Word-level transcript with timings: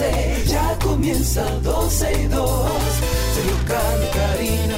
12, 0.00 0.44
ya 0.46 0.78
comienza 0.82 1.44
12 1.62 2.12
y 2.12 2.26
2. 2.28 2.48
Sergio 3.34 3.56
Carlos, 3.68 4.08
Karina, 4.14 4.76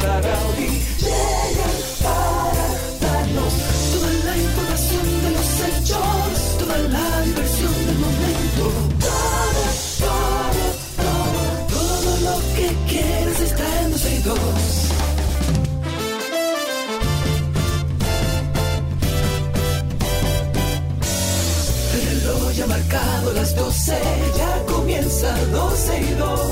comienza 25.22 25.44
12 25.52 26.00
y 26.00 26.14
2. 26.14 26.51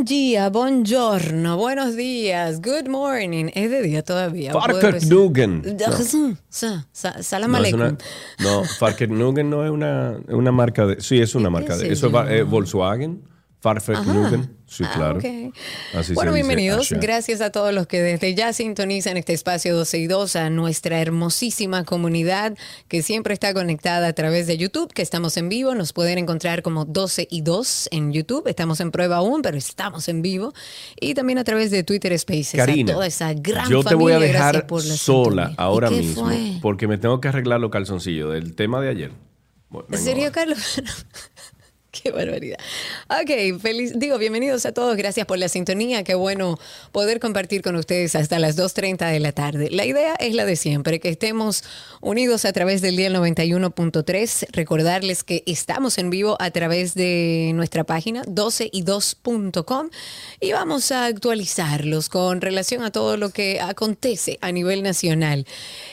Bon 0.00 0.06
dia, 0.06 0.48
buongiorno, 0.48 1.58
buenos 1.58 1.94
días, 1.94 2.62
good 2.62 2.88
morning. 2.88 3.50
Es 3.54 3.70
de 3.70 3.82
día 3.82 4.02
todavía. 4.02 4.50
¿puedo 4.52 4.64
Farker 4.64 4.94
decir? 4.94 5.12
Nugen. 5.12 5.76
Sa- 6.48 6.86
sa- 6.90 7.22
Salam 7.22 7.50
No, 7.52 7.58
es 7.58 7.74
aleikum. 7.74 7.98
no, 8.38 8.64
Farker 8.78 9.10
Nugen 9.10 9.50
no 9.50 9.62
es 9.62 9.70
una, 9.70 10.16
una 10.28 10.52
marca 10.52 10.86
de. 10.86 11.02
Sí, 11.02 11.20
es 11.20 11.34
una 11.34 11.48
¿Qué 11.48 11.52
marca 11.52 11.76
de. 11.76 11.92
Eso 11.92 12.06
es 12.06 12.30
eh, 12.30 12.42
Volkswagen. 12.44 13.20
Farker 13.60 14.06
Nugen. 14.06 14.56
Sí, 14.66 14.84
Ah, 14.86 14.92
claro. 14.94 15.18
ok. 15.18 15.24
Así 15.94 16.14
bueno, 16.14 16.32
dice 16.32 16.44
bienvenidos. 16.46 16.90
Gracias 16.92 17.40
a 17.40 17.50
todos 17.50 17.74
los 17.74 17.86
que 17.86 18.00
desde 18.00 18.34
ya 18.34 18.52
sintonizan 18.52 19.16
este 19.16 19.32
espacio 19.34 19.76
12 19.76 19.98
y 19.98 20.06
2, 20.06 20.36
a 20.36 20.48
nuestra 20.48 21.00
hermosísima 21.00 21.84
comunidad 21.84 22.56
que 22.88 23.02
siempre 23.02 23.34
está 23.34 23.52
conectada 23.52 24.06
a 24.08 24.12
través 24.14 24.46
de 24.46 24.56
YouTube, 24.56 24.92
que 24.92 25.02
estamos 25.02 25.36
en 25.36 25.48
vivo. 25.48 25.74
Nos 25.74 25.92
pueden 25.92 26.16
encontrar 26.18 26.62
como 26.62 26.84
12 26.86 27.26
y 27.30 27.42
2 27.42 27.88
en 27.90 28.12
YouTube. 28.12 28.46
Estamos 28.46 28.80
en 28.80 28.92
prueba 28.92 29.16
aún, 29.16 29.42
pero 29.42 29.58
estamos 29.58 30.08
en 30.08 30.22
vivo. 30.22 30.54
Y 31.00 31.12
también 31.14 31.38
a 31.38 31.44
través 31.44 31.70
de 31.70 31.82
Twitter 31.82 32.16
Spaces. 32.18 32.54
Karina, 32.56 32.92
a 32.92 32.94
toda 32.94 33.06
esa 33.08 33.34
gran 33.34 33.68
yo 33.68 33.82
te 33.84 33.94
voy 33.94 34.12
a 34.12 34.18
dejar 34.20 34.66
sola 34.68 35.48
sintonía. 35.48 35.54
ahora 35.58 35.88
¿Y 35.90 35.94
qué 35.96 36.00
mismo 36.00 36.24
fue? 36.26 36.52
porque 36.62 36.88
me 36.88 36.96
tengo 36.96 37.20
que 37.20 37.28
arreglar 37.28 37.60
los 37.60 37.70
calzoncillos 37.70 38.32
del 38.32 38.54
tema 38.54 38.80
de 38.80 38.88
ayer. 38.88 39.12
Bueno, 39.68 39.88
¿En 39.92 39.98
serio. 39.98 40.30
Carlos? 40.32 40.80
Qué 42.02 42.10
barbaridad. 42.10 42.58
Ok, 43.08 43.60
feliz, 43.60 43.92
digo, 43.96 44.16
bienvenidos 44.18 44.64
a 44.64 44.72
todos, 44.72 44.96
gracias 44.96 45.26
por 45.26 45.38
la 45.38 45.48
sintonía, 45.48 46.04
qué 46.04 46.14
bueno 46.14 46.58
poder 46.92 47.18
compartir 47.18 47.62
con 47.62 47.74
ustedes 47.74 48.14
hasta 48.14 48.38
las 48.38 48.56
2.30 48.56 49.10
de 49.10 49.20
la 49.20 49.32
tarde. 49.32 49.68
La 49.70 49.84
idea 49.84 50.14
es 50.14 50.34
la 50.34 50.44
de 50.44 50.56
siempre, 50.56 51.00
que 51.00 51.08
estemos 51.08 51.64
unidos 52.00 52.44
a 52.44 52.52
través 52.52 52.80
del 52.80 52.96
día 52.96 53.10
91.3, 53.10 54.46
recordarles 54.52 55.24
que 55.24 55.42
estamos 55.46 55.98
en 55.98 56.10
vivo 56.10 56.36
a 56.38 56.50
través 56.52 56.94
de 56.94 57.50
nuestra 57.54 57.82
página 57.82 58.22
12y2.com 58.24 59.90
y 60.38 60.52
vamos 60.52 60.92
a 60.92 61.06
actualizarlos 61.06 62.08
con 62.08 62.40
relación 62.40 62.84
a 62.84 62.92
todo 62.92 63.16
lo 63.16 63.30
que 63.30 63.60
acontece 63.60 64.38
a 64.40 64.52
nivel 64.52 64.82
nacional. 64.82 65.44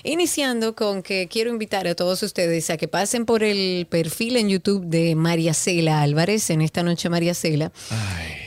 Iniciando 0.04 0.76
con 0.76 1.02
que 1.02 1.28
quiero 1.28 1.50
invitar 1.50 1.88
a 1.88 1.96
todos 1.96 2.22
ustedes 2.22 2.70
a 2.70 2.78
que 2.78 2.88
pasen 2.88 3.26
por 3.26 3.42
el 3.42 3.88
perfil 3.90 4.38
en 4.38 4.50
YouTube 4.50 4.86
de 4.86 5.16
María 5.16 5.56
Cela 5.56 5.87
Álvarez, 5.90 6.50
en 6.50 6.62
esta 6.62 6.84
noche 6.84 7.10
María 7.10 7.34
Cela, 7.34 7.72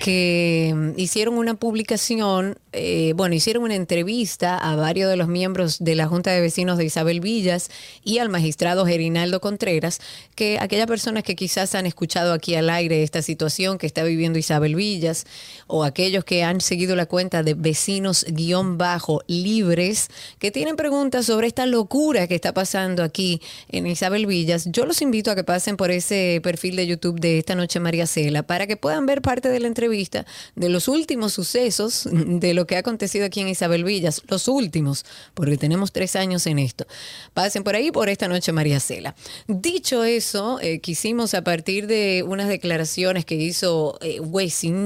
que 0.03 0.73
mm, 0.75 0.99
hicieron 0.99 1.35
una 1.35 1.55
publicación, 1.55 2.59
eh, 2.73 3.13
bueno, 3.17 3.35
hicieron 3.35 3.65
una 3.65 3.75
entrevista 3.75 4.57
a 4.57 4.77
varios 4.77 5.11
de 5.11 5.17
los 5.17 5.29
miembros 5.29 5.79
de 5.79 5.95
la 5.95 6.07
Junta 6.07 6.31
de 6.31 6.41
Vecinos 6.41 6.79
de 6.79 6.85
Isabel 6.85 7.21
Villas 7.21 7.71
y 8.05 8.19
al 8.19 8.29
magistrado 8.29 8.87
Gerinaldo 8.87 9.41
Contreras, 9.41 10.01
que 10.35 10.59
aquellas 10.59 10.87
personas 10.87 11.23
que 11.23 11.37
quizás 11.37 11.75
han 11.75 11.87
escuchado 11.87 12.33
aquí 12.33 12.55
al 12.55 12.71
aire 12.71 13.03
esta 13.03 13.23
situación 13.23 13.79
que 13.79 13.87
está 13.87 14.03
viviendo 14.03 14.39
Isabel 14.39 14.75
Villas, 14.75 15.27
o 15.67 15.85
aquellos 15.85 16.25
que 16.25 16.43
han 16.43 16.61
seguido 16.61 16.97
la 16.97 17.07
cuenta 17.07 17.43
de 17.43 17.55
vecinos 17.55 18.25
guion 18.29 18.79
bajo 18.79 19.23
libres, 19.27 20.09
que 20.39 20.51
tienen 20.51 20.77
preguntas 20.77 21.27
sobre 21.27 21.47
esta 21.47 21.67
locura 21.67 22.27
que 22.27 22.35
está 22.35 22.55
pasando 22.55 23.03
aquí 23.03 23.41
en 23.69 23.87
Isabel 23.87 24.27
Villas, 24.27 24.69
yo 24.71 24.87
los 24.87 25.03
invito 25.03 25.31
a 25.31 25.35
que 25.35 25.45
pasen 25.45 25.77
por 25.77 25.91
ese 25.91 26.41
perfil 26.43 26.77
de 26.77 26.87
YouTube 26.87 27.21
de 27.21 27.30
esta 27.39 27.55
noche 27.55 27.81
María 27.81 28.07
Cela 28.07 28.43
para 28.43 28.67
que 28.67 28.77
puedan 28.77 29.07
ver 29.07 29.23
parte 29.23 29.49
de 29.49 29.61
la 29.61 29.69
entrevista 29.69 30.27
de 30.57 30.69
los 30.69 30.89
últimos 30.89 31.33
sucesos 31.33 32.09
de 32.13 32.55
lo 32.55 32.67
que 32.67 32.77
ha 32.77 32.81
acontecido 32.81 33.25
aquí 33.27 33.41
en 33.41 33.49
Isabel 33.49 33.85
Villas, 33.85 34.23
los 34.29 34.49
últimos, 34.49 35.05
porque 35.35 35.57
tenemos 35.57 35.93
tres 35.93 36.17
años 36.17 36.47
en 36.47 36.59
esto. 36.59 36.87
Pasen 37.35 37.63
por 37.65 37.75
ahí 37.77 37.91
por 37.91 38.09
esta 38.09 38.29
noche 38.29 38.53
María 38.53 38.81
Cela. 38.81 39.15
Dicho 39.47 40.05
eso, 40.05 40.59
eh, 40.61 40.81
quisimos 40.81 41.35
a 41.35 41.43
partir 41.45 41.87
de 41.87 42.25
unas 42.27 42.49
declaraciones 42.49 43.25
que 43.25 43.35
hizo 43.37 43.99
eh, 44.01 44.21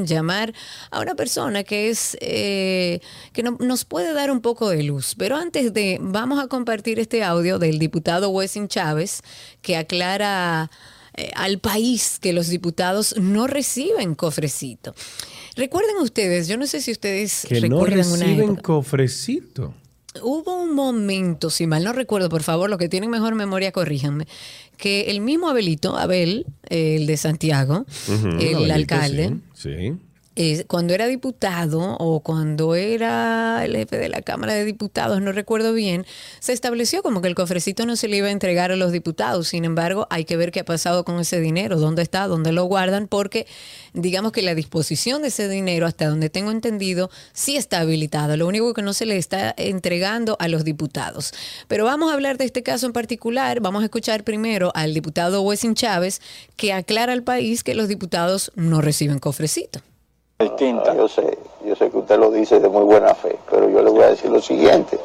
llamar 0.06 0.52
a 0.90 1.00
una 1.00 1.14
persona 1.14 1.64
que 1.64 1.90
es 1.90 2.16
eh, 2.20 3.00
que 3.32 3.42
no- 3.42 3.56
nos 3.60 3.84
puede 3.84 4.12
dar 4.12 4.30
un 4.30 4.40
poco 4.40 4.68
de 4.68 4.82
luz. 4.82 5.14
Pero 5.18 5.36
antes 5.36 5.72
de, 5.72 5.98
vamos 6.00 6.42
a 6.42 6.48
compartir 6.48 6.98
este 6.98 7.22
audio 7.22 7.58
del 7.58 7.78
diputado 7.78 8.30
Wessing 8.30 8.68
Chávez 8.68 9.22
que 9.62 9.76
aclara 9.76 10.70
eh, 11.16 11.30
al 11.34 11.58
país 11.58 12.18
que 12.20 12.32
los 12.32 12.48
diputados 12.48 13.14
no 13.20 13.46
reciben 13.46 14.14
cofrecito. 14.14 14.94
Recuerden 15.56 15.96
ustedes, 16.02 16.48
yo 16.48 16.56
no 16.56 16.66
sé 16.66 16.80
si 16.80 16.90
ustedes 16.92 17.46
Que 17.48 17.60
no 17.60 17.76
recuerdan 17.84 18.06
una 18.10 18.24
reciben 18.26 18.56
cofrecito. 18.56 19.74
Hubo 20.22 20.62
un 20.62 20.74
momento, 20.74 21.50
si 21.50 21.66
mal 21.66 21.82
no 21.82 21.92
recuerdo, 21.92 22.28
por 22.28 22.42
favor, 22.44 22.70
los 22.70 22.78
que 22.78 22.88
tienen 22.88 23.10
mejor 23.10 23.34
memoria, 23.34 23.72
corríjanme, 23.72 24.26
que 24.76 25.10
el 25.10 25.20
mismo 25.20 25.48
Abelito, 25.48 25.96
Abel, 25.96 26.46
el 26.68 27.06
de 27.06 27.16
Santiago, 27.16 27.84
el 28.08 28.54
Abelito, 28.54 28.72
alcalde, 28.72 29.36
Sí. 29.54 29.70
sí. 29.76 29.92
Cuando 30.66 30.94
era 30.94 31.06
diputado 31.06 31.96
o 31.98 32.20
cuando 32.20 32.74
era 32.74 33.64
el 33.64 33.76
jefe 33.76 33.98
de 33.98 34.08
la 34.08 34.20
Cámara 34.22 34.54
de 34.54 34.64
Diputados, 34.64 35.20
no 35.22 35.30
recuerdo 35.30 35.72
bien, 35.72 36.06
se 36.40 36.52
estableció 36.52 37.02
como 37.02 37.22
que 37.22 37.28
el 37.28 37.36
cofrecito 37.36 37.86
no 37.86 37.94
se 37.94 38.08
le 38.08 38.16
iba 38.16 38.26
a 38.26 38.32
entregar 38.32 38.72
a 38.72 38.76
los 38.76 38.90
diputados. 38.90 39.48
Sin 39.48 39.64
embargo, 39.64 40.08
hay 40.10 40.24
que 40.24 40.36
ver 40.36 40.50
qué 40.50 40.60
ha 40.60 40.64
pasado 40.64 41.04
con 41.04 41.20
ese 41.20 41.40
dinero, 41.40 41.78
dónde 41.78 42.02
está, 42.02 42.26
dónde 42.26 42.50
lo 42.50 42.64
guardan, 42.64 43.06
porque 43.06 43.46
digamos 43.92 44.32
que 44.32 44.42
la 44.42 44.56
disposición 44.56 45.22
de 45.22 45.28
ese 45.28 45.48
dinero, 45.48 45.86
hasta 45.86 46.08
donde 46.08 46.30
tengo 46.30 46.50
entendido, 46.50 47.10
sí 47.32 47.56
está 47.56 47.80
habilitada. 47.80 48.36
Lo 48.36 48.48
único 48.48 48.74
que 48.74 48.82
no 48.82 48.92
se 48.92 49.06
le 49.06 49.16
está 49.16 49.54
entregando 49.56 50.36
a 50.40 50.48
los 50.48 50.64
diputados. 50.64 51.32
Pero 51.68 51.84
vamos 51.84 52.10
a 52.10 52.14
hablar 52.14 52.38
de 52.38 52.44
este 52.44 52.64
caso 52.64 52.86
en 52.86 52.92
particular. 52.92 53.60
Vamos 53.60 53.82
a 53.82 53.84
escuchar 53.84 54.24
primero 54.24 54.72
al 54.74 54.94
diputado 54.94 55.42
Wessing 55.42 55.74
Chávez, 55.74 56.20
que 56.56 56.72
aclara 56.72 57.12
al 57.12 57.22
país 57.22 57.62
que 57.62 57.74
los 57.74 57.86
diputados 57.86 58.50
no 58.56 58.80
reciben 58.80 59.20
cofrecito. 59.20 59.80
Distinta. 60.38 60.94
Yo 60.94 61.08
sé, 61.08 61.38
yo 61.64 61.76
sé 61.76 61.90
que 61.90 61.98
usted 61.98 62.18
lo 62.18 62.30
dice 62.30 62.60
de 62.60 62.68
muy 62.68 62.84
buena 62.84 63.14
fe, 63.14 63.38
pero 63.50 63.68
yo 63.68 63.82
le 63.82 63.90
voy 63.90 64.02
a 64.02 64.08
decir 64.08 64.30
lo 64.30 64.40
siguiente. 64.40 64.98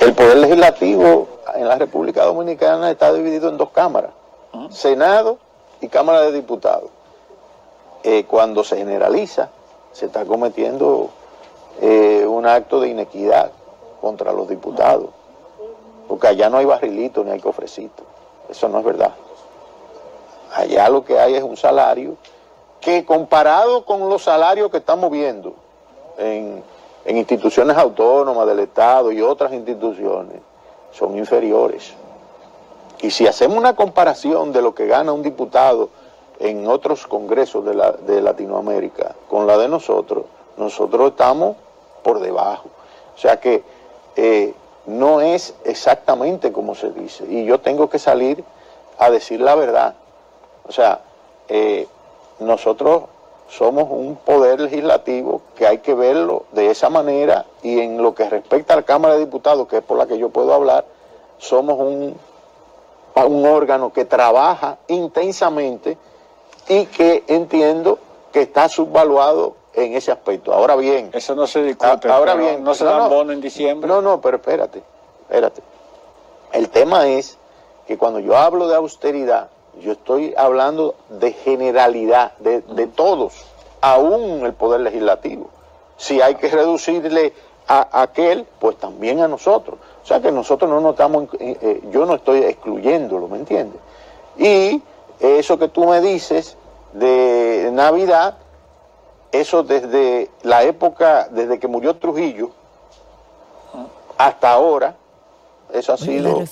El 0.00 0.14
poder 0.14 0.38
legislativo 0.38 1.28
en 1.54 1.68
la 1.68 1.76
República 1.76 2.24
Dominicana 2.24 2.90
está 2.90 3.12
dividido 3.12 3.48
en 3.48 3.56
dos 3.56 3.70
cámaras, 3.70 4.12
Senado 4.70 5.38
y 5.80 5.88
Cámara 5.88 6.22
de 6.22 6.32
Diputados. 6.32 6.90
Eh, 8.02 8.24
cuando 8.24 8.64
se 8.64 8.78
generaliza, 8.78 9.50
se 9.92 10.06
está 10.06 10.24
cometiendo 10.24 11.10
eh, 11.80 12.24
un 12.26 12.46
acto 12.46 12.80
de 12.80 12.88
inequidad 12.88 13.50
contra 14.00 14.32
los 14.32 14.48
diputados, 14.48 15.10
porque 16.08 16.28
allá 16.28 16.48
no 16.48 16.56
hay 16.56 16.64
barrilito 16.64 17.22
ni 17.22 17.30
hay 17.30 17.40
cofrecito. 17.40 18.02
Eso 18.48 18.68
no 18.68 18.78
es 18.78 18.84
verdad. 18.84 19.12
Allá 20.54 20.88
lo 20.88 21.04
que 21.04 21.18
hay 21.18 21.34
es 21.34 21.42
un 21.42 21.56
salario 21.56 22.16
que 22.80 23.04
comparado 23.04 23.84
con 23.84 24.08
los 24.08 24.22
salarios 24.24 24.70
que 24.70 24.78
estamos 24.78 25.10
viendo 25.10 25.54
en, 26.18 26.62
instituciones 27.06 27.76
autónomas 27.76 28.46
del 28.46 28.60
Estado 28.60 29.10
y 29.10 29.20
otras 29.22 29.52
instituciones, 29.52 30.36
son 30.92 31.16
inferiores. 31.16 31.94
Y 33.00 33.10
si 33.10 33.26
hacemos 33.26 33.56
una 33.56 33.74
comparación 33.74 34.52
de 34.52 34.60
lo 34.62 34.74
que 34.74 34.86
gana 34.86 35.12
un 35.12 35.22
diputado 35.22 35.88
en 36.38 36.68
otros 36.68 37.06
congresos 37.06 37.64
de, 37.64 37.74
la- 37.74 37.92
de 37.92 38.20
Latinoamérica 38.20 39.14
con 39.28 39.46
la 39.46 39.56
de 39.56 39.68
nosotros, 39.68 40.24
nosotros 40.58 41.10
estamos 41.12 41.56
por 42.02 42.20
debajo. 42.20 42.68
O 43.16 43.18
sea 43.18 43.40
que 43.40 43.62
eh, 44.16 44.54
no 44.86 45.20
es 45.22 45.54
exactamente 45.64 46.52
como 46.52 46.74
se 46.74 46.90
dice. 46.90 47.24
Y 47.28 47.44
yo 47.46 47.60
tengo 47.60 47.88
que 47.88 47.98
salir 47.98 48.44
a 48.98 49.10
decir 49.10 49.40
la 49.40 49.54
verdad. 49.54 49.94
O 50.68 50.72
sea, 50.72 51.00
eh, 51.48 51.88
nosotros 52.40 53.02
somos 53.48 53.88
un 53.90 54.16
poder 54.16 54.60
legislativo 54.60 55.42
que 55.56 55.66
hay 55.66 55.78
que 55.78 55.94
verlo 55.94 56.44
de 56.52 56.70
esa 56.70 56.88
manera 56.88 57.46
y 57.62 57.80
en 57.80 58.00
lo 58.02 58.14
que 58.14 58.28
respecta 58.28 58.74
a 58.74 58.76
la 58.76 58.82
Cámara 58.82 59.14
de 59.14 59.20
Diputados, 59.20 59.66
que 59.68 59.78
es 59.78 59.82
por 59.82 59.98
la 59.98 60.06
que 60.06 60.18
yo 60.18 60.28
puedo 60.30 60.54
hablar, 60.54 60.84
somos 61.38 61.78
un, 61.78 62.16
un 63.16 63.46
órgano 63.46 63.92
que 63.92 64.04
trabaja 64.04 64.78
intensamente 64.88 65.98
y 66.68 66.86
que 66.86 67.24
entiendo 67.26 67.98
que 68.32 68.42
está 68.42 68.68
subvaluado 68.68 69.56
en 69.74 69.94
ese 69.94 70.12
aspecto. 70.12 70.52
Ahora 70.52 70.76
bien, 70.76 71.10
Eso 71.12 71.34
no 71.34 71.46
se 71.46 71.62
discute. 71.62 72.08
ahora 72.08 72.34
pero 72.34 72.44
bien, 72.44 72.62
No 72.64 72.74
se 72.74 72.84
no, 72.84 72.90
dan 72.90 72.98
no. 73.00 73.08
bono 73.08 73.32
en 73.32 73.40
diciembre. 73.40 73.88
No, 73.88 74.00
no, 74.00 74.20
pero 74.20 74.36
espérate, 74.36 74.82
espérate. 75.22 75.62
El 76.52 76.68
tema 76.70 77.08
es 77.08 77.36
que 77.86 77.98
cuando 77.98 78.20
yo 78.20 78.36
hablo 78.36 78.68
de 78.68 78.76
austeridad, 78.76 79.48
yo 79.80 79.92
estoy 79.92 80.34
hablando 80.36 80.94
de 81.08 81.32
generalidad, 81.32 82.36
de, 82.38 82.62
de 82.62 82.86
todos, 82.86 83.46
aún 83.80 84.44
el 84.44 84.52
Poder 84.52 84.80
Legislativo. 84.80 85.48
Si 85.96 86.20
hay 86.20 86.34
que 86.36 86.48
reducirle 86.48 87.32
a, 87.68 88.02
aquel, 88.02 88.46
pues 88.58 88.76
también 88.78 89.20
a 89.20 89.28
nosotros. 89.28 89.78
O 90.02 90.06
sea 90.06 90.20
que 90.20 90.32
nosotros 90.32 90.68
no 90.68 90.80
nos 90.80 90.92
estamos, 90.92 91.28
eh, 91.38 91.56
eh, 91.60 91.82
yo 91.90 92.04
no 92.04 92.16
estoy 92.16 92.40
excluyéndolo, 92.40 93.28
¿me 93.28 93.38
entiendes? 93.38 93.80
Y 94.36 94.82
eso 95.20 95.58
que 95.58 95.68
tú 95.68 95.84
me 95.84 96.00
dices 96.00 96.56
de 96.92 97.70
Navidad, 97.72 98.38
eso 99.30 99.62
desde 99.62 100.30
la 100.42 100.64
época, 100.64 101.28
desde 101.30 101.60
que 101.60 101.68
murió 101.68 101.96
Trujillo 101.96 102.50
hasta 104.18 104.52
ahora, 104.52 104.96
eso 105.72 105.92
ha 105.92 105.96
sido 105.96 106.42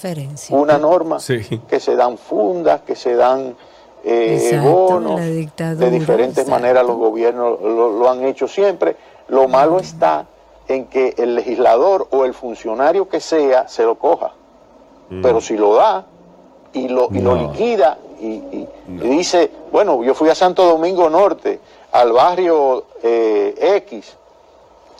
una 0.50 0.78
norma 0.78 1.18
Sí. 1.20 1.40
que 1.68 1.80
se 1.80 1.96
dan 1.96 2.18
fundas, 2.18 2.82
que 2.82 2.94
se 2.96 3.14
dan 3.14 3.56
eh, 4.04 4.38
Exacto, 4.50 4.70
bonos, 4.70 5.20
de 5.20 5.90
diferentes 5.90 6.38
exacto. 6.44 6.50
maneras 6.50 6.86
los 6.86 6.96
gobiernos 6.96 7.60
lo, 7.60 7.90
lo 7.98 8.08
han 8.10 8.24
hecho 8.24 8.46
siempre. 8.46 8.96
Lo 9.28 9.48
malo 9.48 9.78
está 9.78 10.26
en 10.68 10.86
que 10.86 11.14
el 11.18 11.34
legislador 11.34 12.06
o 12.10 12.24
el 12.24 12.32
funcionario 12.32 13.08
que 13.08 13.20
sea 13.20 13.68
se 13.68 13.82
lo 13.82 13.96
coja. 13.96 14.32
Pero 15.22 15.40
si 15.40 15.56
lo 15.56 15.74
da 15.74 16.06
y 16.74 16.86
lo, 16.88 17.08
y 17.10 17.20
lo 17.20 17.34
liquida 17.34 17.98
y, 18.20 18.26
y- 18.26 18.68
y 18.88 19.08
dice, 19.08 19.50
bueno, 19.72 20.02
yo 20.04 20.14
fui 20.14 20.28
a 20.28 20.34
Santo 20.34 20.64
Domingo 20.66 21.08
Norte, 21.10 21.60
al 21.92 22.12
barrio 22.12 22.84
eh, 23.02 23.54
X, 23.86 24.16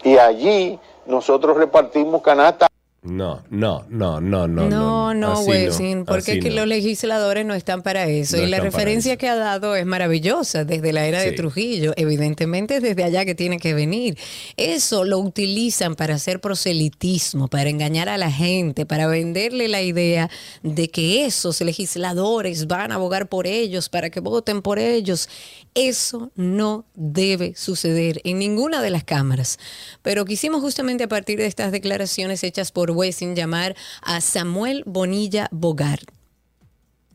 y 0.04 0.16
allí 0.16 0.78
nosotros 1.06 1.56
repartimos 1.56 2.22
canasta 2.22 2.68
No, 3.08 3.42
no, 3.48 3.86
no, 3.88 4.20
no, 4.20 4.46
no. 4.46 4.68
No, 4.68 5.14
no, 5.14 5.32
Así 5.32 5.48
Wessing, 5.48 6.04
porque 6.04 6.32
así 6.32 6.38
es 6.38 6.44
que 6.44 6.50
no. 6.50 6.56
los 6.56 6.66
legisladores 6.66 7.46
no 7.46 7.54
están 7.54 7.82
para 7.82 8.06
eso. 8.06 8.36
No 8.36 8.42
y 8.42 8.46
la 8.48 8.60
referencia 8.60 9.16
que 9.16 9.28
ha 9.28 9.34
dado 9.34 9.74
es 9.76 9.86
maravillosa 9.86 10.64
desde 10.64 10.92
la 10.92 11.06
era 11.06 11.22
de. 11.22 11.32
Trujillo. 11.32 11.94
Evidentemente 11.96 12.76
es 12.76 12.82
desde 12.82 13.04
allá 13.04 13.24
que 13.24 13.34
tiene 13.34 13.58
que 13.58 13.72
venir. 13.72 14.18
Eso 14.56 15.04
lo 15.04 15.18
utilizan 15.18 15.94
para 15.94 16.16
hacer 16.16 16.40
proselitismo, 16.40 17.48
para 17.48 17.70
engañar 17.70 18.10
a 18.10 18.18
la 18.18 18.30
gente, 18.30 18.84
para 18.84 19.06
venderle 19.06 19.68
la 19.68 19.80
idea 19.80 20.28
de 20.62 20.90
que 20.90 21.24
esos 21.24 21.60
legisladores 21.62 22.66
van 22.66 22.92
a 22.92 22.96
abogar 22.96 23.28
por 23.28 23.46
ellos, 23.46 23.88
para 23.88 24.10
que 24.10 24.20
voten 24.20 24.60
por 24.60 24.78
ellos. 24.78 25.30
Eso 25.74 26.30
no 26.34 26.84
debe 26.94 27.54
suceder 27.56 28.20
en 28.24 28.38
ninguna 28.38 28.82
de 28.82 28.90
las 28.90 29.04
cámaras. 29.04 29.58
Pero 30.02 30.24
quisimos 30.24 30.60
justamente 30.60 31.04
a 31.04 31.08
partir 31.08 31.38
de 31.38 31.46
estas 31.46 31.72
declaraciones 31.72 32.42
hechas 32.42 32.72
por 32.72 32.97
Wessing 32.98 33.36
llamar 33.36 33.76
a 34.02 34.20
Samuel 34.20 34.82
Bonilla 34.84 35.46
Bogart. 35.52 36.17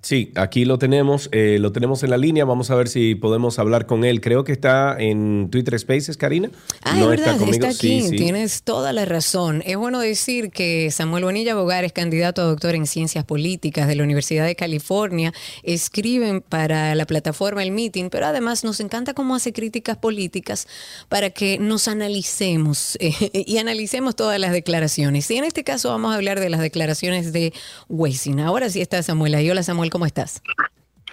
Sí, 0.03 0.33
aquí 0.35 0.65
lo 0.65 0.77
tenemos, 0.77 1.29
eh, 1.31 1.59
lo 1.61 1.71
tenemos 1.71 2.03
en 2.03 2.09
la 2.09 2.17
línea. 2.17 2.43
Vamos 2.43 2.69
a 2.69 2.75
ver 2.75 2.89
si 2.89 3.15
podemos 3.15 3.57
hablar 3.57 3.85
con 3.85 4.03
él. 4.03 4.19
Creo 4.19 4.43
que 4.43 4.51
está 4.51 4.97
en 4.99 5.47
Twitter 5.49 5.79
Spaces, 5.79 6.17
Karina. 6.17 6.51
Ah, 6.81 6.95
no 6.97 7.13
es 7.13 7.21
verdad, 7.21 7.41
está, 7.49 7.69
aquí, 7.69 8.01
Sí, 8.01 8.09
sí. 8.09 8.15
tienes 8.17 8.63
toda 8.63 8.91
la 8.91 9.05
razón. 9.05 9.63
Es 9.65 9.77
bueno 9.77 10.01
decir 10.01 10.51
que 10.51 10.91
Samuel 10.91 11.23
Bonilla 11.23 11.55
Bogar 11.55 11.85
es 11.85 11.93
candidato 11.93 12.41
a 12.41 12.45
doctor 12.45 12.75
en 12.75 12.85
ciencias 12.85 13.23
políticas 13.23 13.87
de 13.87 13.95
la 13.95 14.03
Universidad 14.03 14.45
de 14.45 14.57
California. 14.57 15.31
Escriben 15.63 16.41
para 16.41 16.95
la 16.95 17.05
plataforma 17.05 17.63
El 17.63 17.71
Meeting, 17.71 18.09
pero 18.09 18.25
además 18.25 18.65
nos 18.65 18.81
encanta 18.81 19.13
cómo 19.13 19.35
hace 19.35 19.53
críticas 19.53 19.95
políticas 19.95 20.67
para 21.07 21.29
que 21.29 21.59
nos 21.59 21.87
analicemos 21.87 22.97
eh, 22.99 23.13
y 23.47 23.57
analicemos 23.57 24.17
todas 24.17 24.37
las 24.37 24.51
declaraciones. 24.51 25.31
Y 25.31 25.37
en 25.37 25.45
este 25.45 25.63
caso 25.63 25.91
vamos 25.91 26.11
a 26.11 26.15
hablar 26.15 26.41
de 26.41 26.49
las 26.49 26.59
declaraciones 26.59 27.31
de 27.31 27.53
Wessing. 27.87 28.41
Ahora 28.41 28.69
sí 28.69 28.81
está 28.81 29.01
Samuel 29.01 29.35
ahí. 29.35 29.49
Hola 29.49 29.63
Samuel, 29.63 29.92
¿cómo 29.93 30.07
estás? 30.07 30.41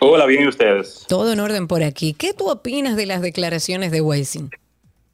Hola, 0.00 0.24
bien, 0.24 0.44
¿y 0.44 0.48
ustedes? 0.48 1.04
Todo 1.06 1.30
en 1.32 1.40
orden 1.40 1.68
por 1.68 1.82
aquí. 1.82 2.14
¿Qué 2.14 2.32
tú 2.32 2.48
opinas 2.48 2.96
de 2.96 3.04
las 3.04 3.20
declaraciones 3.20 3.92
de 3.92 4.00
Wessing? 4.00 4.50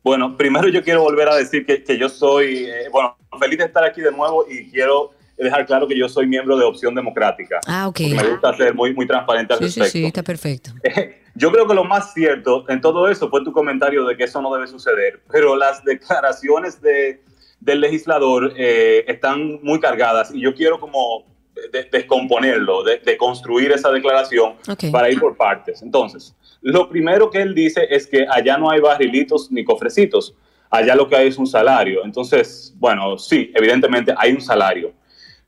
Bueno, 0.04 0.36
primero 0.36 0.68
yo 0.68 0.84
quiero 0.84 1.02
volver 1.02 1.28
a 1.28 1.34
decir 1.34 1.66
que, 1.66 1.82
que 1.82 1.98
yo 1.98 2.08
soy, 2.08 2.58
eh, 2.66 2.88
bueno, 2.92 3.16
feliz 3.40 3.58
de 3.58 3.64
estar 3.64 3.82
aquí 3.82 4.00
de 4.00 4.12
nuevo 4.12 4.46
y 4.48 4.70
quiero 4.70 5.10
dejar 5.36 5.66
claro 5.66 5.88
que 5.88 5.98
yo 5.98 6.08
soy 6.08 6.28
miembro 6.28 6.56
de 6.56 6.64
Opción 6.64 6.94
Democrática. 6.94 7.58
Ah, 7.66 7.88
ok. 7.88 8.00
Me 8.02 8.30
gusta 8.30 8.56
ser 8.56 8.72
muy, 8.72 8.94
muy 8.94 9.04
transparente 9.04 9.54
al 9.54 9.58
Sí, 9.58 9.64
sí, 9.69 9.80
respecto. 9.80 9.98
sí, 9.98 10.04
está 10.06 10.22
perfecto. 10.22 10.70
Yo 11.34 11.52
creo 11.52 11.66
que 11.66 11.74
lo 11.74 11.84
más 11.84 12.14
cierto 12.14 12.64
en 12.70 12.80
todo 12.80 13.08
eso 13.10 13.28
fue 13.28 13.44
tu 13.44 13.52
comentario 13.52 14.06
de 14.06 14.16
que 14.16 14.24
eso 14.24 14.40
no 14.40 14.54
debe 14.54 14.66
suceder, 14.69 15.20
pero 15.30 15.54
las 15.54 15.84
declaraciones 15.84 16.80
de, 16.80 17.20
del 17.60 17.80
legislador 17.82 18.54
eh, 18.56 19.04
están 19.06 19.60
muy 19.62 19.78
cargadas 19.78 20.30
y 20.32 20.40
yo 20.40 20.54
quiero 20.54 20.80
como 20.80 21.35
de- 21.73 21.85
descomponerlo, 21.91 22.82
de, 22.82 22.99
de 22.99 23.17
construir 23.17 23.73
esa 23.73 23.91
declaración 23.91 24.55
para 24.93 25.11
ir 25.11 25.19
por 25.20 25.37
partes. 25.37 25.82
Entonces, 25.82 26.35
lo 26.62 26.88
primero 26.88 27.31
que 27.31 27.43
él 27.43 27.55
dice 27.55 27.87
es 27.91 28.06
que 28.06 28.26
allá 28.31 28.56
no 28.58 28.70
hay 28.70 28.81
barrilitos 28.81 29.50
ni 29.50 29.64
cofrecitos, 29.64 30.35
allá 30.70 30.94
lo 30.94 31.08
que 31.08 31.17
hay 31.17 31.29
es 31.29 31.38
un 31.38 31.47
salario. 31.47 32.05
Entonces, 32.05 32.75
bueno, 32.79 33.19
sí, 33.19 33.53
evidentemente 33.55 34.14
hay 34.17 34.32
un 34.32 34.41
salario, 34.41 34.93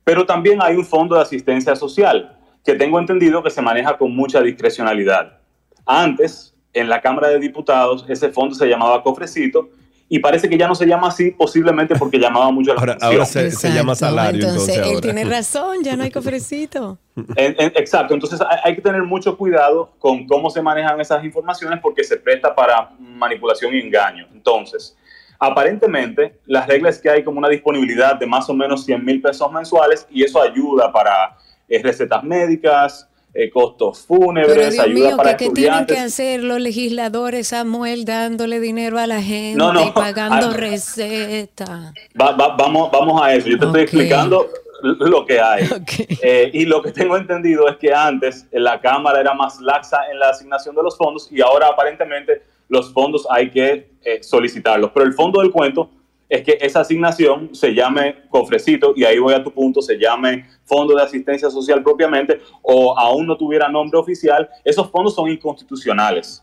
pero 0.05 0.25
también 0.25 0.59
hay 0.63 0.77
un 0.77 0.85
fondo 0.85 1.17
de 1.17 1.23
asistencia 1.23 1.75
social 1.77 2.37
que 2.65 2.75
tengo 2.75 2.99
entendido 2.99 3.43
que 3.43 3.51
se 3.51 3.63
maneja 3.63 3.97
con 3.97 4.15
mucha 4.15 4.41
discrecionalidad. 4.43 5.39
Antes, 5.87 6.55
en 6.75 6.89
la 6.89 7.01
Cámara 7.01 7.29
de 7.29 7.39
Diputados, 7.39 8.05
ese 8.09 8.29
fondo 8.31 8.55
se 8.55 8.67
llamaba 8.67 9.03
cofrecito 9.03 9.71
y 10.11 10.21
parece 10.21 10.49
que 10.49 10.57
ya 10.57 10.67
no 10.67 10.75
se 10.75 10.87
llama 10.87 11.09
así, 11.09 11.31
posiblemente 11.33 11.95
porque 11.97 12.19
llamaba 12.19 12.51
mucho 12.51 12.73
la 12.73 12.81
Ahora, 12.81 12.93
atención. 12.95 13.13
ahora 13.13 13.27
se, 13.27 13.51
se 13.51 13.71
llama 13.73 13.95
salario. 13.95 14.43
Entonces, 14.49 14.77
él 14.79 14.85
ahora. 14.85 15.01
tiene 15.03 15.25
razón, 15.25 15.83
ya 15.83 15.97
no 15.97 16.03
hay 16.05 16.11
cofrecito. 16.11 16.99
En- 17.37 17.57
en- 17.59 17.73
exacto, 17.75 18.15
entonces 18.15 18.41
hay, 18.41 18.59
hay 18.65 18.75
que 18.77 18.81
tener 18.81 19.03
mucho 19.03 19.37
cuidado 19.37 19.91
con 19.99 20.25
cómo 20.27 20.51
se 20.51 20.63
manejan 20.63 21.01
esas 21.01 21.25
informaciones 21.25 21.81
porque 21.83 22.05
se 22.05 22.17
presta 22.17 22.55
para 22.55 22.91
manipulación 22.99 23.75
y 23.75 23.81
engaño. 23.81 24.27
Entonces, 24.33 24.97
aparentemente, 25.39 26.38
las 26.47 26.67
reglas 26.67 26.97
es 26.97 27.03
que 27.03 27.11
hay 27.11 27.25
como 27.25 27.38
una 27.38 27.49
disponibilidad 27.49 28.17
de 28.17 28.27
más 28.27 28.49
o 28.49 28.55
menos 28.55 28.85
100 28.85 29.05
mil 29.05 29.21
pesos 29.21 29.50
mensuales 29.53 30.07
y 30.11 30.23
eso 30.23 30.41
ayuda 30.43 30.93
para 30.93 31.37
eh, 31.69 31.81
recetas 31.83 32.23
médicas, 32.23 33.08
eh, 33.40 33.50
costos 33.50 34.04
Pero 34.09 34.21
fúnebres, 34.21 34.73
Dios 34.73 34.85
ayuda 34.85 35.09
mío, 35.09 35.16
para 35.16 35.37
¿qué, 35.37 35.47
qué 35.47 35.52
tienen 35.52 35.87
que 35.87 35.92
estudiantes. 35.95 35.99
hacer 36.14 36.42
los 36.42 36.61
legisladores, 36.61 37.49
Samuel, 37.49 38.04
dándole 38.04 38.59
dinero 38.61 38.99
a 38.99 39.07
la 39.07 39.23
gente 39.23 39.57
No, 39.57 39.73
no, 39.73 39.87
y 39.87 39.90
pagando 39.92 40.50
recetas? 40.52 41.92
Va- 42.21 42.33
va- 42.33 42.57
vamos, 42.57 42.90
vamos 42.90 43.23
a 43.23 43.35
eso, 43.35 43.49
yo 43.49 43.59
te 43.59 43.66
estoy 43.66 43.83
explicando 43.83 44.49
lo 44.83 45.25
que 45.26 45.40
hay. 45.40 45.64
Eh, 46.21 46.50
y 46.52 46.64
lo 46.66 46.83
que 46.83 46.90
tengo 46.90 47.16
entendido 47.16 47.68
es 47.68 47.76
que 47.76 47.92
antes 47.95 48.47
la 48.50 48.80
Cámara 48.80 49.21
era 49.21 49.35
más 49.35 49.61
laxa 49.61 50.00
en 50.11 50.18
la 50.18 50.30
asignación 50.30 50.75
de 50.75 50.83
los 50.83 50.97
fondos 50.97 51.28
y 51.30 51.40
ahora 51.40 51.68
aparentemente 51.68 52.42
los 52.68 52.92
fondos 52.92 53.25
hay 53.30 53.50
que 53.50 53.92
eh, 54.04 54.21
solicitarlos. 54.23 54.90
Pero 54.92 55.07
el 55.07 55.12
fondo 55.14 55.40
del 55.40 55.52
cuento 55.52 55.90
es 56.28 56.42
que 56.42 56.58
esa 56.61 56.80
asignación 56.80 57.54
se 57.54 57.75
llame 57.75 58.25
cofrecito 58.28 58.92
y 58.94 59.04
ahí 59.04 59.18
voy 59.18 59.35
a 59.35 59.42
tu 59.42 59.52
punto, 59.52 59.80
se 59.80 59.99
llame 59.99 60.47
Fondo 60.64 60.94
de 60.94 61.02
Asistencia 61.02 61.50
Social 61.50 61.82
propiamente 61.82 62.40
o 62.62 62.99
aún 62.99 63.26
no 63.26 63.37
tuviera 63.37 63.68
nombre 63.68 63.99
oficial, 63.99 64.49
esos 64.64 64.90
fondos 64.90 65.14
son 65.14 65.30
inconstitucionales 65.30 66.42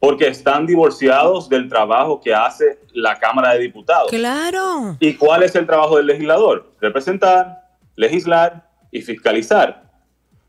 porque 0.00 0.26
están 0.26 0.66
divorciados 0.66 1.48
del 1.48 1.68
trabajo 1.68 2.20
que 2.20 2.34
hace 2.34 2.78
la 2.94 3.18
Cámara 3.18 3.52
de 3.52 3.60
Diputados. 3.60 4.10
Claro. 4.10 4.96
¿Y 4.98 5.14
cuál 5.14 5.42
es 5.42 5.54
el 5.54 5.66
trabajo 5.66 5.98
del 5.98 6.06
legislador? 6.06 6.72
Representar, 6.80 7.68
legislar 7.96 8.66
y 8.90 9.02
fiscalizar. 9.02 9.90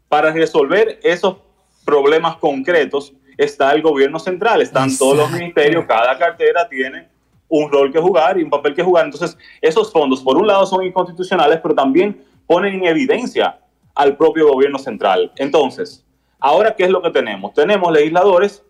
Para 0.07 0.31
resolver 0.31 0.99
esos 1.03 1.35
problemas 1.83 2.37
concretos 2.37 3.13
está 3.37 3.73
el 3.73 3.81
gobierno 3.81 4.19
central, 4.19 4.61
están 4.61 4.95
todos 4.97 5.17
los 5.17 5.31
ministerios, 5.31 5.85
cada 5.85 6.17
cartera 6.17 6.67
tiene 6.69 7.10
un 7.51 7.69
rol 7.69 7.91
que 7.91 7.99
jugar 7.99 8.39
y 8.39 8.43
un 8.43 8.49
papel 8.49 8.73
que 8.73 8.81
jugar. 8.81 9.05
Entonces, 9.05 9.37
esos 9.61 9.91
fondos, 9.91 10.21
por 10.21 10.37
un 10.37 10.47
lado, 10.47 10.65
son 10.65 10.83
inconstitucionales, 10.83 11.59
pero 11.61 11.75
también 11.75 12.23
ponen 12.47 12.75
en 12.75 12.85
evidencia 12.85 13.59
al 13.93 14.15
propio 14.15 14.47
gobierno 14.47 14.79
central. 14.79 15.31
Entonces, 15.35 16.05
ahora, 16.39 16.75
¿qué 16.75 16.85
es 16.85 16.89
lo 16.89 17.01
que 17.01 17.11
tenemos? 17.11 17.53
Tenemos 17.53 17.91
legisladores 17.91 18.63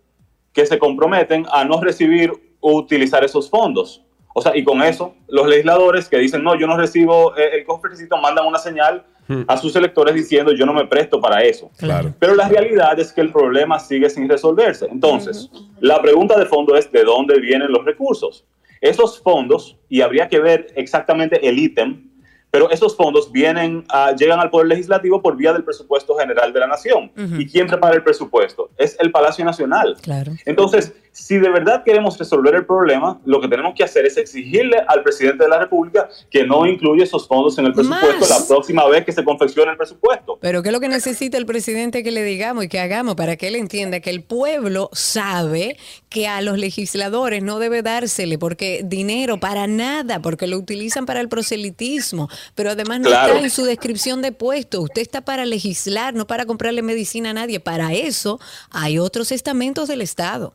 que 0.52 0.66
se 0.66 0.80
comprometen 0.80 1.46
a 1.52 1.64
no 1.64 1.80
recibir 1.80 2.32
o 2.60 2.76
utilizar 2.76 3.24
esos 3.24 3.50
fondos. 3.50 4.04
O 4.34 4.42
sea, 4.42 4.58
y 4.58 4.64
con 4.64 4.82
eso, 4.82 5.14
los 5.28 5.48
legisladores 5.48 6.10
que 6.10 6.18
dicen, 6.18 6.44
no, 6.44 6.56
yo 6.60 6.66
no 6.66 6.76
recibo 6.76 7.38
eh, 7.38 7.58
el 7.58 7.66
cofrecito, 7.66 8.18
mandan 8.18 8.48
una 8.48 8.58
señal 8.58 9.06
a 9.48 9.56
sus 9.56 9.74
electores 9.78 10.14
diciendo, 10.14 10.52
yo 10.52 10.66
no 10.66 10.74
me 10.74 10.86
presto 10.88 11.22
para 11.22 11.42
eso. 11.44 11.70
Claro. 11.78 12.14
Pero 12.20 12.36
la 12.36 12.50
realidad 12.50 13.00
es 13.00 13.14
que 13.14 13.22
el 13.22 13.32
problema 13.32 13.80
sigue 13.80 14.10
sin 14.10 14.28
resolverse. 14.28 14.88
Entonces, 14.92 15.50
la 15.80 16.02
pregunta 16.02 16.38
de 16.38 16.46
fondo 16.46 16.76
es, 16.76 16.92
¿de 16.92 17.04
dónde 17.04 17.40
vienen 17.40 17.72
los 17.72 17.86
recursos? 17.86 18.44
Esos 18.82 19.22
fondos, 19.22 19.80
y 19.88 20.02
habría 20.02 20.28
que 20.28 20.40
ver 20.40 20.68
exactamente 20.76 21.48
el 21.48 21.60
ítem, 21.60 22.11
pero 22.52 22.70
esos 22.70 22.96
fondos 22.96 23.32
vienen 23.32 23.86
a- 23.90 24.12
llegan 24.14 24.40
al 24.40 24.50
Poder 24.50 24.68
Legislativo 24.68 25.22
por 25.22 25.38
vía 25.38 25.54
del 25.54 25.64
presupuesto 25.64 26.16
general 26.16 26.52
de 26.52 26.60
la 26.60 26.68
Nación. 26.68 27.12
¿Y 27.40 27.48
quién 27.48 27.66
prepara 27.68 27.96
el 27.96 28.04
presupuesto? 28.04 28.70
Es 28.78 28.98
el 29.00 29.10
Palacio 29.12 29.46
Nacional. 29.46 29.96
Claro. 30.02 30.34
Entonces, 30.46 30.94
si 31.14 31.38
de 31.38 31.50
verdad 31.50 31.84
queremos 31.84 32.18
resolver 32.18 32.56
el 32.56 32.66
problema, 32.66 33.20
lo 33.26 33.42
que 33.42 33.48
tenemos 33.48 33.74
que 33.76 33.84
hacer 33.84 34.06
es 34.06 34.18
exigirle 34.18 34.78
al 34.88 35.02
presidente 35.04 35.44
de 35.44 35.50
la 35.50 35.60
República 35.60 36.08
que 36.30 36.46
no 36.46 36.66
incluya 36.66 37.04
esos 37.04 37.28
fondos 37.28 37.58
en 37.58 37.66
el 37.68 37.74
presupuesto 37.74 38.20
Más. 38.20 38.30
la 38.42 38.48
próxima 38.48 38.88
vez 38.88 39.06
que 39.06 39.12
se 39.12 39.24
confeccione 39.24 39.72
el 39.72 39.78
presupuesto. 39.78 40.38
Pero 40.42 40.62
¿qué 40.62 40.70
es 40.70 40.74
lo 40.74 40.80
que 40.80 40.88
necesita 40.90 41.38
el 41.38 41.46
presidente 41.46 42.04
que 42.04 42.12
le 42.12 42.24
digamos 42.24 42.66
y 42.66 42.68
que 42.68 42.80
hagamos 42.80 43.16
para 43.16 43.36
que 43.38 43.48
él 43.48 43.56
entienda 43.56 44.00
que 44.02 44.10
el 44.10 44.24
pueblo 44.24 44.90
sabe 44.94 45.78
que 46.10 46.28
a 46.28 46.42
los 46.42 46.58
legisladores 46.58 47.44
no 47.44 47.60
debe 47.60 47.82
dársele 47.82 48.38
porque 48.38 48.82
dinero 48.84 49.40
para 49.40 49.68
nada, 49.68 50.22
porque 50.22 50.48
lo 50.48 50.58
utilizan 50.58 51.06
para 51.06 51.20
el 51.22 51.30
proselitismo, 51.30 52.30
pero 52.56 52.72
además 52.72 53.00
no 53.02 53.10
Claro. 53.10 53.34
está 53.34 53.44
en 53.44 53.50
su 53.50 53.64
descripción 53.66 54.22
de 54.22 54.32
puesto. 54.32 54.82
Usted 54.82 55.02
está 55.02 55.22
para 55.22 55.46
legislar, 55.46 56.14
no 56.14 56.26
para 56.28 56.46
comprarle 56.46 56.82
medicina 56.82 57.32
a 57.32 57.34
nadie. 57.34 57.60
Para 57.60 57.94
eso 57.94 58.40
hay 58.72 59.00
otros 59.00 59.32
estamentos 59.32 59.88
del 59.88 60.02
Estado. 60.02 60.54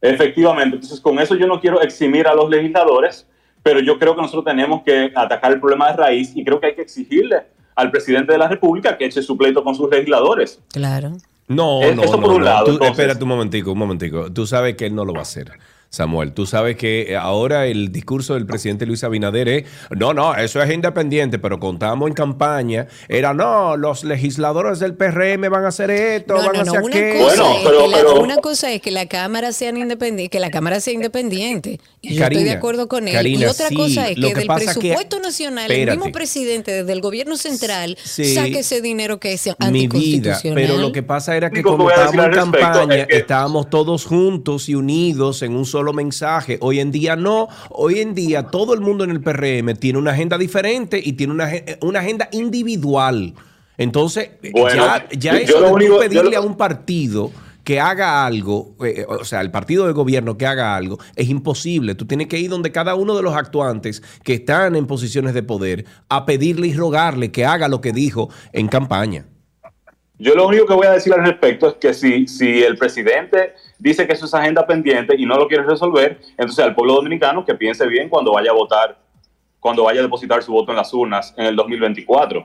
Efectivamente, 0.00 0.76
entonces 0.76 1.00
con 1.00 1.18
eso 1.18 1.34
yo 1.34 1.46
no 1.46 1.60
quiero 1.60 1.80
eximir 1.82 2.26
a 2.28 2.34
los 2.34 2.48
legisladores, 2.48 3.26
pero 3.62 3.80
yo 3.80 3.98
creo 3.98 4.14
que 4.14 4.22
nosotros 4.22 4.44
tenemos 4.44 4.82
que 4.84 5.10
atacar 5.14 5.52
el 5.52 5.60
problema 5.60 5.90
de 5.90 5.96
raíz 5.96 6.32
y 6.36 6.44
creo 6.44 6.60
que 6.60 6.68
hay 6.68 6.74
que 6.76 6.82
exigirle 6.82 7.36
al 7.74 7.90
presidente 7.90 8.32
de 8.32 8.38
la 8.38 8.48
República 8.48 8.96
que 8.96 9.06
eche 9.06 9.22
su 9.22 9.36
pleito 9.36 9.62
con 9.64 9.74
sus 9.74 9.90
legisladores. 9.90 10.60
Claro. 10.72 11.12
No, 11.48 11.80
Es- 11.82 11.96
no, 11.96 12.02
eso 12.02 12.16
no, 12.16 12.20
por 12.22 12.30
un 12.32 12.38
no. 12.40 12.44
lado, 12.44 12.64
Tú- 12.66 12.70
entonces. 12.72 12.90
espérate 12.92 13.22
un 13.22 13.28
momentico, 13.30 13.72
un 13.72 13.78
momentico. 13.78 14.32
Tú 14.32 14.46
sabes 14.46 14.76
que 14.76 14.86
él 14.86 14.94
no 14.94 15.04
lo 15.04 15.12
va 15.14 15.20
a 15.20 15.22
hacer. 15.22 15.50
Samuel, 15.90 16.32
tú 16.32 16.44
sabes 16.44 16.76
que 16.76 17.16
ahora 17.18 17.66
el 17.66 17.90
discurso 17.90 18.34
del 18.34 18.44
presidente 18.44 18.84
Luis 18.84 19.04
Abinader 19.04 19.48
es, 19.48 19.64
no, 19.96 20.12
no, 20.12 20.34
eso 20.34 20.62
es 20.62 20.70
independiente, 20.72 21.38
pero 21.38 21.58
contamos 21.58 22.08
en 22.08 22.14
campaña, 22.14 22.88
era, 23.08 23.32
no, 23.32 23.74
los 23.78 24.04
legisladores 24.04 24.80
del 24.80 24.94
PRM 24.94 25.48
van 25.48 25.64
a 25.64 25.68
hacer 25.68 25.90
esto, 25.90 26.34
No, 26.36 26.42
van 26.42 26.52
no, 26.56 26.60
a 26.60 26.64
no. 26.64 26.70
hacer 26.72 26.82
Una, 26.82 26.96
aquello. 26.96 27.24
Bueno, 27.24 27.56
pero- 27.64 27.78
que 27.84 27.88
la, 27.88 27.96
pero- 27.96 28.20
una 28.20 28.36
cosa 28.36 28.70
es 28.70 28.82
que 28.82 28.90
la 28.90 29.06
Cámara 29.06 29.50
sea 29.52 29.70
independiente, 29.70 30.28
que 30.28 30.40
la 30.40 30.50
Cámara 30.50 30.78
sea 30.80 30.92
independiente. 30.92 31.80
Y 32.02 32.14
yo 32.16 32.24
estoy 32.24 32.44
de 32.44 32.50
acuerdo 32.52 32.86
con 32.86 33.08
él. 33.08 33.26
y 33.26 33.44
otra 33.46 33.68
sí, 33.68 33.74
cosa 33.74 34.08
es 34.10 34.14
que, 34.16 34.20
que 34.20 34.34
del 34.34 34.46
que- 34.46 34.54
presupuesto 34.54 35.20
nacional, 35.20 35.70
el 35.70 35.88
mismo 35.90 36.12
presidente 36.12 36.70
desde 36.70 36.92
el 36.92 37.00
gobierno 37.00 37.36
central 37.38 37.96
Sí. 38.04 38.34
saque 38.34 38.58
ese 38.58 38.82
dinero 38.82 39.18
que 39.18 39.32
es 39.32 39.46
Mi 39.46 39.52
vida, 39.52 39.66
anticonstitucional. 39.68 40.54
pero 40.54 40.76
lo 40.76 40.92
que 40.92 41.02
pasa 41.02 41.34
era 41.34 41.48
que 41.50 41.62
como 41.62 41.88
estábamos 41.90 42.26
en 42.26 42.32
campaña, 42.32 42.94
es 42.96 43.06
que- 43.06 43.16
estábamos 43.16 43.70
todos 43.70 44.04
juntos 44.04 44.68
y 44.68 44.74
unidos 44.74 45.40
en 45.42 45.56
un 45.56 45.64
solo 45.64 45.77
mensaje. 45.92 46.58
Hoy 46.60 46.80
en 46.80 46.90
día 46.90 47.16
no. 47.16 47.48
Hoy 47.70 48.00
en 48.00 48.14
día 48.14 48.44
todo 48.44 48.74
el 48.74 48.80
mundo 48.80 49.04
en 49.04 49.10
el 49.10 49.20
PRM 49.20 49.74
tiene 49.78 49.98
una 49.98 50.12
agenda 50.12 50.36
diferente 50.38 51.00
y 51.02 51.12
tiene 51.14 51.32
una, 51.32 51.50
una 51.80 52.00
agenda 52.00 52.28
individual. 52.32 53.34
Entonces, 53.76 54.30
Bueno, 54.52 54.84
ya, 54.84 55.08
ya 55.10 55.36
eso 55.38 55.60
de 55.60 55.70
único- 55.72 55.98
pedirle 56.00 56.32
lo- 56.32 56.38
a 56.38 56.40
un 56.40 56.56
partido 56.56 57.30
que 57.62 57.80
haga 57.80 58.24
algo, 58.24 58.74
eh, 58.84 59.04
o 59.06 59.24
sea, 59.24 59.40
el 59.42 59.50
partido 59.50 59.86
de 59.86 59.92
gobierno 59.92 60.38
que 60.38 60.46
haga 60.46 60.74
algo, 60.74 60.98
es 61.14 61.28
imposible. 61.28 61.94
Tú 61.94 62.06
tienes 62.06 62.26
que 62.26 62.38
ir 62.38 62.48
donde 62.50 62.72
cada 62.72 62.94
uno 62.94 63.14
de 63.14 63.22
los 63.22 63.34
actuantes 63.36 64.02
que 64.24 64.34
están 64.34 64.74
en 64.74 64.86
posiciones 64.86 65.34
de 65.34 65.42
poder 65.42 65.84
a 66.08 66.24
pedirle 66.24 66.68
y 66.68 66.72
rogarle 66.74 67.30
que 67.30 67.44
haga 67.44 67.68
lo 67.68 67.80
que 67.82 67.92
dijo 67.92 68.30
en 68.54 68.68
campaña. 68.68 69.26
Yo 70.18 70.34
lo 70.34 70.46
único 70.48 70.66
que 70.66 70.74
voy 70.74 70.86
a 70.86 70.92
decir 70.92 71.12
al 71.14 71.24
respecto 71.24 71.68
es 71.68 71.74
que 71.74 71.94
si, 71.94 72.26
si 72.26 72.62
el 72.62 72.76
presidente 72.76 73.54
dice 73.78 74.06
que 74.06 74.14
eso 74.14 74.26
es 74.26 74.34
agenda 74.34 74.66
pendiente 74.66 75.14
y 75.16 75.24
no 75.26 75.36
lo 75.36 75.46
quiere 75.46 75.62
resolver, 75.64 76.18
entonces 76.36 76.64
al 76.64 76.74
pueblo 76.74 76.94
dominicano 76.94 77.44
que 77.44 77.54
piense 77.54 77.86
bien 77.86 78.08
cuando 78.08 78.32
vaya 78.32 78.50
a 78.50 78.54
votar, 78.54 78.98
cuando 79.60 79.84
vaya 79.84 80.00
a 80.00 80.02
depositar 80.02 80.42
su 80.42 80.52
voto 80.52 80.72
en 80.72 80.76
las 80.76 80.92
urnas 80.92 81.32
en 81.36 81.46
el 81.46 81.54
2024. 81.56 82.44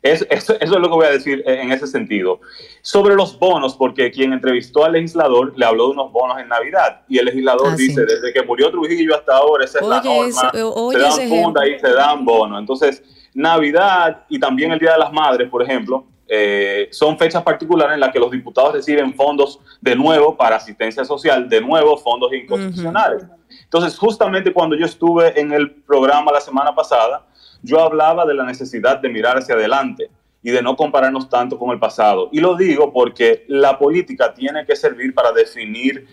Es- 0.00 0.26
eso, 0.30 0.54
eso 0.54 0.74
es 0.74 0.80
lo 0.80 0.88
que 0.88 0.94
voy 0.94 1.06
a 1.06 1.10
decir 1.10 1.42
en 1.46 1.70
ese 1.70 1.86
sentido. 1.86 2.40
Sobre 2.80 3.14
los 3.14 3.38
bonos, 3.38 3.76
porque 3.76 4.10
quien 4.10 4.32
entrevistó 4.32 4.84
al 4.84 4.92
legislador 4.92 5.52
le 5.56 5.64
habló 5.66 5.86
de 5.88 5.90
unos 5.92 6.10
bonos 6.12 6.38
en 6.40 6.48
Navidad 6.48 7.02
y 7.08 7.18
el 7.18 7.26
legislador 7.26 7.68
Ah, 7.72 7.76
sí. 7.76 7.88
dice, 7.88 8.04
desde 8.06 8.32
que 8.32 8.42
murió 8.42 8.70
Trujillo 8.70 9.14
hasta 9.14 9.36
ahora, 9.36 9.64
esa 9.64 9.78
es 9.80 9.84
la 9.86 9.96
norma, 10.04 10.50
oye, 10.64 10.96
se 10.98 11.02
dan 11.02 11.28
funda 11.42 11.68
y 11.68 11.78
se 11.78 11.92
dan 11.92 12.24
bonos. 12.24 12.58
Entonces, 12.58 13.02
Navidad 13.34 14.24
y 14.28 14.40
también 14.40 14.72
el 14.72 14.78
Día 14.78 14.92
de 14.92 14.98
las 14.98 15.12
Madres, 15.12 15.48
por 15.50 15.62
ejemplo, 15.62 16.04
eh, 16.34 16.88
son 16.92 17.18
fechas 17.18 17.42
particulares 17.42 17.92
en 17.92 18.00
las 18.00 18.10
que 18.10 18.18
los 18.18 18.30
diputados 18.30 18.72
reciben 18.72 19.12
fondos 19.12 19.60
de 19.82 19.94
nuevo 19.94 20.34
para 20.34 20.56
asistencia 20.56 21.04
social, 21.04 21.46
de 21.46 21.60
nuevo 21.60 21.98
fondos 21.98 22.32
inconstitucionales. 22.32 23.24
Entonces, 23.64 23.98
justamente 23.98 24.50
cuando 24.50 24.74
yo 24.74 24.86
estuve 24.86 25.38
en 25.38 25.52
el 25.52 25.70
programa 25.70 26.32
la 26.32 26.40
semana 26.40 26.74
pasada, 26.74 27.26
yo 27.60 27.82
hablaba 27.82 28.24
de 28.24 28.32
la 28.32 28.44
necesidad 28.44 28.98
de 28.98 29.10
mirar 29.10 29.36
hacia 29.36 29.56
adelante 29.56 30.08
y 30.42 30.50
de 30.50 30.62
no 30.62 30.74
compararnos 30.74 31.28
tanto 31.28 31.58
con 31.58 31.70
el 31.70 31.78
pasado. 31.78 32.30
Y 32.32 32.40
lo 32.40 32.56
digo 32.56 32.94
porque 32.94 33.44
la 33.48 33.78
política 33.78 34.32
tiene 34.32 34.64
que 34.64 34.74
servir 34.74 35.12
para 35.12 35.32
definir 35.32 36.06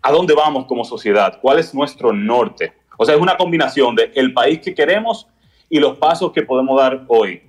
a 0.00 0.12
dónde 0.12 0.32
vamos 0.34 0.66
como 0.66 0.84
sociedad, 0.84 1.40
cuál 1.42 1.58
es 1.58 1.74
nuestro 1.74 2.12
norte. 2.12 2.72
O 2.96 3.04
sea, 3.04 3.16
es 3.16 3.20
una 3.20 3.36
combinación 3.36 3.96
de 3.96 4.12
el 4.14 4.32
país 4.32 4.60
que 4.60 4.76
queremos 4.76 5.26
y 5.68 5.80
los 5.80 5.98
pasos 5.98 6.30
que 6.30 6.42
podemos 6.42 6.80
dar 6.80 7.04
hoy. 7.08 7.45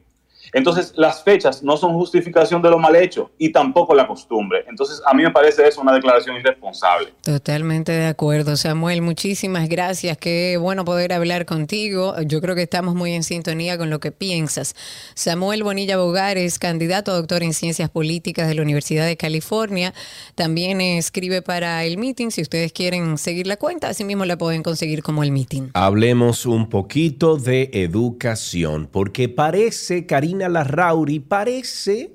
Entonces, 0.53 0.93
las 0.95 1.23
fechas 1.23 1.63
no 1.63 1.77
son 1.77 1.93
justificación 1.93 2.61
de 2.61 2.69
lo 2.69 2.79
mal 2.79 2.95
hecho 2.95 3.31
y 3.37 3.51
tampoco 3.51 3.93
la 3.93 4.07
costumbre. 4.07 4.65
Entonces, 4.67 5.01
a 5.05 5.13
mí 5.13 5.23
me 5.23 5.31
parece 5.31 5.67
eso 5.67 5.81
una 5.81 5.93
declaración 5.93 6.35
irresponsable. 6.37 7.13
Totalmente 7.21 7.91
de 7.91 8.07
acuerdo, 8.07 8.55
Samuel. 8.55 9.01
Muchísimas 9.01 9.67
gracias. 9.69 10.17
Qué 10.17 10.57
bueno 10.59 10.85
poder 10.85 11.13
hablar 11.13 11.45
contigo. 11.45 12.15
Yo 12.25 12.41
creo 12.41 12.55
que 12.55 12.63
estamos 12.63 12.95
muy 12.95 13.13
en 13.13 13.23
sintonía 13.23 13.77
con 13.77 13.89
lo 13.89 13.99
que 13.99 14.11
piensas. 14.11 14.75
Samuel 15.15 15.63
Bonilla 15.63 15.97
Bogar 15.97 16.37
es 16.37 16.59
candidato 16.59 17.11
a 17.11 17.15
doctor 17.15 17.43
en 17.43 17.53
Ciencias 17.53 17.89
Políticas 17.89 18.47
de 18.47 18.55
la 18.55 18.61
Universidad 18.61 19.05
de 19.05 19.17
California. 19.17 19.93
También 20.35 20.81
escribe 20.81 21.41
para 21.41 21.83
el 21.85 21.97
meeting. 21.97 22.29
Si 22.29 22.41
ustedes 22.41 22.71
quieren 22.71 23.17
seguir 23.17 23.47
la 23.47 23.57
cuenta, 23.57 23.89
así 23.89 24.03
mismo 24.03 24.25
la 24.25 24.37
pueden 24.37 24.63
conseguir 24.63 25.03
como 25.03 25.23
el 25.23 25.31
meeting. 25.31 25.69
Hablemos 25.73 26.45
un 26.45 26.69
poquito 26.69 27.37
de 27.37 27.69
educación, 27.73 28.87
porque 28.91 29.29
parece, 29.29 30.05
Karina 30.05 30.36
Larrauri, 30.49 31.19
parece 31.19 32.13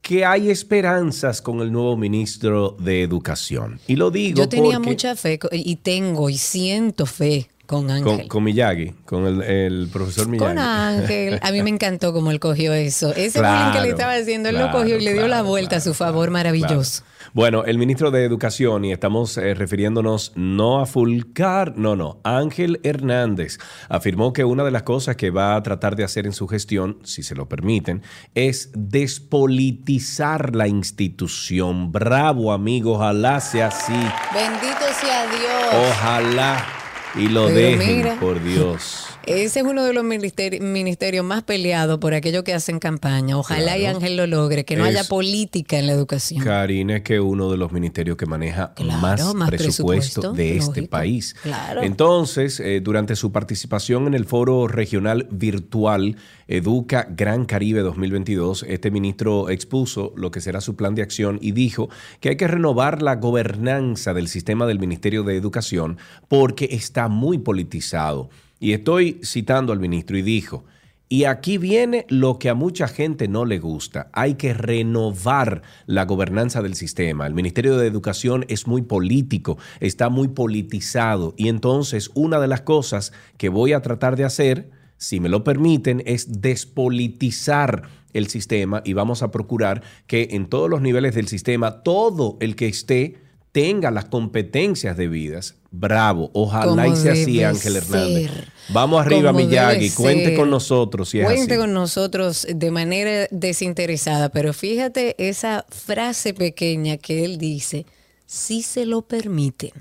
que 0.00 0.24
hay 0.24 0.48
esperanzas 0.50 1.42
con 1.42 1.60
el 1.60 1.70
nuevo 1.72 1.96
ministro 1.96 2.76
de 2.80 3.02
Educación. 3.02 3.80
Y 3.86 3.96
lo 3.96 4.10
digo 4.10 4.38
Yo 4.38 4.48
tenía 4.48 4.76
porque- 4.76 4.90
mucha 4.90 5.16
fe 5.16 5.38
y 5.52 5.76
tengo 5.76 6.30
y 6.30 6.38
siento 6.38 7.04
fe 7.04 7.48
con 7.68 7.90
Ángel. 7.90 8.02
con, 8.20 8.28
con 8.28 8.44
Miyagi, 8.44 8.94
con 9.04 9.26
el, 9.26 9.42
el 9.42 9.88
profesor 9.92 10.26
Miyagi. 10.26 10.48
Con 10.48 10.58
Ángel. 10.58 11.38
A 11.42 11.52
mí 11.52 11.62
me 11.62 11.68
encantó 11.68 12.14
cómo 12.14 12.30
él 12.30 12.40
cogió 12.40 12.72
eso. 12.72 13.10
Ese 13.10 13.40
bullying 13.40 13.66
que 13.66 13.70
Claro, 13.72 13.82
le 13.82 13.88
estaba 13.90 14.14
haciendo, 14.14 14.48
él 14.48 14.54
claro, 14.54 14.72
lo 14.72 14.78
cogió 14.78 14.96
y 14.96 15.04
le 15.04 15.12
dio 15.12 15.28
la 15.28 15.42
vuelta 15.42 15.76
a 15.76 15.80
su 15.80 15.92
favor 15.92 16.30
maravilloso. 16.30 17.02
Bueno, 17.34 17.64
el 17.66 17.76
ministro 17.76 18.10
de 18.10 18.24
Educación, 18.24 18.86
y 18.86 18.92
estamos 18.92 19.36
eh, 19.36 19.52
refiriéndonos 19.52 20.32
no 20.34 20.80
a 20.80 20.86
Fulcar, 20.86 21.76
no, 21.76 21.94
no, 21.94 22.20
Ángel 22.24 22.80
Hernández, 22.84 23.58
afirmó 23.90 24.32
que 24.32 24.44
una 24.44 24.64
de 24.64 24.70
las 24.70 24.84
cosas 24.84 25.16
que 25.16 25.28
va 25.28 25.54
a 25.54 25.62
tratar 25.62 25.94
de 25.94 26.04
hacer 26.04 26.24
en 26.24 26.32
su 26.32 26.48
gestión, 26.48 27.00
si 27.04 27.22
se 27.22 27.34
lo 27.34 27.50
permiten, 27.50 28.02
es 28.34 28.70
despolitizar 28.74 30.56
la 30.56 30.68
institución. 30.68 31.92
Bravo, 31.92 32.50
amigo, 32.50 32.94
ojalá 32.94 33.40
sea 33.40 33.66
así. 33.66 33.92
Bendito 34.32 34.86
sea 34.98 35.26
Dios. 35.26 35.90
Ojalá 35.90 36.77
y 37.18 37.28
lo 37.28 37.46
Pero 37.46 37.56
dejen, 37.56 37.96
mira. 37.98 38.16
por 38.20 38.42
Dios. 38.42 39.06
Ese 39.28 39.60
es 39.60 39.66
uno 39.66 39.84
de 39.84 39.92
los 39.92 40.04
ministeri- 40.04 40.60
ministerios 40.60 41.24
más 41.24 41.42
peleados 41.42 41.98
por 41.98 42.14
aquellos 42.14 42.42
que 42.44 42.54
hacen 42.54 42.78
campaña. 42.78 43.36
Ojalá 43.38 43.76
y. 43.76 43.84
Ángel 43.86 44.16
lo 44.16 44.26
logre, 44.26 44.64
que 44.64 44.76
no 44.76 44.86
Es- 44.86 44.96
haya 44.96 45.04
política 45.08 45.78
en 45.78 45.86
la 45.86 45.92
educación. 45.92 46.42
Karina 46.42 46.96
es 46.96 47.02
que 47.02 47.20
uno 47.20 47.50
de 47.50 47.56
los 47.56 47.70
ministerios 47.72 48.16
que 48.16 48.26
maneja 48.26 48.72
Claro, 48.74 49.00
más, 49.00 49.34
más 49.34 49.50
presupuesto, 49.50 50.20
presupuesto, 50.20 50.32
de 50.32 50.56
este 50.56 50.82
país. 50.88 51.34
Claro. 51.42 51.82
Entonces, 51.82 52.60
eh, 52.60 52.80
durante 52.82 53.16
su 53.16 53.30
participación 53.32 54.06
en 54.06 54.14
el 54.14 54.24
foro 54.24 54.66
regional 54.68 55.26
virtual 55.30 56.16
Educa 56.46 57.06
Gran 57.10 57.44
Caribe 57.44 57.80
2022, 57.80 58.64
este 58.68 58.90
ministro 58.90 59.50
expuso 59.50 60.12
lo 60.16 60.30
que 60.30 60.40
será 60.40 60.60
su 60.62 60.76
plan 60.76 60.94
de 60.94 61.02
acción 61.02 61.38
y 61.42 61.52
dijo 61.52 61.90
que 62.20 62.30
hay 62.30 62.36
que 62.36 62.48
renovar 62.48 63.02
la 63.02 63.16
gobernanza 63.16 64.14
del 64.14 64.28
sistema 64.28 64.64
del 64.66 64.78
Ministerio 64.78 65.22
de 65.24 65.36
Educación 65.36 65.98
porque 66.28 66.68
está 66.72 67.08
muy 67.08 67.36
politizado. 67.38 68.30
Y 68.60 68.72
estoy 68.72 69.20
citando 69.24 69.72
al 69.72 69.80
ministro 69.80 70.16
y 70.18 70.22
dijo, 70.22 70.64
Y 71.08 71.24
aquí 71.24 71.58
viene 71.58 72.04
lo 72.08 72.38
que 72.38 72.48
a 72.48 72.54
mucha 72.54 72.88
gente 72.88 73.28
no 73.28 73.44
le 73.44 73.58
gusta. 73.58 74.10
Hay 74.12 74.34
que 74.34 74.52
renovar 74.52 75.62
la 75.86 76.04
gobernanza 76.04 76.60
del 76.60 76.74
sistema. 76.74 77.26
El 77.26 77.34
Ministerio 77.34 77.76
de 77.76 77.86
Educación 77.86 78.44
es 78.48 78.66
muy 78.66 78.82
político, 78.82 79.58
está 79.80 80.08
muy 80.08 80.28
politizado. 80.28 81.34
Y 81.36 81.48
entonces 81.48 82.10
una 82.14 82.40
de 82.40 82.48
las 82.48 82.62
cosas 82.62 83.12
que 83.36 83.48
voy 83.48 83.72
a 83.72 83.82
tratar 83.82 84.16
de 84.16 84.24
hacer, 84.24 84.70
si 84.96 85.20
me 85.20 85.28
lo 85.28 85.44
permiten, 85.44 86.02
es 86.04 86.42
despolitizar 86.42 87.88
el 88.12 88.26
sistema 88.28 88.82
y 88.84 88.94
vamos 88.94 89.22
a 89.22 89.30
procurar 89.30 89.82
que 90.06 90.28
en 90.32 90.46
todos 90.48 90.68
los 90.68 90.80
niveles 90.80 91.14
del 91.14 91.28
sistema, 91.28 91.82
todo 91.82 92.36
el 92.40 92.56
que 92.56 92.66
esté 92.66 93.27
tenga 93.52 93.90
las 93.90 94.06
competencias 94.06 94.96
debidas. 94.96 95.54
Bravo, 95.70 96.30
ojalá 96.32 96.88
y 96.88 96.96
sea 96.96 97.12
así, 97.12 97.42
Ángel 97.42 97.76
Hernández. 97.76 98.30
Vamos 98.70 99.00
arriba, 99.04 99.32
Como 99.32 99.44
Miyagi, 99.44 99.90
cuente 99.90 100.34
con 100.34 100.50
nosotros 100.50 101.10
si 101.10 101.20
es 101.20 101.26
Cuente 101.26 101.54
así. 101.54 101.60
con 101.60 101.72
nosotros 101.72 102.46
de 102.48 102.70
manera 102.70 103.26
desinteresada, 103.30 104.30
pero 104.30 104.52
fíjate 104.52 105.14
esa 105.18 105.66
frase 105.68 106.34
pequeña 106.34 106.96
que 106.96 107.24
él 107.24 107.38
dice, 107.38 107.86
si 108.26 108.62
se 108.62 108.86
lo 108.86 109.02
permiten, 109.02 109.72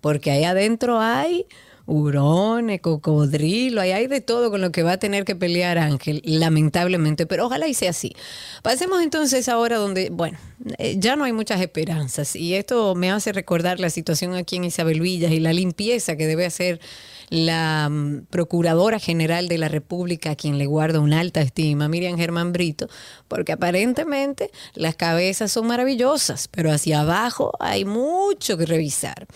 porque 0.00 0.30
ahí 0.30 0.44
adentro 0.44 1.00
hay 1.00 1.46
hurones, 1.86 2.80
cocodrilo, 2.80 3.80
ahí 3.80 3.92
hay 3.92 4.06
de 4.06 4.20
todo 4.20 4.50
con 4.50 4.60
lo 4.60 4.72
que 4.72 4.82
va 4.82 4.92
a 4.92 4.98
tener 4.98 5.24
que 5.24 5.36
pelear 5.36 5.78
Ángel, 5.78 6.22
lamentablemente, 6.24 7.26
pero 7.26 7.46
ojalá 7.46 7.68
y 7.68 7.74
sea 7.74 7.90
así. 7.90 8.14
Pasemos 8.62 9.02
entonces 9.02 9.48
ahora 9.48 9.76
donde, 9.76 10.10
bueno, 10.10 10.38
eh, 10.78 10.96
ya 10.98 11.16
no 11.16 11.24
hay 11.24 11.32
muchas 11.32 11.60
esperanzas 11.60 12.36
y 12.36 12.54
esto 12.54 12.94
me 12.94 13.10
hace 13.10 13.32
recordar 13.32 13.80
la 13.80 13.90
situación 13.90 14.34
aquí 14.34 14.56
en 14.56 14.64
Isabel 14.64 15.00
Villas 15.00 15.32
y 15.32 15.40
la 15.40 15.52
limpieza 15.52 16.16
que 16.16 16.26
debe 16.26 16.46
hacer 16.46 16.80
la 17.28 17.88
mm, 17.88 18.26
Procuradora 18.30 18.98
General 18.98 19.48
de 19.48 19.58
la 19.58 19.68
República, 19.68 20.30
a 20.30 20.36
quien 20.36 20.58
le 20.58 20.66
guardo 20.66 21.02
una 21.02 21.20
alta 21.20 21.40
estima, 21.40 21.88
Miriam 21.88 22.16
Germán 22.16 22.52
Brito, 22.52 22.88
porque 23.28 23.52
aparentemente 23.52 24.50
las 24.74 24.96
cabezas 24.96 25.52
son 25.52 25.66
maravillosas, 25.66 26.48
pero 26.48 26.70
hacia 26.70 27.00
abajo 27.00 27.52
hay 27.60 27.84
mucho 27.84 28.56
que 28.56 28.66
revisar. 28.66 29.26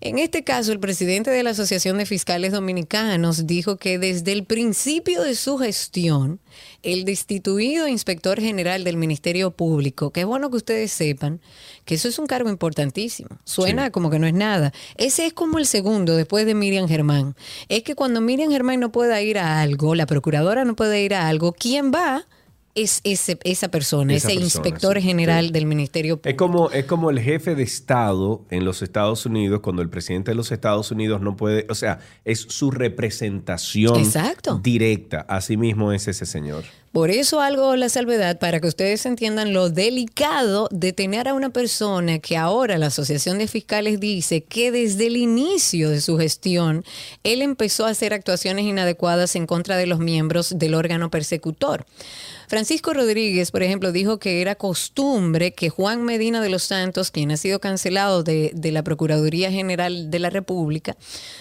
En 0.00 0.18
este 0.18 0.44
caso, 0.44 0.72
el 0.72 0.80
presidente 0.80 1.30
de 1.30 1.42
la 1.42 1.50
Asociación 1.50 1.98
de 1.98 2.06
Fiscales 2.06 2.52
Dominicanos 2.52 3.46
dijo 3.46 3.76
que 3.76 3.98
desde 3.98 4.32
el 4.32 4.44
principio 4.44 5.22
de 5.22 5.34
su 5.34 5.56
gestión, 5.56 6.40
el 6.82 7.04
destituido 7.04 7.88
inspector 7.88 8.40
general 8.40 8.84
del 8.84 8.96
Ministerio 8.96 9.50
Público, 9.50 10.10
que 10.10 10.20
es 10.20 10.26
bueno 10.26 10.50
que 10.50 10.56
ustedes 10.56 10.92
sepan 10.92 11.40
que 11.84 11.94
eso 11.96 12.08
es 12.08 12.18
un 12.18 12.26
cargo 12.26 12.48
importantísimo. 12.50 13.30
Suena 13.44 13.86
Sí. 13.86 13.90
como 13.90 14.10
que 14.10 14.18
no 14.18 14.26
es 14.26 14.34
nada. 14.34 14.72
Ese 14.96 15.26
es 15.26 15.32
como 15.32 15.58
el 15.58 15.66
segundo 15.66 16.16
después 16.16 16.46
de 16.46 16.54
Miriam 16.54 16.88
Germán. 16.88 17.36
Es 17.68 17.82
que 17.82 17.94
cuando 17.94 18.20
Miriam 18.20 18.50
Germán 18.50 18.80
no 18.80 18.92
pueda 18.92 19.20
ir 19.22 19.38
a 19.38 19.60
algo, 19.60 19.94
la 19.94 20.06
procuradora 20.06 20.64
no 20.64 20.74
puede 20.76 21.02
ir 21.02 21.14
a 21.14 21.28
algo, 21.28 21.52
¿quién 21.52 21.92
va? 21.92 22.26
Es 22.74 23.00
ese, 23.04 23.38
esa 23.44 23.68
persona, 23.68 24.14
Esa 24.14 24.28
ese 24.28 24.40
persona, 24.40 24.44
inspector 24.44 24.96
sí, 24.96 25.02
general 25.02 25.46
sí. 25.46 25.52
del 25.52 25.66
Ministerio 25.66 26.14
Es 26.14 26.20
Público. 26.20 26.44
como, 26.44 26.70
es 26.70 26.84
como 26.86 27.10
el 27.10 27.20
jefe 27.20 27.54
de 27.54 27.62
Estado 27.62 28.44
en 28.50 28.64
los 28.64 28.82
Estados 28.82 29.24
Unidos, 29.26 29.60
cuando 29.60 29.80
el 29.82 29.88
presidente 29.88 30.32
de 30.32 30.34
los 30.34 30.50
Estados 30.50 30.90
Unidos 30.90 31.20
no 31.20 31.36
puede, 31.36 31.66
o 31.70 31.74
sea, 31.74 32.00
es 32.24 32.40
su 32.40 32.70
representación 32.70 33.96
Exacto. 33.98 34.60
directa. 34.62 35.24
Así 35.28 35.56
mismo 35.56 35.92
es 35.92 36.08
ese 36.08 36.26
señor. 36.26 36.64
Por 36.92 37.10
eso 37.10 37.40
algo 37.40 37.74
la 37.74 37.88
salvedad 37.88 38.38
para 38.38 38.60
que 38.60 38.68
ustedes 38.68 39.04
entiendan 39.04 39.52
lo 39.52 39.68
delicado 39.68 40.68
de 40.70 40.92
tener 40.92 41.26
a 41.26 41.34
una 41.34 41.50
persona 41.50 42.20
que 42.20 42.36
ahora 42.36 42.78
la 42.78 42.86
Asociación 42.86 43.38
de 43.38 43.48
Fiscales 43.48 43.98
dice 43.98 44.44
que 44.44 44.70
desde 44.70 45.08
el 45.08 45.16
inicio 45.16 45.90
de 45.90 46.00
su 46.00 46.16
gestión 46.18 46.84
él 47.24 47.42
empezó 47.42 47.86
a 47.86 47.90
hacer 47.90 48.14
actuaciones 48.14 48.64
inadecuadas 48.64 49.34
en 49.34 49.46
contra 49.46 49.76
de 49.76 49.86
los 49.86 49.98
miembros 49.98 50.56
del 50.56 50.74
órgano 50.74 51.10
persecutor. 51.10 51.84
Francisco 52.48 52.92
Rodríguez, 52.92 53.50
por 53.50 53.62
ejemplo, 53.62 53.92
dijo 53.92 54.18
que 54.18 54.40
era 54.40 54.54
costumbre 54.54 55.52
que 55.52 55.70
Juan 55.70 56.04
Medina 56.04 56.40
de 56.40 56.50
los 56.50 56.62
Santos, 56.62 57.10
quien 57.10 57.30
ha 57.30 57.36
sido 57.36 57.60
cancelado 57.60 58.22
de, 58.22 58.50
de 58.54 58.72
la 58.72 58.82
Procuraduría 58.82 59.50
General 59.50 60.10
de 60.10 60.18
la 60.18 60.30
República, 60.30 60.96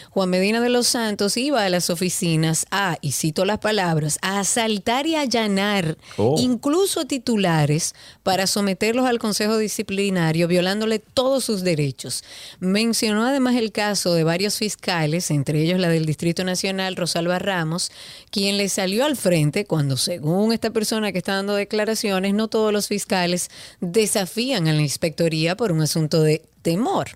Juan 0.10 0.30
Medina 0.30 0.62
de 0.62 0.70
los 0.70 0.88
Santos 0.88 1.38
iba 1.38 1.64
a 1.64 1.70
las 1.70 1.90
oficinas 1.90 2.66
a, 2.72 2.98
y 3.02 3.14
cito 3.14 3.46
las 3.46 3.60
palabras, 3.60 4.20
a 4.22 4.40
asaltar 4.40 5.08
y 5.08 5.16
allanar, 5.16 5.98
Oh. 6.18 6.36
incluso 6.40 7.06
titulares, 7.06 7.96
para 8.22 8.46
someterlos 8.48 9.06
al 9.06 9.20
Consejo 9.20 9.58
Disciplinario, 9.58 10.48
violándole 10.48 11.00
todos 11.00 11.44
sus 11.44 11.64
derechos. 11.64 12.24
Mencionó 12.60 13.26
además 13.26 13.56
el 13.56 13.72
caso 13.72 14.14
de 14.14 14.24
varios 14.24 14.58
fiscales, 14.58 15.32
entre 15.32 15.62
ellos 15.62 15.80
la 15.80 15.90
del 15.90 16.06
Distrito 16.06 16.44
Nacional, 16.44 16.96
Rosalba 16.96 17.40
Ramos, 17.40 17.92
quien 18.30 18.58
le 18.58 18.70
salió 18.70 19.06
al 19.06 19.16
frente 19.18 19.66
cuando, 19.66 19.98
según 19.98 20.54
esta 20.54 20.70
persona 20.70 20.93
que 21.02 21.18
está 21.18 21.36
dando 21.36 21.56
declaraciones, 21.56 22.34
no 22.34 22.48
todos 22.48 22.72
los 22.72 22.88
fiscales 22.88 23.50
desafían 23.82 24.68
a 24.68 24.74
la 24.74 24.82
inspectoría 24.82 25.58
por 25.58 25.72
un 25.72 25.82
asunto 25.82 26.22
de 26.22 26.44
temor. 26.64 27.12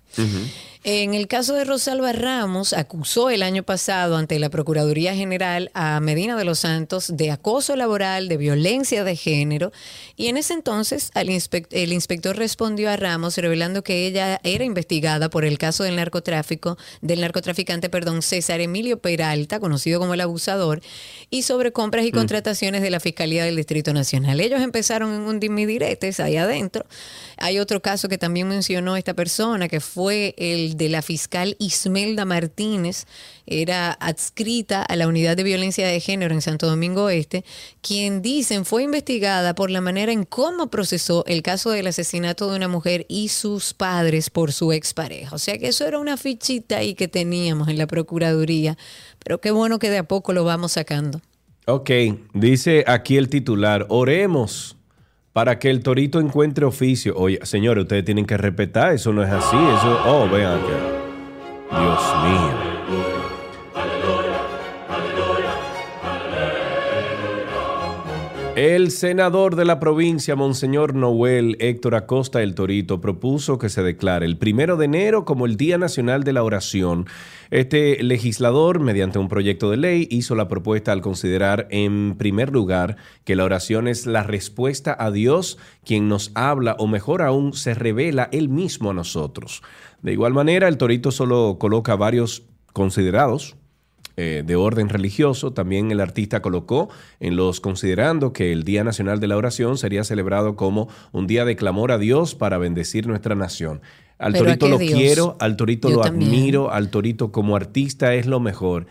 En 0.83 1.15
el 1.15 1.27
caso 1.27 1.53
de 1.53 1.65
Rosalba 1.65 2.13
Ramos, 2.13 2.71
acusó 2.71 3.29
el 3.29 3.43
año 3.43 3.63
pasado 3.63 4.15
ante 4.15 4.39
la 4.39 4.49
Procuraduría 4.49 5.15
General 5.15 5.69
a 5.73 5.99
Medina 5.99 6.37
de 6.37 6.45
los 6.45 6.59
Santos 6.59 7.17
de 7.17 7.29
acoso 7.29 7.75
laboral, 7.75 8.29
de 8.29 8.37
violencia 8.37 9.03
de 9.03 9.17
género, 9.17 9.73
y 10.15 10.27
en 10.27 10.37
ese 10.37 10.53
entonces 10.53 11.11
el 11.13 11.91
inspector 11.91 12.37
respondió 12.37 12.89
a 12.89 12.95
Ramos 12.95 13.37
revelando 13.37 13.83
que 13.83 14.07
ella 14.07 14.39
era 14.43 14.63
investigada 14.63 15.29
por 15.29 15.43
el 15.43 15.57
caso 15.57 15.83
del 15.83 15.97
narcotráfico, 15.97 16.77
del 17.01 17.19
narcotraficante, 17.19 17.89
perdón, 17.89 18.21
César 18.21 18.61
Emilio 18.61 18.99
Peralta, 18.99 19.59
conocido 19.59 19.99
como 19.99 20.13
el 20.13 20.21
abusador, 20.21 20.81
y 21.29 21.41
sobre 21.41 21.73
compras 21.73 22.05
y 22.05 22.13
contrataciones 22.13 22.81
de 22.81 22.91
la 22.91 23.01
Fiscalía 23.01 23.43
del 23.43 23.57
Distrito 23.57 23.93
Nacional. 23.93 24.39
Ellos 24.39 24.61
empezaron 24.61 25.13
en 25.13 25.21
un 25.21 25.41
dimidiretes 25.41 26.21
ahí 26.21 26.37
adentro. 26.37 26.85
Hay 27.35 27.59
otro 27.59 27.81
caso 27.81 28.07
que 28.07 28.17
también 28.17 28.47
mencionó 28.47 28.95
esta 28.95 29.13
persona, 29.13 29.36
que 29.69 29.79
fue 29.81 30.33
el 30.37 30.77
de 30.77 30.89
la 30.89 31.03
fiscal 31.03 31.55
Ismelda 31.59 32.25
Martínez, 32.25 33.05
era 33.45 33.91
adscrita 33.91 34.81
a 34.81 34.95
la 34.95 35.07
Unidad 35.07 35.37
de 35.37 35.43
Violencia 35.43 35.87
de 35.87 35.99
Género 35.99 36.33
en 36.33 36.41
Santo 36.41 36.65
Domingo 36.65 37.09
Este, 37.09 37.45
quien 37.81 38.23
dicen 38.23 38.65
fue 38.65 38.81
investigada 38.83 39.53
por 39.53 39.69
la 39.69 39.79
manera 39.79 40.11
en 40.11 40.23
cómo 40.23 40.71
procesó 40.71 41.23
el 41.27 41.43
caso 41.43 41.69
del 41.69 41.85
asesinato 41.85 42.49
de 42.49 42.57
una 42.57 42.67
mujer 42.67 43.05
y 43.09 43.27
sus 43.27 43.75
padres 43.75 44.31
por 44.31 44.51
su 44.51 44.71
expareja. 44.71 45.35
O 45.35 45.39
sea 45.39 45.59
que 45.59 45.67
eso 45.67 45.85
era 45.85 45.99
una 45.99 46.17
fichita 46.17 46.77
ahí 46.77 46.95
que 46.95 47.07
teníamos 47.07 47.67
en 47.67 47.77
la 47.77 47.85
Procuraduría, 47.85 48.75
pero 49.23 49.39
qué 49.39 49.51
bueno 49.51 49.77
que 49.77 49.91
de 49.91 49.99
a 49.99 50.07
poco 50.07 50.33
lo 50.33 50.45
vamos 50.45 50.71
sacando. 50.71 51.21
Ok, 51.67 51.91
dice 52.33 52.83
aquí 52.87 53.17
el 53.17 53.29
titular, 53.29 53.85
oremos 53.89 54.76
para 55.37 55.59
que 55.59 55.69
el 55.69 55.83
torito 55.83 56.19
encuentre 56.19 56.65
oficio. 56.65 57.13
Oye, 57.15 57.37
señores, 57.43 57.83
ustedes 57.83 58.03
tienen 58.03 58.25
que 58.25 58.37
respetar, 58.37 58.93
eso 58.93 59.13
no 59.13 59.21
es 59.21 59.29
así, 59.29 59.55
eso, 59.55 59.99
oh, 60.07 60.27
vean 60.27 60.59
que, 60.61 61.75
Dios 61.77 62.15
mío. 62.23 62.66
El 68.57 68.89
senador 68.89 69.55
de 69.55 69.65
la 69.65 69.79
provincia, 69.79 70.35
Monseñor 70.35 70.95
Noel 70.95 71.57
Héctor 71.59 71.93
Acosta 71.93 72.41
El 72.41 72.55
Torito, 72.55 72.99
propuso 72.99 73.59
que 73.59 73.69
se 73.69 73.83
declare 73.83 74.25
el 74.25 74.39
primero 74.39 74.77
de 74.77 74.85
enero 74.85 75.25
como 75.25 75.45
el 75.45 75.57
Día 75.57 75.77
Nacional 75.77 76.23
de 76.23 76.33
la 76.33 76.41
Oración. 76.41 77.05
Este 77.51 78.01
legislador, 78.01 78.79
mediante 78.79 79.19
un 79.19 79.27
proyecto 79.27 79.69
de 79.69 79.77
ley, 79.77 80.07
hizo 80.09 80.33
la 80.33 80.47
propuesta 80.47 80.91
al 80.91 81.01
considerar, 81.01 81.67
en 81.69 82.15
primer 82.17 82.51
lugar, 82.51 82.97
que 83.25 83.35
la 83.35 83.43
oración 83.43 83.87
es 83.87 84.07
la 84.07 84.23
respuesta 84.23 84.97
a 84.97 85.11
Dios, 85.11 85.59
quien 85.85 86.09
nos 86.09 86.31
habla, 86.33 86.75
o 86.79 86.87
mejor 86.87 87.21
aún, 87.21 87.53
se 87.53 87.75
revela 87.75 88.27
Él 88.31 88.49
mismo 88.49 88.89
a 88.89 88.95
nosotros. 88.95 89.61
De 90.01 90.13
igual 90.13 90.33
manera, 90.33 90.67
el 90.67 90.77
Torito 90.77 91.11
solo 91.11 91.57
coloca 91.59 91.95
varios 91.95 92.41
considerados 92.73 93.55
eh, 94.17 94.43
de 94.45 94.55
orden 94.55 94.89
religioso. 94.89 95.53
También 95.53 95.91
el 95.91 96.01
artista 96.01 96.41
colocó 96.41 96.89
en 97.19 97.35
los 97.35 97.61
considerando 97.61 98.33
que 98.33 98.51
el 98.51 98.63
Día 98.63 98.83
Nacional 98.83 99.19
de 99.19 99.27
la 99.27 99.37
Oración 99.37 99.77
sería 99.77 100.03
celebrado 100.03 100.55
como 100.55 100.89
un 101.11 101.27
día 101.27 101.45
de 101.45 101.55
clamor 101.55 101.91
a 101.91 101.99
Dios 101.99 102.33
para 102.35 102.57
bendecir 102.57 103.05
nuestra 103.07 103.35
nación. 103.35 103.81
Al 104.17 104.33
Pero 104.33 104.49
¿a 104.49 104.57
Torito 104.57 104.67
lo 104.67 104.79
Dios? 104.79 104.93
quiero, 104.99 105.37
al 105.39 105.55
Torito 105.55 105.89
Yo 105.89 105.97
lo 105.97 106.01
también. 106.01 106.31
admiro, 106.31 106.71
al 106.71 106.89
Torito 106.89 107.31
como 107.31 107.55
artista 107.55 108.15
es 108.15 108.25
lo 108.25 108.39
mejor. 108.39 108.87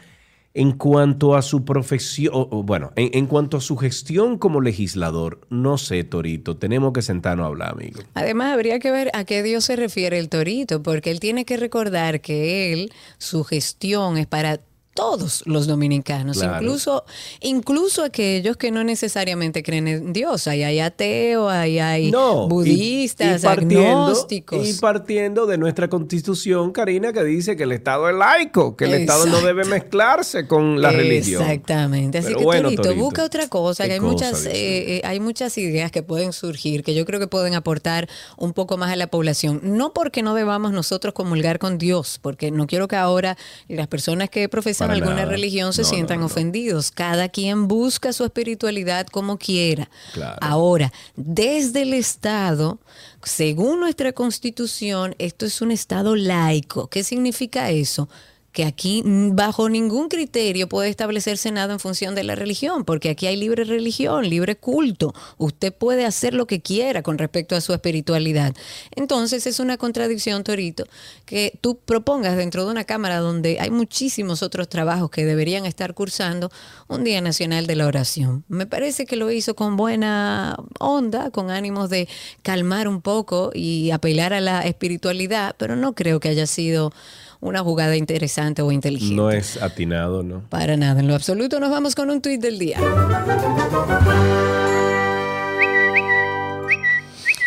En 0.54 0.72
cuanto 0.72 1.34
a 1.34 1.42
su 1.42 1.64
profesión, 1.66 2.48
bueno, 2.64 2.92
en, 2.96 3.10
en 3.12 3.26
cuanto 3.26 3.58
a 3.58 3.60
su 3.60 3.76
gestión 3.76 4.38
como 4.38 4.60
legislador, 4.62 5.40
no 5.50 5.76
sé, 5.76 6.02
Torito, 6.04 6.56
tenemos 6.56 6.92
que 6.94 7.02
sentarnos 7.02 7.44
a 7.44 7.48
hablar, 7.48 7.72
amigo. 7.72 8.00
Además, 8.14 8.54
habría 8.54 8.78
que 8.78 8.90
ver 8.90 9.10
a 9.12 9.24
qué 9.24 9.42
Dios 9.42 9.64
se 9.64 9.76
refiere 9.76 10.18
el 10.18 10.28
torito, 10.30 10.82
porque 10.82 11.10
él 11.10 11.20
tiene 11.20 11.44
que 11.44 11.56
recordar 11.58 12.20
que 12.22 12.72
él, 12.72 12.92
su 13.18 13.44
gestión 13.44 14.16
es 14.16 14.26
para 14.26 14.60
todos 14.96 15.44
los 15.46 15.68
dominicanos, 15.68 16.38
Claro. 16.38 16.56
incluso, 16.64 17.04
incluso 17.40 18.02
aquellos 18.02 18.56
que 18.56 18.72
no 18.72 18.82
necesariamente 18.82 19.62
creen 19.62 19.86
en 19.86 20.12
Dios. 20.12 20.48
Ahí 20.48 20.64
hay 20.64 20.80
ateos, 20.80 21.52
ahí 21.52 21.78
hay 21.78 22.10
No, 22.10 22.46
y- 22.46 22.48
budistas, 22.48 23.42
y 23.42 23.46
partiendo- 23.46 24.02
agnósticos. 24.02 24.66
Y 24.68 24.72
partiendo 24.80 25.46
de 25.46 25.58
nuestra 25.58 25.88
constitución, 25.88 26.72
Karina, 26.72 27.12
que 27.12 27.22
dice 27.22 27.56
que 27.56 27.62
el 27.62 27.72
Estado 27.72 28.08
es 28.10 28.16
laico, 28.16 28.76
que 28.76 28.86
el 28.86 28.94
Estado 28.94 29.26
no 29.26 29.40
debe 29.42 29.64
mezclarse 29.64 30.48
con 30.48 30.80
la 30.82 30.90
religión. 30.90 31.42
Exactamente. 31.42 32.18
Así 32.18 32.28
Pero 32.28 32.38
que 32.38 32.44
bueno, 32.44 32.62
Torito, 32.64 32.82
Torito, 32.82 33.00
busca 33.04 33.24
otra 33.24 33.48
cosa, 33.48 33.84
que 33.86 33.92
hay 33.92 33.98
cosa, 34.00 34.10
muchas, 34.10 34.46
eh, 34.46 34.96
eh, 34.96 35.02
hay 35.04 35.20
muchas 35.20 35.56
ideas 35.58 35.92
que 35.92 36.02
pueden 36.02 36.32
surgir, 36.32 36.82
que 36.82 36.94
yo 36.94 37.04
creo 37.04 37.20
que 37.20 37.26
pueden 37.28 37.54
aportar 37.54 38.08
un 38.38 38.52
poco 38.54 38.76
más 38.78 38.90
a 38.90 38.96
la 38.96 39.08
población. 39.08 39.60
No 39.62 39.92
porque 39.92 40.22
no 40.22 40.34
debamos 40.34 40.72
nosotros 40.72 41.12
comulgar 41.12 41.58
con 41.58 41.76
Dios, 41.78 42.18
porque 42.22 42.50
no 42.50 42.66
quiero 42.66 42.88
que 42.88 42.96
ahora 42.96 43.36
las 43.68 43.86
personas 43.88 44.30
que 44.30 44.48
profesan 44.48 44.85
Para 44.88 44.94
alguna 44.94 45.16
nada. 45.16 45.30
religión 45.30 45.72
se 45.72 45.82
No, 45.82 45.88
sientan 45.88 46.20
no. 46.20 46.26
ofendidos. 46.26 46.90
Cada 46.90 47.28
quien 47.28 47.68
busca 47.68 48.12
su 48.12 48.24
espiritualidad 48.24 49.06
como 49.06 49.38
quiera. 49.38 49.88
Claro. 50.12 50.36
Ahora, 50.40 50.92
desde 51.16 51.82
el 51.82 51.94
Estado, 51.94 52.78
según 53.22 53.80
nuestra 53.80 54.12
constitución, 54.12 55.14
esto 55.18 55.46
es 55.46 55.60
un 55.60 55.70
Estado 55.72 56.16
laico. 56.16 56.88
¿Qué 56.88 57.02
significa 57.04 57.70
eso? 57.70 58.08
Que 58.56 58.64
aquí 58.64 59.02
mm, 59.04 59.36
bajo 59.36 59.68
ningún 59.68 60.08
criterio 60.08 60.66
puede 60.66 60.88
establecerse 60.88 61.52
nada 61.52 61.74
en 61.74 61.78
función 61.78 62.14
de 62.14 62.24
la 62.24 62.34
religión, 62.36 62.86
porque 62.86 63.10
aquí 63.10 63.26
hay 63.26 63.36
libre 63.36 63.64
religión, 63.64 64.26
libre 64.26 64.56
culto. 64.56 65.12
Usted 65.36 65.74
puede 65.74 66.06
hacer 66.06 66.32
lo 66.32 66.46
que 66.46 66.62
quiera 66.62 67.02
con 67.02 67.18
respecto 67.18 67.54
a 67.54 67.60
su 67.60 67.74
espiritualidad. 67.74 68.54
Entonces 68.92 69.46
es 69.46 69.60
una 69.60 69.76
contradicción, 69.76 70.42
Torito, 70.42 70.86
que 71.26 71.58
tú 71.60 71.76
propongas 71.84 72.38
dentro 72.38 72.64
de 72.64 72.70
una 72.70 72.84
Cámara 72.84 73.18
donde 73.18 73.58
hay 73.60 73.70
muchísimos 73.70 74.42
otros 74.42 74.70
trabajos 74.70 75.10
que 75.10 75.26
deberían 75.26 75.66
estar 75.66 75.92
cursando 75.92 76.50
un 76.88 77.04
Día 77.04 77.20
Nacional 77.20 77.66
de 77.66 77.76
la 77.76 77.86
Oración. 77.86 78.42
Me 78.48 78.64
parece 78.64 79.04
que 79.04 79.16
lo 79.16 79.30
hizo 79.30 79.54
con 79.54 79.76
buena 79.76 80.56
onda, 80.80 81.30
con 81.30 81.50
ánimos 81.50 81.90
de 81.90 82.08
calmar 82.40 82.88
un 82.88 83.02
poco 83.02 83.50
y 83.52 83.90
apelar 83.90 84.32
a 84.32 84.40
la 84.40 84.62
espiritualidad, 84.62 85.54
pero 85.58 85.76
no 85.76 85.94
creo 85.94 86.20
que 86.20 86.30
haya 86.30 86.46
sido 86.46 86.94
una 87.40 87.60
jugada 87.60 87.96
interesante 87.96 88.62
o 88.62 88.72
inteligente. 88.72 89.14
No 89.14 89.30
es 89.30 89.60
atinado, 89.62 90.22
¿no? 90.22 90.42
Para 90.48 90.76
nada, 90.76 91.00
en 91.00 91.08
lo 91.08 91.14
absoluto. 91.14 91.60
Nos 91.60 91.70
vamos 91.70 91.94
con 91.94 92.10
un 92.10 92.20
tuit 92.20 92.40
del 92.40 92.58
día. 92.58 92.78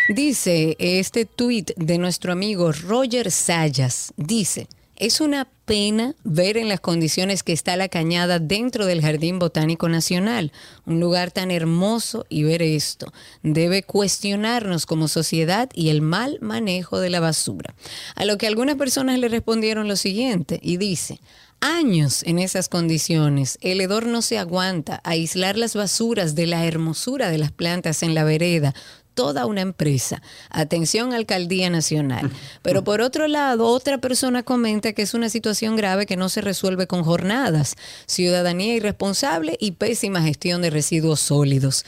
Dice 0.08 0.76
este 0.80 1.24
tuit 1.24 1.70
de 1.76 1.98
nuestro 1.98 2.32
amigo 2.32 2.72
Roger 2.72 3.30
Sayas. 3.30 4.12
Dice, 4.16 4.66
es 5.00 5.22
una 5.22 5.48
pena 5.64 6.14
ver 6.24 6.58
en 6.58 6.68
las 6.68 6.80
condiciones 6.80 7.42
que 7.42 7.54
está 7.54 7.76
la 7.76 7.88
cañada 7.88 8.38
dentro 8.38 8.84
del 8.84 9.00
Jardín 9.00 9.38
Botánico 9.38 9.88
Nacional, 9.88 10.52
un 10.84 11.00
lugar 11.00 11.30
tan 11.30 11.50
hermoso 11.50 12.26
y 12.28 12.42
ver 12.42 12.60
esto 12.60 13.12
debe 13.42 13.82
cuestionarnos 13.82 14.84
como 14.84 15.08
sociedad 15.08 15.70
y 15.74 15.88
el 15.88 16.02
mal 16.02 16.38
manejo 16.42 17.00
de 17.00 17.08
la 17.08 17.20
basura. 17.20 17.74
A 18.14 18.26
lo 18.26 18.36
que 18.36 18.46
algunas 18.46 18.76
personas 18.76 19.18
le 19.18 19.28
respondieron 19.28 19.88
lo 19.88 19.96
siguiente 19.96 20.60
y 20.62 20.76
dice, 20.76 21.18
años 21.60 22.22
en 22.24 22.38
esas 22.38 22.68
condiciones, 22.68 23.58
el 23.62 23.80
hedor 23.80 24.06
no 24.06 24.20
se 24.20 24.38
aguanta, 24.38 25.00
aislar 25.04 25.56
las 25.56 25.74
basuras 25.74 26.34
de 26.34 26.46
la 26.46 26.66
hermosura 26.66 27.30
de 27.30 27.38
las 27.38 27.52
plantas 27.52 28.02
en 28.02 28.14
la 28.14 28.24
vereda, 28.24 28.74
toda 29.14 29.46
una 29.46 29.60
empresa. 29.60 30.22
Atención, 30.50 31.12
Alcaldía 31.12 31.70
Nacional. 31.70 32.30
Pero 32.62 32.84
por 32.84 33.00
otro 33.00 33.28
lado, 33.28 33.66
otra 33.66 33.98
persona 33.98 34.42
comenta 34.42 34.92
que 34.92 35.02
es 35.02 35.14
una 35.14 35.28
situación 35.28 35.76
grave 35.76 36.06
que 36.06 36.16
no 36.16 36.28
se 36.28 36.40
resuelve 36.40 36.86
con 36.86 37.02
jornadas, 37.02 37.76
ciudadanía 38.06 38.74
irresponsable 38.74 39.56
y 39.60 39.72
pésima 39.72 40.22
gestión 40.22 40.62
de 40.62 40.70
residuos 40.70 41.20
sólidos. 41.20 41.84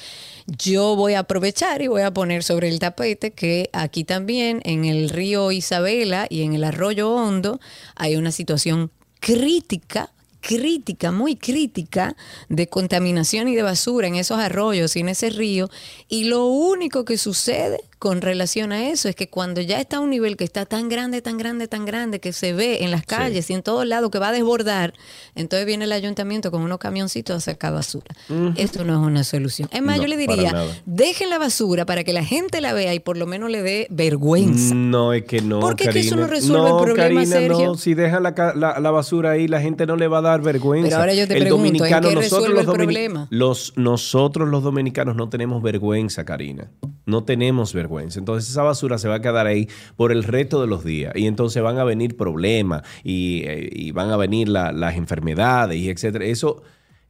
Yo 0.46 0.96
voy 0.96 1.14
a 1.14 1.20
aprovechar 1.20 1.82
y 1.82 1.88
voy 1.88 2.02
a 2.02 2.12
poner 2.12 2.42
sobre 2.42 2.68
el 2.68 2.78
tapete 2.78 3.30
que 3.30 3.70
aquí 3.72 4.04
también 4.04 4.60
en 4.64 4.84
el 4.84 5.08
río 5.08 5.52
Isabela 5.52 6.26
y 6.28 6.42
en 6.42 6.54
el 6.54 6.64
arroyo 6.64 7.12
Hondo 7.12 7.60
hay 7.94 8.16
una 8.16 8.32
situación 8.32 8.90
crítica 9.20 10.10
crítica, 10.42 11.10
muy 11.10 11.36
crítica 11.36 12.14
de 12.50 12.66
contaminación 12.66 13.48
y 13.48 13.54
de 13.54 13.62
basura 13.62 14.08
en 14.08 14.16
esos 14.16 14.38
arroyos 14.38 14.94
y 14.96 15.00
en 15.00 15.08
ese 15.08 15.30
río. 15.30 15.70
Y 16.08 16.24
lo 16.24 16.44
único 16.46 17.06
que 17.06 17.16
sucede 17.16 17.80
con 18.02 18.20
relación 18.20 18.72
a 18.72 18.88
eso 18.88 19.08
es 19.08 19.14
que 19.14 19.28
cuando 19.28 19.60
ya 19.60 19.78
está 19.80 19.98
a 19.98 20.00
un 20.00 20.10
nivel 20.10 20.36
que 20.36 20.42
está 20.42 20.66
tan 20.66 20.88
grande, 20.88 21.22
tan 21.22 21.38
grande, 21.38 21.68
tan 21.68 21.84
grande, 21.84 22.18
que 22.18 22.32
se 22.32 22.52
ve 22.52 22.82
en 22.82 22.90
las 22.90 23.06
calles 23.06 23.48
y 23.48 23.52
en 23.52 23.62
todos 23.62 23.86
lados 23.86 24.10
que 24.10 24.18
va 24.18 24.30
a 24.30 24.32
desbordar, 24.32 24.92
entonces 25.36 25.66
viene 25.66 25.84
el 25.84 25.92
ayuntamiento 25.92 26.50
con 26.50 26.62
unos 26.62 26.78
camioncitos 26.78 27.36
a 27.36 27.40
sacar 27.40 27.72
basura. 27.72 28.12
Esto 28.56 28.82
no 28.84 29.00
es 29.00 29.06
una 29.06 29.22
solución. 29.22 29.68
Es 29.72 29.82
más, 29.82 29.98
No, 29.98 30.02
yo 30.02 30.08
le 30.08 30.16
diría, 30.16 30.52
dejen 30.84 31.30
la 31.30 31.38
basura 31.38 31.86
para 31.86 32.02
que 32.02 32.12
la 32.12 32.24
gente 32.24 32.60
la 32.60 32.72
vea 32.72 32.92
y 32.92 32.98
por 32.98 33.16
lo 33.16 33.28
menos 33.28 33.50
le 33.50 33.62
dé 33.62 33.86
vergüenza. 33.90 34.74
No, 34.74 35.12
es 35.12 35.22
que 35.22 35.40
no. 35.40 35.60
Porque 35.60 35.84
es 35.84 35.90
que 35.90 36.00
eso 36.00 36.16
no 36.16 36.22
Karina. 36.22 36.40
resuelve 36.40 36.68
el 36.70 36.76
problema, 36.84 37.02
Karina, 37.20 37.24
Sergio. 37.26 37.66
No, 37.66 37.74
si 37.76 37.94
dejan 37.94 38.24
la, 38.24 38.34
la- 38.56 38.80
la 38.80 38.90
basura 38.90 39.30
ahí, 39.30 39.46
la 39.46 39.60
gente 39.60 39.86
no 39.86 39.94
le 39.94 40.08
va 40.08 40.18
a 40.18 40.22
dar 40.22 40.42
vergüenza. 40.42 40.88
Pero 40.88 41.00
ahora 41.00 41.14
yo 41.14 41.28
te 41.28 41.34
el 41.34 41.40
pregunto, 41.44 41.84
¿en 41.84 41.92
qué 41.94 42.00
nosotros 42.00 42.14
resuelve 42.24 42.60
el 42.62 42.66
problema? 42.66 43.28
Los, 43.30 43.74
nosotros 43.76 44.48
los 44.48 44.64
dominicanos 44.64 45.14
no 45.14 45.28
tenemos 45.28 45.62
vergüenza, 45.62 46.24
Karina. 46.24 46.68
No 47.06 47.22
tenemos 47.22 47.72
vergüenza. 47.72 47.91
Entonces 48.00 48.48
esa 48.50 48.62
basura 48.62 48.98
se 48.98 49.08
va 49.08 49.16
a 49.16 49.20
quedar 49.20 49.46
ahí 49.46 49.68
por 49.96 50.12
el 50.12 50.24
resto 50.24 50.60
de 50.60 50.66
los 50.66 50.84
días. 50.84 51.12
Y 51.16 51.26
entonces 51.26 51.62
van 51.62 51.78
a 51.78 51.84
venir 51.84 52.16
problemas 52.16 52.82
y, 53.04 53.42
eh, 53.46 53.92
van 53.92 54.10
a 54.10 54.16
venir 54.16 54.48
la- 54.48 54.72
las 54.72 54.96
enfermedades 54.96 55.78
y 55.78 55.90
etcétera. 55.90 56.24
Eso... 56.24 56.62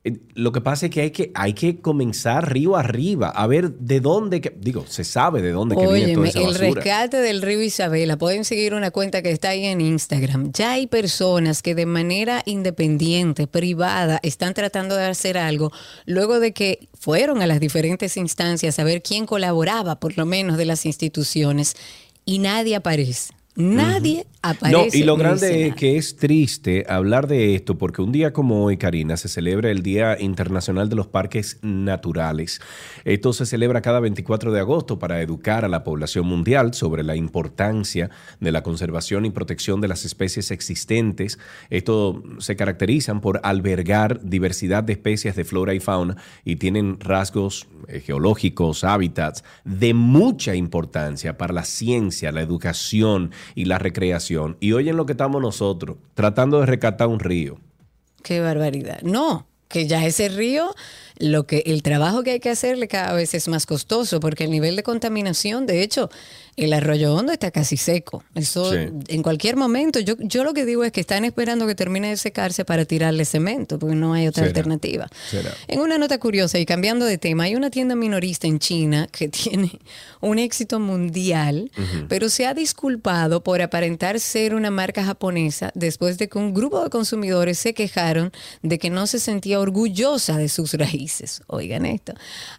eh, 0.05 0.19
Lo 0.35 0.53
que 0.53 0.61
pasa 0.61 0.87
es 0.87 0.93
que 0.93 1.01
hay 1.03 1.11
que, 1.11 1.31
hay 1.35 1.53
que 1.53 1.81
comenzar 1.81 2.53
río 2.53 2.77
arriba, 2.77 3.29
a 3.29 3.47
ver 3.47 3.73
de 3.73 4.01
dónde, 4.01 4.41
que, 4.41 4.55
digo, 4.59 4.85
se 4.89 5.05
sabe 5.05 5.43
de 5.43 5.53
dónde 5.53 5.77
que 5.77 5.87
viene 5.87 6.15
toda 6.15 6.29
esa 6.29 6.41
el 6.41 6.55
rescate 6.55 7.19
del 7.19 7.43
río 7.43 7.63
Isabela, 7.63 8.17
pueden 8.17 8.45
seguir 8.45 8.75
una 8.75 8.91
cuenta 8.91 9.23
que 9.23 9.31
está 9.31 9.51
ahí 9.51 9.65
en 9.65 9.81
Instagram. 9.81 10.53
Ya 10.53 10.73
hay 10.73 10.87
personas 10.87 11.63
que 11.63 11.75
de 11.75 11.87
manera 11.87 12.43
independiente, 12.47 13.47
privada, 13.47 14.19
están 14.23 14.55
tratando 14.55 14.97
de 14.97 15.07
hacer 15.07 15.39
algo 15.39 15.73
luego 16.07 16.41
de 16.41 16.53
que 16.53 16.89
fueron 16.99 17.43
a 17.43 17.47
las 17.47 17.61
diferentes 17.61 18.17
instancias 18.17 18.79
a 18.79 18.85
ver 18.85 19.03
quién 19.03 19.27
colaboraba, 19.27 20.01
por 20.01 20.17
lo 20.17 20.27
menos 20.27 20.57
de 20.57 20.65
las 20.65 20.87
instituciones, 20.87 21.77
y 22.25 22.39
nadie 22.39 22.77
aparece. 22.77 23.35
Nadie 23.55 24.25
No, 24.43 24.49
aparece. 24.51 24.97
y 24.99 25.03
lo 25.05 25.17
grande 25.17 25.67
es 25.69 25.75
que 25.75 25.97
es 25.99 26.17
triste 26.17 26.87
hablar 26.89 27.27
de 27.27 27.55
esto 27.55 27.77
porque 27.77 28.01
un 28.01 28.11
día 28.11 28.33
como 28.33 28.65
hoy, 28.65 28.79
Karina, 28.79 29.17
se 29.19 29.29
celebra 29.29 29.71
el 29.71 29.83
Día 29.83 30.19
Internacional 30.19 30.89
de 30.89 30.97
los 30.97 31.07
Parques 31.07 31.59
Naturales. 31.63 32.61
Esto 33.05 33.33
se 33.35 33.45
celebra 33.45 33.83
cada 33.83 34.01
24 34.01 34.53
de 34.53 34.61
agosto 34.61 34.99
para 34.99 35.21
educar 35.21 35.65
a 35.65 35.69
la 35.69 35.85
población 35.85 36.27
mundial 36.27 36.73
sobre 36.73 37.03
la 37.03 37.15
importancia 37.15 38.09
de 38.41 38.53
la 38.53 38.63
conservación 38.63 39.27
y 39.27 39.31
protección 39.31 39.81
de 39.83 39.89
las 39.89 40.05
especies 40.07 40.51
existentes. 40.51 41.39
Esto 41.69 42.23
se 42.39 42.57
caracterizan 42.57 43.21
por 43.21 43.41
albergar 43.43 44.21
diversidad 44.25 44.83
de 44.83 44.95
especies 44.95 45.37
de 45.37 45.45
flora 45.45 45.75
y 45.75 45.81
fauna 45.81 46.17
y 46.45 46.57
tienen 46.57 46.99
rasgos 47.01 47.67
eh, 47.89 48.01
geológicos, 48.01 48.83
hábitats 48.85 49.45
de 49.65 49.93
mucha 49.93 50.55
importancia 50.55 51.37
para 51.37 51.53
la 51.53 51.65
ciencia, 51.65 52.33
la 52.33 52.41
educación 52.41 53.31
y 53.55 53.65
la 53.65 53.79
recreación. 53.79 54.57
Y 54.61 54.73
oyen 54.73 54.97
lo 54.97 55.07
que 55.07 55.13
estamos 55.13 55.41
nosotros, 55.41 55.97
tratando 56.15 56.61
de 56.61 56.67
rescatar 56.67 57.09
un 57.09 57.21
río. 57.21 57.59
Qué 58.23 58.41
barbaridad. 58.41 59.03
No, 59.03 59.47
que 59.69 59.87
ya 59.87 60.05
ese 60.07 60.29
río, 60.29 60.75
lo 61.19 61.47
que 61.47 61.65
el 61.67 61.83
trabajo 61.83 62.23
que 62.23 62.33
hay 62.33 62.41
que 62.41 62.51
hacerle 62.51 62.89
cada 62.89 63.15
vez 63.15 63.35
es 63.35 63.49
más 63.49 63.67
costoso 63.67 64.21
porque 64.21 64.45
el 64.45 64.51
nivel 64.51 64.77
de 64.77 64.83
contaminación, 64.83 65.67
de 65.67 65.83
hecho, 65.83 66.11
el 66.57 66.73
arroyo 66.75 67.15
hondo 67.15 67.33
está 67.33 67.51
casi 67.51 67.77
seco. 67.77 68.23
Eso 68.35 68.73
Sí. 68.73 68.79
en 69.09 69.23
cualquier 69.23 69.57
momento, 69.57 70.01
yo, 70.01 70.15
yo 70.19 70.45
lo 70.45 70.53
que 70.53 70.65
digo 70.67 70.85
es 70.85 70.93
que 70.93 71.01
están 71.01 71.25
esperando 71.25 71.67
que 71.67 71.75
termine 71.75 72.09
de 72.11 72.17
secarse 72.17 72.65
para 72.65 72.85
tirarle 72.85 73.25
cemento, 73.25 73.79
porque 73.79 73.97
no 73.97 74.13
hay 74.13 74.27
otra 74.29 74.43
Será. 74.45 74.49
alternativa. 74.49 75.09
Será. 75.31 75.51
En 75.69 75.81
una 75.81 75.97
nota 75.99 76.19
curiosa 76.19 76.59
y 76.59 76.67
cambiando 76.67 77.07
de 77.07 77.17
tema, 77.19 77.45
hay 77.45 77.55
una 77.55 77.71
tienda 77.71 77.95
minorista 77.95 78.47
en 78.47 78.59
China 78.59 79.09
que 79.11 79.29
tiene 79.29 79.79
un 80.21 80.39
éxito 80.39 80.79
mundial, 80.79 81.71
pero 82.09 82.29
se 82.29 82.47
ha 82.47 82.55
disculpado 82.55 83.43
por 83.43 83.61
aparentar 83.63 84.21
ser 84.21 84.55
una 84.55 84.71
marca 84.71 85.05
japonesa 85.05 85.73
después 85.75 86.19
de 86.19 86.29
que 86.29 86.39
un 86.39 86.55
grupo 86.55 86.83
de 86.85 86.91
consumidores 86.91 87.59
se 87.59 87.75
quejaron 87.75 88.31
de 88.63 88.79
que 88.79 88.91
no 88.91 89.07
se 89.07 89.19
sentía 89.19 89.59
orgullosa 89.59 90.37
de 90.37 90.49
sus 90.49 90.75
raíces. 90.75 91.43
Oigan 91.47 91.87
esto. 91.87 92.13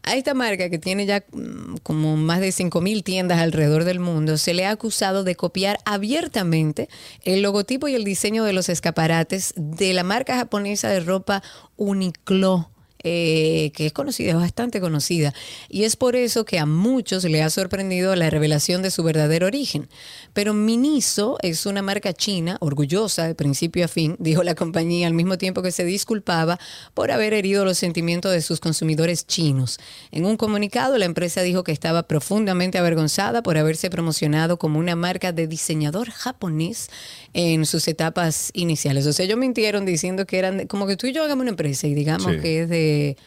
A 0.04 0.16
esta 0.16 0.34
marca 0.34 0.70
que 0.70 0.78
tiene 0.80 1.06
ya 1.06 1.24
mm, 1.32 1.78
como 1.84 2.18
más 2.18 2.42
de 2.42 2.50
5.000 2.50 3.04
tiendas 3.04 3.40
alrededor 3.40 3.83
del 3.84 4.00
mundo, 4.00 4.38
se 4.38 4.54
le 4.54 4.66
ha 4.66 4.72
acusado 4.72 5.24
de 5.24 5.36
copiar 5.36 5.80
abiertamente 5.86 6.90
el 7.24 7.42
logotipo 7.42 7.88
y 7.88 7.96
el 7.96 8.04
diseño 8.04 8.44
de 8.44 8.54
los 8.54 8.70
escaparates 8.70 9.54
de 9.56 9.94
la 9.94 10.04
marca 10.04 10.36
japonesa 10.36 10.90
de 10.90 11.00
ropa 11.00 11.44
Uniqlo. 11.78 12.73
Eh, 13.04 13.72
que 13.76 13.86
es 13.86 13.94
conocida, 13.94 14.36
bastante 14.36 14.80
conocida. 14.80 15.34
Y 15.70 15.84
es 15.84 15.96
por 15.96 16.16
eso 16.16 16.46
que 16.46 16.60
a 16.60 16.66
muchos 16.66 17.24
le 17.26 17.44
ha 17.44 17.50
sorprendido 17.50 18.16
la 18.16 18.30
revelación 18.30 18.82
de 18.82 18.92
su 18.92 19.04
verdadero 19.04 19.48
origen. 19.48 19.90
Pero 20.34 20.54
Miniso 20.54 21.38
es 21.42 21.66
una 21.66 21.82
marca 21.82 22.14
china, 22.14 22.58
orgullosa 22.62 23.28
de 23.28 23.36
principio 23.36 23.86
a 23.86 23.88
fin, 23.88 24.16
dijo 24.20 24.44
la 24.44 24.56
compañía 24.56 25.08
al 25.08 25.14
mismo 25.14 25.38
tiempo 25.38 25.62
que 25.62 25.72
se 25.72 25.84
disculpaba 25.84 26.60
por 26.94 27.12
haber 27.12 27.34
herido 27.34 27.66
los 27.66 27.78
sentimientos 27.78 28.32
de 28.32 28.42
sus 28.42 28.60
consumidores 28.60 29.28
chinos. 29.28 29.80
En 30.12 30.26
un 30.26 30.38
comunicado, 30.38 30.98
la 30.98 31.06
empresa 31.06 31.42
dijo 31.42 31.64
que 31.64 31.72
estaba 31.72 32.04
profundamente 32.04 32.78
avergonzada 32.78 33.44
por 33.44 33.58
haberse 33.58 33.90
promocionado 33.90 34.58
como 34.58 34.80
una 34.80 34.96
marca 34.96 35.32
de 35.32 35.48
diseñador 35.48 36.10
japonés 36.10 36.90
en 37.34 37.66
sus 37.66 37.88
etapas 37.88 38.52
iniciales. 38.54 39.06
O 39.08 39.14
sea, 39.14 39.26
ellos 39.26 39.38
mintieron 39.38 39.86
diciendo 39.86 40.26
que 40.26 40.38
eran, 40.40 40.58
de- 40.58 40.68
como 40.68 40.86
que 40.88 40.98
tú 40.98 41.08
y 41.08 41.14
yo 41.14 41.24
hagamos 41.24 41.42
una 41.42 41.50
empresa 41.52 41.88
y 41.88 41.94
digamos 41.94 42.32
Sí. 42.32 42.40
que 42.40 42.62
es 42.64 42.70
de, 42.70 43.18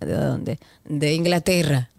¿de 0.00 0.12
dónde? 0.12 0.58
De 0.84 1.14
Inglaterra. 1.14 1.90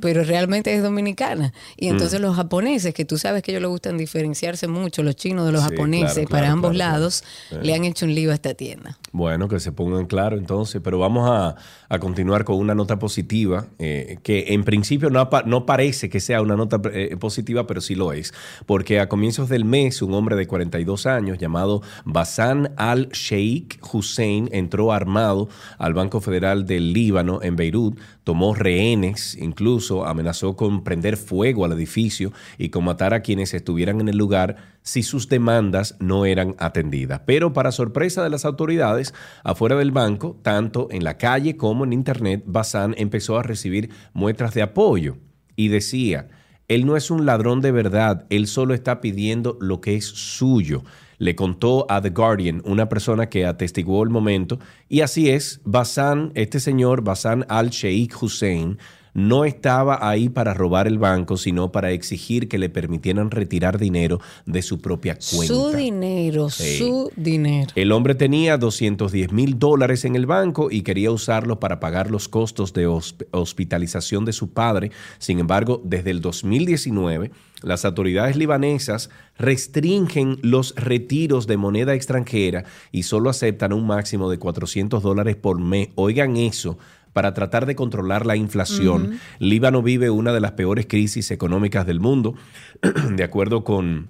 Pero 0.00 0.24
realmente 0.24 0.74
es 0.74 0.82
dominicana. 0.82 1.52
Y 1.76 1.88
entonces 1.88 2.20
los 2.20 2.34
japoneses, 2.34 2.94
que 2.94 3.04
tú 3.04 3.16
sabes 3.18 3.42
que 3.42 3.52
ellos 3.52 3.60
les 3.62 3.68
gustan 3.70 3.96
diferenciarse 3.98 4.66
mucho, 4.66 5.02
los 5.04 5.14
chinos 5.14 5.46
de 5.46 5.52
los 5.52 5.62
Sí, 5.62 5.68
japoneses, 5.70 6.14
claro, 6.14 6.28
para 6.30 6.50
ambos 6.50 6.72
claro, 6.72 6.92
lados, 6.94 7.22
le 7.62 7.74
han 7.74 7.84
hecho 7.84 8.06
un 8.06 8.14
lío 8.14 8.32
a 8.32 8.34
esta 8.34 8.54
tienda. 8.54 8.98
Bueno, 9.14 9.46
que 9.46 9.60
se 9.60 9.70
pongan 9.70 10.06
claro 10.06 10.36
entonces, 10.36 10.80
pero 10.82 10.98
vamos 10.98 11.30
a, 11.30 11.54
a 11.88 11.98
continuar 12.00 12.44
con 12.44 12.56
una 12.56 12.74
nota 12.74 12.98
positiva, 12.98 13.68
eh, 13.78 14.18
que 14.24 14.46
en 14.48 14.64
principio 14.64 15.08
no, 15.08 15.30
no 15.46 15.66
parece 15.66 16.10
que 16.10 16.18
sea 16.18 16.42
una 16.42 16.56
nota 16.56 16.80
eh, 16.92 17.16
positiva, 17.16 17.64
pero 17.64 17.80
sí 17.80 17.94
lo 17.94 18.12
es, 18.12 18.34
porque 18.66 18.98
a 18.98 19.08
comienzos 19.08 19.48
del 19.48 19.64
mes 19.64 20.02
un 20.02 20.14
hombre 20.14 20.34
de 20.34 20.48
42 20.48 21.06
años 21.06 21.38
llamado 21.38 21.80
Bassan 22.04 22.72
al-Sheikh 22.76 23.78
Hussein 23.92 24.48
entró 24.50 24.92
armado 24.92 25.48
al 25.78 25.94
Banco 25.94 26.20
Federal 26.20 26.66
del 26.66 26.92
Líbano 26.92 27.38
en 27.40 27.54
Beirut, 27.54 27.96
tomó 28.24 28.52
rehenes, 28.52 29.36
incluso 29.40 30.06
amenazó 30.06 30.56
con 30.56 30.82
prender 30.82 31.16
fuego 31.16 31.64
al 31.64 31.72
edificio 31.72 32.32
y 32.58 32.70
con 32.70 32.82
matar 32.82 33.14
a 33.14 33.20
quienes 33.20 33.54
estuvieran 33.54 34.00
en 34.00 34.08
el 34.08 34.16
lugar 34.16 34.73
si 34.84 35.02
sus 35.02 35.28
demandas 35.28 35.96
no 35.98 36.26
eran 36.26 36.54
atendidas. 36.58 37.22
Pero 37.26 37.52
para 37.52 37.72
sorpresa 37.72 38.22
de 38.22 38.30
las 38.30 38.44
autoridades, 38.44 39.14
afuera 39.42 39.76
del 39.76 39.90
banco, 39.90 40.38
tanto 40.42 40.88
en 40.90 41.02
la 41.02 41.16
calle 41.16 41.56
como 41.56 41.84
en 41.84 41.92
internet, 41.92 42.44
Bazán 42.46 42.94
empezó 42.98 43.38
a 43.38 43.42
recibir 43.42 43.90
muestras 44.12 44.54
de 44.54 44.62
apoyo 44.62 45.16
y 45.56 45.68
decía, 45.68 46.28
él 46.68 46.86
no 46.86 46.96
es 46.96 47.10
un 47.10 47.24
ladrón 47.24 47.62
de 47.62 47.72
verdad, 47.72 48.26
él 48.28 48.46
solo 48.46 48.74
está 48.74 49.00
pidiendo 49.00 49.56
lo 49.60 49.80
que 49.80 49.96
es 49.96 50.04
suyo. 50.04 50.84
Le 51.16 51.34
contó 51.34 51.86
a 51.88 52.02
The 52.02 52.10
Guardian 52.10 52.60
una 52.66 52.88
persona 52.88 53.30
que 53.30 53.46
atestiguó 53.46 54.02
el 54.02 54.10
momento 54.10 54.58
y 54.88 55.00
así 55.00 55.30
es, 55.30 55.62
Bazán, 55.64 56.30
este 56.34 56.60
señor 56.60 57.02
Bazán 57.02 57.46
al-Sheikh 57.48 58.22
Hussein, 58.22 58.78
no 59.14 59.44
estaba 59.44 60.06
ahí 60.08 60.28
para 60.28 60.52
robar 60.54 60.86
el 60.86 60.98
banco, 60.98 61.36
sino 61.36 61.72
para 61.72 61.92
exigir 61.92 62.48
que 62.48 62.58
le 62.58 62.68
permitieran 62.68 63.30
retirar 63.30 63.78
dinero 63.78 64.20
de 64.44 64.60
su 64.62 64.80
propia 64.80 65.14
cuenta. 65.14 65.54
Su 65.54 65.72
dinero, 65.72 66.50
Sí. 66.50 66.78
su 66.78 67.10
dinero. 67.16 67.70
El 67.76 67.92
hombre 67.92 68.14
tenía 68.14 68.58
210 68.58 69.32
mil 69.32 69.58
dólares 69.58 70.04
en 70.04 70.16
el 70.16 70.26
banco 70.26 70.68
y 70.70 70.82
quería 70.82 71.10
usarlos 71.10 71.58
para 71.58 71.80
pagar 71.80 72.10
los 72.10 72.28
costos 72.28 72.72
de 72.72 72.88
hosp- 72.88 73.26
hospitalización 73.30 74.24
de 74.24 74.32
su 74.32 74.50
padre. 74.52 74.90
Sin 75.18 75.38
embargo, 75.38 75.80
desde 75.84 76.10
el 76.10 76.20
2019, 76.20 77.30
las 77.62 77.84
autoridades 77.84 78.36
libanesas 78.36 79.10
restringen 79.38 80.38
los 80.42 80.74
retiros 80.76 81.46
de 81.46 81.56
moneda 81.56 81.94
extranjera 81.94 82.64
y 82.92 83.04
solo 83.04 83.30
aceptan 83.30 83.72
un 83.72 83.86
máximo 83.86 84.28
de 84.28 84.38
400 84.38 85.02
dólares 85.02 85.36
por 85.36 85.58
mes. 85.60 85.88
Oigan 85.94 86.36
eso. 86.36 86.76
Para 87.14 87.32
tratar 87.32 87.64
de 87.64 87.76
controlar 87.76 88.26
la 88.26 88.34
inflación, 88.34 89.20
Líbano 89.38 89.82
vive 89.82 90.10
una 90.10 90.32
de 90.32 90.40
las 90.40 90.52
peores 90.52 90.86
crisis 90.86 91.30
económicas 91.30 91.86
del 91.86 92.00
mundo. 92.00 92.34
de 93.16 93.22
acuerdo 93.22 93.62
con 93.62 94.08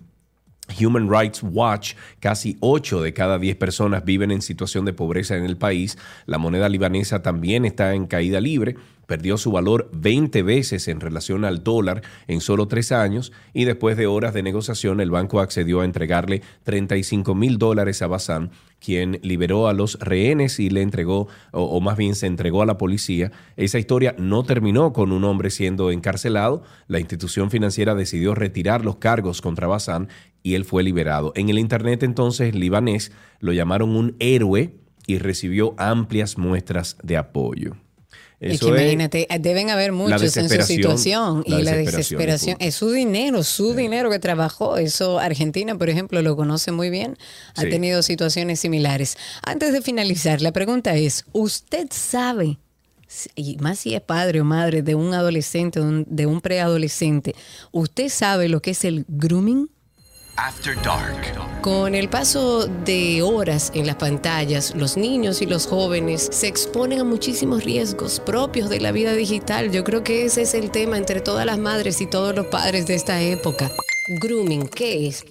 Human 0.81 1.11
Rights 1.11 1.43
Watch, 1.43 1.95
casi 2.21 2.57
8 2.61 3.03
de 3.03 3.13
cada 3.13 3.39
10 3.39 3.57
personas 3.57 4.05
viven 4.05 4.31
en 4.31 4.43
situación 4.43 4.85
de 4.85 4.93
pobreza 4.93 5.37
en 5.37 5.45
el 5.45 5.57
país. 5.57 5.99
La 6.27 6.39
moneda 6.39 6.69
libanesa 6.69 7.23
también 7.23 7.65
está 7.65 7.95
en 7.95 8.07
caída 8.07 8.41
libre, 8.41 8.77
perdió 9.07 9.37
su 9.37 9.53
valor 9.53 9.91
20 9.93 10.43
veces 10.43 10.89
en 10.89 11.01
relación 11.01 11.45
al 11.45 11.63
dólar 11.63 12.03
en 12.27 12.41
solo 12.41 12.69
tres 12.69 12.93
años 12.93 13.33
y 13.53 13.65
después 13.65 13.99
de 13.99 14.07
horas 14.07 14.33
de 14.33 14.43
negociación 14.43 15.01
el 15.01 15.11
banco 15.11 15.41
accedió 15.41 15.81
a 15.81 15.85
entregarle 15.85 16.43
35 16.63 17.35
mil 17.35 17.59
dólares 17.59 18.01
a 18.01 18.07
Bazán, 18.07 18.51
quien 18.81 19.21
liberó 19.23 19.69
a 19.69 19.75
los 19.75 19.99
rehenes 20.01 20.59
y 20.59 20.71
le 20.71 20.83
entregó, 20.83 21.29
o, 21.53 21.63
o 21.63 21.81
más 21.81 21.99
bien 21.99 22.15
se 22.15 22.27
entregó 22.27 22.63
a 22.63 22.67
la 22.67 22.79
policía. 22.79 23.33
Esa 23.57 23.79
historia 23.79 24.15
no 24.19 24.43
terminó 24.43 24.93
con 24.93 25.13
un 25.13 25.25
hombre 25.25 25.51
siendo 25.51 25.91
encarcelado. 25.91 26.63
La 26.87 27.01
institución 27.01 27.51
financiera 27.51 27.95
decidió 27.95 28.35
retirar 28.35 28.85
los 28.85 28.97
cargos 28.97 29.43
contra 29.43 29.67
Bazán 29.67 30.09
y 30.45 30.55
él 30.55 30.65
fue 30.65 30.85
liberado. 30.85 31.33
En 31.35 31.49
el 31.49 31.59
Internet 31.59 32.05
entonces 32.05 32.55
libanés 32.55 33.11
lo 33.41 33.53
llamaron 33.53 33.97
un 33.97 34.15
héroe 34.21 34.77
y 35.07 35.19
recibió 35.19 35.75
amplias 35.79 36.39
muestras 36.39 36.97
de 37.03 37.17
apoyo. 37.17 37.77
Es 38.41 38.57
Eso 38.57 38.67
que 38.67 38.73
es- 38.77 38.83
imagínate, 38.83 39.27
deben 39.41 39.71
haber 39.71 39.93
muchos 39.93 40.37
en 40.37 40.51
su 40.51 40.63
situación 40.63 41.45
la 41.47 41.61
y 41.61 41.63
la 41.63 41.73
desesperación. 41.77 42.59
Es 42.61 42.75
su 42.75 42.91
dinero, 42.91 43.43
su 43.43 43.73
dinero 43.75 44.11
que 44.11 44.19
trabajó. 44.19 44.77
Eso 44.77 45.19
Argentina, 45.19 45.79
por 45.79 45.89
ejemplo, 45.89 46.21
lo 46.21 46.37
conoce 46.37 46.71
muy 46.73 46.91
bien. 46.91 47.17
Ha 47.57 47.63
Sí. 47.63 47.71
tenido 47.71 48.03
situaciones 48.03 48.61
similares. 48.61 49.17
Antes 49.47 49.73
de 49.73 49.81
finalizar, 49.81 50.43
la 50.43 50.53
pregunta 50.53 50.95
es, 50.95 51.25
¿usted 51.33 51.87
sabe, 51.91 52.59
y 53.35 53.57
más 53.59 53.79
si 53.79 53.95
es 53.95 54.03
padre 54.03 54.43
o 54.43 54.45
madre 54.45 54.83
de 54.83 54.95
un 54.95 55.15
adolescente, 55.15 55.81
de 55.81 56.27
un 56.27 56.43
preadolescente, 56.43 57.35
¿usted 57.73 58.11
sabe 58.11 58.51
lo 58.51 58.61
que 58.61 58.73
es 58.73 58.85
el 58.85 59.07
grooming? 59.09 59.71
Con 61.61 61.95
el 61.95 62.09
paso 62.09 62.67
de 62.67 63.23
horas 63.23 63.71
en 63.75 63.87
las 63.87 63.97
pantallas, 63.97 64.75
los 64.75 64.97
niños 64.97 65.41
y 65.41 65.47
los 65.47 65.67
jóvenes 65.67 66.29
se 66.33 66.49
exponen 66.49 67.01
a 67.01 67.05
muchísimos 67.05 67.65
riesgos 67.65 68.21
propios 68.21 68.69
de 68.69 68.81
la 68.81 68.91
vida 68.91 69.13
digital. 69.13 69.71
Yo 69.71 69.85
creo 69.85 70.03
que 70.03 70.25
ese 70.25 70.43
es 70.43 70.55
el 70.55 70.71
tema 70.71 70.99
entre 70.99 71.21
todas 71.21 71.47
las 71.47 71.59
madres 71.59 72.01
y 72.01 72.07
todos 72.07 72.35
los 72.35 72.47
padres 72.47 72.87
de 72.87 72.95
esta 72.95 73.21
época. 73.23 73.71
Grooming, 74.21 74.67
¿qué 74.69 75.07
es? 75.07 75.25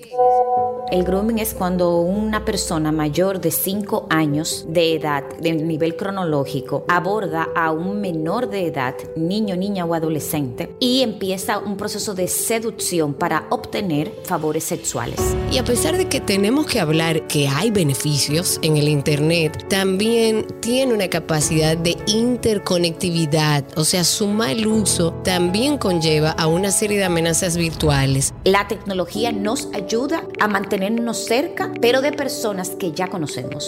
El 0.93 1.05
grooming 1.05 1.39
es 1.39 1.55
cuando 1.55 2.01
una 2.01 2.45
persona 2.45 2.91
mayor 2.91 3.41
de 3.41 3.49
5 3.49 4.05
años 4.11 4.67
de 4.69 4.93
edad, 4.93 5.23
de 5.39 5.53
nivel 5.53 5.95
cronológico, 5.95 6.85
aborda 6.87 7.47
a 7.55 7.71
un 7.71 7.99
menor 7.99 8.47
de 8.47 8.67
edad, 8.67 8.93
niño, 9.15 9.55
niña 9.55 9.85
o 9.85 9.95
adolescente, 9.95 10.75
y 10.79 11.01
empieza 11.01 11.57
un 11.57 11.77
proceso 11.77 12.13
de 12.13 12.27
seducción 12.27 13.15
para 13.15 13.47
obtener 13.49 14.13
favores 14.25 14.65
sexuales. 14.65 15.19
Y 15.51 15.57
a 15.57 15.63
pesar 15.63 15.97
de 15.97 16.07
que 16.07 16.21
tenemos 16.21 16.67
que 16.67 16.79
hablar 16.79 17.25
que 17.25 17.47
hay 17.47 17.71
beneficios 17.71 18.59
en 18.61 18.77
el 18.77 18.87
Internet, 18.87 19.65
también 19.69 20.45
tiene 20.59 20.93
una 20.93 21.07
capacidad 21.07 21.75
de 21.75 21.97
interconectividad. 22.05 23.65
O 23.77 23.83
sea, 23.83 24.03
su 24.03 24.27
mal 24.27 24.67
uso 24.67 25.11
también 25.23 25.79
conlleva 25.79 26.29
a 26.33 26.45
una 26.45 26.69
serie 26.69 26.99
de 26.99 27.05
amenazas 27.05 27.57
virtuales. 27.57 28.31
La 28.43 28.67
tecnología 28.67 29.31
nos 29.31 29.69
ayuda 29.73 30.23
a 30.39 30.47
mantenernos 30.83 31.25
cerca, 31.25 31.71
pero 31.81 32.01
de 32.01 32.11
personas 32.11 32.71
que 32.71 32.91
ya 32.91 33.07
conocemos. 33.07 33.67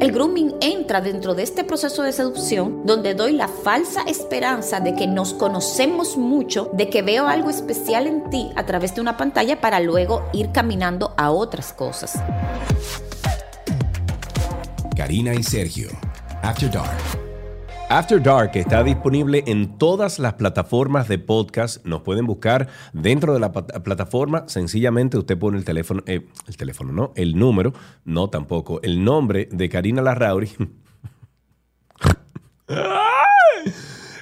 El 0.00 0.12
grooming 0.12 0.56
entra 0.60 1.00
dentro 1.00 1.34
de 1.34 1.42
este 1.42 1.64
proceso 1.64 2.02
de 2.02 2.12
seducción 2.12 2.84
donde 2.84 3.14
doy 3.14 3.32
la 3.32 3.48
falsa 3.48 4.02
esperanza 4.02 4.80
de 4.80 4.94
que 4.94 5.06
nos 5.06 5.32
conocemos 5.32 6.16
mucho, 6.16 6.70
de 6.72 6.90
que 6.90 7.02
veo 7.02 7.28
algo 7.28 7.50
especial 7.50 8.06
en 8.06 8.28
ti 8.30 8.50
a 8.56 8.66
través 8.66 8.94
de 8.94 9.00
una 9.00 9.16
pantalla 9.16 9.60
para 9.60 9.80
luego 9.80 10.28
ir 10.32 10.50
caminando 10.52 11.14
a 11.16 11.30
otras 11.30 11.72
cosas. 11.72 12.14
Karina 14.96 15.34
y 15.34 15.42
Sergio. 15.42 15.88
After 16.42 16.70
Dark. 16.70 17.25
After 17.88 18.20
Dark 18.20 18.50
está 18.56 18.82
disponible 18.82 19.44
en 19.46 19.78
todas 19.78 20.18
las 20.18 20.34
plataformas 20.34 21.06
de 21.06 21.20
podcast. 21.20 21.86
Nos 21.86 22.02
pueden 22.02 22.26
buscar 22.26 22.66
dentro 22.92 23.32
de 23.32 23.38
la 23.38 23.52
plataforma. 23.52 24.42
Sencillamente 24.48 25.16
usted 25.16 25.38
pone 25.38 25.56
el 25.56 25.64
teléfono, 25.64 26.02
eh, 26.06 26.26
el 26.48 26.56
teléfono, 26.56 26.92
no, 26.92 27.12
el 27.14 27.38
número, 27.38 27.72
no 28.04 28.28
tampoco, 28.28 28.80
el 28.82 29.04
nombre 29.04 29.48
de 29.52 29.68
Karina 29.68 30.02
Larrauri. 30.02 30.50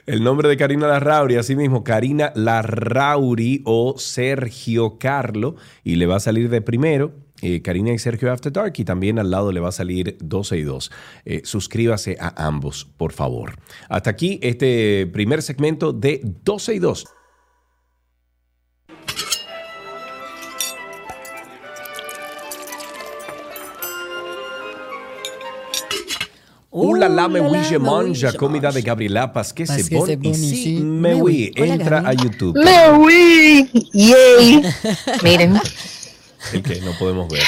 El 0.07 0.23
nombre 0.23 0.51
de 0.51 0.59
Karina 0.59 0.87
Larrauri, 0.87 1.37
así 1.37 1.57
mismo, 1.57 1.83
Karina 1.83 2.31
Larrauri 2.35 3.63
o 3.65 3.95
Sergio 3.97 4.99
Carlo, 4.99 5.57
y 5.83 5.95
le 5.95 6.05
va 6.05 6.17
a 6.17 6.21
salir 6.21 6.51
de 6.51 6.61
primero 6.61 7.24
eh, 7.45 7.61
Karina 7.63 7.93
y 7.93 7.99
Sergio 7.99 8.33
After 8.33 8.51
Dark, 8.51 8.73
y 8.79 8.85
también 8.85 9.19
al 9.19 9.31
lado 9.31 9.53
le 9.53 9.61
va 9.61 9.69
a 9.69 9.73
salir 9.73 10.17
12 10.21 10.57
y 10.57 10.63
2. 10.63 10.91
Eh, 11.27 11.43
suscríbase 11.45 12.17
a 12.19 12.47
ambos, 12.47 12.87
por 12.97 13.13
favor. 13.13 13.57
Hasta 13.89 14.11
aquí 14.11 14.39
este 14.43 15.07
primer 15.13 15.43
segmento 15.43 15.93
de 15.93 16.21
12 16.25 16.75
y 16.75 16.79
2. 16.79 17.05
Uh, 26.77 26.95
la 26.97 27.09
la 27.09 27.29
me 27.29 27.41
Uh, 27.41 27.45
la, 27.45 27.61
me 27.71 27.79
mange, 27.79 28.09
oui, 28.09 28.15
je 28.17 28.37
comida 28.37 28.73
de 28.73 28.83
Gabriela 28.83 29.31
c'est 29.45 29.55
que 29.55 29.95
bon 29.95 30.09
ici. 30.25 30.55
ici. 30.55 30.81
Me 30.83 31.15
Me 31.15 31.15
oui, 31.15 31.53
oui. 31.55 31.63
Hola, 31.63 31.75
entra 31.75 31.99
a. 32.01 32.13
YouTube. 32.15 32.57
Me 32.57 32.91
oui, 32.99 33.71
yay. 33.93 34.61
Miren, 35.23 35.61
El 36.53 36.63
que 36.63 36.81
no 36.81 36.93
podemos 36.99 37.29
ver. 37.29 37.43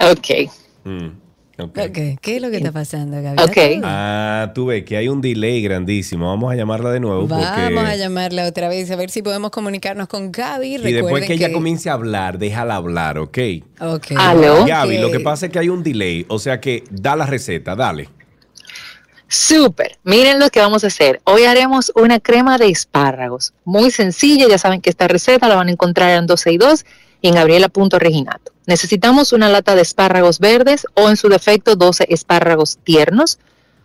ok, 0.00 0.50
Mm, 0.84 1.06
ok. 1.58 1.78
Ok, 1.88 1.98
¿qué 2.22 2.36
es 2.36 2.40
lo 2.42 2.50
que 2.50 2.56
está 2.58 2.72
pasando, 2.72 3.20
Gaby? 3.20 3.42
ok. 3.42 3.82
Ah, 3.84 4.52
tú 4.54 4.66
ves 4.66 4.84
que 4.84 4.96
hay 4.96 5.08
un 5.08 5.20
delay 5.20 5.60
grandísimo. 5.60 6.28
Vamos 6.28 6.52
a 6.52 6.56
llamarla 6.56 6.90
de 6.92 7.00
nuevo 7.00 7.26
Vamos 7.26 7.46
porque... 7.46 7.78
a 7.78 7.96
llamarla 7.96 8.46
otra 8.46 8.68
vez 8.68 8.90
a 8.90 8.96
ver 8.96 9.10
si 9.10 9.20
podemos 9.22 9.50
comunicarnos 9.50 10.08
con 10.08 10.32
Gaby. 10.32 10.76
Y 10.76 10.92
después 10.92 11.26
que 11.26 11.34
ella 11.34 11.52
comience 11.52 11.90
a 11.90 11.94
hablar, 11.94 12.38
déjala 12.38 12.76
hablar, 12.76 13.18
¿ok? 13.18 13.38
Ok. 13.80 14.06
Aló. 14.16 14.64
Gaby, 14.64 14.98
lo 14.98 15.10
que 15.10 15.20
pasa 15.20 15.46
es 15.46 15.52
que 15.52 15.58
hay 15.58 15.68
un 15.68 15.82
delay, 15.82 16.24
o 16.28 16.38
sea 16.38 16.60
que 16.60 16.84
da 16.90 17.16
la 17.16 17.26
receta, 17.26 17.74
dale. 17.76 18.08
Súper. 19.30 19.98
Miren 20.04 20.38
lo 20.40 20.48
que 20.48 20.60
vamos 20.60 20.84
a 20.84 20.86
hacer. 20.86 21.20
Hoy 21.24 21.44
haremos 21.44 21.92
una 21.94 22.18
crema 22.18 22.56
de 22.56 22.68
espárragos. 22.70 23.52
Muy 23.64 23.90
sencilla. 23.90 24.48
Ya 24.48 24.56
saben 24.56 24.80
que 24.80 24.88
esta 24.88 25.06
receta 25.06 25.48
la 25.48 25.54
van 25.56 25.68
a 25.68 25.72
encontrar 25.72 26.16
en 26.18 26.26
12 26.26 26.52
y 26.52 26.56
2 26.56 26.84
y 26.84 26.86
en 27.22 27.34
gabriela.reginato. 27.34 28.52
Necesitamos 28.66 29.32
una 29.32 29.48
lata 29.48 29.74
de 29.74 29.82
espárragos 29.82 30.38
verdes 30.38 30.86
o 30.94 31.08
en 31.08 31.16
su 31.16 31.28
defecto 31.28 31.76
12 31.76 32.06
espárragos 32.10 32.78
tiernos, 32.84 33.38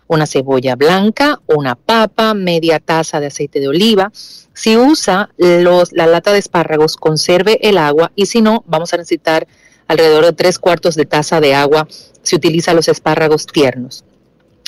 una 0.07 0.27
cebolla 0.27 0.75
blanca, 0.75 1.39
una 1.47 1.75
papa, 1.75 2.33
media 2.33 2.79
taza 2.79 3.19
de 3.19 3.27
aceite 3.27 3.59
de 3.59 3.69
oliva. 3.69 4.11
Si 4.53 4.77
usa 4.77 5.29
los, 5.37 5.93
la 5.93 6.05
lata 6.05 6.33
de 6.33 6.39
espárragos, 6.39 6.97
conserve 6.97 7.59
el 7.61 7.77
agua 7.77 8.11
y 8.15 8.25
si 8.25 8.41
no, 8.41 8.63
vamos 8.67 8.93
a 8.93 8.97
necesitar 8.97 9.47
alrededor 9.87 10.25
de 10.25 10.33
tres 10.33 10.59
cuartos 10.59 10.95
de 10.95 11.05
taza 11.05 11.39
de 11.39 11.55
agua 11.55 11.87
si 12.21 12.35
utiliza 12.35 12.73
los 12.73 12.87
espárragos 12.87 13.47
tiernos 13.47 14.03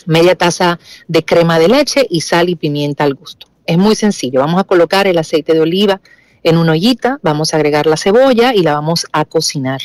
media 0.06 0.36
taza 0.36 0.80
de 1.08 1.24
crema 1.24 1.60
de 1.60 1.68
leche 1.68 2.06
y 2.10 2.22
sal 2.22 2.50
y 2.50 2.56
pimienta 2.56 3.04
al 3.04 3.16
gusto. 3.16 3.48
Es 3.66 3.78
muy 3.78 3.96
sencillo. 3.96 4.42
Vamos 4.42 4.60
a 4.60 4.64
colocar 4.64 5.08
el 5.08 5.18
aceite 5.18 5.54
de 5.54 5.62
oliva 5.62 6.02
en 6.46 6.58
una 6.58 6.74
ollita, 6.74 7.20
vamos 7.24 7.54
a 7.54 7.58
agregar 7.58 7.88
la 7.88 7.98
cebolla 7.98 8.54
y 8.54 8.62
la 8.62 8.76
vamos 8.76 9.08
a 9.12 9.26
cocinar. 9.26 9.82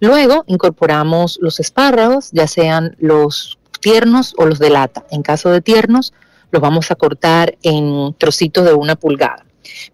Luego 0.00 0.42
incorporamos 0.46 1.38
los 1.42 1.60
espárragos, 1.60 2.30
ya 2.32 2.46
sean 2.46 2.96
los 2.98 3.58
tiernos 3.80 4.34
o 4.38 4.46
los 4.46 4.58
de 4.58 4.70
lata. 4.70 5.04
En 5.10 5.22
caso 5.22 5.50
de 5.50 5.60
tiernos, 5.60 6.14
los 6.50 6.62
vamos 6.62 6.90
a 6.90 6.94
cortar 6.94 7.58
en 7.62 8.14
trocitos 8.16 8.64
de 8.64 8.72
una 8.72 8.96
pulgada. 8.96 9.44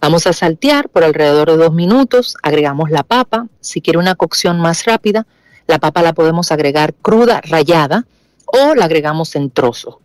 Vamos 0.00 0.28
a 0.28 0.32
saltear 0.32 0.88
por 0.88 1.02
alrededor 1.02 1.50
de 1.50 1.56
dos 1.56 1.74
minutos, 1.74 2.36
agregamos 2.44 2.92
la 2.92 3.02
papa. 3.02 3.48
Si 3.60 3.80
quiere 3.80 3.98
una 3.98 4.14
cocción 4.14 4.60
más 4.60 4.84
rápida, 4.84 5.26
la 5.66 5.80
papa 5.80 6.00
la 6.00 6.12
podemos 6.12 6.52
agregar 6.52 6.94
cruda, 6.94 7.40
rallada, 7.42 8.06
o 8.46 8.76
la 8.76 8.84
agregamos 8.84 9.34
en 9.34 9.50
trozos. 9.50 9.96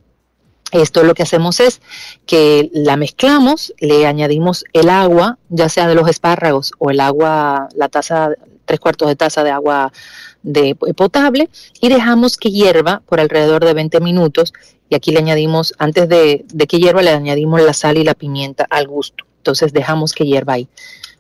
Esto 0.71 1.03
lo 1.03 1.15
que 1.15 1.23
hacemos 1.23 1.59
es 1.59 1.81
que 2.25 2.69
la 2.73 2.95
mezclamos, 2.95 3.73
le 3.79 4.05
añadimos 4.05 4.65
el 4.73 4.89
agua, 4.89 5.37
ya 5.49 5.67
sea 5.69 5.87
de 5.87 5.95
los 5.95 6.07
espárragos 6.07 6.73
o 6.77 6.91
el 6.91 6.99
agua, 6.99 7.69
la 7.75 7.89
taza, 7.89 8.29
tres 8.65 8.79
cuartos 8.79 9.07
de 9.07 9.15
taza 9.15 9.43
de 9.43 9.51
agua 9.51 9.91
de 10.43 10.75
potable 10.75 11.49
y 11.81 11.89
dejamos 11.89 12.37
que 12.37 12.51
hierva 12.51 13.01
por 13.07 13.19
alrededor 13.19 13.65
de 13.65 13.73
20 13.73 13.99
minutos 13.99 14.53
y 14.89 14.95
aquí 14.95 15.11
le 15.11 15.19
añadimos, 15.19 15.73
antes 15.77 16.07
de, 16.09 16.45
de 16.51 16.67
que 16.67 16.77
hierva, 16.77 17.01
le 17.01 17.11
añadimos 17.11 17.61
la 17.61 17.73
sal 17.73 17.97
y 17.97 18.03
la 18.03 18.15
pimienta 18.15 18.65
al 18.69 18.87
gusto. 18.87 19.25
Entonces 19.37 19.71
dejamos 19.71 20.13
que 20.13 20.25
hierva 20.25 20.53
ahí. 20.53 20.67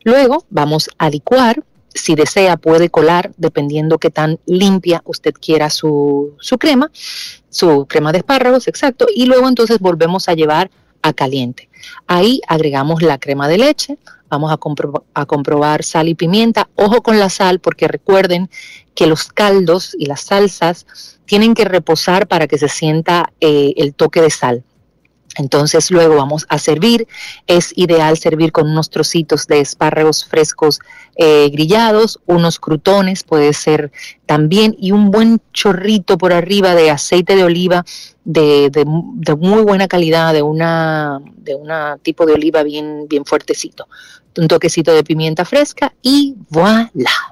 Luego 0.03 0.45
vamos 0.49 0.89
a 0.97 1.09
licuar 1.09 1.63
si 1.93 2.15
desea 2.15 2.57
puede 2.57 2.89
colar 2.89 3.31
dependiendo 3.37 3.97
qué 3.97 4.09
tan 4.09 4.39
limpia 4.45 5.01
usted 5.05 5.33
quiera 5.33 5.69
su, 5.69 6.35
su, 6.39 6.57
crema, 6.57 6.91
su 7.49 7.85
crema 7.87 8.11
de 8.11 8.19
espárragos, 8.19 8.67
exacto, 8.67 9.07
y 9.13 9.25
luego 9.25 9.47
entonces 9.47 9.79
volvemos 9.79 10.29
a 10.29 10.33
llevar 10.33 10.69
a 11.01 11.13
caliente. 11.13 11.69
Ahí 12.07 12.41
agregamos 12.47 13.01
la 13.01 13.17
crema 13.17 13.47
de 13.47 13.57
leche, 13.57 13.97
vamos 14.29 14.51
a, 14.51 14.57
compro 14.57 15.05
a 15.13 15.25
comprobar 15.25 15.83
sal 15.83 16.07
y 16.07 16.15
pimienta, 16.15 16.69
ojo 16.75 17.01
con 17.01 17.19
la 17.19 17.29
sal 17.29 17.59
porque 17.59 17.87
recuerden 17.87 18.49
que 18.95 19.07
los 19.07 19.31
caldos 19.31 19.95
y 19.97 20.05
las 20.05 20.21
salsas 20.21 20.85
tienen 21.25 21.53
que 21.53 21.65
reposar 21.65 22.27
para 22.27 22.47
que 22.47 22.57
se 22.57 22.69
sienta 22.69 23.31
eh, 23.39 23.73
el 23.77 23.93
toque 23.93 24.21
de 24.21 24.29
sal. 24.29 24.63
Entonces 25.39 25.89
luego 25.89 26.17
vamos 26.17 26.45
a 26.49 26.59
servir. 26.59 27.07
Es 27.47 27.71
ideal 27.75 28.17
servir 28.17 28.51
con 28.51 28.69
unos 28.69 28.89
trocitos 28.89 29.47
de 29.47 29.61
espárragos 29.61 30.25
frescos 30.25 30.79
eh, 31.15 31.49
grillados, 31.49 32.19
unos 32.25 32.59
crutones 32.59 33.23
puede 33.23 33.53
ser 33.53 33.91
también 34.25 34.75
y 34.79 34.91
un 34.91 35.11
buen 35.11 35.41
chorrito 35.53 36.17
por 36.17 36.33
arriba 36.33 36.75
de 36.75 36.91
aceite 36.91 37.35
de 37.35 37.43
oliva 37.43 37.85
de, 38.25 38.69
de, 38.69 39.35
muy 39.35 39.63
buena 39.63 39.87
calidad, 39.87 40.33
de 40.33 40.41
una, 40.41 41.19
de 41.37 41.55
una 41.55 41.97
tipo 41.97 42.25
de 42.25 42.33
oliva 42.33 42.61
bien, 42.63 43.07
bien 43.07 43.25
fuertecito. 43.25 43.87
Un 44.37 44.47
toquecito 44.47 44.93
de 44.93 45.03
pimienta 45.03 45.45
fresca 45.45 45.93
y 46.01 46.35
voilà. 46.49 47.28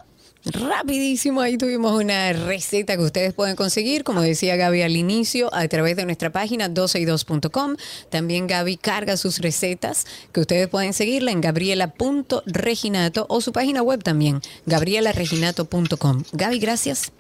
Rapidísimo, 0.53 1.41
ahí 1.41 1.57
tuvimos 1.57 2.01
una 2.01 2.31
receta 2.33 2.95
que 2.95 3.03
ustedes 3.03 3.33
pueden 3.33 3.55
conseguir, 3.55 4.03
como 4.03 4.21
decía 4.21 4.55
Gaby 4.55 4.81
al 4.81 4.95
inicio, 4.95 5.53
a 5.53 5.67
través 5.67 5.95
de 5.97 6.05
nuestra 6.05 6.31
página 6.31 6.69
12y2.com. 6.69 7.75
También 8.09 8.47
Gaby 8.47 8.77
carga 8.77 9.17
sus 9.17 9.39
recetas 9.39 10.05
que 10.31 10.39
ustedes 10.39 10.67
pueden 10.67 10.93
seguirla 10.93 11.31
en 11.31 11.41
gabriela.reginato 11.41 13.25
o 13.29 13.41
su 13.41 13.51
página 13.51 13.81
web 13.81 14.03
también, 14.03 14.41
gabrielareginato.com. 14.65 16.23
Gaby, 16.31 16.59
gracias. 16.59 17.11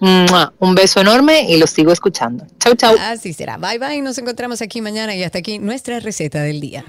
Un 0.00 0.74
beso 0.74 1.00
enorme 1.00 1.46
y 1.48 1.56
los 1.56 1.70
sigo 1.70 1.92
escuchando. 1.92 2.46
Chau, 2.60 2.74
chau. 2.76 2.94
Así 3.00 3.32
será. 3.32 3.56
Bye 3.56 3.78
bye, 3.78 4.00
nos 4.00 4.18
encontramos 4.18 4.62
aquí 4.62 4.80
mañana 4.80 5.14
y 5.16 5.24
hasta 5.24 5.38
aquí 5.38 5.58
nuestra 5.58 5.98
receta 5.98 6.42
del 6.42 6.60
día. 6.60 6.84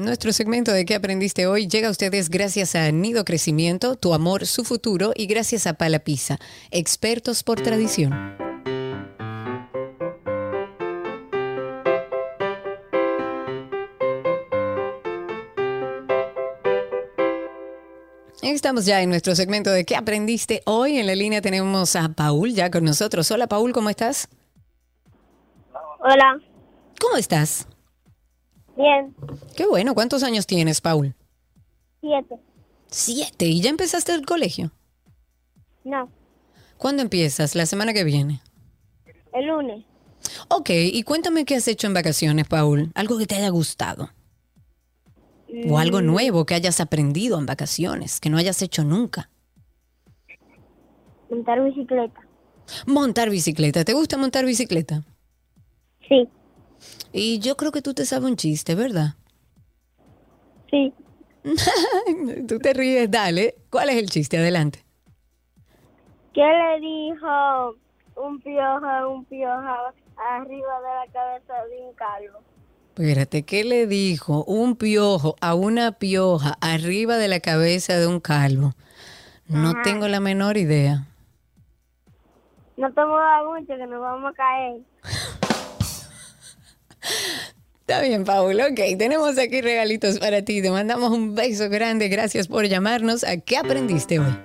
Nuestro 0.00 0.32
segmento 0.32 0.72
de 0.72 0.86
¿Qué 0.86 0.94
aprendiste 0.94 1.46
hoy? 1.46 1.68
llega 1.68 1.88
a 1.88 1.90
ustedes 1.90 2.30
gracias 2.30 2.74
a 2.74 2.90
Nido 2.90 3.22
Crecimiento, 3.22 3.96
Tu 3.96 4.14
Amor, 4.14 4.46
Su 4.46 4.64
Futuro 4.64 5.12
y 5.14 5.26
gracias 5.26 5.66
a 5.66 5.74
Palapisa, 5.74 6.38
expertos 6.70 7.42
por 7.42 7.60
tradición. 7.60 8.10
Estamos 18.40 18.86
ya 18.86 19.02
en 19.02 19.10
nuestro 19.10 19.34
segmento 19.34 19.70
de 19.70 19.84
¿Qué 19.84 19.96
aprendiste 19.96 20.62
hoy? 20.64 20.96
En 20.96 21.06
la 21.06 21.14
línea 21.14 21.42
tenemos 21.42 21.94
a 21.94 22.08
Paul 22.08 22.54
ya 22.54 22.70
con 22.70 22.84
nosotros. 22.84 23.30
Hola 23.30 23.48
Paul, 23.48 23.74
¿cómo 23.74 23.90
estás? 23.90 24.30
Hola, 25.98 26.40
¿Cómo 26.98 27.18
estás? 27.18 27.66
Bien, 28.80 29.14
Qué 29.56 29.66
bueno. 29.66 29.94
¿Cuántos 29.94 30.22
años 30.22 30.46
tienes, 30.46 30.80
Paul? 30.80 31.14
siete. 32.00 32.36
Siete. 32.88 33.46
¿Y 33.46 33.60
ya 33.60 33.70
empezaste 33.70 34.12
el 34.14 34.24
colegio? 34.26 34.72
No, 35.84 36.08
¿Cuándo 36.76 37.02
empiezas? 37.02 37.54
¿La 37.54 37.66
semana 37.66 37.92
que 37.92 38.04
viene? 38.04 38.40
el 39.32 39.46
lunes. 39.46 39.84
Ok, 40.48 40.70
y 40.70 41.02
cuéntame 41.04 41.44
qué 41.44 41.54
has 41.56 41.68
hecho 41.68 41.86
en 41.86 41.94
vacaciones, 41.94 42.48
Paul. 42.48 42.90
Algo 42.94 43.16
que 43.18 43.26
te 43.26 43.36
haya 43.36 43.48
gustado. 43.50 44.10
O 45.68 45.78
algo 45.78 46.00
nuevo 46.02 46.46
que 46.46 46.54
hayas 46.54 46.80
aprendido 46.80 47.38
en 47.38 47.46
vacaciones, 47.46 48.18
que 48.20 48.30
no 48.30 48.38
hayas 48.38 48.60
hecho 48.62 48.84
nunca. 48.84 49.30
Montar 51.30 51.62
bicicleta. 51.62 52.20
Montar 52.86 53.30
bicicleta. 53.30 53.84
¿Te 53.84 53.92
gusta 53.92 54.16
montar 54.16 54.44
bicicleta? 54.44 55.02
Sí, 56.08 56.28
Y 57.12 57.38
yo 57.40 57.56
creo 57.56 57.72
que 57.72 57.82
tú 57.82 57.94
te 57.94 58.04
sabes 58.04 58.30
un 58.30 58.36
chiste, 58.36 58.74
¿verdad? 58.74 59.14
sí. 60.70 60.92
Tú 62.48 62.58
te 62.58 62.74
ríes, 62.74 63.10
dale. 63.10 63.54
¿Cuál 63.70 63.88
es 63.88 63.96
el 63.96 64.10
chiste? 64.10 64.36
Adelante. 64.36 64.84
¿Qué 66.34 66.42
le 66.42 66.80
dijo 66.80 67.74
un 68.16 68.40
piojo 68.40 68.86
a 68.86 69.08
un 69.08 69.24
piojo 69.24 69.94
arriba 70.16 70.80
de 70.80 71.06
la 71.06 71.12
cabeza 71.12 71.54
de 71.64 71.82
un 71.82 71.94
calvo? 71.94 72.40
Espérate, 72.88 73.44
¿qué 73.44 73.64
le 73.64 73.86
dijo 73.86 74.44
un 74.44 74.76
piojo 74.76 75.36
a 75.40 75.54
una 75.54 75.92
pioja 75.92 76.56
arriba 76.60 77.16
de 77.16 77.28
la 77.28 77.40
cabeza 77.40 77.98
de 77.98 78.06
un 78.06 78.20
calvo? 78.20 78.74
No 79.48 79.80
tengo 79.82 80.06
la 80.06 80.20
menor 80.20 80.56
idea. 80.56 81.06
No 82.76 82.92
te 82.92 83.04
muevas 83.04 83.44
mucho 83.46 83.76
que 83.76 83.86
nos 83.86 84.00
vamos 84.00 84.32
a 84.32 84.34
caer. 84.34 84.80
Está 87.80 88.02
bien, 88.02 88.24
Paul. 88.24 88.60
Ok, 88.60 88.96
tenemos 88.98 89.36
aquí 89.36 89.60
regalitos 89.60 90.18
para 90.20 90.42
ti. 90.42 90.62
Te 90.62 90.70
mandamos 90.70 91.10
un 91.10 91.34
beso 91.34 91.68
grande. 91.68 92.08
Gracias 92.08 92.46
por 92.46 92.64
llamarnos. 92.66 93.24
¿A 93.24 93.36
qué 93.38 93.56
aprendiste 93.56 94.20
hoy? 94.20 94.38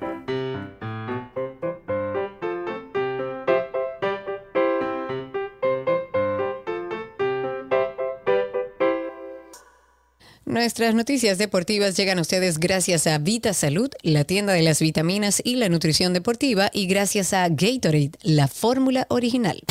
Nuestras 10.46 10.96
noticias 10.96 11.38
deportivas 11.38 11.98
llegan 11.98 12.18
a 12.18 12.22
ustedes 12.22 12.60
gracias 12.60 13.08
a 13.08 13.18
Vita 13.18 13.54
Salud, 13.54 13.90
la 14.04 14.24
tienda 14.24 14.54
de 14.54 14.64
las 14.64 14.80
vitaminas 14.80 15.42
y 15.44 15.58
la 15.58 15.70
nutrición 15.70 16.14
deportiva, 16.14 16.70
y 16.72 16.88
gracias 16.88 17.34
a 17.34 17.48
Gatorade, 17.50 18.12
la 18.24 18.48
fórmula 18.48 19.06
original. 19.10 19.62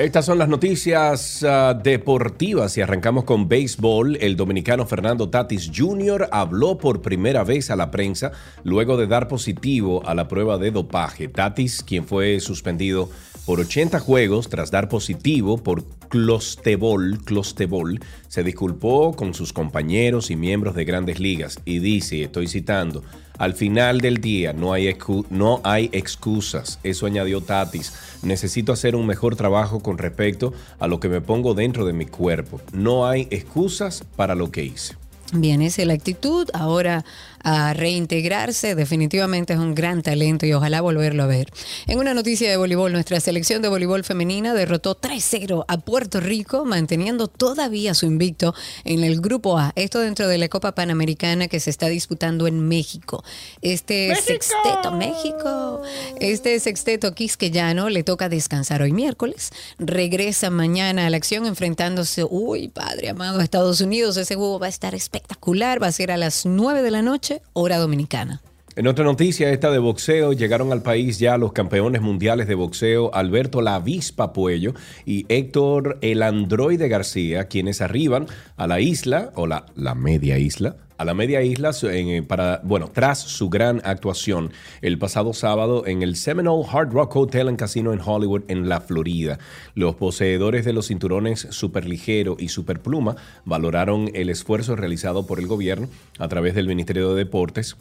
Estas 0.00 0.24
son 0.24 0.38
las 0.38 0.48
noticias 0.48 1.44
ah, 1.46 1.74
deportivas 1.74 2.74
y 2.78 2.80
arrancamos 2.80 3.24
con 3.24 3.50
béisbol. 3.50 4.16
El 4.22 4.34
dominicano 4.34 4.86
Fernando 4.86 5.28
Tatis 5.28 5.70
Jr. 5.76 6.26
habló 6.32 6.78
por 6.78 7.02
primera 7.02 7.44
vez 7.44 7.70
a 7.70 7.76
la 7.76 7.90
prensa 7.90 8.32
luego 8.64 8.96
de 8.96 9.06
dar 9.06 9.28
positivo 9.28 10.02
a 10.06 10.14
la 10.14 10.26
prueba 10.26 10.56
de 10.56 10.70
dopaje. 10.70 11.28
Tatis, 11.28 11.82
quien 11.82 12.06
fue 12.06 12.40
suspendido 12.40 13.10
por 13.44 13.60
80 13.60 14.00
juegos 14.00 14.48
tras 14.48 14.70
dar 14.70 14.88
positivo 14.88 15.58
por 15.58 15.84
clostebol, 16.08 17.18
clostebol, 17.22 18.00
se 18.26 18.42
disculpó 18.42 19.14
con 19.14 19.34
sus 19.34 19.52
compañeros 19.52 20.30
y 20.30 20.36
miembros 20.36 20.74
de 20.76 20.86
grandes 20.86 21.20
ligas 21.20 21.60
y 21.66 21.78
dice, 21.78 22.22
estoy 22.22 22.48
citando, 22.48 23.04
al 23.40 23.54
final 23.54 24.02
del 24.02 24.18
día 24.18 24.52
no 24.52 24.74
hay, 24.74 24.94
no 25.30 25.62
hay 25.64 25.88
excusas. 25.92 26.78
Eso 26.82 27.06
añadió 27.06 27.40
Tatis. 27.40 27.94
Necesito 28.22 28.70
hacer 28.70 28.94
un 28.94 29.06
mejor 29.06 29.34
trabajo 29.34 29.80
con 29.80 29.96
respecto 29.96 30.52
a 30.78 30.86
lo 30.86 31.00
que 31.00 31.08
me 31.08 31.22
pongo 31.22 31.54
dentro 31.54 31.86
de 31.86 31.94
mi 31.94 32.04
cuerpo. 32.04 32.60
No 32.74 33.06
hay 33.06 33.28
excusas 33.30 34.04
para 34.14 34.34
lo 34.34 34.50
que 34.50 34.64
hice. 34.64 34.94
Bien, 35.32 35.62
esa 35.62 35.80
es 35.80 35.88
la 35.88 35.94
actitud. 35.94 36.48
Ahora 36.52 37.06
a 37.42 37.74
reintegrarse, 37.74 38.74
definitivamente 38.74 39.52
es 39.52 39.58
un 39.58 39.74
gran 39.74 40.02
talento 40.02 40.46
y 40.46 40.52
ojalá 40.52 40.80
volverlo 40.80 41.22
a 41.22 41.26
ver. 41.26 41.48
En 41.86 41.98
una 41.98 42.14
noticia 42.14 42.50
de 42.50 42.56
voleibol, 42.56 42.92
nuestra 42.92 43.20
selección 43.20 43.62
de 43.62 43.68
voleibol 43.68 44.04
femenina 44.04 44.54
derrotó 44.54 44.98
3-0 44.98 45.64
a 45.66 45.78
Puerto 45.78 46.20
Rico, 46.20 46.64
manteniendo 46.64 47.28
todavía 47.28 47.94
su 47.94 48.06
invicto 48.06 48.54
en 48.84 49.04
el 49.04 49.20
grupo 49.20 49.58
A. 49.58 49.72
Esto 49.76 50.00
dentro 50.00 50.28
de 50.28 50.38
la 50.38 50.48
Copa 50.48 50.74
Panamericana 50.74 51.48
que 51.48 51.60
se 51.60 51.70
está 51.70 51.86
disputando 51.86 52.46
en 52.46 52.66
México. 52.66 53.22
Este 53.62 54.14
sexteto, 54.16 54.92
México. 54.92 55.82
Este 56.18 56.58
sexteto 56.60 57.14
quisqueyano 57.14 57.88
le 57.88 58.02
toca 58.02 58.28
descansar 58.28 58.82
hoy 58.82 58.92
miércoles. 58.92 59.52
Regresa 59.78 60.50
mañana 60.50 61.06
a 61.06 61.10
la 61.10 61.16
acción 61.16 61.46
enfrentándose, 61.46 62.24
uy, 62.28 62.68
padre 62.68 63.10
amado, 63.10 63.40
a 63.40 63.44
Estados 63.44 63.80
Unidos. 63.80 64.16
Ese 64.16 64.34
juego 64.34 64.58
va 64.58 64.66
a 64.66 64.70
estar 64.70 64.94
espectacular. 64.94 65.82
Va 65.82 65.86
a 65.86 65.92
ser 65.92 66.10
a 66.10 66.16
las 66.16 66.46
9 66.46 66.82
de 66.82 66.90
la 66.90 67.02
noche, 67.02 67.29
hora 67.52 67.78
dominicana. 67.78 68.40
En 68.76 68.86
otra 68.86 69.04
noticia, 69.04 69.50
esta 69.50 69.70
de 69.72 69.78
boxeo, 69.78 70.32
llegaron 70.32 70.70
al 70.72 70.80
país 70.82 71.18
ya 71.18 71.36
los 71.36 71.52
campeones 71.52 72.02
mundiales 72.02 72.46
de 72.46 72.54
boxeo 72.54 73.12
Alberto 73.12 73.62
La 73.62 73.74
Avispa 73.74 74.32
Puello 74.32 74.74
y 75.04 75.26
Héctor 75.28 75.98
el 76.02 76.22
Androide 76.22 76.88
García, 76.88 77.48
quienes 77.48 77.80
arriban 77.80 78.26
a 78.56 78.68
la 78.68 78.80
isla, 78.80 79.32
o 79.34 79.48
la, 79.48 79.66
la 79.74 79.96
media 79.96 80.38
isla, 80.38 80.76
a 80.98 81.04
la 81.04 81.14
media 81.14 81.42
isla 81.42 81.72
en- 81.82 82.24
para, 82.24 82.60
bueno, 82.62 82.88
tras 82.94 83.18
su 83.18 83.50
gran 83.50 83.82
actuación 83.84 84.52
el 84.82 84.98
pasado 84.98 85.32
sábado 85.32 85.84
en 85.86 86.02
el 86.02 86.14
Seminole 86.14 86.64
Hard 86.70 86.92
Rock 86.92 87.16
Hotel 87.16 87.48
and 87.48 87.58
Casino 87.58 87.92
en 87.92 88.00
Hollywood, 88.00 88.42
en 88.46 88.68
la 88.68 88.80
Florida. 88.80 89.38
Los 89.74 89.96
poseedores 89.96 90.64
de 90.64 90.72
los 90.72 90.86
cinturones 90.86 91.48
superligero 91.50 92.36
y 92.38 92.48
superpluma 92.48 93.16
valoraron 93.44 94.10
el 94.14 94.30
esfuerzo 94.30 94.76
realizado 94.76 95.26
por 95.26 95.40
el 95.40 95.48
gobierno 95.48 95.88
a 96.18 96.28
través 96.28 96.54
del 96.54 96.68
Ministerio 96.68 97.10
de 97.12 97.24
Deportes 97.24 97.76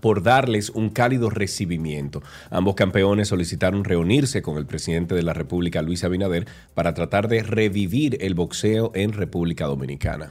por 0.00 0.22
darles 0.22 0.70
un 0.70 0.90
cálido 0.90 1.30
recibimiento. 1.30 2.22
Ambos 2.50 2.74
campeones 2.74 3.28
solicitaron 3.28 3.84
reunirse 3.84 4.42
con 4.42 4.56
el 4.56 4.66
presidente 4.66 5.14
de 5.14 5.22
la 5.22 5.34
República, 5.34 5.82
Luis 5.82 6.04
Abinader, 6.04 6.46
para 6.74 6.94
tratar 6.94 7.28
de 7.28 7.42
revivir 7.42 8.18
el 8.20 8.34
boxeo 8.34 8.92
en 8.94 9.12
República 9.12 9.66
Dominicana. 9.66 10.30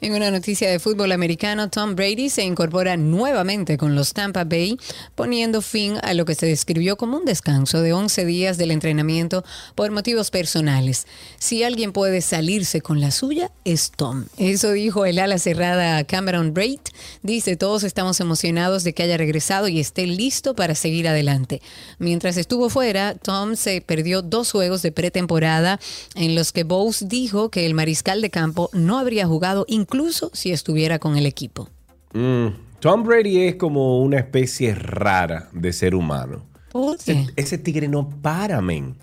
En 0.00 0.12
una 0.12 0.30
noticia 0.30 0.70
de 0.70 0.78
fútbol 0.78 1.12
americano, 1.12 1.70
Tom 1.70 1.94
Brady 1.94 2.28
se 2.28 2.42
incorpora 2.42 2.96
nuevamente 2.96 3.78
con 3.78 3.94
los 3.94 4.12
Tampa 4.12 4.44
Bay, 4.44 4.76
poniendo 5.14 5.62
fin 5.62 5.96
a 6.02 6.14
lo 6.14 6.24
que 6.24 6.34
se 6.34 6.46
describió 6.46 6.96
como 6.96 7.16
un 7.16 7.24
descanso 7.24 7.80
de 7.80 7.92
11 7.92 8.24
días 8.26 8.58
del 8.58 8.70
entrenamiento 8.70 9.44
por 9.74 9.92
motivos 9.92 10.30
personales. 10.30 11.06
Si 11.38 11.62
alguien 11.62 11.92
puede 11.92 12.20
salirse 12.20 12.80
con 12.80 13.00
la 13.00 13.10
suya, 13.10 13.50
es 13.64 13.92
Tom. 13.92 14.26
Eso 14.36 14.72
dijo 14.72 15.06
el 15.06 15.18
ala 15.18 15.38
cerrada 15.38 16.04
Cameron 16.04 16.52
Braid. 16.52 16.80
Dice, 17.22 17.56
todos 17.56 17.82
estamos 17.84 18.20
emocionados 18.20 18.84
de 18.84 18.92
que 18.92 19.04
haya 19.04 19.16
regresado 19.16 19.68
y 19.68 19.80
esté 19.80 20.06
listo 20.06 20.54
para 20.54 20.74
seguir 20.74 21.08
adelante. 21.08 21.62
Mientras 21.98 22.36
estuvo 22.36 22.68
fuera, 22.68 23.14
Tom 23.14 23.56
se 23.56 23.80
perdió 23.80 24.22
dos 24.22 24.52
juegos 24.52 24.82
de 24.82 24.92
pretemporada 24.92 25.80
en 26.14 26.34
los 26.34 26.52
que 26.52 26.64
Bowes 26.64 27.08
dijo 27.08 27.48
que 27.50 27.64
el 27.64 27.74
mariscal 27.74 28.20
de 28.20 28.30
campo 28.30 28.68
no 28.72 28.98
habría 28.98 29.26
jugado 29.26 29.64
incluso 29.68 29.93
si 30.32 30.52
estuviera 30.52 30.98
con 30.98 31.16
el 31.16 31.26
equipo. 31.26 31.68
Mm, 32.12 32.48
Tom 32.80 33.02
Brady 33.02 33.42
es 33.42 33.56
como 33.56 34.00
una 34.00 34.18
especie 34.18 34.74
rara 34.74 35.48
de 35.52 35.72
ser 35.72 35.94
humano. 35.94 36.44
¿Por 36.70 36.96
Ese, 36.96 37.26
ese 37.36 37.58
tigre 37.58 37.88
no 37.88 38.08
para, 38.08 38.60
men. 38.60 38.96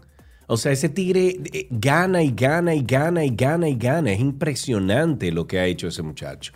O 0.47 0.57
sea, 0.57 0.73
ese 0.73 0.89
tigre 0.89 1.39
eh, 1.53 1.67
gana 1.69 2.21
y 2.21 2.31
gana 2.31 2.75
y 2.75 2.83
gana 2.83 3.23
y 3.23 3.29
gana 3.33 3.69
y 3.69 3.75
gana. 3.75 4.11
Es 4.11 4.19
impresionante 4.19 5.31
lo 5.31 5.47
que 5.47 5.59
ha 5.59 5.65
hecho 5.65 5.87
ese 5.87 6.01
muchacho. 6.01 6.51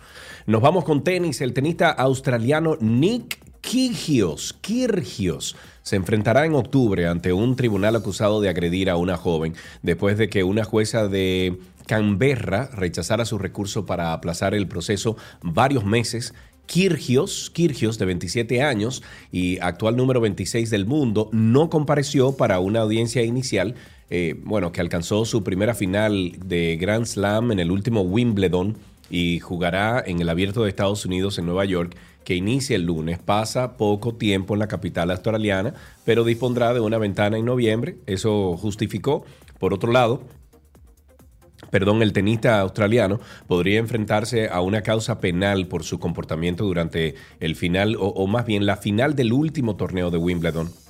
Nos 0.46 0.60
vamos 0.60 0.84
con 0.84 1.02
tenis. 1.02 1.40
El 1.40 1.54
tenista 1.54 1.90
australiano 1.90 2.76
Nick 2.78 3.38
Kyrgios, 3.62 4.54
Kyrgios 4.60 5.56
se 5.82 5.96
enfrentará 5.96 6.46
en 6.46 6.54
octubre 6.54 7.06
ante 7.06 7.32
un 7.32 7.56
tribunal 7.56 7.96
acusado 7.96 8.40
de 8.40 8.48
agredir 8.48 8.90
a 8.90 8.96
una 8.96 9.16
joven 9.16 9.54
después 9.82 10.18
de 10.18 10.28
que 10.28 10.44
una 10.44 10.64
jueza 10.64 11.08
de 11.08 11.58
Canberra 11.86 12.70
rechazara 12.72 13.24
su 13.24 13.38
recurso 13.38 13.86
para 13.86 14.12
aplazar 14.12 14.54
el 14.54 14.66
proceso 14.68 15.16
varios 15.42 15.84
meses. 15.84 16.34
Kyrgios, 16.66 17.50
Kyrgios, 17.50 17.98
de 17.98 18.06
27 18.06 18.62
años 18.62 19.02
y 19.30 19.58
actual 19.60 19.96
número 19.96 20.20
26 20.20 20.68
del 20.70 20.84
mundo, 20.84 21.30
no 21.32 21.70
compareció 21.70 22.36
para 22.36 22.58
una 22.58 22.80
audiencia 22.80 23.22
inicial, 23.22 23.76
eh, 24.10 24.34
bueno, 24.44 24.72
que 24.72 24.80
alcanzó 24.80 25.24
su 25.24 25.44
primera 25.44 25.74
final 25.74 26.32
de 26.44 26.76
Grand 26.76 27.06
Slam 27.06 27.52
en 27.52 27.60
el 27.60 27.70
último 27.70 28.02
Wimbledon 28.02 28.76
y 29.10 29.38
jugará 29.38 30.02
en 30.04 30.20
el 30.20 30.28
Abierto 30.28 30.64
de 30.64 30.68
Estados 30.68 31.06
Unidos 31.06 31.38
en 31.38 31.46
Nueva 31.46 31.64
York, 31.64 31.96
que 32.24 32.34
inicia 32.34 32.74
el 32.74 32.82
lunes. 32.82 33.20
Pasa 33.20 33.76
poco 33.76 34.14
tiempo 34.14 34.54
en 34.54 34.58
la 34.58 34.66
capital 34.66 35.12
australiana, 35.12 35.74
pero 36.04 36.24
dispondrá 36.24 36.74
de 36.74 36.80
una 36.80 36.98
ventana 36.98 37.38
en 37.38 37.44
noviembre. 37.44 37.96
Eso 38.06 38.56
justificó. 38.56 39.24
Por 39.60 39.72
otro 39.72 39.92
lado, 39.92 40.22
perdón, 41.70 42.02
el 42.02 42.12
tenista 42.12 42.60
australiano 42.60 43.20
podría 43.46 43.78
enfrentarse 43.78 44.48
a 44.48 44.60
una 44.60 44.82
causa 44.82 45.20
penal 45.20 45.66
por 45.66 45.84
su 45.84 45.98
comportamiento 45.98 46.64
durante 46.64 47.14
el 47.40 47.56
final, 47.56 47.96
o, 47.98 48.26
más 48.26 48.46
bien 48.46 48.66
la 48.66 48.76
final 48.76 49.14
del 49.14 49.32
último 49.32 49.76
torneo 49.76 50.10
de 50.10 50.18
Wimbledon. 50.18 50.85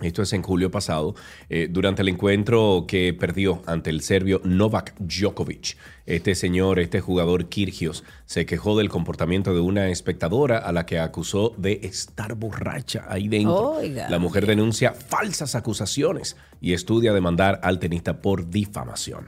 Esto 0.00 0.22
es 0.22 0.32
en 0.32 0.42
julio 0.42 0.70
pasado, 0.70 1.16
eh, 1.48 1.66
durante 1.68 2.02
el 2.02 2.08
encuentro 2.08 2.84
que 2.86 3.12
perdió 3.12 3.62
ante 3.66 3.90
el 3.90 4.00
serbio 4.02 4.40
Novak 4.44 4.94
Djokovic. 4.98 5.76
Este 6.06 6.36
señor, 6.36 6.78
este 6.78 7.00
jugador 7.00 7.48
Kirgios, 7.48 8.04
se 8.24 8.46
quejó 8.46 8.78
del 8.78 8.88
comportamiento 8.88 9.52
de 9.52 9.60
una 9.60 9.88
espectadora 9.88 10.58
a 10.58 10.72
la 10.72 10.86
que 10.86 11.00
acusó 11.00 11.52
de 11.58 11.80
estar 11.82 12.34
borracha 12.36 13.06
ahí 13.08 13.28
dentro. 13.28 13.72
Oiga. 13.72 14.08
La 14.08 14.20
mujer 14.20 14.46
denuncia 14.46 14.92
falsas 14.92 15.54
acusaciones 15.54 16.36
y 16.60 16.74
estudia 16.74 17.12
demandar 17.12 17.60
al 17.62 17.78
tenista 17.80 18.22
por 18.22 18.48
difamación. 18.48 19.26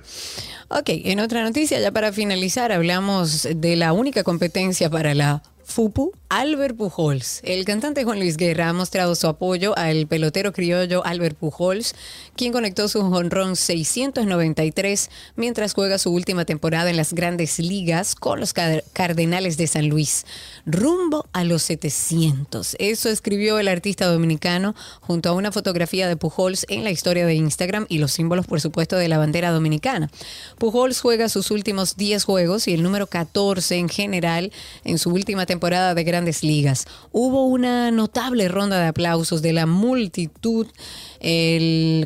Ok, 0.69 0.89
en 0.89 1.19
otra 1.19 1.43
noticia, 1.43 1.81
ya 1.81 1.91
para 1.91 2.13
finalizar, 2.13 2.71
hablamos 2.71 3.49
de 3.57 3.77
la 3.77 3.93
única 3.93 4.23
competencia 4.23 4.89
para 4.89 5.15
la 5.15 5.43
FUPU, 5.71 6.13
Albert 6.29 6.77
Pujols. 6.77 7.41
El 7.45 7.65
cantante 7.65 8.03
Juan 8.03 8.19
Luis 8.19 8.37
Guerra 8.37 8.69
ha 8.69 8.73
mostrado 8.73 9.15
su 9.15 9.29
apoyo 9.29 9.77
al 9.79 10.09
pelotero 10.09 10.53
criollo 10.53 11.05
Albert 11.07 11.37
Pujols, 11.39 11.95
quien 12.35 12.53
conectó 12.53 12.89
su 12.89 13.01
jonrón 13.03 13.55
693 13.55 15.11
mientras 15.37 15.73
juega 15.73 15.99
su 15.99 16.11
última 16.13 16.45
temporada 16.45 16.91
en 16.91 16.97
las 16.97 17.13
grandes 17.13 17.61
ligas 17.61 18.17
con 18.17 18.41
los 18.41 18.53
Car- 18.53 18.83
Cardenales 18.93 19.57
de 19.57 19.69
San 19.69 19.89
Luis. 19.89 20.27
Rumbo 20.67 21.27
a 21.33 21.45
los 21.45 21.63
700. 21.63 22.75
Eso 22.81 23.09
escribió 23.09 23.61
el 23.61 23.69
artista 23.69 24.07
dominicano 24.07 24.75
junto 25.01 25.29
a 25.29 25.33
una 25.35 25.53
fotografía 25.53 26.09
de 26.09 26.17
Pujols 26.17 26.67
en 26.69 26.83
la 26.83 26.91
historia 26.91 27.27
de 27.27 27.35
Instagram 27.35 27.87
y 27.89 27.99
los 27.99 28.11
símbolos, 28.11 28.47
por 28.47 28.61
supuesto, 28.61 28.97
de 28.97 29.07
la 29.09 29.19
bandera 29.19 29.53
dominicana. 29.53 30.11
Pujols 30.59 31.01
juega 31.01 31.29
sus 31.29 31.53
últimos 31.53 31.97
10 31.97 32.25
juegos 32.25 32.67
y 32.67 32.75
el 32.75 32.83
número 32.83 33.07
14 33.07 33.77
en 33.77 33.89
general 33.89 34.53
en 34.83 34.99
su 34.99 35.11
última 35.11 35.47
temporada 35.47 35.60
de 35.61 36.05
grandes 36.05 36.43
ligas. 36.43 36.87
Hubo 37.13 37.45
una 37.45 37.91
notable 37.91 38.49
ronda 38.49 38.81
de 38.81 38.89
aplausos 38.89 39.43
de 39.43 39.53
la 39.53 39.67
multitud 39.67 40.67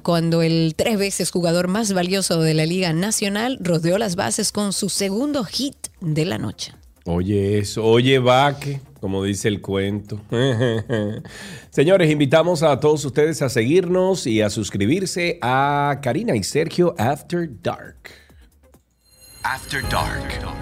cuando 0.02 0.42
el 0.42 0.74
tres 0.76 0.98
veces 0.98 1.30
jugador 1.30 1.68
más 1.68 1.92
valioso 1.92 2.40
de 2.40 2.55
la 2.55 2.66
Liga 2.66 2.92
Nacional 2.92 3.59
rodeó 3.61 3.96
las 3.96 4.16
bases 4.16 4.50
con 4.50 4.72
su 4.72 4.88
segundo 4.88 5.44
hit 5.44 5.76
de 6.00 6.24
la 6.24 6.38
noche. 6.38 6.72
Oye 7.07 7.59
eso, 7.59 7.84
oye 7.84 8.18
vaque, 8.18 8.80
como 9.00 9.22
dice 9.22 9.48
el 9.48 9.61
cuento. 9.61 10.20
Señores, 11.70 12.11
invitamos 12.11 12.62
a 12.62 12.80
todos 12.80 13.05
ustedes 13.05 13.40
a 13.42 13.50
seguirnos 13.50 14.26
y 14.26 14.40
a 14.40 14.50
suscribirse 14.50 15.38
a 15.42 16.00
Karina 16.02 16.34
y 16.34 16.42
Sergio 16.42 16.94
After 16.98 17.48
Dark. 17.62 18.23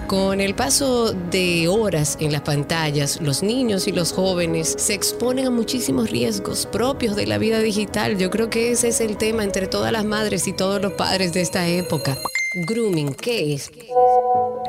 Con 0.07 0.41
el 0.41 0.55
paso 0.55 1.13
de 1.13 1.69
horas 1.69 2.17
en 2.19 2.33
las 2.33 2.41
pantallas, 2.41 3.21
los 3.21 3.41
niños 3.41 3.87
y 3.87 3.93
los 3.93 4.11
jóvenes 4.11 4.75
se 4.77 4.93
exponen 4.93 5.47
a 5.47 5.49
muchísimos 5.49 6.09
riesgos 6.09 6.65
propios 6.65 7.15
de 7.15 7.25
la 7.25 7.37
vida 7.37 7.59
digital. 7.59 8.17
Yo 8.17 8.29
creo 8.29 8.49
que 8.49 8.71
ese 8.71 8.89
es 8.89 8.99
el 8.99 9.15
tema 9.15 9.45
entre 9.45 9.67
todas 9.67 9.93
las 9.93 10.03
madres 10.03 10.47
y 10.47 10.53
todos 10.53 10.81
los 10.81 10.93
padres 10.93 11.31
de 11.31 11.41
esta 11.41 11.65
época. 11.67 12.17
Grooming, 12.55 13.15
¿qué 13.15 13.55
es? 13.55 13.71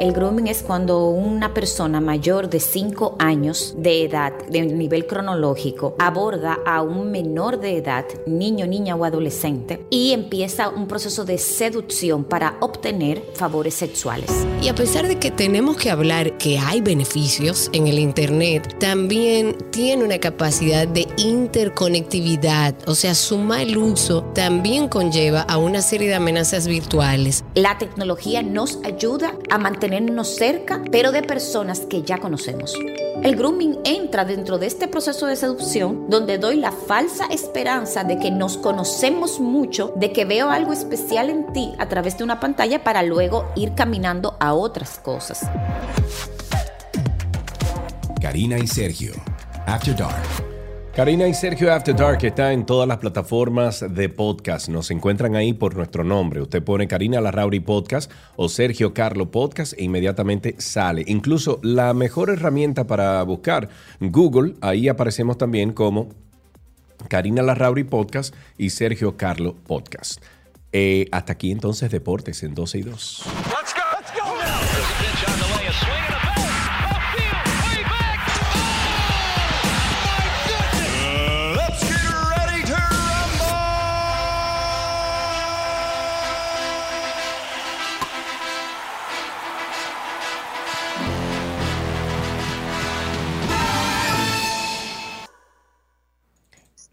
El 0.00 0.12
grooming 0.12 0.48
es 0.48 0.62
cuando 0.62 1.06
una 1.10 1.54
persona 1.54 2.00
mayor 2.00 2.48
de 2.48 2.58
5 2.58 3.16
años 3.18 3.74
de 3.76 4.04
edad, 4.04 4.32
de 4.48 4.62
nivel 4.62 5.06
cronológico, 5.06 5.94
aborda 5.98 6.58
a 6.66 6.82
un 6.82 7.12
menor 7.12 7.60
de 7.60 7.76
edad, 7.76 8.04
niño, 8.26 8.66
niña 8.66 8.96
o 8.96 9.04
adolescente, 9.04 9.86
y 9.90 10.12
empieza 10.12 10.70
un 10.70 10.88
proceso 10.88 11.24
de 11.24 11.38
seducción 11.38 12.24
para 12.24 12.56
obtener 12.60 13.22
favores 13.34 13.74
sexuales. 13.74 14.30
Y 14.60 14.68
a 14.68 14.74
pesar 14.74 15.06
de 15.06 15.18
que 15.18 15.30
tenemos 15.30 15.76
que 15.76 15.90
hablar 15.90 16.38
que 16.38 16.58
hay 16.58 16.80
beneficios 16.80 17.70
en 17.72 17.86
el 17.86 17.98
Internet, 17.98 18.78
también 18.80 19.56
tiene 19.70 20.04
una 20.04 20.18
capacidad 20.18 20.88
de 20.88 21.06
interconectividad, 21.18 22.74
o 22.88 22.94
sea, 22.94 23.14
su 23.14 23.38
mal 23.38 23.76
uso 23.76 24.24
también 24.34 24.88
conlleva 24.88 25.42
a 25.42 25.58
una 25.58 25.82
serie 25.82 26.08
de 26.08 26.14
amenazas 26.14 26.66
virtuales. 26.66 27.44
La 27.54 27.73
tecnología 27.78 28.42
nos 28.42 28.78
ayuda 28.84 29.34
a 29.50 29.58
mantenernos 29.58 30.28
cerca, 30.36 30.82
pero 30.90 31.12
de 31.12 31.22
personas 31.22 31.80
que 31.80 32.02
ya 32.02 32.18
conocemos. 32.18 32.74
El 33.22 33.36
grooming 33.36 33.78
entra 33.84 34.24
dentro 34.24 34.58
de 34.58 34.66
este 34.66 34.88
proceso 34.88 35.26
de 35.26 35.36
seducción 35.36 36.10
donde 36.10 36.38
doy 36.38 36.56
la 36.56 36.72
falsa 36.72 37.26
esperanza 37.26 38.04
de 38.04 38.18
que 38.18 38.30
nos 38.30 38.56
conocemos 38.56 39.40
mucho, 39.40 39.92
de 39.96 40.12
que 40.12 40.24
veo 40.24 40.50
algo 40.50 40.72
especial 40.72 41.30
en 41.30 41.52
ti 41.52 41.72
a 41.78 41.88
través 41.88 42.18
de 42.18 42.24
una 42.24 42.40
pantalla 42.40 42.84
para 42.84 43.02
luego 43.02 43.50
ir 43.56 43.74
caminando 43.74 44.36
a 44.40 44.54
otras 44.54 44.98
cosas. 44.98 45.40
Karina 48.20 48.58
y 48.58 48.66
Sergio. 48.66 49.12
After 49.66 49.96
Dark. 49.96 50.53
Karina 50.94 51.26
y 51.26 51.34
Sergio 51.34 51.74
After 51.74 51.96
Dark 51.96 52.24
está 52.24 52.52
en 52.52 52.64
todas 52.64 52.86
las 52.86 52.98
plataformas 52.98 53.84
de 53.96 54.08
podcast. 54.08 54.68
Nos 54.68 54.92
encuentran 54.92 55.34
ahí 55.34 55.52
por 55.52 55.74
nuestro 55.74 56.04
nombre. 56.04 56.40
Usted 56.40 56.62
pone 56.62 56.86
Karina 56.86 57.20
Larrauri 57.20 57.58
Podcast 57.58 58.12
o 58.36 58.48
Sergio 58.48 58.94
Carlo 58.94 59.28
Podcast 59.28 59.72
e 59.72 59.82
inmediatamente 59.82 60.54
sale. 60.58 61.02
Incluso 61.08 61.58
la 61.64 61.92
mejor 61.94 62.30
herramienta 62.30 62.86
para 62.86 63.20
buscar 63.24 63.68
Google, 63.98 64.54
ahí 64.60 64.86
aparecemos 64.86 65.36
también 65.36 65.72
como 65.72 66.10
Karina 67.08 67.42
Larrauri 67.42 67.82
Podcast 67.82 68.32
y 68.56 68.70
Sergio 68.70 69.16
Carlo 69.16 69.56
Podcast. 69.66 70.22
Eh, 70.70 71.08
hasta 71.10 71.32
aquí 71.32 71.50
entonces 71.50 71.90
Deportes 71.90 72.44
en 72.44 72.54
12 72.54 72.78
y 72.78 72.82
2. 72.82 73.24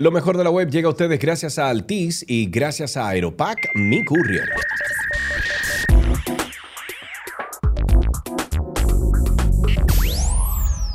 Lo 0.01 0.09
mejor 0.09 0.35
de 0.35 0.43
la 0.43 0.49
web 0.49 0.67
llega 0.71 0.87
a 0.87 0.89
ustedes 0.89 1.19
gracias 1.19 1.59
a 1.59 1.69
Altis 1.69 2.25
y 2.27 2.47
gracias 2.47 2.97
a 2.97 3.07
Aeropack, 3.09 3.69
mi 3.75 4.03
courier. 4.03 4.49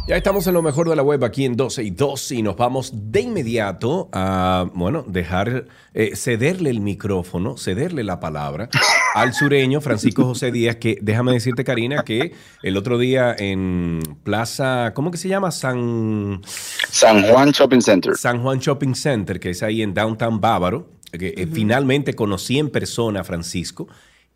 Ya 0.09 0.16
estamos 0.16 0.46
en 0.46 0.54
lo 0.54 0.62
mejor 0.62 0.88
de 0.88 0.94
la 0.94 1.02
web 1.02 1.24
aquí 1.24 1.44
en 1.44 1.57
12 1.57 1.82
y 1.82 1.90
2 1.90 2.30
y 2.30 2.42
nos 2.42 2.57
vamos 2.57 2.92
de 2.94 3.22
inmediato 3.22 4.09
a, 4.12 4.70
bueno, 4.72 5.04
dejar, 5.04 5.66
eh, 5.94 6.14
cederle 6.14 6.70
el 6.70 6.78
micrófono, 6.78 7.57
cederle 7.57 8.04
la 8.04 8.20
palabra 8.20 8.68
al 9.16 9.34
sureño 9.34 9.80
Francisco 9.80 10.22
José 10.22 10.52
Díaz, 10.52 10.76
que 10.76 10.96
déjame 11.02 11.32
decirte, 11.32 11.64
Karina, 11.64 12.04
que 12.04 12.34
el 12.62 12.76
otro 12.76 12.98
día 12.98 13.34
en 13.36 14.00
Plaza, 14.22 14.92
¿cómo 14.94 15.11
que 15.11 15.18
se 15.18 15.28
llama? 15.28 15.50
San... 15.50 16.40
San 16.88 17.24
Juan 17.24 17.50
Shopping 17.50 17.80
Center. 17.80 18.16
San 18.16 18.40
Juan 18.40 18.61
Shopping 18.61 18.94
Center, 18.94 19.40
que 19.40 19.50
es 19.50 19.64
ahí 19.64 19.82
en 19.82 19.92
Downtown 19.92 20.40
Bávaro, 20.40 20.88
que 21.11 21.34
eh, 21.36 21.48
finalmente 21.52 22.14
conocí 22.14 22.61
en 22.61 22.70
persona 22.70 23.22
a 23.22 23.24
Francisco 23.24 23.88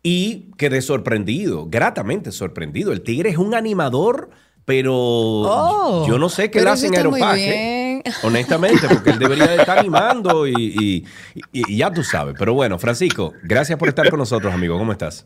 y 0.03 0.51
quedé 0.57 0.81
sorprendido, 0.81 1.67
gratamente 1.69 2.33
sorprendido. 2.33 2.91
El 2.91 3.03
tigre 3.03 3.29
es 3.29 3.37
un 3.37 3.55
animador 3.55 4.31
pero 4.65 4.93
Oh, 4.95 6.05
yo 6.07 6.17
no 6.17 6.29
sé 6.29 6.49
qué 6.51 6.61
le 6.61 6.69
hacen 6.69 6.93
¿eh? 6.93 7.03
bien. 7.35 8.03
honestamente, 8.23 8.87
porque 8.87 9.11
él 9.11 9.19
debería 9.19 9.47
de 9.47 9.57
estar 9.57 9.79
animando 9.79 10.47
y, 10.47 10.53
y- 10.57 11.05
y- 11.51 11.73
y 11.73 11.77
ya 11.77 11.91
tú 11.91 12.03
sabes. 12.03 12.35
Pero 12.37 12.53
bueno, 12.53 12.79
Francisco, 12.79 13.33
gracias 13.43 13.77
por 13.77 13.89
estar 13.89 14.09
con 14.09 14.19
nosotros, 14.19 14.53
amigo. 14.53 14.77
¿Cómo 14.77 14.91
estás? 14.91 15.25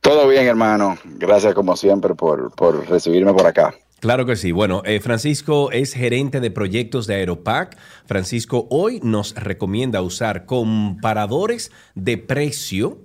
Todo 0.00 0.28
bien, 0.28 0.46
hermano. 0.46 0.96
Gracias 1.04 1.54
como 1.54 1.76
siempre 1.76 2.14
por, 2.14 2.54
por 2.54 2.88
recibirme 2.88 3.32
por 3.34 3.46
acá. 3.46 3.74
Claro 4.00 4.24
que 4.26 4.36
sí. 4.36 4.52
Bueno, 4.52 4.82
eh, 4.84 5.00
Francisco 5.00 5.72
es 5.72 5.92
gerente 5.92 6.38
de 6.40 6.52
proyectos 6.52 7.06
de 7.08 7.16
Aeropack. 7.16 7.76
Francisco 8.06 8.68
hoy 8.70 9.00
nos 9.02 9.34
recomienda 9.34 10.00
usar 10.02 10.46
comparadores 10.46 11.72
de 11.96 12.16
precio 12.16 12.98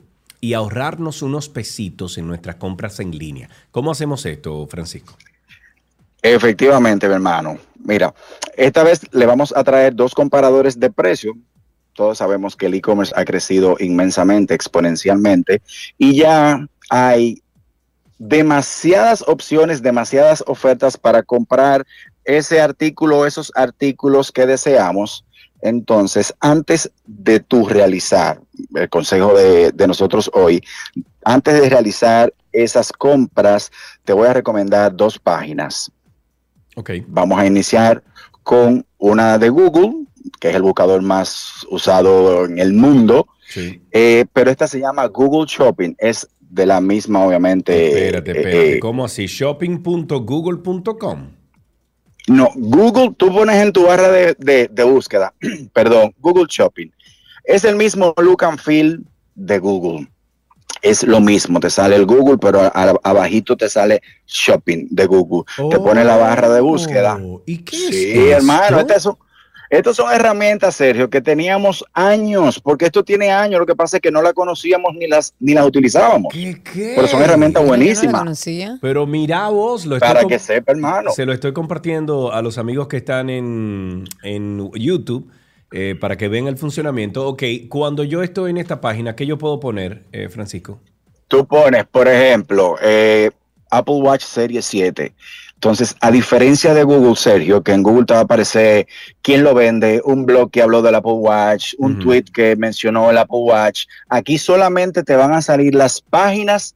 y 0.44 0.56
ahorrarnos 0.56 1.22
unos 1.22 1.48
pesitos 1.48 2.18
en 2.18 2.28
nuestras 2.28 2.58
compras 2.58 3.00
en 3.00 3.18
línea. 3.18 3.50
¿Cómo 3.72 3.92
hacemos 3.92 4.26
esto, 4.26 4.68
Francisco? 4.68 5.16
Efectivamente, 6.22 7.08
mi 7.08 7.14
hermano. 7.14 7.58
Mira, 7.80 8.14
esta 8.58 8.84
vez 8.84 9.00
le 9.14 9.26
vamos 9.26 9.54
a 9.56 9.64
traer 9.64 9.96
dos 9.96 10.14
comparadores 10.14 10.78
de 10.78 10.92
precio. 10.92 11.38
Todos 11.94 12.18
sabemos 12.18 12.58
que 12.58 12.66
el 12.66 12.74
e-commerce 12.74 13.14
ha 13.16 13.24
crecido 13.24 13.78
inmensamente, 13.80 14.54
exponencialmente, 14.54 15.62
y 15.98 16.18
ya 16.18 16.68
hay 16.90 17.42
demasiadas 18.18 19.24
opciones, 19.26 19.82
demasiadas 19.82 20.44
ofertas 20.46 20.98
para 20.98 21.24
comprar 21.24 21.86
ese 22.26 22.60
artículo, 22.60 23.26
esos 23.26 23.50
artículos 23.56 24.30
que 24.30 24.46
deseamos. 24.46 25.24
Entonces, 25.62 26.36
antes 26.42 26.92
de 27.06 27.40
tú 27.40 27.66
realizar, 27.66 28.42
el 28.76 28.90
consejo 28.90 29.34
de, 29.36 29.72
de 29.72 29.88
nosotros 29.88 30.30
hoy, 30.34 30.62
antes 31.24 31.60
de 31.60 31.70
realizar 31.70 32.34
esas 32.52 32.92
compras, 32.92 33.72
te 34.04 34.14
voy 34.14 34.28
a 34.28 34.34
recomendar 34.34 34.96
dos 34.96 35.18
páginas. 35.20 35.92
Ok. 36.76 36.92
Vamos 37.08 37.40
a 37.40 37.46
iniciar 37.46 38.04
con 38.44 38.86
una 38.98 39.38
de 39.38 39.50
Google, 39.50 40.06
que 40.40 40.50
es 40.50 40.56
el 40.56 40.62
buscador 40.62 41.02
más 41.02 41.66
usado 41.70 42.46
en 42.46 42.60
el 42.60 42.74
mundo, 42.74 43.28
Sí. 43.50 43.82
eh, 43.92 44.26
pero 44.34 44.50
esta 44.52 44.68
se 44.68 44.80
llama 44.80 45.06
Google 45.08 45.46
Shopping, 45.48 45.96
es 46.00 46.28
de 46.40 46.66
la 46.66 46.82
misma, 46.82 47.24
obviamente. 47.26 47.88
Espérate, 47.88 48.32
eh, 48.32 48.38
espérate. 48.38 48.74
eh, 48.76 48.80
¿Cómo 48.80 49.06
así? 49.06 49.26
Shopping.google.com. 49.28 51.30
no, 52.28 52.50
Google, 52.56 53.12
tú 53.18 53.34
pones 53.34 53.58
en 53.58 53.74
tu 53.74 53.86
barra 53.86 54.10
de, 54.10 54.36
de- 54.40 54.70
de 54.72 54.84
búsqueda, 54.84 55.34
perdón, 55.74 56.14
Google 56.20 56.46
Shopping. 56.48 56.88
Es 57.44 57.64
el 57.64 57.76
mismo 57.76 58.14
look 58.18 58.44
and 58.44 58.60
feel 58.60 59.04
de 59.36 59.60
Google. 59.60 60.08
Es 60.82 61.04
lo 61.04 61.22
mismo, 61.22 61.60
te 61.60 61.70
sale 61.70 61.96
el 61.96 62.06
Google, 62.06 62.38
pero 62.38 62.60
a- 62.62 63.00
abajito 63.04 63.56
te 63.56 63.70
sale 63.70 64.02
Shopping 64.28 64.88
de 64.90 65.06
Google. 65.06 65.44
te 65.70 65.78
pone 65.80 66.04
la 66.04 66.18
barra 66.18 66.50
de 66.50 66.60
búsqueda. 66.62 67.18
Oh, 67.22 67.42
¿Y 67.46 67.60
qué 67.60 67.78
Sí, 67.78 68.12
es 68.18 68.32
hermano, 68.38 68.80
estas 68.80 69.04
son, 69.04 69.18
estas 69.70 69.96
son 69.96 70.12
herramientas, 70.12 70.76
Sergio, 70.76 71.10
que 71.10 71.22
teníamos 71.22 71.86
años, 71.94 72.60
porque 72.60 72.86
esto 72.86 73.02
tiene 73.04 73.32
años, 73.32 73.60
lo 73.62 73.66
que 73.66 73.76
pasa 73.76 73.98
es 73.98 74.02
que 74.02 74.12
no 74.12 74.22
la 74.22 74.34
conocíamos 74.34 74.94
ni 74.96 75.08
las, 75.08 75.34
ni 75.40 75.54
las 75.54 75.66
utilizábamos. 75.66 76.34
¿Qué, 76.34 76.62
qué? 76.62 76.94
Pero 76.96 77.08
son 77.08 77.22
herramientas 77.22 77.62
no 77.64 77.70
buenísimas, 77.70 78.20
conocía. 78.22 78.78
Pero 78.82 79.08
mira 79.08 79.48
vos, 79.50 79.86
lo 79.86 79.96
estoy 79.96 80.10
para 80.14 80.26
que 80.28 80.38
sepa, 80.38 80.74
hermano. 80.74 81.12
se 81.12 81.26
lo 81.26 81.32
estoy 81.32 81.54
compartiendo 81.54 82.34
a 82.34 82.42
los 82.42 82.58
amigos 82.58 82.88
que 82.90 82.98
están 82.98 83.30
en, 83.30 84.04
en 84.22 84.70
YouTube 84.74 85.30
eh, 85.76 85.96
para 86.00 86.16
que 86.18 86.28
vean 86.28 86.46
el 86.48 86.58
funcionamiento. 86.58 87.28
Ok, 87.28 87.44
cuando 87.68 88.04
yo 88.04 88.22
estoy 88.22 88.52
en 88.52 88.58
esta 88.58 88.80
página, 88.80 89.16
¿qué 89.16 89.26
yo 89.26 89.40
puedo 89.40 89.60
poner, 89.60 90.04
eh, 90.12 90.30
Francisco? 90.30 90.80
Tú 91.28 91.48
pones, 91.48 91.86
por 91.86 92.08
ejemplo, 92.08 92.76
eh, 92.80 93.32
Apple 93.72 93.96
Watch 93.96 94.24
Serie 94.24 94.62
7. 94.62 95.14
Entonces, 95.56 95.96
a 96.00 96.12
diferencia 96.12 96.76
de 96.76 96.84
Google, 96.84 97.16
Sergio, 97.16 97.64
que 97.64 97.72
en 97.72 97.82
Google 97.82 98.06
te 98.06 98.14
va 98.14 98.20
a 98.20 98.24
aparecer 98.24 98.86
quién 99.24 99.44
lo 99.44 99.56
vende, 99.56 100.00
un 100.06 100.28
blog 100.28 100.52
que 100.52 100.62
habló 100.62 100.84
del 100.84 100.94
Apple 100.94 101.14
Watch, 101.14 101.74
un 101.80 101.98
tweet 101.98 102.26
que 102.32 102.56
mencionó 102.56 103.10
el 103.10 103.18
Apple 103.18 103.40
Watch, 103.40 103.86
aquí 104.10 104.38
solamente 104.38 105.02
te 105.02 105.16
van 105.16 105.34
a 105.34 105.42
salir 105.42 105.74
las 105.74 106.02
páginas 106.02 106.76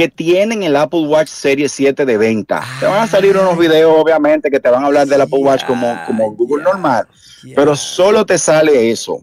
que 0.00 0.08
tienen 0.08 0.62
el 0.62 0.76
Apple 0.76 1.00
Watch 1.00 1.28
Serie 1.28 1.68
7 1.68 2.06
de 2.06 2.16
venta. 2.16 2.62
te 2.80 2.86
van 2.86 3.02
a 3.02 3.06
salir 3.06 3.36
unos 3.36 3.58
videos, 3.58 3.92
obviamente, 3.98 4.50
que 4.50 4.58
te 4.58 4.70
van 4.70 4.82
a 4.82 4.86
hablar 4.86 5.06
del 5.06 5.20
Apple 5.20 5.40
Watch 5.40 5.64
como, 5.66 5.94
como 6.06 6.32
Google 6.32 6.64
normal, 6.64 7.06
pero 7.54 7.76
solo 7.76 8.24
te 8.24 8.38
sale 8.38 8.90
eso. 8.90 9.22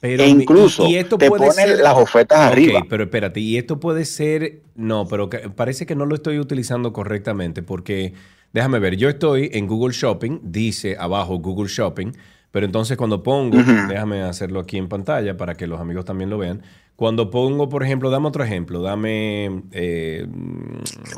Pero 0.00 0.22
e 0.22 0.26
incluso 0.28 0.86
y- 0.86 0.92
y 0.92 0.96
esto 0.96 1.18
te 1.18 1.28
ponen 1.28 1.52
ser- 1.52 1.78
las 1.80 1.94
ofertas 1.94 2.38
Ok, 2.46 2.52
arriba. 2.52 2.80
pero 2.88 3.02
espérate, 3.04 3.40
y 3.40 3.58
esto 3.58 3.78
puede 3.78 4.06
ser, 4.06 4.62
no, 4.74 5.06
pero 5.06 5.28
que- 5.28 5.50
parece 5.50 5.84
que 5.84 5.94
no 5.94 6.06
lo 6.06 6.14
estoy 6.14 6.38
utilizando 6.38 6.94
correctamente 6.94 7.62
porque, 7.62 8.14
déjame 8.54 8.78
ver, 8.78 8.96
yo 8.96 9.10
estoy 9.10 9.50
en 9.52 9.66
Google 9.66 9.92
Shopping, 9.92 10.38
dice 10.44 10.96
abajo 10.98 11.36
Google 11.40 11.68
Shopping, 11.68 12.12
pero 12.50 12.66
entonces 12.66 12.96
cuando 12.96 13.22
pongo, 13.22 13.58
déjame 13.88 14.22
hacerlo 14.22 14.60
aquí 14.60 14.76
en 14.78 14.88
pantalla 14.88 15.36
para 15.36 15.54
que 15.54 15.66
los 15.66 15.80
amigos 15.80 16.04
también 16.04 16.30
lo 16.30 16.38
vean, 16.38 16.62
cuando 16.96 17.30
pongo, 17.30 17.68
por 17.68 17.82
ejemplo, 17.82 18.10
dame 18.10 18.28
otro 18.28 18.44
ejemplo, 18.44 18.82
dame... 18.82 19.62
eh, 19.72 20.26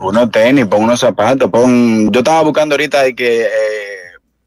Unos 0.01 0.31
tenis, 0.31 0.67
pon 0.67 0.85
unos 0.85 1.01
zapatos, 1.01 1.51
pon... 1.51 2.11
Yo 2.13 2.21
estaba 2.21 2.43
buscando 2.43 2.75
ahorita 2.75 3.03
de 3.03 3.15
que... 3.17 3.43
eh, 3.43 3.49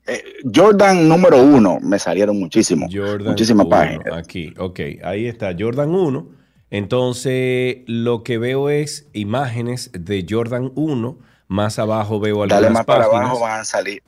eh, 0.07 0.23
Jordan 0.53 1.09
número 1.09 1.41
uno, 1.41 1.79
me 1.81 1.99
salieron 1.99 2.39
muchísimo. 2.39 2.87
Jordan 2.91 3.29
muchísimas 3.29 3.65
1, 3.65 3.69
páginas. 3.69 4.05
Aquí, 4.13 4.53
ok, 4.57 4.79
ahí 5.03 5.25
está 5.27 5.53
Jordan 5.57 5.89
1. 5.93 6.27
Entonces, 6.69 7.77
lo 7.87 8.23
que 8.23 8.37
veo 8.37 8.69
es 8.69 9.09
imágenes 9.13 9.91
de 9.93 10.25
Jordan 10.29 10.71
1. 10.75 11.17
Más 11.47 11.79
abajo 11.79 12.19
veo 12.19 12.43
algunas 12.43 12.61
Dale 12.61 12.73
más 12.73 12.85
para 12.85 13.05
páginas. 13.05 13.21
abajo, 13.21 13.39
van 13.41 13.59
a 13.61 13.65
salir. 13.65 14.01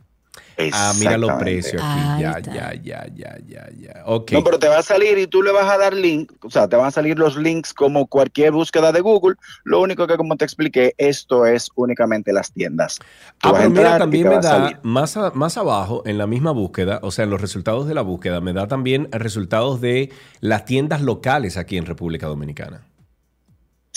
Ah, 0.73 0.91
mira 0.99 1.17
los 1.19 1.29
precios 1.39 1.83
aquí. 1.83 2.21
Ya, 2.21 2.39
ya, 2.39 2.73
ya, 2.73 3.05
ya, 3.15 3.37
ya, 3.47 3.69
ya. 3.79 4.03
Ok. 4.05 4.31
No, 4.31 4.43
pero 4.43 4.57
te 4.57 4.67
va 4.67 4.79
a 4.79 4.83
salir 4.83 5.17
y 5.17 5.27
tú 5.27 5.43
le 5.43 5.51
vas 5.51 5.69
a 5.69 5.77
dar 5.77 5.93
link, 5.93 6.31
o 6.43 6.49
sea, 6.49 6.67
te 6.67 6.75
van 6.75 6.87
a 6.87 6.91
salir 6.91 7.17
los 7.19 7.37
links 7.37 7.73
como 7.73 8.07
cualquier 8.07 8.51
búsqueda 8.53 8.91
de 8.91 9.01
Google. 9.01 9.35
Lo 9.65 9.81
único 9.81 10.07
que, 10.07 10.17
como 10.17 10.35
te 10.35 10.45
expliqué, 10.45 10.95
esto 10.97 11.45
es 11.45 11.69
únicamente 11.75 12.33
las 12.33 12.51
tiendas. 12.51 12.97
Tú 13.39 13.49
Ah, 13.49 13.53
pero 13.55 13.69
mira, 13.69 13.97
también 13.97 14.27
me 14.27 14.39
da 14.39 14.79
más, 14.83 15.15
a- 15.17 15.31
más 15.35 15.57
abajo 15.57 16.01
en 16.05 16.17
la 16.17 16.25
misma 16.25 16.51
búsqueda, 16.51 16.99
o 17.03 17.11
sea, 17.11 17.25
en 17.25 17.29
los 17.29 17.39
resultados 17.39 17.87
de 17.87 17.93
la 17.93 18.01
búsqueda, 18.01 18.41
me 18.41 18.53
da 18.53 18.67
también 18.67 19.09
resultados 19.11 19.79
de 19.79 20.11
las 20.39 20.65
tiendas 20.65 21.01
locales 21.01 21.57
aquí 21.57 21.77
en 21.77 21.85
República 21.85 22.27
Dominicana. 22.27 22.81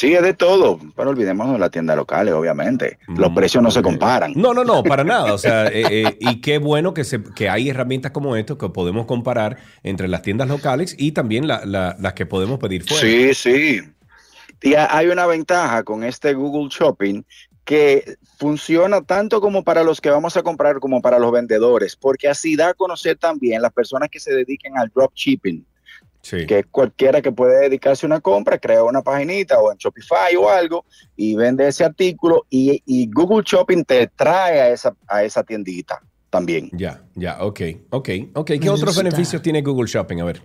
Sí, 0.01 0.15
es 0.15 0.23
de 0.23 0.33
todo, 0.33 0.81
pero 0.97 1.11
olvidemos 1.11 1.53
de 1.53 1.59
las 1.59 1.71
tiendas 1.71 1.95
locales, 1.95 2.33
obviamente. 2.33 2.99
Los 3.07 3.33
Mm, 3.33 3.35
precios 3.35 3.63
no 3.63 3.71
se 3.71 3.83
comparan. 3.83 4.33
No, 4.35 4.55
no, 4.55 4.65
no, 4.65 4.83
para 4.83 5.05
nada. 5.05 5.35
O 5.35 5.37
sea, 5.37 5.67
eh, 5.67 5.73
eh, 6.07 6.17
y 6.19 6.41
qué 6.41 6.57
bueno 6.57 6.95
que, 6.95 7.05
se, 7.05 7.23
que 7.23 7.51
hay 7.51 7.69
herramientas 7.69 8.11
como 8.11 8.35
esto 8.35 8.57
que 8.57 8.71
podemos 8.71 9.05
comparar 9.05 9.59
entre 9.83 10.09
las 10.09 10.23
tiendas 10.23 10.49
locales 10.49 10.95
y 10.99 11.13
también 11.13 11.47
la- 11.47 11.67
la- 11.67 11.97
las 12.01 12.15
que 12.15 12.25
podemos 12.25 12.59
pedir 12.59 12.83
fuera. 12.85 13.03
Sí, 13.03 13.35
sí. 13.35 13.81
Y 14.63 14.73
ha- 14.73 14.89
hay 14.97 15.09
una 15.09 15.27
ventaja 15.27 15.83
con 15.83 16.03
este 16.03 16.33
Google 16.33 16.71
Shopping 16.71 17.23
que 17.67 18.17
funciona 18.39 19.03
tanto 19.03 19.39
como 19.43 19.63
para 19.63 19.85
los 19.85 20.01
que 20.01 20.09
vamos 20.09 20.35
a 20.35 20.43
comprar 20.43 20.81
como 20.81 21.03
para 21.03 21.19
los 21.19 21.31
vendedores, 21.31 21.95
porque 21.95 22.27
así 22.27 22.57
da 22.57 22.71
a 22.71 22.75
conocer 22.75 23.19
también 23.19 23.61
las 23.61 23.73
personas 23.75 24.09
que 24.09 24.19
se 24.19 24.33
dediquen 24.33 24.79
al 24.79 24.89
dropshipping, 24.95 25.67
Sí. 26.23 26.45
que 26.47 26.65
cualquiera 26.65 27.23
que 27.23 27.33
puede 27.33 27.61
dedicarse 27.63 28.05
a 28.05 28.09
una 28.09 28.21
compra, 28.21 28.59
crea 28.59 28.85
una 28.85 29.01
paginita 29.01 29.59
o 29.59 29.73
en 29.73 29.79
Shopify 29.79 30.37
o 30.37 30.51
algo 30.51 30.85
y 31.17 31.35
vende 31.35 31.67
ese 31.67 31.83
artículo 31.85 32.45
y, 32.51 32.83
y 32.85 33.09
Google 33.11 33.43
Shopping 33.45 33.85
te 33.85 34.07
trae 34.09 34.61
a 34.61 34.69
esa, 34.69 34.95
a 35.09 35.25
esa 35.25 35.43
tiendita 35.43 36.03
también. 36.29 36.69
Ya, 36.73 37.03
ya, 37.15 37.43
ok, 37.43 37.61
ok, 37.91 38.09
ok. 38.35 38.47
¿Qué 38.47 38.59
Me 38.61 38.69
otros 38.69 38.91
gusta. 38.91 39.03
beneficios 39.03 39.41
tiene 39.41 39.63
Google 39.63 39.89
Shopping? 39.89 40.19
A 40.21 40.25
ver. 40.25 40.43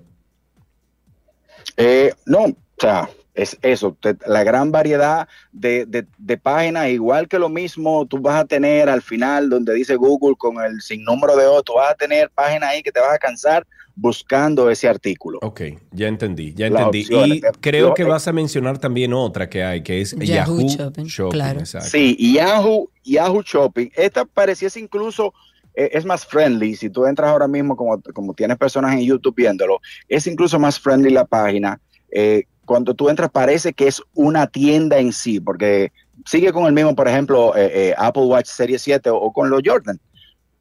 Eh, 1.77 2.13
no, 2.25 2.45
o 2.45 2.55
sea, 2.77 3.09
es 3.35 3.57
eso, 3.61 3.95
te- 4.01 4.17
la 4.25 4.43
gran 4.43 4.71
variedad 4.71 5.27
de, 5.51 5.85
de, 5.85 6.05
de 6.17 6.37
páginas, 6.37 6.87
igual 6.87 7.27
que 7.27 7.37
lo 7.37 7.49
mismo 7.49 8.05
tú 8.07 8.17
vas 8.19 8.41
a 8.41 8.45
tener 8.45 8.89
al 8.89 9.01
final 9.01 9.49
donde 9.49 9.73
dice 9.73 9.95
Google 9.95 10.35
con 10.37 10.63
el 10.63 10.81
sinnúmero 10.81 11.35
de 11.35 11.45
otros, 11.45 11.75
vas 11.77 11.91
a 11.91 11.95
tener 11.95 12.29
páginas 12.31 12.69
ahí 12.69 12.81
que 12.81 12.91
te 12.91 12.99
vas 13.01 13.13
a 13.13 13.17
cansar 13.19 13.67
buscando 13.97 14.69
ese 14.69 14.87
artículo. 14.87 15.39
Ok, 15.41 15.61
ya 15.91 16.07
entendí, 16.07 16.53
ya 16.53 16.67
entendí. 16.67 17.07
Y 17.09 17.41
creo 17.61 17.93
que 17.93 18.01
eh, 18.03 18.05
vas 18.05 18.27
a 18.27 18.33
mencionar 18.33 18.77
también 18.77 19.13
otra 19.13 19.49
que 19.49 19.63
hay, 19.63 19.81
que 19.83 20.01
es 20.01 20.11
Yahoo 20.17 20.59
Yahoo, 20.59 20.67
Shopping, 20.69 21.05
Shopping. 21.05 21.31
claro. 21.31 21.59
exacto. 21.59 21.89
Sí, 21.89 22.15
y 22.19 22.33
Yahoo, 22.35 22.89
Yahoo 23.03 23.41
Shopping, 23.41 23.89
esta 23.95 24.25
pareciese 24.25 24.79
incluso, 24.79 25.33
eh, 25.73 25.89
es 25.93 26.05
más 26.05 26.25
friendly, 26.25 26.75
si 26.75 26.89
tú 26.89 27.05
entras 27.05 27.29
ahora 27.29 27.47
mismo 27.47 27.75
como, 27.75 28.01
como 28.13 28.33
tienes 28.33 28.57
personas 28.57 28.93
en 28.93 29.01
YouTube 29.01 29.35
viéndolo, 29.35 29.79
es 30.07 30.27
incluso 30.27 30.59
más 30.59 30.79
friendly 30.79 31.09
la 31.11 31.25
página. 31.25 31.79
Eh, 32.11 32.43
cuando 32.65 32.93
tú 32.93 33.09
entras 33.09 33.29
parece 33.31 33.73
que 33.73 33.87
es 33.87 34.01
una 34.13 34.47
tienda 34.47 34.97
en 34.97 35.13
sí, 35.13 35.39
porque 35.39 35.91
sigue 36.25 36.51
con 36.51 36.65
el 36.65 36.73
mismo, 36.73 36.95
por 36.95 37.07
ejemplo, 37.07 37.55
eh, 37.55 37.71
eh, 37.89 37.95
Apple 37.97 38.23
Watch 38.23 38.47
Serie 38.47 38.79
7 38.79 39.09
o, 39.09 39.17
o 39.17 39.31
con 39.33 39.49
los 39.49 39.61
Jordan. 39.63 39.99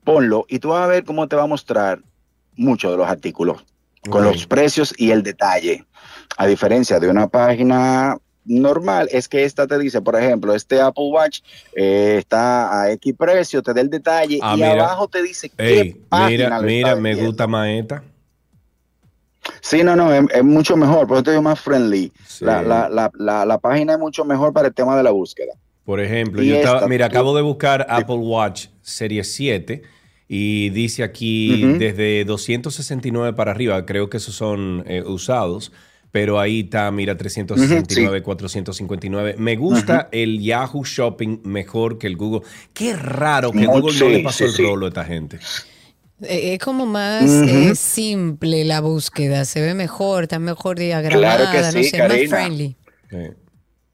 Ponlo 0.05 0.45
y 0.49 0.59
tú 0.59 0.69
vas 0.69 0.83
a 0.85 0.87
ver 0.87 1.05
cómo 1.05 1.27
te 1.29 1.37
va 1.37 1.45
a 1.45 1.47
mostrar 1.47 2.01
muchos 2.57 2.91
de 2.91 2.99
los 2.99 3.09
artículos, 3.09 3.65
con 4.11 4.23
los 4.23 4.47
precios 4.47 4.95
y 4.99 5.11
el 5.11 5.23
detalle. 5.23 5.85
A 6.37 6.47
diferencia 6.47 7.01
de 7.01 7.09
una 7.09 7.27
página 7.29 8.19
normal, 8.45 9.09
es 9.11 9.27
que 9.29 9.45
esta 9.45 9.67
te 9.67 9.79
dice, 9.79 10.03
por 10.03 10.17
ejemplo, 10.17 10.55
este 10.55 10.79
Apple 10.81 11.07
Watch 11.11 11.41
eh, 11.75 12.17
está 12.19 12.83
a 12.83 12.91
X 12.93 13.15
precio, 13.17 13.63
te 13.63 13.73
da 13.73 13.81
el 13.81 13.89
detalle 13.89 14.39
Ah, 14.43 14.53
y 14.55 14.61
mira. 14.61 14.73
abajo 14.73 15.09
te 15.09 15.23
dice 15.23 15.49
qué 15.49 15.81
Ey, 15.81 15.93
página 16.11 16.61
mira, 16.61 16.61
mira, 16.61 16.97
me 16.97 17.15
gusta 17.15 17.47
más 17.47 17.69
esta. 17.69 18.05
Sí, 19.61 19.82
no, 19.82 19.95
no, 19.97 20.12
es, 20.12 20.24
es 20.34 20.45
mucho 20.45 20.76
mejor, 20.76 21.07
por 21.07 21.16
eso 21.18 21.24
te 21.24 21.30
digo 21.32 21.42
más 21.42 21.61
friendly. 21.61 22.12
Sí. 22.26 22.45
La, 22.45 22.62
la, 22.62 22.88
la, 22.88 23.11
la, 23.18 23.45
la 23.45 23.59
página 23.59 23.95
es 23.95 23.99
mucho 23.99 24.24
mejor 24.24 24.53
para 24.53 24.68
el 24.68 24.74
tema 24.74 24.97
de 24.97 25.03
la 25.03 25.11
búsqueda. 25.11 25.53
Por 25.84 26.01
ejemplo, 26.01 26.42
Y 26.42 26.49
yo 26.49 26.57
estaba, 26.57 26.76
esta, 26.78 26.88
mira, 26.88 27.09
tú- 27.09 27.16
acabo 27.16 27.36
de 27.36 27.42
buscar 27.42 27.86
Apple 27.90 28.16
Watch 28.16 28.68
Serie 28.80 29.22
7 29.24 29.82
y 30.28 30.70
dice 30.70 31.03
aquí 31.03 31.62
Ujú. 31.64 31.78
desde 31.78 32.24
269 32.24 33.34
para 33.34 33.51
arriba, 33.51 33.84
creo 33.84 34.09
que 34.09 34.16
esos 34.16 34.34
son 34.34 34.82
eh, 34.86 35.03
usados, 35.03 35.72
pero 36.11 36.38
ahí 36.40 36.61
está, 36.61 36.90
mira, 36.90 37.16
369, 37.16 38.22
459. 38.22 39.34
Me 39.36 39.57
gusta 39.57 40.09
el 40.12 40.40
Yahoo 40.40 40.84
Shopping 40.84 41.40
mejor 41.45 41.99
que 41.99 42.07
el 42.07 42.16
Google. 42.16 42.42
Qué 42.72 42.95
raro 42.97 43.51
que 43.51 43.66
Google 43.66 43.99
no 43.99 44.09
le 44.09 44.16
sí, 44.18 44.22
pasó 44.22 44.38
sí, 44.38 44.45
el 44.45 44.51
sí. 44.53 44.62
rolo 44.62 44.86
a 44.86 44.88
esta 44.90 45.05
gente. 45.05 45.38
Eh, 46.29 46.55
Es 46.55 46.59
como 46.59 46.87
más 46.87 47.25
eh, 47.25 47.75
simple 47.75 48.64
la 48.64 48.81
búsqueda, 48.81 49.45
se 49.45 49.61
ve 49.61 49.75
mejor, 49.75 50.25
está 50.25 50.39
mejor 50.39 50.79
diagramada, 50.79 51.37
Claro 51.37 51.51
que 51.53 51.61
no 51.79 51.83
sí, 51.83 51.91
sé, 51.91 51.99
más 51.99 52.29
friendly. 52.29 52.77
Sí. 53.11 53.16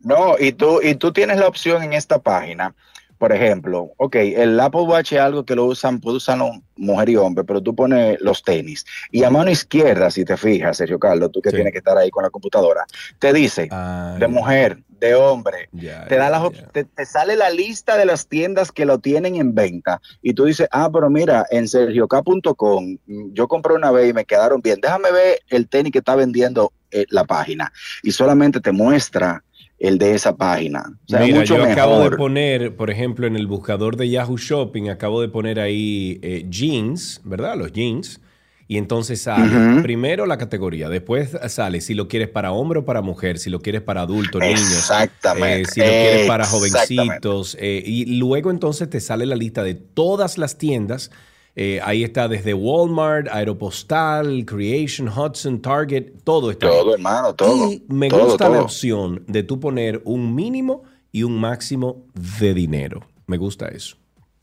No, 0.01 0.37
y 0.39 0.53
tú, 0.53 0.81
y 0.83 0.95
tú 0.95 1.12
tienes 1.12 1.39
la 1.39 1.47
opción 1.47 1.83
en 1.83 1.93
esta 1.93 2.18
página, 2.18 2.74
por 3.21 3.35
ejemplo, 3.35 3.91
ok, 3.99 4.16
el 4.16 4.59
Apple 4.59 4.81
Watch 4.81 5.12
es 5.12 5.21
algo 5.21 5.45
que 5.45 5.55
lo 5.55 5.66
usan, 5.66 6.01
puede 6.01 6.16
usarlo 6.16 6.53
mujer 6.77 7.11
y 7.11 7.16
hombre, 7.16 7.45
pero 7.45 7.61
tú 7.62 7.75
pones 7.77 8.18
los 8.23 8.43
tenis. 8.43 8.87
Y 9.12 9.25
a 9.25 9.29
mano 9.31 9.51
izquierda, 9.51 10.11
si 10.11 10.25
te 10.25 10.39
fijas, 10.39 10.79
Sergio 10.79 10.99
Carlos, 10.99 11.31
tú 11.31 11.43
que 11.43 11.51
Sí. 11.51 11.57
tienes 11.57 11.73
que 11.73 11.79
estar 11.81 11.99
ahí 11.99 12.09
con 12.11 12.23
la 12.23 12.31
computadora, 12.31 12.87
te 13.18 13.31
dice 13.35 13.68
Ah, 13.71 14.16
de 14.18 14.27
mujer, 14.27 14.79
de 14.89 15.14
hombre, 15.14 15.68
te 16.09 16.16
da 16.16 16.31
las 16.31 16.51
ya. 16.51 16.66
te, 16.68 16.85
te 16.85 17.05
sale 17.05 17.37
la 17.37 17.51
lista 17.51 17.99
de 17.99 18.07
las 18.07 18.27
tiendas 18.27 18.73
que 18.73 18.87
lo 18.87 18.99
tienen 19.01 19.37
en 19.37 19.55
venta. 19.55 20.01
Y 20.23 20.33
tú 20.33 20.47
dices, 20.47 20.66
ah, 20.73 20.89
pero 20.91 21.11
mira, 21.11 21.45
en 21.51 21.68
sergioK.com 21.68 22.97
mm, 23.07 23.33
yo 23.35 23.49
compré 23.49 23.75
una 23.75 23.91
vez 23.91 24.09
y 24.11 24.14
me 24.14 24.25
quedaron 24.25 24.62
bien, 24.62 24.81
déjame 24.81 25.12
ver 25.12 25.41
el 25.49 25.68
tenis 25.68 25.93
que 25.93 25.99
está 25.99 26.16
vendiendo 26.16 26.73
eh, 26.91 27.05
la 27.11 27.25
página. 27.25 27.71
Y 28.03 28.12
solamente 28.12 28.61
te 28.61 28.73
muestra 28.73 29.45
el 29.81 29.99
de 29.99 30.14
esa 30.14 30.37
página. 30.37 30.85
O 31.07 31.09
sea, 31.09 31.20
Mira, 31.20 31.41
mucho 31.41 31.57
yo 31.57 31.64
acabo 31.64 32.09
de 32.09 32.16
poner, 32.16 32.76
por 32.76 32.91
ejemplo, 32.91 33.26
en 33.26 33.35
el 33.35 33.47
buscador 33.47 33.97
de 33.97 34.09
Yahoo 34.11 34.37
Shopping, 34.37 34.91
acabo 34.91 35.22
de 35.22 35.28
poner 35.28 35.59
ahí 35.59 36.20
eh, 36.22 36.47
jeans, 36.49 37.20
¿verdad? 37.24 37.57
Los 37.57 37.72
jeans. 37.72 38.20
Y 38.68 38.76
entonces 38.78 39.20
sale 39.22 39.83
primero 39.83 40.26
la 40.26 40.39
categoría, 40.39 40.89
después 40.89 41.37
sale 41.49 41.81
si 41.81 41.95
lo 41.95 42.07
quieres 42.07 42.28
para 42.28 42.53
hombre 42.53 42.78
o 42.78 42.85
para 42.85 43.03
mujer, 43.03 43.41
si 43.41 43.51
lo 43.51 43.59
quieres 43.61 43.83
para 43.83 44.03
adultos, 44.03 44.41
niños, 44.41 44.61
Exactamente. 44.61 45.62
eh, 45.62 45.64
si 45.64 45.81
lo 45.81 45.87
quieres 45.87 46.26
para 46.28 46.45
exactamente. 46.45 46.87
jovencitos. 46.87 47.57
eh, 47.59 47.83
y 47.85 48.16
luego 48.18 48.53
entonces 48.53 48.89
te 48.89 49.01
sale 49.01 49.26
la 49.26 49.35
lista 49.35 49.64
de 49.64 49.74
todas 49.74 50.39
las 50.39 50.57
tiendas. 50.57 51.11
Eh, 51.57 51.80
ahí 51.82 52.05
está 52.05 52.28
desde 52.28 52.55
Walmart, 52.55 53.28
Aeropostal, 53.30 54.44
Creation, 54.46 55.09
Hudson, 55.09 55.61
Target, 55.61 56.12
todo 56.24 56.51
está 56.51 56.66
ahí. 56.66 56.72
Todo, 56.72 56.94
hermano, 56.94 57.34
todo. 57.34 57.72
Y 57.72 57.84
me 57.88 58.09
todo, 58.09 58.24
gusta 58.26 58.48
la 58.48 58.62
opción 58.62 59.24
de 59.26 59.42
tú 59.42 59.59
poner 59.61 60.01
un 60.05 60.34
mínimo 60.34 60.84
y 61.12 61.24
un 61.24 61.38
máximo 61.40 62.05
de 62.14 62.55
dinero. 62.55 63.01
Me 63.26 63.36
gusta 63.36 63.68
eso. 63.68 63.96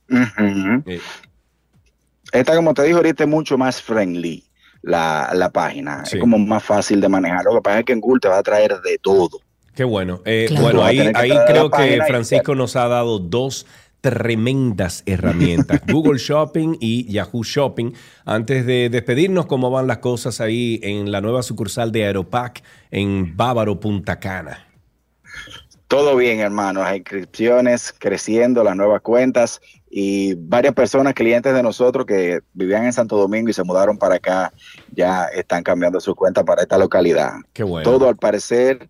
Eh, 0.09 0.99
Esta, 2.31 2.55
como 2.55 2.73
te 2.73 2.83
dije 2.83 2.95
ahorita, 2.95 3.23
es 3.23 3.29
mucho 3.29 3.57
más 3.57 3.81
friendly 3.81 4.43
la, 4.81 5.31
la 5.33 5.49
página. 5.49 6.05
Sí. 6.05 6.17
Es 6.17 6.21
como 6.21 6.37
más 6.37 6.63
fácil 6.63 6.99
de 7.01 7.09
manejar. 7.09 7.45
Lo 7.45 7.55
que 7.55 7.61
pasa 7.61 7.79
es 7.79 7.85
que 7.85 7.93
en 7.93 8.01
Google 8.01 8.19
te 8.19 8.27
va 8.27 8.37
a 8.37 8.43
traer 8.43 8.79
de 8.81 8.97
todo. 9.01 9.39
qué 9.75 9.83
bueno. 9.83 10.21
Eh, 10.25 10.45
Claro. 10.49 10.63
Bueno, 10.63 10.83
ahí, 10.83 10.99
ahí 11.13 11.31
creo 11.47 11.69
que 11.69 11.99
Francisco 12.07 12.53
nos 12.55 12.75
ha 12.75 12.87
dado 12.87 13.19
dos 13.19 13.65
tremendas 14.09 15.03
herramientas. 15.05 15.81
Google 15.91 16.17
Shopping 16.17 16.77
y 16.79 17.11
Yahoo 17.11 17.43
Shopping. 17.43 17.91
Antes 18.23 18.65
de 18.65 18.89
despedirnos, 18.89 19.47
¿cómo 19.47 19.69
van 19.69 19.87
las 19.87 19.97
cosas 19.97 20.39
ahí 20.39 20.79
en 20.81 21.11
la 21.11 21.19
nueva 21.19 21.43
sucursal 21.43 21.91
de 21.91 22.05
Aeropac 22.05 22.63
en 22.89 23.35
Bávaro, 23.35 23.81
Punta 23.81 24.17
Cana? 24.17 24.65
Todo 25.89 26.15
bien, 26.15 26.39
hermano. 26.39 26.83
Las 26.83 26.95
inscripciones 26.95 27.93
creciendo, 27.97 28.63
las 28.63 28.77
nuevas 28.77 29.01
cuentas 29.01 29.59
y 29.89 30.35
varias 30.35 30.73
personas, 30.73 31.13
clientes 31.13 31.53
de 31.53 31.63
nosotros 31.63 32.05
que 32.05 32.39
vivían 32.53 32.85
en 32.85 32.93
Santo 32.93 33.17
Domingo 33.17 33.49
y 33.49 33.53
se 33.53 33.63
mudaron 33.63 33.97
para 33.97 34.15
acá, 34.15 34.53
ya 34.93 35.25
están 35.25 35.63
cambiando 35.63 35.99
sus 35.99 36.15
cuentas 36.15 36.45
para 36.45 36.61
esta 36.61 36.77
localidad. 36.77 37.33
Qué 37.51 37.63
bueno. 37.63 37.89
Todo 37.89 38.07
al 38.07 38.15
parecer 38.15 38.89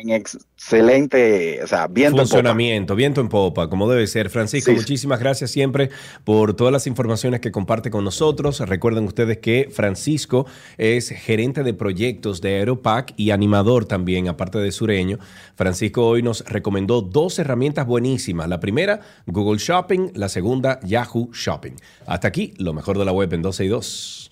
en 0.00 0.10
excelente, 0.10 1.62
o 1.62 1.66
sea, 1.66 1.86
viento 1.86 2.18
funcionamiento, 2.18 2.94
viento 2.96 3.20
en 3.20 3.28
popa, 3.28 3.68
como 3.68 3.88
debe 3.88 4.06
ser. 4.06 4.30
Francisco, 4.30 4.70
Sí. 4.70 4.76
muchísimas 4.76 5.20
gracias 5.20 5.50
siempre 5.50 5.90
por 6.24 6.54
todas 6.54 6.72
las 6.72 6.86
informaciones 6.86 7.40
que 7.40 7.52
comparte 7.52 7.90
con 7.90 8.04
nosotros. 8.04 8.60
Recuerden 8.60 9.04
ustedes 9.04 9.38
que 9.38 9.68
Francisco 9.70 10.46
es 10.78 11.10
gerente 11.10 11.62
de 11.62 11.74
proyectos 11.74 12.40
de 12.40 12.56
Aeropac 12.58 13.12
y 13.16 13.30
animador 13.30 13.84
también, 13.84 14.28
aparte 14.28 14.58
de 14.58 14.72
sureño. 14.72 15.18
Francisco 15.54 16.06
hoy 16.06 16.22
nos 16.22 16.44
recomendó 16.46 17.02
dos 17.02 17.38
herramientas 17.38 17.86
buenísimas. 17.86 18.48
La 18.48 18.60
primera, 18.60 19.00
Google 19.26 19.58
Shopping, 19.58 20.12
la 20.14 20.28
segunda, 20.28 20.80
Yahoo 20.82 21.30
Shopping. 21.32 21.74
Hasta 22.06 22.28
aquí, 22.28 22.54
lo 22.58 22.72
mejor 22.72 22.98
de 22.98 23.04
la 23.04 23.12
web 23.12 23.32
en 23.32 23.42
12 23.42 23.64
y 23.64 23.68
2. 23.68 24.26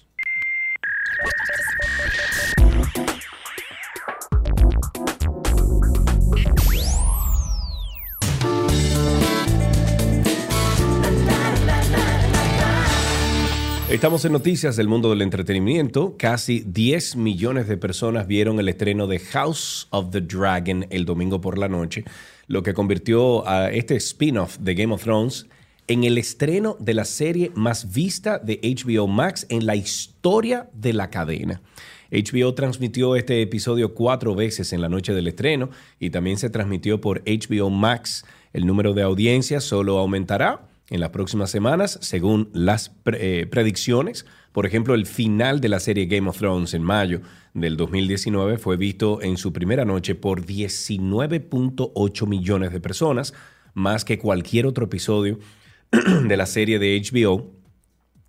Estamos 13.91 14.23
en 14.27 14.33
noticias 14.33 14.77
del 14.77 14.87
mundo 14.87 15.09
del 15.09 15.23
entretenimiento. 15.23 16.15
Casi 16.19 16.61
10 16.61 17.17
millones 17.17 17.69
de 17.69 17.79
personas 17.79 18.27
vieron 18.27 18.61
el 18.61 18.69
estreno 18.69 19.07
de 19.07 19.19
House 19.19 19.89
of 19.89 20.11
the 20.11 20.21
Dragon 20.21 20.85
el 20.91 21.07
domingo 21.07 21.41
por 21.41 21.57
la 21.57 21.69
noche, 21.69 22.05
lo 22.49 22.63
que 22.63 22.75
convirtió 22.75 23.49
a 23.49 23.71
este 23.71 23.97
spin-off 23.97 24.59
de 24.59 24.75
Game 24.75 24.93
of 24.93 25.03
Thrones 25.03 25.47
en 25.87 26.05
el 26.05 26.19
estreno 26.19 26.77
de 26.79 26.93
la 26.93 27.07
serie 27.07 27.51
más 27.55 27.91
vista 27.91 28.39
de 28.39 28.61
HBO 28.63 29.07
Max 29.07 29.47
en 29.49 29.65
la 29.65 29.75
historia 29.75 30.69
de 30.75 30.93
la 30.93 31.09
cadena. 31.09 31.63
HBO 32.11 32.53
transmitió 32.53 33.17
este 33.17 33.41
episodio 33.41 33.95
cuatro 33.95 34.35
veces 34.35 34.75
en 34.75 34.83
la 34.83 34.91
noche 34.91 35.15
del 35.15 35.29
estreno 35.29 35.71
y 35.99 36.11
también 36.11 36.37
se 36.37 36.51
transmitió 36.51 37.01
por 37.01 37.23
HBO 37.25 37.71
Max. 37.71 38.27
El 38.53 38.67
número 38.67 38.93
de 38.93 39.01
audiencias 39.01 39.65
solo 39.65 39.97
aumentará 39.97 40.69
en 40.91 41.01
las 41.01 41.11
próximas 41.11 41.51
semanas, 41.51 41.99
según 42.01 42.49
las 42.53 42.89
pre- 42.89 43.41
eh, 43.43 43.47
predicciones. 43.47 44.25
Por 44.53 44.65
ejemplo, 44.67 44.95
el 44.95 45.07
final 45.07 45.61
de 45.61 45.69
la 45.69 45.81
serie 45.81 46.07
Game 46.07 46.29
of 46.29 46.39
Thrones 46.39 46.73
en 46.75 46.83
mayo 46.83 47.21
del 47.55 47.77
2019 47.77 48.59
fue 48.59 48.77
visto 48.77 49.21
en 49.23 49.37
su 49.37 49.53
primera 49.53 49.85
noche 49.85 50.15
por 50.15 50.45
19.8 50.47 52.27
millones 52.27 52.73
de 52.73 52.81
personas, 52.81 53.35
más 53.75 54.05
que 54.05 54.19
cualquier 54.19 54.67
otro 54.67 54.87
episodio 54.87 55.39
de 56.27 56.37
la 56.37 56.47
serie 56.47 56.79
de 56.79 57.01
HBO. 57.01 57.53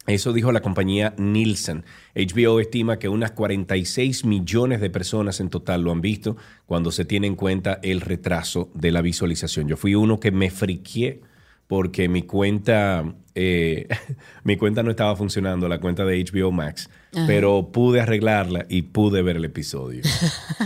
Eso 0.08 0.34
dijo 0.34 0.52
la 0.52 0.62
compañía 0.62 1.14
Nielsen. 1.18 1.86
HBO 2.16 2.60
estima 2.60 2.98
que 3.00 3.10
unas 3.10 3.32
46 3.32 4.26
millones 4.26 4.82
de 4.82 4.90
personas 4.90 5.40
en 5.40 5.50
total 5.50 5.84
lo 5.84 5.92
han 5.92 6.02
visto 6.02 6.36
cuando 6.66 6.92
se 6.92 7.06
tiene 7.06 7.28
en 7.28 7.36
cuenta 7.36 7.80
el 7.84 8.02
retraso 8.02 8.72
de 8.74 8.92
la 8.92 9.02
visualización. 9.02 9.68
Yo 9.68 9.78
fui 9.78 9.94
uno 9.96 10.20
que 10.20 10.32
me 10.32 10.50
friqué 10.50 11.22
porque 11.70 12.10
mi 12.10 12.24
cuenta, 12.24 13.14
eh, 13.36 13.88
mi 14.44 14.58
cuenta 14.58 14.82
no 14.82 14.90
estaba 14.90 15.16
funcionando, 15.16 15.70
la 15.70 15.80
cuenta 15.80 16.04
de 16.04 16.26
HBO 16.26 16.52
Max, 16.52 16.90
Ajá. 17.12 17.26
pero 17.26 17.70
pude 17.72 18.02
arreglarla 18.02 18.66
y 18.70 18.84
pude 18.84 19.22
ver 19.22 19.38
el 19.38 19.46
episodio. 19.46 20.04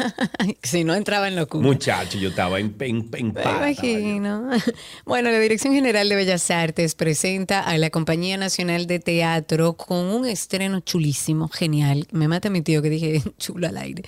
si 0.63 0.83
no 0.83 0.93
entraba 0.93 1.27
en 1.27 1.35
locura. 1.35 1.65
Muchacho, 1.65 2.17
yo 2.17 2.29
estaba 2.29 2.59
en, 2.59 2.75
en, 2.79 3.09
en 3.13 3.33
pata, 3.33 3.71
imagino. 3.71 4.49
Bueno, 5.05 5.31
la 5.31 5.39
Dirección 5.39 5.73
General 5.73 6.07
de 6.07 6.15
Bellas 6.15 6.49
Artes 6.51 6.95
presenta 6.95 7.61
a 7.61 7.77
la 7.77 7.89
Compañía 7.89 8.37
Nacional 8.37 8.87
de 8.87 8.99
Teatro 8.99 9.73
con 9.73 10.05
un 10.05 10.25
estreno 10.25 10.79
chulísimo, 10.81 11.47
genial. 11.49 12.07
Me 12.11 12.27
mata 12.27 12.49
mi 12.49 12.61
tío 12.61 12.81
que 12.81 12.89
dije 12.89 13.21
chulo 13.37 13.67
al 13.67 13.77
aire. 13.77 14.03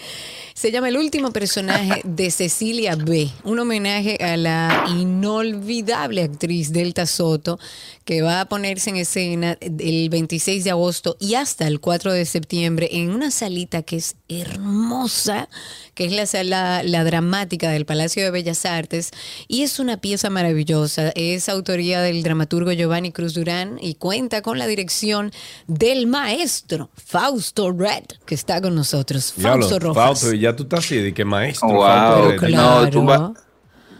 Se 0.54 0.72
llama 0.72 0.90
El 0.90 0.98
último 0.98 1.32
personaje 1.32 2.02
de 2.04 2.32
Cecilia 2.32 2.96
B. 2.96 3.30
Un 3.44 3.60
homenaje 3.60 4.18
a 4.24 4.36
la 4.38 4.86
inolvidable 4.90 6.24
actriz 6.24 6.72
Delta 6.72 7.06
Soto 7.06 7.60
que 8.04 8.22
va 8.22 8.42
a 8.42 8.46
ponerse 8.46 8.90
en 8.90 8.98
escena 8.98 9.58
el 9.62 10.10
26 10.10 10.64
de 10.64 10.72
agosto 10.72 11.18
y 11.20 11.36
hasta 11.36 11.68
el 11.68 11.80
4 11.80 12.14
de 12.14 12.25
septiembre 12.26 12.90
en 12.92 13.12
una 13.12 13.32
salita 13.32 13.82
que 13.84 13.98
es 13.98 14.16
hermosa, 14.30 15.48
que 15.94 16.06
es 16.06 16.12
la 16.12 16.26
sala 16.26 16.84
la 16.84 17.04
dramática 17.04 17.70
del 17.70 17.86
Palacio 17.86 18.24
de 18.24 18.32
Bellas 18.32 18.66
Artes 18.66 19.12
y 19.48 19.64
es 19.64 19.80
una 19.80 19.98
pieza 19.98 20.30
maravillosa. 20.30 21.10
Es 21.16 21.50
autoría 21.50 22.02
del 22.02 22.24
dramaturgo 22.24 22.72
Giovanni 22.72 23.12
Cruz 23.12 23.34
Durán 23.34 23.78
y 23.82 23.96
cuenta 23.96 24.42
con 24.42 24.58
la 24.58 24.68
dirección 24.68 25.32
del 25.68 26.08
maestro 26.08 26.90
Fausto 26.96 27.72
Red, 27.72 28.04
que 28.26 28.36
está 28.36 28.62
con 28.62 28.76
nosotros. 28.76 29.34
Fausto 29.38 29.80
Rojas. 29.80 30.04
Fausto, 30.04 30.34
y 30.34 30.40
ya 30.40 30.56
tú 30.56 30.64
estás 30.64 30.80
así 30.86 30.98
de 30.98 31.14
que 31.14 31.24
maestro. 31.26 31.68
Wow, 31.70 31.82
Fausto, 31.84 32.36
Pero 32.40 32.42
de- 32.42 32.56
no, 32.58 32.90
tú 32.90 33.06
claro. 33.06 33.34
va- 33.34 33.42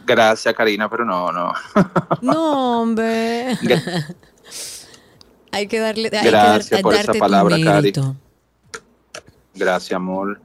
Gracias, 0.08 0.54
Karina, 0.54 0.88
pero 0.88 1.04
no, 1.04 1.32
no. 1.32 1.52
No, 2.22 2.82
hombre. 2.82 3.58
hay 5.56 5.68
que 5.68 5.80
darle, 5.80 6.10
hay 6.12 6.28
Gracias 6.28 6.70
que 6.70 6.76
dar- 6.76 6.82
por 6.84 6.94
esa 6.96 7.14
palabra, 7.14 7.56
Cari. 7.64 7.94
Gracias, 9.54 9.94
amor. 9.96 10.42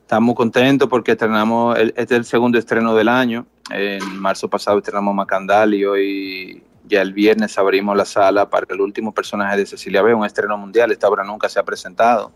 Estamos 0.00 0.34
contentos 0.34 0.88
porque 0.88 1.12
estrenamos, 1.12 1.78
el- 1.78 1.88
este 1.96 2.14
es 2.14 2.18
el 2.20 2.24
segundo 2.24 2.58
estreno 2.58 2.94
del 2.94 3.08
año. 3.08 3.46
En 3.70 4.18
marzo 4.18 4.48
pasado 4.48 4.78
estrenamos 4.78 5.14
Macandal 5.14 5.74
y 5.74 5.84
hoy, 5.84 6.62
ya 6.86 7.02
el 7.02 7.12
viernes, 7.12 7.58
abrimos 7.58 7.96
la 7.96 8.04
sala 8.06 8.48
para 8.48 8.66
el 8.70 8.80
último 8.80 9.12
personaje 9.12 9.56
de 9.58 9.66
Cecilia 9.66 10.02
B., 10.02 10.14
un 10.14 10.24
estreno 10.24 10.56
mundial. 10.56 10.92
Esta 10.92 11.08
obra 11.08 11.24
nunca 11.24 11.48
se 11.48 11.58
ha 11.58 11.62
presentado. 11.62 12.32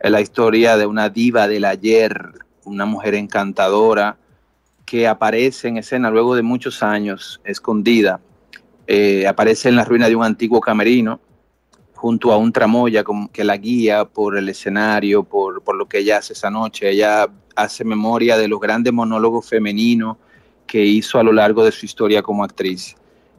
Es 0.00 0.10
la 0.10 0.20
historia 0.20 0.76
de 0.76 0.86
una 0.86 1.08
diva 1.08 1.46
del 1.46 1.64
ayer, 1.64 2.32
una 2.64 2.84
mujer 2.84 3.14
encantadora 3.14 4.16
que 4.86 5.06
aparece 5.06 5.68
en 5.68 5.76
escena 5.76 6.10
luego 6.10 6.34
de 6.34 6.42
muchos 6.42 6.82
años, 6.82 7.40
escondida. 7.44 8.20
Eh, 8.88 9.26
aparece 9.28 9.68
en 9.68 9.76
la 9.76 9.84
ruina 9.84 10.08
de 10.08 10.16
un 10.16 10.24
antiguo 10.24 10.60
camerino 10.60 11.20
junto 12.00 12.32
a 12.32 12.38
un 12.38 12.50
tramoya 12.50 13.04
que 13.30 13.44
la 13.44 13.58
guía 13.58 14.06
por 14.06 14.38
el 14.38 14.48
escenario, 14.48 15.22
por, 15.22 15.62
por 15.62 15.76
lo 15.76 15.86
que 15.86 15.98
ella 15.98 16.16
hace 16.16 16.32
esa 16.32 16.50
noche. 16.50 16.88
Ella 16.88 17.28
hace 17.54 17.84
memoria 17.84 18.38
de 18.38 18.48
los 18.48 18.58
grandes 18.58 18.90
monólogos 18.90 19.46
femeninos 19.46 20.16
que 20.66 20.82
hizo 20.82 21.18
a 21.18 21.22
lo 21.22 21.30
largo 21.30 21.62
de 21.62 21.72
su 21.72 21.84
historia 21.84 22.22
como 22.22 22.42
actriz. 22.42 22.96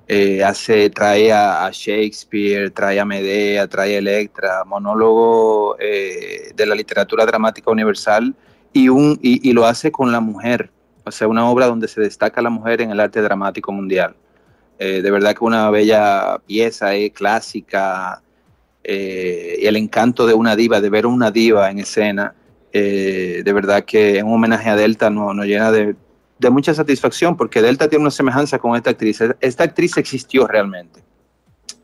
Eh, 0.08 0.44
hace, 0.44 0.92
trae 0.92 1.32
a, 1.32 1.68
Shakespeare, 1.72 2.70
trae 2.70 3.00
a 3.00 3.06
Medea, 3.06 3.68
trae 3.68 3.96
a 3.96 3.98
Electra, 3.98 4.64
monólogo 4.64 5.76
eh, 5.80 6.52
de 6.56 6.66
la 6.68 6.76
literatura 6.76 7.26
dramática 7.26 7.72
universal 7.72 8.36
y, 8.74 8.90
un, 8.90 9.18
y, 9.24 9.52
lo 9.54 9.66
hace 9.66 9.92
con 9.92 10.12
la 10.12 10.20
mujer, 10.20 10.70
o 11.04 11.12
sea, 11.12 11.28
una 11.28 11.50
obra 11.50 11.66
donde 11.66 11.88
se 11.88 12.00
destaca 12.02 12.44
la 12.44 12.52
mujer 12.52 12.82
en 12.82 12.92
el 12.92 13.00
arte 13.00 13.24
dramático 13.24 13.72
mundial. 13.72 14.16
Eh, 14.78 15.02
de 15.02 15.12
verdad 15.12 15.36
que 15.36 15.46
una 15.46 15.70
bella 15.72 16.40
pieza, 16.46 16.92
clásica, 17.12 18.22
eh, 18.84 19.58
y 19.62 19.66
el 19.66 19.76
encanto 19.76 20.26
de 20.26 20.34
una 20.34 20.56
diva, 20.56 20.82
de 20.82 20.90
ver 20.90 21.06
una 21.06 21.32
diva 21.32 21.70
en 21.70 21.80
escena, 21.80 22.34
eh, 22.74 23.42
de 23.44 23.54
verdad 23.54 23.84
que 23.84 24.20
en 24.20 24.28
un 24.28 24.34
homenaje 24.34 24.70
a 24.70 24.76
Delta 24.76 25.10
nos, 25.10 25.36
nos 25.36 25.46
llena 25.46 25.72
de, 25.72 25.96
de 26.40 26.50
mucha 26.50 26.74
satisfacción, 26.74 27.38
porque 27.38 27.62
Delta 27.62 27.88
tiene 27.88 28.04
una 28.04 28.12
semejanza 28.12 28.58
con 28.60 28.76
esta 28.76 28.90
actriz. 28.90 29.22
Esta 29.40 29.64
actriz 29.64 29.98
existió 29.98 30.48
realmente. 30.48 31.04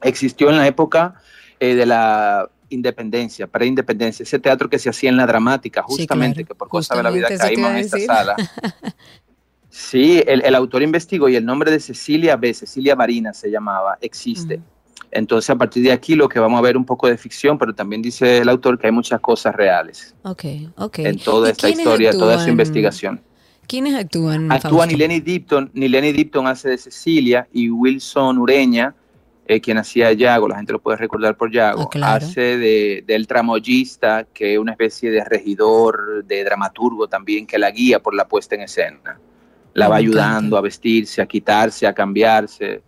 Existió 0.01 0.49
en 0.49 0.57
la 0.57 0.67
época 0.67 1.15
eh, 1.59 1.75
de 1.75 1.85
la 1.85 2.49
independencia, 2.69 3.47
preindependencia, 3.47 4.23
ese 4.23 4.39
teatro 4.39 4.69
que 4.69 4.79
se 4.79 4.89
hacía 4.89 5.09
en 5.09 5.17
la 5.17 5.25
dramática, 5.25 5.83
Sí, 5.87 5.95
justamente, 5.99 6.43
claro. 6.43 6.47
que 6.47 6.55
por 6.55 6.67
cosas 6.67 6.97
de 6.97 7.03
la 7.03 7.11
vida 7.11 7.29
caímos 7.37 7.71
en 7.71 7.77
esta 7.77 7.99
sala. 7.99 8.35
Sí, 9.69 10.23
el, 10.25 10.43
el 10.43 10.55
autor 10.55 10.81
investigó 10.81 11.29
y 11.29 11.35
el 11.35 11.45
nombre 11.45 11.69
de 11.69 11.79
Cecilia 11.79 12.35
B, 12.35 12.51
Cecilia 12.51 12.95
Marina 12.95 13.31
se 13.31 13.51
llamaba, 13.51 13.99
existe. 14.01 14.59
Entonces, 15.11 15.49
a 15.49 15.55
partir 15.55 15.83
de 15.83 15.91
aquí, 15.91 16.15
lo 16.15 16.27
que 16.27 16.39
vamos 16.39 16.57
a 16.59 16.61
ver 16.61 16.75
un 16.75 16.85
poco 16.85 17.07
de 17.07 17.17
ficción, 17.17 17.57
pero 17.57 17.73
también 17.73 18.01
dice 18.01 18.39
el 18.39 18.49
autor 18.49 18.77
que 18.77 18.87
hay 18.87 18.91
muchas 18.93 19.19
cosas 19.21 19.55
reales 19.55 20.13
Ok, 20.23 20.43
ok. 20.75 20.99
en 20.99 21.17
toda 21.19 21.47
¿Y 21.47 21.51
esta 21.51 21.69
historia, 21.69 22.11
toda 22.11 22.33
su 22.33 22.39
actúan? 22.39 22.49
investigación. 22.49 23.21
¿Quiénes 23.67 23.95
actúan? 23.95 24.51
Actúa? 24.51 24.85
Nileni 24.85 25.19
Dipton, 25.19 25.71
Nileni 25.73 26.11
Dipton 26.11 26.47
hace 26.47 26.69
de 26.69 26.77
Cecilia 26.77 27.47
y 27.51 27.69
Wilson 27.69 28.37
Ureña, 28.37 28.95
eh, 29.45 29.61
quien 29.61 29.77
hacía 29.77 30.11
Yago, 30.11 30.47
la 30.49 30.57
gente 30.57 30.73
lo 30.73 30.79
puede 30.79 30.97
recordar 30.97 31.37
por 31.37 31.51
Yago, 31.51 31.83
Ah, 31.83 31.89
claro. 31.89 32.25
hace 32.25 32.57
de, 32.57 33.03
del 33.07 33.27
tramoyista, 33.27 34.25
que 34.33 34.53
es 34.53 34.59
una 34.59 34.73
especie 34.73 35.09
de 35.09 35.23
regidor, 35.23 36.25
de 36.25 36.43
dramaturgo 36.43 37.07
también, 37.07 37.47
que 37.47 37.57
la 37.57 37.71
guía 37.71 37.99
por 37.99 38.13
la 38.13 38.27
puesta 38.27 38.55
en 38.55 38.61
escena. 38.61 39.19
La 39.73 39.87
va 39.87 39.97
ayudando 39.97 40.57
a 40.57 40.61
vestirse, 40.61 41.21
a 41.21 41.25
quitarse, 41.27 41.85
a 41.87 41.93
cambiarse. 41.93 42.81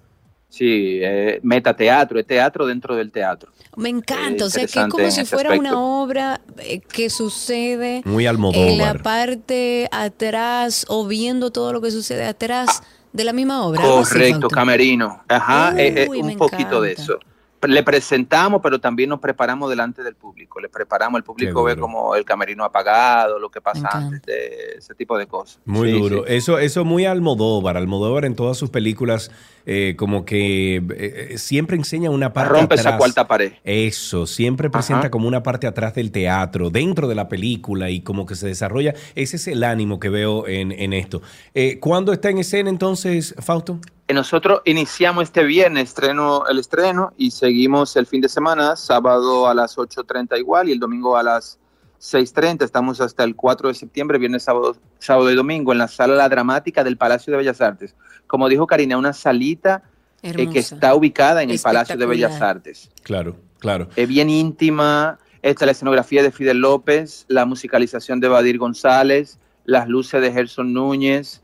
Sí, 0.49 0.99
eh, 1.01 1.39
metateatro, 1.43 2.19
es 2.19 2.25
teatro 2.25 2.65
dentro 2.65 2.95
del 2.95 3.11
teatro. 3.11 3.51
Me 3.77 3.89
encanta, 3.89 4.43
Eh, 4.43 4.47
o 4.47 4.49
sea, 4.49 4.65
que 4.65 4.79
es 4.79 4.87
como 4.87 5.11
si 5.11 5.23
fuera 5.25 5.49
aspecto. 5.51 5.69
una 5.69 5.79
obra 5.79 6.41
eh, 6.57 6.79
que 6.81 7.09
sucede 7.09 8.01
Muy 8.03 8.25
en 8.25 8.77
la 8.77 8.95
parte 8.95 9.87
atrás 9.91 10.85
o 10.89 11.05
viendo 11.07 11.51
todo 11.51 11.71
lo 11.71 11.81
que 11.81 11.91
sucede 11.91 12.25
atrás 12.25 12.81
de 13.13 13.23
la 13.23 13.31
misma 13.33 13.63
obra. 13.65 13.81
así, 13.81 14.13
Correcto, 14.13 14.49
camerino. 14.49 15.23
Ajá, 15.27 15.73
eh, 15.79 16.03
eh, 16.03 16.07
Uy, 16.09 16.19
un 16.21 16.35
poquito 16.37 16.81
de 16.81 16.93
eso. 16.93 17.19
Le 17.61 17.83
presentamos, 17.83 18.61
pero 18.63 18.79
también 18.79 19.09
nos 19.09 19.19
preparamos 19.19 19.69
delante 19.69 20.01
del 20.01 20.15
público. 20.15 20.61
Le 20.61 20.69
preparamos, 20.69 21.17
el 21.19 21.23
público 21.25 21.61
ve 21.63 21.75
como 21.75 22.15
el 22.15 22.23
camerino 22.23 22.63
apagado, 22.63 23.37
lo 23.37 23.49
que 23.49 23.59
pasa 23.59 23.89
antes, 23.91 24.21
de 24.21 24.75
ese 24.77 24.95
tipo 24.95 25.17
de 25.17 25.27
cosas. 25.27 25.59
Muy 25.65 25.91
Sí, 25.91 25.99
duro. 25.99 26.23
sí. 26.25 26.35
Eso, 26.35 26.57
eso 26.57 26.85
muy 26.85 27.05
Almodóvar. 27.05 27.75
Almodóvar 27.75 28.23
en 28.23 28.35
todas 28.35 28.55
sus 28.57 28.69
películas 28.69 29.29
eh, 29.65 29.95
como 29.97 30.25
que 30.25 30.81
eh, 30.95 31.37
siempre 31.37 31.77
enseña 31.77 32.09
una 32.09 32.33
parte 32.33 32.53
Rompe 32.53 32.75
atrás. 32.75 32.79
esa 32.85 32.97
cuarta 32.97 33.27
pared. 33.27 33.53
Eso, 33.63 34.25
siempre 34.27 34.69
presenta 34.69 35.01
Ajá. 35.01 35.11
como 35.11 35.27
una 35.27 35.43
parte 35.43 35.67
atrás 35.67 35.93
del 35.95 36.11
teatro, 36.11 36.69
dentro 36.69 37.07
de 37.07 37.15
la 37.15 37.27
película 37.27 37.89
y 37.89 38.01
como 38.01 38.25
que 38.25 38.35
se 38.35 38.47
desarrolla. 38.47 38.93
Ese 39.15 39.35
es 39.37 39.47
el 39.47 39.63
ánimo 39.63 39.99
que 39.99 40.09
veo 40.09 40.47
en, 40.47 40.71
en 40.71 40.93
esto. 40.93 41.21
Eh, 41.53 41.79
¿Cuándo 41.79 42.13
está 42.13 42.29
en 42.29 42.39
escena 42.39 42.69
entonces, 42.69 43.35
Fausto? 43.39 43.79
Eh, 44.07 44.13
Nosotros 44.13 44.61
iniciamos 44.65 45.25
este 45.25 45.43
viernes 45.43 45.83
estreno, 45.89 46.45
el 46.47 46.59
estreno 46.59 47.13
y 47.17 47.31
seguimos 47.31 47.95
el 47.95 48.05
fin 48.07 48.21
de 48.21 48.29
semana, 48.29 48.75
sábado 48.75 49.47
a 49.47 49.53
las 49.53 49.77
8.30 49.77 50.39
igual 50.39 50.69
y 50.69 50.71
el 50.71 50.79
domingo 50.79 51.15
a 51.15 51.21
las 51.23 51.59
6.30. 51.99 52.63
Estamos 52.63 53.01
hasta 53.01 53.23
el 53.23 53.35
4 53.35 53.67
de 53.67 53.73
septiembre, 53.73 54.17
viernes, 54.17 54.43
sábado, 54.43 54.75
sábado 54.99 55.31
y 55.31 55.35
domingo 55.35 55.71
en 55.71 55.77
la 55.77 55.87
sala 55.87 56.15
La 56.15 56.29
Dramática 56.29 56.83
del 56.83 56.97
Palacio 56.97 57.31
de 57.31 57.37
Bellas 57.37 57.61
Artes. 57.61 57.95
Como 58.27 58.47
dijo 58.47 58.67
Karina, 58.67 58.97
una 58.97 59.13
salita 59.13 59.83
eh, 60.21 60.49
que 60.49 60.59
está 60.59 60.95
ubicada 60.95 61.43
en 61.43 61.49
el 61.49 61.59
Palacio 61.59 61.97
de. 61.97 62.05
Bellas 62.05 62.41
Artes. 62.41 62.89
Claro, 63.03 63.35
claro. 63.59 63.89
Es 63.95 64.07
bien 64.07 64.29
íntima, 64.29 65.19
esta 65.41 65.65
la 65.65 65.73
escenografía 65.73 66.23
de 66.23 66.31
Fidel 66.31 66.59
López, 66.59 67.25
la 67.27 67.45
musicalización 67.45 68.19
de 68.19 68.27
Badir 68.27 68.57
González, 68.57 69.39
las 69.65 69.87
luces 69.87 70.21
de 70.21 70.31
Gerson 70.31 70.73
Núñez, 70.73 71.41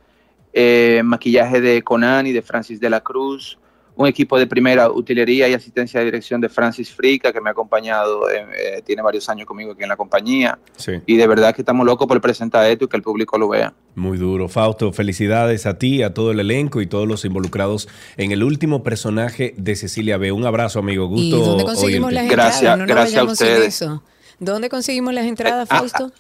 eh, 0.54 1.02
maquillaje 1.04 1.62
de 1.62 1.82
Conan 1.84 2.28
y 2.28 2.32
de 2.32 2.42
Francis 2.42 2.80
de 2.80 2.90
la 2.90 3.02
Cruz, 3.02 3.60
un 3.96 4.08
equipo 4.08 4.38
de 4.38 4.46
primera 4.48 4.92
utilería 4.92 5.48
y 5.48 5.54
asistencia 5.54 6.00
de 6.00 6.06
dirección 6.06 6.42
de 6.42 6.50
Francis 6.50 6.92
Frica, 6.94 7.32
que 7.32 7.40
me 7.42 7.50
ha 7.50 7.52
acompañado, 7.52 8.30
eh, 8.30 8.46
eh, 8.78 8.82
tiene 8.86 9.02
varios 9.02 9.30
años 9.30 9.46
conmigo 9.48 9.72
aquí 9.72 9.84
en 9.84 9.90
la 9.90 9.96
compañía, 9.98 10.60
Sí. 10.76 10.94
y 11.06 11.16
de 11.16 11.28
verdad 11.28 11.56
que 11.56 11.62
estamos 11.62 11.86
locos 11.86 12.08
por 12.08 12.20
presentar 12.22 12.70
esto 12.70 12.86
y 12.86 12.88
que 12.88 12.98
el 12.98 13.04
público 13.04 13.38
lo 13.38 13.48
vea. 13.50 13.74
Muy 13.96 14.18
duro. 14.18 14.50
Fausto, 14.50 14.92
felicidades 14.92 15.66
a 15.66 15.78
ti, 15.78 16.04
a 16.04 16.14
todo 16.14 16.32
el 16.32 16.40
elenco 16.42 16.82
y 16.82 16.88
todos 16.88 17.08
los 17.08 17.24
involucrados 17.26 17.88
en 18.18 18.32
el 18.32 18.44
último 18.44 18.84
personaje 18.84 19.54
de 19.58 19.76
Cecilia 19.76 20.18
B. 20.18 20.32
Un 20.34 20.46
abrazo, 20.46 20.80
amigo. 20.80 21.06
¿Y 21.16 21.32
Gusto 21.32 21.38
dónde 21.46 21.64
conseguimos 21.64 22.12
las 22.12 22.24
oírte. 22.24 22.36
Gracias, 22.36 22.62
entradas? 22.62 22.78
No 22.80 22.86
nos 22.86 22.96
gracias 22.96 23.18
a 23.18 23.20
vayamos 23.22 23.38
sin 23.38 23.48
ustedes. 23.48 23.82
eso. 23.82 24.04
¿Dónde 24.40 24.68
conseguimos 24.70 25.14
las 25.14 25.26
entradas, 25.26 25.68
ah, 25.72 25.78
Fausto? 25.78 26.12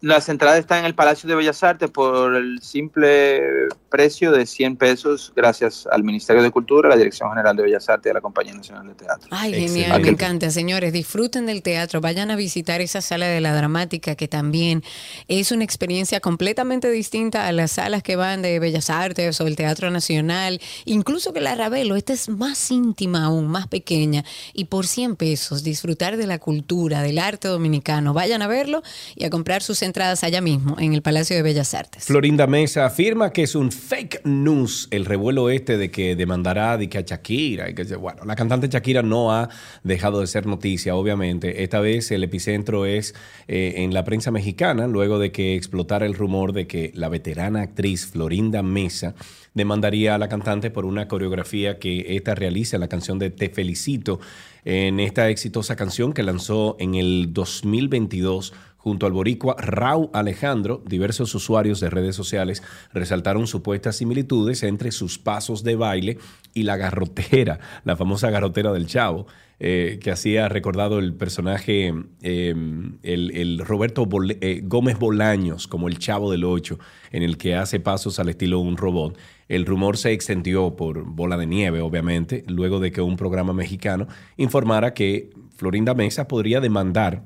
Las 0.00 0.28
entradas 0.28 0.60
están 0.60 0.80
en 0.80 0.84
el 0.84 0.94
Palacio 0.94 1.28
de 1.28 1.34
Bellas 1.34 1.64
Artes 1.64 1.90
por 1.90 2.36
el 2.36 2.62
simple 2.62 3.66
precio 3.90 4.30
de 4.30 4.46
100 4.46 4.76
pesos, 4.76 5.32
gracias 5.34 5.88
al 5.90 6.04
Ministerio 6.04 6.40
de 6.40 6.52
Cultura, 6.52 6.88
la 6.88 6.96
Dirección 6.96 7.28
General 7.30 7.56
de 7.56 7.64
Bellas 7.64 7.88
Artes 7.88 8.06
y 8.06 8.10
a 8.10 8.14
la 8.14 8.20
Compañía 8.20 8.54
Nacional 8.54 8.86
de 8.86 8.94
Teatro. 8.94 9.26
Ay, 9.32 9.54
Excelente. 9.54 9.80
genial, 9.80 10.02
me 10.02 10.08
encanta, 10.10 10.50
señores. 10.50 10.92
Disfruten 10.92 11.46
del 11.46 11.62
teatro, 11.62 12.00
vayan 12.00 12.30
a 12.30 12.36
visitar 12.36 12.80
esa 12.80 13.00
sala 13.00 13.26
de 13.26 13.40
la 13.40 13.56
dramática, 13.56 14.14
que 14.14 14.28
también 14.28 14.84
es 15.26 15.50
una 15.50 15.64
experiencia 15.64 16.20
completamente 16.20 16.88
distinta 16.92 17.48
a 17.48 17.52
las 17.52 17.72
salas 17.72 18.04
que 18.04 18.14
van 18.14 18.40
de 18.40 18.60
Bellas 18.60 18.90
Artes 18.90 19.40
o 19.40 19.48
el 19.48 19.56
Teatro 19.56 19.90
Nacional, 19.90 20.60
incluso 20.84 21.32
que 21.32 21.40
la 21.40 21.56
Ravelo, 21.56 21.96
esta 21.96 22.12
es 22.12 22.28
más 22.28 22.70
íntima 22.70 23.24
aún, 23.24 23.48
más 23.48 23.66
pequeña, 23.66 24.24
y 24.52 24.66
por 24.66 24.86
100 24.86 25.16
pesos 25.16 25.64
disfrutar 25.64 26.16
de 26.16 26.28
la 26.28 26.38
cultura, 26.38 27.02
del 27.02 27.18
arte 27.18 27.48
dominicano. 27.48 28.14
Vayan 28.14 28.42
a 28.42 28.46
verlo 28.46 28.84
y 29.16 29.24
a 29.24 29.30
comprar 29.30 29.60
sus 29.64 29.82
entradas 29.88 30.22
allá 30.22 30.40
mismo, 30.40 30.76
en 30.78 30.94
el 30.94 31.02
Palacio 31.02 31.34
de 31.34 31.42
Bellas 31.42 31.74
Artes. 31.74 32.04
Florinda 32.04 32.46
Mesa 32.46 32.86
afirma 32.86 33.32
que 33.32 33.42
es 33.42 33.54
un 33.54 33.72
fake 33.72 34.24
news 34.24 34.86
el 34.90 35.04
revuelo 35.04 35.50
este 35.50 35.76
de 35.76 35.90
que 35.90 36.14
demandará 36.14 36.78
de 36.78 36.88
que 36.88 36.98
a 36.98 37.00
Shakira 37.00 37.66
bueno, 37.98 38.24
la 38.24 38.36
cantante 38.36 38.68
Shakira 38.68 39.02
no 39.02 39.32
ha 39.32 39.48
dejado 39.82 40.20
de 40.20 40.26
ser 40.26 40.46
noticia, 40.46 40.94
obviamente. 40.94 41.62
Esta 41.62 41.80
vez 41.80 42.10
el 42.10 42.22
epicentro 42.24 42.86
es 42.86 43.14
eh, 43.48 43.74
en 43.78 43.92
la 43.92 44.04
prensa 44.04 44.30
mexicana, 44.30 44.86
luego 44.86 45.18
de 45.18 45.32
que 45.32 45.56
explotara 45.56 46.06
el 46.06 46.14
rumor 46.14 46.52
de 46.52 46.66
que 46.66 46.92
la 46.94 47.08
veterana 47.08 47.62
actriz 47.62 48.06
Florinda 48.06 48.62
Mesa 48.62 49.14
demandaría 49.54 50.14
a 50.14 50.18
la 50.18 50.28
cantante 50.28 50.70
por 50.70 50.84
una 50.84 51.08
coreografía 51.08 51.78
que 51.78 52.16
esta 52.16 52.34
realiza 52.34 52.76
en 52.76 52.80
la 52.80 52.88
canción 52.88 53.18
de 53.18 53.30
Te 53.30 53.48
Felicito, 53.48 54.20
en 54.64 55.00
esta 55.00 55.28
exitosa 55.30 55.76
canción 55.76 56.12
que 56.12 56.22
lanzó 56.22 56.76
en 56.78 56.94
el 56.94 57.32
2022 57.32 58.52
junto 58.78 59.06
al 59.06 59.12
boricua 59.12 59.54
Rau 59.58 60.10
Alejandro, 60.14 60.82
diversos 60.86 61.34
usuarios 61.34 61.80
de 61.80 61.90
redes 61.90 62.16
sociales 62.16 62.62
resaltaron 62.94 63.46
supuestas 63.46 63.96
similitudes 63.96 64.62
entre 64.62 64.92
sus 64.92 65.18
pasos 65.18 65.62
de 65.62 65.76
baile 65.76 66.18
y 66.54 66.62
la 66.62 66.76
garrotera, 66.76 67.58
la 67.84 67.96
famosa 67.96 68.30
garrotera 68.30 68.72
del 68.72 68.86
chavo, 68.86 69.26
eh, 69.60 69.98
que 70.00 70.12
hacía 70.12 70.48
recordado 70.48 71.00
el 71.00 71.14
personaje, 71.14 71.92
eh, 72.22 72.54
el, 73.02 73.58
Roberto 73.58 74.08
eh, 74.40 74.60
Gómez 74.62 74.98
Bolaños, 74.98 75.66
como 75.66 75.88
el 75.88 75.98
chavo 75.98 76.30
del 76.30 76.44
8, 76.44 76.78
en 77.10 77.24
el 77.24 77.36
que 77.36 77.56
hace 77.56 77.80
pasos 77.80 78.20
al 78.20 78.28
estilo 78.28 78.60
un 78.60 78.76
robot. 78.76 79.18
El 79.48 79.66
rumor 79.66 79.96
se 79.96 80.12
extendió 80.12 80.76
por 80.76 81.04
bola 81.04 81.36
de 81.36 81.46
nieve, 81.46 81.80
obviamente, 81.80 82.44
luego 82.46 82.78
de 82.78 82.92
que 82.92 83.00
un 83.00 83.16
programa 83.16 83.52
mexicano 83.52 84.06
informara 84.36 84.94
que 84.94 85.30
Florinda 85.56 85.92
Mesa 85.94 86.28
podría 86.28 86.60
demandar 86.60 87.24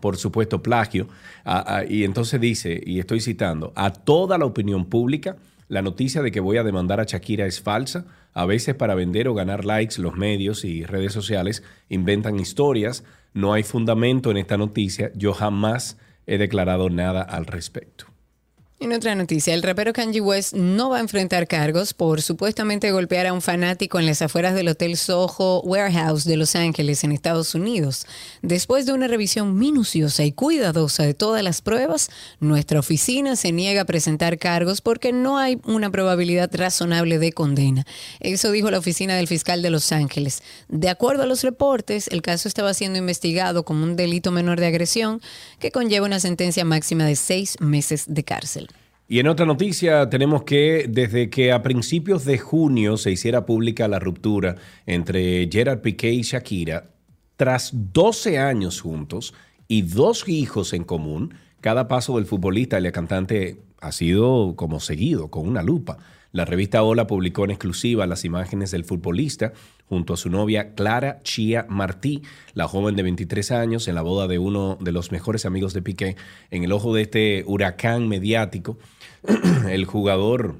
por 0.00 0.16
supuesto, 0.16 0.62
plagio. 0.62 1.08
y 1.88 2.04
entonces 2.04 2.40
dice, 2.40 2.80
y 2.84 2.98
estoy 2.98 3.20
citando, 3.20 3.72
a 3.76 3.92
toda 3.92 4.38
la 4.38 4.44
opinión 4.44 4.86
pública, 4.86 5.36
la 5.68 5.82
noticia 5.82 6.22
de 6.22 6.30
que 6.30 6.40
voy 6.40 6.58
a 6.58 6.62
demandar 6.62 7.00
a 7.00 7.04
Shakira 7.04 7.46
es 7.46 7.60
falsa. 7.60 8.06
A 8.32 8.46
veces 8.46 8.74
para 8.74 8.94
vender 8.94 9.28
o 9.28 9.34
ganar 9.34 9.64
likes, 9.64 10.00
los 10.00 10.14
medios 10.14 10.64
y 10.64 10.84
redes 10.84 11.12
sociales 11.12 11.62
inventan 11.88 12.38
historias. 12.38 13.04
No 13.34 13.52
hay 13.52 13.62
fundamento 13.62 14.30
en 14.30 14.36
esta 14.36 14.56
noticia. 14.56 15.10
Yo 15.14 15.32
jamás 15.32 15.98
he 16.26 16.38
declarado 16.38 16.88
nada 16.88 17.22
al 17.22 17.46
respecto. 17.46 18.06
En 18.78 18.92
otra 18.92 19.14
noticia, 19.14 19.54
el 19.54 19.62
rapero 19.62 19.94
Kanye 19.94 20.20
West 20.20 20.52
no 20.52 20.90
va 20.90 20.98
a 20.98 21.00
enfrentar 21.00 21.48
cargos 21.48 21.94
por 21.94 22.20
supuestamente 22.20 22.90
golpear 22.90 23.26
a 23.26 23.32
un 23.32 23.40
fanático 23.40 23.98
en 23.98 24.04
las 24.04 24.20
afueras 24.20 24.54
del 24.54 24.68
Hotel 24.68 24.98
Soho 24.98 25.62
Warehouse 25.62 26.24
de 26.24 26.36
Los 26.36 26.54
Ángeles, 26.54 27.02
en 27.02 27.12
Estados 27.12 27.54
Unidos. 27.54 28.06
Después 28.42 28.84
de 28.84 28.92
una 28.92 29.08
revisión 29.08 29.58
minuciosa 29.58 30.24
y 30.24 30.32
cuidadosa 30.32 31.04
de 31.04 31.14
todas 31.14 31.42
las 31.42 31.62
pruebas, 31.62 32.10
nuestra 32.38 32.78
oficina 32.78 33.34
se 33.34 33.50
niega 33.50 33.80
a 33.80 33.86
presentar 33.86 34.36
cargos 34.36 34.82
porque 34.82 35.10
no 35.10 35.38
hay 35.38 35.58
una 35.64 35.88
probabilidad 35.90 36.50
razonable 36.54 37.18
de 37.18 37.32
condena. 37.32 37.86
Eso 38.20 38.50
dijo 38.50 38.70
la 38.70 38.78
oficina 38.78 39.16
del 39.16 39.26
fiscal 39.26 39.62
de 39.62 39.70
Los 39.70 39.90
Ángeles. 39.90 40.42
De 40.68 40.90
acuerdo 40.90 41.22
a 41.22 41.26
los 41.26 41.42
reportes, 41.44 42.08
el 42.08 42.20
caso 42.20 42.46
estaba 42.46 42.74
siendo 42.74 42.98
investigado 42.98 43.64
como 43.64 43.84
un 43.84 43.96
delito 43.96 44.32
menor 44.32 44.60
de 44.60 44.66
agresión 44.66 45.22
que 45.60 45.70
conlleva 45.70 46.04
una 46.04 46.20
sentencia 46.20 46.66
máxima 46.66 47.06
de 47.06 47.16
seis 47.16 47.56
meses 47.58 48.04
de 48.06 48.22
cárcel. 48.22 48.65
Y 49.08 49.20
en 49.20 49.28
otra 49.28 49.46
noticia 49.46 50.10
tenemos 50.10 50.42
que 50.42 50.86
desde 50.88 51.30
que 51.30 51.52
a 51.52 51.62
principios 51.62 52.24
de 52.24 52.38
junio 52.38 52.96
se 52.96 53.12
hiciera 53.12 53.46
pública 53.46 53.86
la 53.86 54.00
ruptura 54.00 54.56
entre 54.84 55.48
Gerard 55.50 55.80
Piqué 55.80 56.12
y 56.12 56.22
Shakira, 56.22 56.90
tras 57.36 57.70
12 57.72 58.38
años 58.38 58.80
juntos 58.80 59.32
y 59.68 59.82
dos 59.82 60.28
hijos 60.28 60.72
en 60.72 60.82
común, 60.82 61.34
cada 61.60 61.86
paso 61.86 62.16
del 62.16 62.26
futbolista 62.26 62.80
y 62.80 62.82
la 62.82 62.90
cantante 62.90 63.60
ha 63.80 63.92
sido 63.92 64.56
como 64.56 64.80
seguido, 64.80 65.30
con 65.30 65.46
una 65.46 65.62
lupa. 65.62 65.98
La 66.32 66.44
revista 66.44 66.82
Hola 66.82 67.06
publicó 67.06 67.44
en 67.44 67.50
exclusiva 67.50 68.06
las 68.06 68.24
imágenes 68.24 68.70
del 68.70 68.84
futbolista 68.84 69.52
junto 69.88 70.14
a 70.14 70.16
su 70.16 70.28
novia 70.28 70.74
Clara 70.74 71.22
Chia 71.22 71.64
Martí, 71.68 72.22
la 72.54 72.68
joven 72.68 72.96
de 72.96 73.04
23 73.04 73.52
años, 73.52 73.88
en 73.88 73.94
la 73.94 74.02
boda 74.02 74.26
de 74.26 74.38
uno 74.38 74.76
de 74.80 74.92
los 74.92 75.12
mejores 75.12 75.46
amigos 75.46 75.72
de 75.72 75.82
Piqué, 75.82 76.16
en 76.50 76.64
el 76.64 76.72
ojo 76.72 76.94
de 76.94 77.02
este 77.02 77.44
huracán 77.46 78.08
mediático. 78.08 78.76
el 79.68 79.84
jugador 79.84 80.56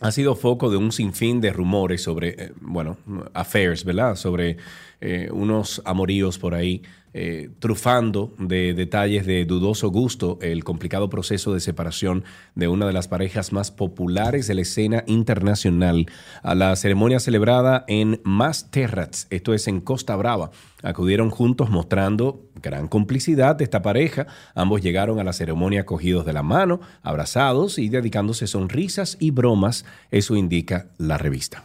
ha 0.00 0.10
sido 0.10 0.34
foco 0.34 0.70
de 0.70 0.76
un 0.76 0.92
sinfín 0.92 1.40
de 1.40 1.52
rumores 1.52 2.02
sobre, 2.02 2.30
eh, 2.30 2.52
bueno, 2.60 2.98
affairs, 3.32 3.84
¿verdad? 3.84 4.16
Sobre 4.16 4.56
eh, 5.00 5.28
unos 5.32 5.80
amoríos 5.84 6.38
por 6.38 6.54
ahí 6.54 6.82
eh, 7.16 7.50
trufando 7.60 8.34
de 8.38 8.74
detalles 8.74 9.24
de 9.24 9.44
dudoso 9.44 9.88
gusto 9.88 10.38
el 10.42 10.64
complicado 10.64 11.08
proceso 11.08 11.54
de 11.54 11.60
separación 11.60 12.24
de 12.56 12.66
una 12.66 12.86
de 12.86 12.92
las 12.92 13.06
parejas 13.06 13.52
más 13.52 13.70
populares 13.70 14.48
de 14.48 14.54
la 14.54 14.62
escena 14.62 15.04
internacional 15.06 16.06
a 16.42 16.56
la 16.56 16.74
ceremonia 16.74 17.20
celebrada 17.20 17.84
en 17.86 18.20
Masterrats, 18.24 19.28
esto 19.30 19.54
es 19.54 19.68
en 19.68 19.80
Costa 19.80 20.16
Brava. 20.16 20.50
Acudieron 20.82 21.30
juntos 21.30 21.70
mostrando 21.70 22.50
gran 22.60 22.88
complicidad 22.88 23.56
de 23.56 23.64
esta 23.64 23.80
pareja. 23.80 24.26
Ambos 24.54 24.82
llegaron 24.82 25.18
a 25.18 25.24
la 25.24 25.32
ceremonia 25.32 25.86
cogidos 25.86 26.26
de 26.26 26.32
la 26.32 26.42
mano, 26.42 26.80
abrazados 27.02 27.78
y 27.78 27.88
dedicándose 27.88 28.46
sonrisas 28.46 29.16
y 29.20 29.30
bromas. 29.30 29.84
Eso 30.10 30.36
indica 30.36 30.88
la 30.98 31.16
revista. 31.16 31.64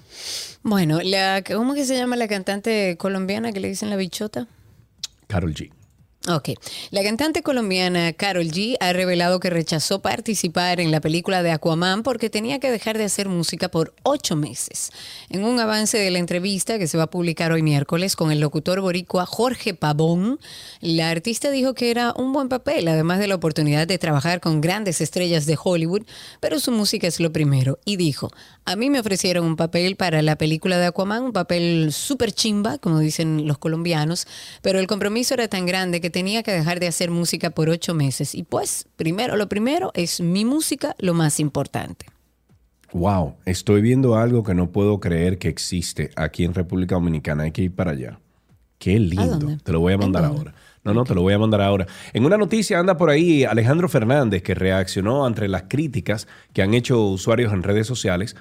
Bueno, 0.64 1.00
la, 1.02 1.43
¿cómo 1.43 1.74
que 1.74 1.86
se 1.86 1.97
llama 1.97 2.16
la 2.16 2.28
cantante 2.28 2.95
colombiana 2.97 3.52
que 3.52 3.60
le 3.60 3.70
dicen 3.70 3.89
la 3.89 3.95
bichota? 3.95 4.47
Carol 5.30 5.54
G. 5.54 5.79
Ok. 6.28 6.49
La 6.91 7.01
cantante 7.01 7.43
colombiana 7.43 8.11
Carol 8.11 8.47
G 8.47 8.76
ha 8.82 8.91
revelado 8.91 9.39
que 9.39 9.49
rechazó 9.49 10.01
participar 10.01 10.82
en 10.82 10.91
la 10.91 10.99
película 10.99 11.43
de 11.43 11.51
Aquaman 11.51 12.03
porque 12.03 12.30
tenía 12.30 12.59
que 12.59 12.70
dejar 12.70 12.97
de 12.97 13.05
hacer 13.05 13.30
música 13.30 13.70
por 13.70 13.93
ocho 14.03 14.36
meses. 14.36 14.91
En 15.30 15.45
un 15.45 15.57
avance 15.61 15.97
de 15.97 16.11
la 16.11 16.20
entrevista 16.20 16.78
que 16.78 16.88
se 16.88 16.97
va 16.97 17.03
a 17.03 17.09
publicar 17.09 17.53
hoy 17.53 17.63
miércoles 17.63 18.17
con 18.17 18.34
el 18.34 18.41
locutor 18.41 18.82
boricua 18.82 19.26
Jorge 19.26 19.74
Pavón, 19.74 20.41
la 20.82 21.09
artista 21.09 21.51
dijo 21.51 21.74
que 21.74 21.89
era 21.89 22.13
un 22.17 22.34
buen 22.34 22.49
papel, 22.49 22.89
además 22.89 23.20
de 23.20 23.28
la 23.28 23.36
oportunidad 23.36 23.88
de 23.88 23.97
trabajar 23.97 24.41
con 24.41 24.59
grandes 24.59 24.99
estrellas 24.99 25.45
de 25.45 25.57
Hollywood, 25.61 26.03
pero 26.41 26.59
su 26.59 26.74
música 26.74 27.07
es 27.07 27.22
lo 27.22 27.32
primero. 27.32 27.80
Y 27.86 27.95
dijo, 27.95 28.30
a 28.65 28.76
mí 28.76 28.89
me 28.89 28.99
ofrecieron 28.99 29.45
un 29.45 29.55
papel 29.55 29.95
para 29.95 30.22
la 30.22 30.36
película 30.38 30.78
de 30.78 30.88
Aquaman, 30.88 31.24
un 31.24 31.34
papel 31.34 31.93
súper 31.93 32.34
chimba, 32.34 32.78
como 32.78 32.99
dicen 32.99 33.47
los 33.47 33.57
colombianos, 33.57 34.28
pero 34.61 34.80
el 34.80 34.88
compromiso 34.88 35.34
era 35.34 35.47
tan 35.47 35.65
grande 35.65 36.01
que 36.01 36.09
tenía 36.10 36.43
que 36.43 36.51
dejar 36.51 36.80
de 36.80 36.88
hacer 36.88 37.12
música 37.12 37.49
por 37.49 37.70
ocho 37.70 37.93
meses. 37.93 38.36
Y 38.36 38.43
pues, 38.43 38.88
primero, 38.95 39.36
lo 39.36 39.49
primero 39.49 39.91
es 39.93 40.22
mi 40.22 40.45
música 40.45 40.95
lo 40.99 41.14
más 41.14 41.39
importante. 41.39 42.05
Wow, 42.91 43.36
estoy 43.45 43.82
viendo 43.82 44.16
algo 44.16 44.43
que 44.43 44.55
no 44.55 44.72
puedo 44.72 44.99
creer 44.99 45.38
que 45.38 45.47
existe 45.47 46.12
aquí 46.16 46.43
en 46.43 46.53
República 46.53 46.95
Dominicana. 46.95 47.43
Hay 47.43 47.51
que 47.51 47.64
ir 47.64 47.76
para 47.76 47.91
allá. 47.91 48.20
Qué 48.80 48.99
lindo. 48.99 49.57
Te 49.64 49.72
lo 49.72 49.82
voy 49.82 49.93
a 49.93 49.97
mandar 49.97 50.26
ahora. 50.26 50.55
No, 50.84 50.93
no, 50.93 51.03
te 51.03 51.14
lo 51.14 51.22
voy 51.22 51.34
a 51.34 51.39
mandar 51.39 51.62
ahora. 51.62 51.86
En 52.14 52.26
una 52.26 52.38
noticia 52.38 52.80
anda 52.80 52.97
por 52.97 53.10
ahí 53.10 53.43
Alejandro 53.43 53.89
Fernández 53.89 54.41
que 54.41 54.55
reaccionó 54.55 55.26
ante 55.26 55.47
las 55.47 55.64
críticas 55.64 56.28
que 56.53 56.62
han 56.62 56.74
hecho 56.74 57.05
usuarios 57.05 57.51
en 57.53 57.64
redes 57.64 57.86
sociales 57.86 58.38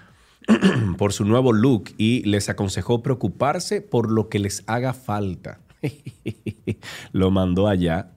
por 0.96 1.12
su 1.12 1.24
nuevo 1.24 1.52
look 1.52 1.90
y 1.98 2.22
les 2.22 2.48
aconsejó 2.48 3.02
preocuparse 3.02 3.82
por 3.82 4.10
lo 4.10 4.28
que 4.28 4.38
les 4.38 4.62
haga 4.66 4.94
falta. 4.94 5.58
lo 7.12 7.30
mandó 7.30 7.68
allá. 7.68 8.10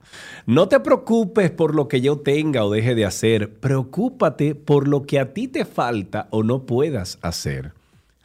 No 0.46 0.68
te 0.68 0.80
preocupes 0.80 1.50
por 1.50 1.74
lo 1.74 1.88
que 1.88 2.00
yo 2.00 2.18
tenga 2.18 2.64
o 2.64 2.70
deje 2.70 2.94
de 2.94 3.04
hacer, 3.04 3.54
preocúpate 3.54 4.54
por 4.54 4.88
lo 4.88 5.02
que 5.04 5.18
a 5.18 5.32
ti 5.32 5.48
te 5.48 5.64
falta 5.64 6.28
o 6.30 6.42
no 6.42 6.66
puedas 6.66 7.18
hacer. 7.22 7.72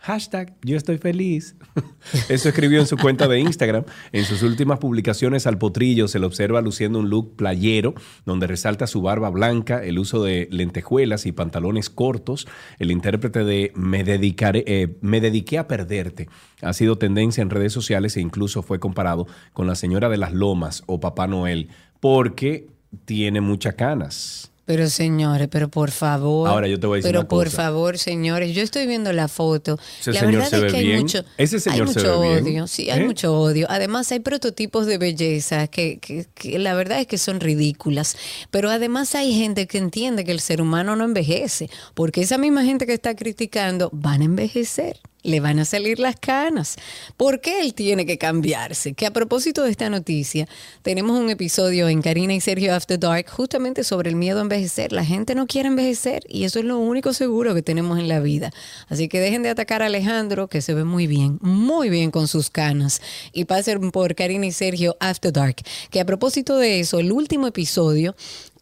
Hashtag 0.07 0.55
yo 0.63 0.77
estoy 0.77 0.99
feliz. 0.99 1.57
Eso 2.29 2.47
escribió 2.47 2.79
en 2.79 2.87
su 2.87 2.95
cuenta 2.95 3.27
de 3.27 3.41
Instagram. 3.41 3.83
En 4.13 4.23
sus 4.23 4.41
últimas 4.41 4.79
publicaciones 4.79 5.45
al 5.47 5.57
potrillo 5.57 6.07
se 6.07 6.17
le 6.17 6.25
observa 6.25 6.61
luciendo 6.61 6.99
un 6.99 7.09
look 7.09 7.35
playero, 7.35 7.93
donde 8.25 8.47
resalta 8.47 8.87
su 8.87 9.01
barba 9.01 9.29
blanca, 9.29 9.83
el 9.83 9.99
uso 9.99 10.23
de 10.23 10.47
lentejuelas 10.49 11.25
y 11.25 11.33
pantalones 11.33 11.89
cortos. 11.89 12.47
El 12.79 12.91
intérprete 12.91 13.43
de 13.43 13.73
Me, 13.75 14.05
dedicaré, 14.05 14.63
eh, 14.65 14.95
me 15.01 15.19
dediqué 15.19 15.57
a 15.57 15.67
perderte 15.67 16.29
ha 16.61 16.71
sido 16.71 16.97
tendencia 16.97 17.41
en 17.41 17.49
redes 17.49 17.73
sociales 17.73 18.15
e 18.15 18.21
incluso 18.21 18.63
fue 18.63 18.79
comparado 18.79 19.27
con 19.51 19.67
la 19.67 19.75
señora 19.75 20.07
de 20.07 20.17
las 20.17 20.31
lomas 20.31 20.83
o 20.87 21.01
Papá 21.01 21.27
Noel, 21.27 21.67
porque 21.99 22.69
tiene 23.03 23.41
muchas 23.41 23.75
canas. 23.75 24.53
Pero 24.67 24.89
señores, 24.89 25.47
pero 25.49 25.69
por 25.69 25.91
favor. 25.91 26.49
Ahora 26.49 26.67
yo 26.67 26.77
te 26.77 26.85
voy 26.87 26.95
a 26.95 26.97
decir 26.97 27.09
Pero 27.09 27.21
una 27.21 27.27
por 27.29 27.45
cosa. 27.45 27.55
favor, 27.55 27.97
señores, 27.97 28.53
yo 28.53 28.61
estoy 28.61 28.85
viendo 28.85 29.13
la 29.13 29.29
foto. 29.29 29.79
Ese 30.01 30.11
la 30.11 30.19
señor 30.19 30.33
verdad 30.35 30.49
se 30.49 30.55
es 30.57 30.61
ve 30.63 30.67
que 30.71 30.77
hay 30.77 30.85
bien. 30.87 30.99
mucho, 30.99 31.23
Ese 31.37 31.59
señor 31.61 31.87
hay 31.87 31.93
se 31.93 31.99
mucho 32.01 32.21
bien. 32.21 32.43
odio, 32.43 32.67
sí, 32.67 32.89
hay 32.89 32.99
¿Eh? 32.99 33.05
mucho 33.05 33.33
odio. 33.39 33.65
Además 33.69 34.11
hay 34.11 34.19
prototipos 34.19 34.85
de 34.85 34.97
belleza 34.97 35.67
que, 35.67 35.99
que- 35.99 36.25
que 36.35 36.59
la 36.59 36.73
verdad 36.73 36.99
es 36.99 37.07
que 37.07 37.17
son 37.17 37.39
ridículas. 37.39 38.17
Pero 38.51 38.69
además 38.69 39.15
hay 39.15 39.33
gente 39.33 39.67
que 39.67 39.77
entiende 39.77 40.25
que 40.25 40.33
el 40.33 40.41
ser 40.41 40.61
humano 40.61 40.97
no 40.97 41.05
envejece, 41.05 41.69
porque 41.93 42.21
esa 42.21 42.37
misma 42.37 42.65
gente 42.65 42.85
que 42.85 42.93
está 42.93 43.15
criticando 43.15 43.89
van 43.93 44.21
a 44.21 44.25
envejecer. 44.25 44.99
Le 45.27 45.41
van 45.41 45.59
a 45.59 45.65
salir 45.65 45.99
las 45.99 46.15
canas. 46.15 46.77
¿Por 47.17 47.41
qué 47.41 47.59
él 47.59 47.73
tiene 47.73 48.05
que 48.05 48.17
cambiarse? 48.17 48.93
Que 48.93 49.05
a 49.05 49.11
propósito 49.11 49.61
de 49.63 49.71
esta 49.71 49.89
noticia, 49.89 50.47
tenemos 50.83 51.19
un 51.19 51.29
episodio 51.29 51.89
en 51.89 52.01
Karina 52.01 52.33
y 52.33 52.39
Sergio 52.39 52.73
After 52.73 52.97
Dark 52.97 53.29
justamente 53.29 53.83
sobre 53.83 54.09
el 54.09 54.15
miedo 54.15 54.39
a 54.39 54.43
envejecer. 54.43 54.93
La 54.93 55.03
gente 55.03 55.35
no 55.35 55.45
quiere 55.45 55.67
envejecer 55.67 56.23
y 56.29 56.45
eso 56.45 56.59
es 56.59 56.65
lo 56.65 56.77
único 56.77 57.11
seguro 57.11 57.53
que 57.53 57.61
tenemos 57.61 57.99
en 57.99 58.07
la 58.07 58.21
vida. 58.21 58.53
Así 58.87 59.09
que 59.09 59.19
dejen 59.19 59.43
de 59.43 59.49
atacar 59.49 59.81
a 59.81 59.87
Alejandro, 59.87 60.47
que 60.47 60.61
se 60.61 60.73
ve 60.73 60.85
muy 60.85 61.07
bien, 61.07 61.39
muy 61.41 61.89
bien 61.89 62.09
con 62.09 62.29
sus 62.29 62.49
canas. 62.49 63.01
Y 63.33 63.43
pasen 63.43 63.91
por 63.91 64.15
Karina 64.15 64.45
y 64.45 64.53
Sergio 64.53 64.95
After 65.01 65.33
Dark. 65.33 65.57
Que 65.91 65.99
a 65.99 66.05
propósito 66.05 66.57
de 66.57 66.79
eso, 66.79 66.99
el 66.99 67.11
último 67.11 67.47
episodio 67.47 68.15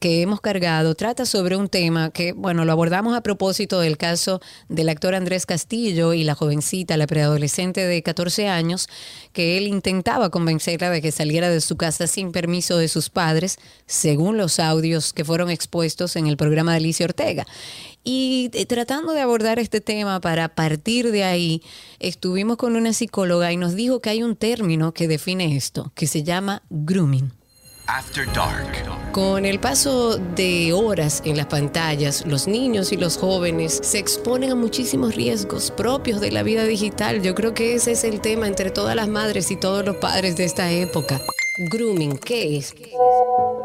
que 0.05 0.21
hemos 0.21 0.39
cargado 0.39 0.93
trata 0.93 1.25
sobre 1.25 1.55
un 1.55 1.67
tema 1.67 2.11
que, 2.11 2.31
bueno, 2.31 2.63
lo 2.63 2.71
abordamos 2.71 3.17
a 3.17 3.21
propósito 3.21 3.79
del 3.79 3.97
caso 3.97 4.39
del 4.69 4.89
actor 4.89 5.15
Andrés 5.15 5.47
Castillo 5.47 6.13
y 6.13 6.23
la 6.23 6.35
jovencita, 6.35 6.95
la 6.95 7.07
preadolescente 7.07 7.87
de 7.87 8.03
14 8.03 8.47
años, 8.47 8.87
que 9.33 9.57
él 9.57 9.65
intentaba 9.65 10.29
convencerla 10.29 10.91
de 10.91 11.01
que 11.01 11.11
saliera 11.11 11.49
de 11.49 11.59
su 11.59 11.75
casa 11.75 12.05
sin 12.05 12.31
permiso 12.31 12.77
de 12.77 12.87
sus 12.87 13.09
padres, 13.09 13.57
según 13.87 14.37
los 14.37 14.59
audios 14.59 15.11
que 15.11 15.25
fueron 15.25 15.49
expuestos 15.49 16.15
en 16.17 16.27
el 16.27 16.37
programa 16.37 16.73
de 16.73 16.77
Alicia 16.77 17.07
Ortega. 17.07 17.47
Y 18.03 18.51
eh, 18.53 18.67
tratando 18.67 19.11
de 19.13 19.21
abordar 19.21 19.57
este 19.57 19.81
tema 19.81 20.21
para 20.21 20.49
partir 20.49 21.09
de 21.09 21.23
ahí, 21.23 21.63
estuvimos 21.97 22.57
con 22.57 22.75
una 22.75 22.93
psicóloga 22.93 23.51
y 23.51 23.57
nos 23.57 23.73
dijo 23.73 24.01
que 24.01 24.11
hay 24.11 24.21
un 24.21 24.35
término 24.35 24.93
que 24.93 25.07
define 25.07 25.55
esto, 25.55 25.91
que 25.95 26.05
se 26.05 26.21
llama 26.21 26.61
grooming. 26.69 27.31
Con 29.11 29.45
el 29.45 29.59
paso 29.59 30.17
de 30.17 30.73
horas 30.73 31.21
en 31.23 31.37
las 31.37 31.45
pantallas, 31.45 32.25
los 32.25 32.47
niños 32.47 32.91
y 32.91 32.97
los 32.97 33.17
jóvenes 33.17 33.79
se 33.83 33.99
exponen 33.99 34.51
a 34.51 34.55
muchísimos 34.55 35.15
riesgos 35.15 35.71
propios 35.71 36.19
de 36.19 36.31
la 36.31 36.43
vida 36.43 36.63
digital. 36.63 37.21
Yo 37.21 37.35
creo 37.35 37.53
que 37.53 37.75
ese 37.75 37.91
es 37.91 38.03
el 38.03 38.21
tema 38.21 38.47
entre 38.47 38.71
todas 38.71 38.95
las 38.95 39.07
madres 39.07 39.51
y 39.51 39.55
todos 39.55 39.85
los 39.85 39.97
padres 39.97 40.35
de 40.35 40.45
esta 40.45 40.71
época. 40.71 41.21
Grooming, 41.57 42.17
¿qué 42.17 42.57
es? 42.57 42.75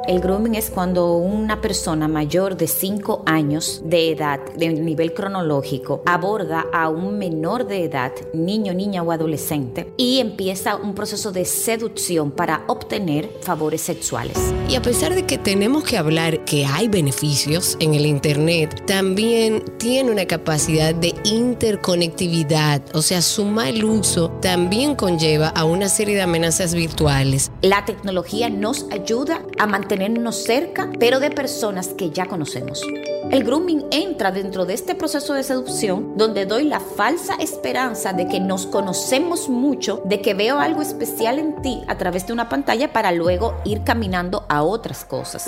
El 0.06 0.20
grooming 0.20 0.54
es 0.54 0.70
cuando 0.70 1.16
una 1.16 1.60
persona 1.60 2.06
mayor 2.06 2.56
de 2.56 2.68
5 2.68 3.24
años 3.26 3.82
de 3.84 4.12
edad, 4.12 4.40
de 4.56 4.68
nivel 4.68 5.12
cronológico, 5.12 6.02
aborda 6.06 6.66
a 6.72 6.88
un 6.88 7.18
menor 7.18 7.66
de 7.66 7.84
edad, 7.84 8.12
niño, 8.32 8.74
niña 8.74 9.02
o 9.02 9.10
adolescente, 9.12 9.92
y 9.96 10.20
empieza 10.20 10.76
un 10.76 10.94
proceso 10.94 11.32
de 11.32 11.44
seducción 11.44 12.30
para 12.30 12.64
obtener 12.68 13.28
favores 13.42 13.82
sexuales. 13.82 14.38
Y 14.68 14.76
a 14.76 14.82
pesar 14.82 15.14
de 15.14 15.26
que 15.26 15.36
tenemos 15.38 15.84
que 15.84 15.98
hablar 15.98 16.44
que 16.44 16.64
hay 16.64 16.88
beneficios 16.88 17.76
en 17.80 17.94
el 17.94 18.06
Internet, 18.06 18.84
también 18.86 19.64
tiene 19.78 20.12
una 20.12 20.26
capacidad 20.26 20.94
de 20.94 21.12
interconectividad. 21.24 22.82
O 22.94 23.02
sea, 23.02 23.20
su 23.20 23.44
mal 23.44 23.84
uso 23.84 24.30
también 24.40 24.94
conlleva 24.94 25.48
a 25.48 25.64
una 25.64 25.88
serie 25.88 26.14
de 26.14 26.22
amenazas 26.22 26.74
virtuales. 26.74 27.50
La 27.62 27.79
tecnología 27.84 28.48
nos 28.48 28.86
ayuda 28.90 29.42
a 29.58 29.66
mantenernos 29.66 30.36
cerca, 30.36 30.90
pero 30.98 31.20
de 31.20 31.30
personas 31.30 31.88
que 31.88 32.10
ya 32.10 32.26
conocemos. 32.26 32.82
El 33.30 33.44
grooming 33.44 33.86
entra 33.90 34.32
dentro 34.32 34.66
de 34.66 34.74
este 34.74 34.94
proceso 34.94 35.34
de 35.34 35.44
seducción 35.44 36.16
donde 36.16 36.46
doy 36.46 36.64
la 36.64 36.80
falsa 36.80 37.34
esperanza 37.36 38.12
de 38.12 38.26
que 38.26 38.40
nos 38.40 38.66
conocemos 38.66 39.48
mucho, 39.48 40.02
de 40.04 40.20
que 40.20 40.34
veo 40.34 40.58
algo 40.58 40.82
especial 40.82 41.38
en 41.38 41.62
ti 41.62 41.82
a 41.86 41.96
través 41.96 42.26
de 42.26 42.32
una 42.32 42.48
pantalla 42.48 42.92
para 42.92 43.12
luego 43.12 43.60
ir 43.64 43.84
caminando 43.84 44.46
a 44.48 44.62
otras 44.62 45.04
cosas. 45.04 45.46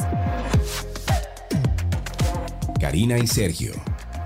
Karina 2.80 3.18
y 3.18 3.26
Sergio. 3.26 3.72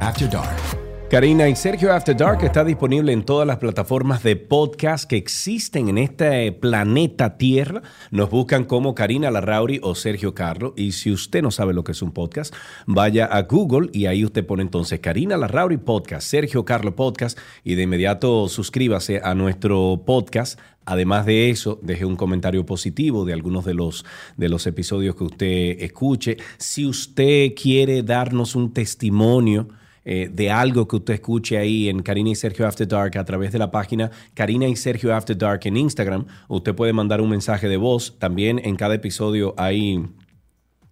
After 0.00 0.28
Dark. 0.28 0.85
Karina 1.08 1.48
y 1.48 1.54
Sergio 1.54 1.92
After 1.92 2.16
Dark 2.16 2.42
está 2.42 2.64
disponible 2.64 3.12
en 3.12 3.24
todas 3.24 3.46
las 3.46 3.58
plataformas 3.58 4.24
de 4.24 4.34
podcast 4.34 5.08
que 5.08 5.16
existen 5.16 5.88
en 5.88 5.98
este 5.98 6.50
planeta 6.50 7.38
Tierra. 7.38 7.82
Nos 8.10 8.28
buscan 8.28 8.64
como 8.64 8.96
Karina 8.96 9.30
Larrauri 9.30 9.78
o 9.84 9.94
Sergio 9.94 10.34
Carlo. 10.34 10.74
Y 10.76 10.90
si 10.92 11.12
usted 11.12 11.42
no 11.42 11.52
sabe 11.52 11.74
lo 11.74 11.84
que 11.84 11.92
es 11.92 12.02
un 12.02 12.10
podcast, 12.10 12.52
vaya 12.86 13.26
a 13.26 13.42
Google 13.42 13.88
y 13.92 14.06
ahí 14.06 14.24
usted 14.24 14.44
pone 14.44 14.64
entonces 14.64 14.98
Karina 14.98 15.36
Larrauri 15.36 15.76
Podcast, 15.76 16.26
Sergio 16.26 16.64
Carlo 16.64 16.96
Podcast 16.96 17.38
y 17.62 17.76
de 17.76 17.84
inmediato 17.84 18.48
suscríbase 18.48 19.20
a 19.22 19.36
nuestro 19.36 20.02
podcast. 20.04 20.58
Además 20.86 21.24
de 21.24 21.50
eso, 21.50 21.78
deje 21.82 22.04
un 22.04 22.16
comentario 22.16 22.66
positivo 22.66 23.24
de 23.24 23.32
algunos 23.32 23.64
de 23.64 23.74
los, 23.74 24.04
de 24.36 24.48
los 24.48 24.66
episodios 24.66 25.14
que 25.14 25.24
usted 25.24 25.82
escuche. 25.82 26.36
Si 26.58 26.84
usted 26.84 27.52
quiere 27.54 28.02
darnos 28.02 28.56
un 28.56 28.72
testimonio, 28.72 29.68
eh, 30.08 30.30
de 30.32 30.50
algo 30.52 30.86
que 30.88 30.96
usted 30.96 31.14
escuche 31.14 31.58
ahí 31.58 31.88
en 31.88 32.00
Karina 32.00 32.30
y 32.30 32.34
Sergio 32.36 32.66
After 32.66 32.86
Dark 32.86 33.18
a 33.18 33.24
través 33.24 33.50
de 33.52 33.58
la 33.58 33.70
página 33.72 34.10
Karina 34.34 34.68
y 34.68 34.76
Sergio 34.76 35.14
After 35.14 35.36
Dark 35.36 35.60
en 35.64 35.76
Instagram. 35.76 36.26
Usted 36.48 36.74
puede 36.74 36.92
mandar 36.92 37.20
un 37.20 37.28
mensaje 37.28 37.68
de 37.68 37.76
voz. 37.76 38.16
También 38.18 38.60
en 38.64 38.76
cada 38.76 38.94
episodio 38.94 39.52
hay 39.58 39.96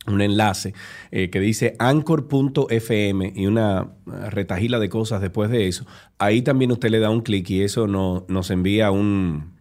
un 0.06 0.20
enlace 0.20 0.74
eh, 1.12 1.30
que 1.30 1.40
dice 1.40 1.76
anchor.fm 1.78 3.32
y 3.34 3.46
una 3.46 3.92
retajila 4.30 4.78
de 4.78 4.88
cosas 4.88 5.20
después 5.22 5.48
de 5.48 5.66
eso. 5.68 5.86
Ahí 6.18 6.42
también 6.42 6.72
usted 6.72 6.90
le 6.90 6.98
da 6.98 7.08
un 7.08 7.22
clic 7.22 7.48
y 7.50 7.62
eso 7.62 7.86
no- 7.86 8.26
nos 8.28 8.50
envía 8.50 8.90
un, 8.90 9.53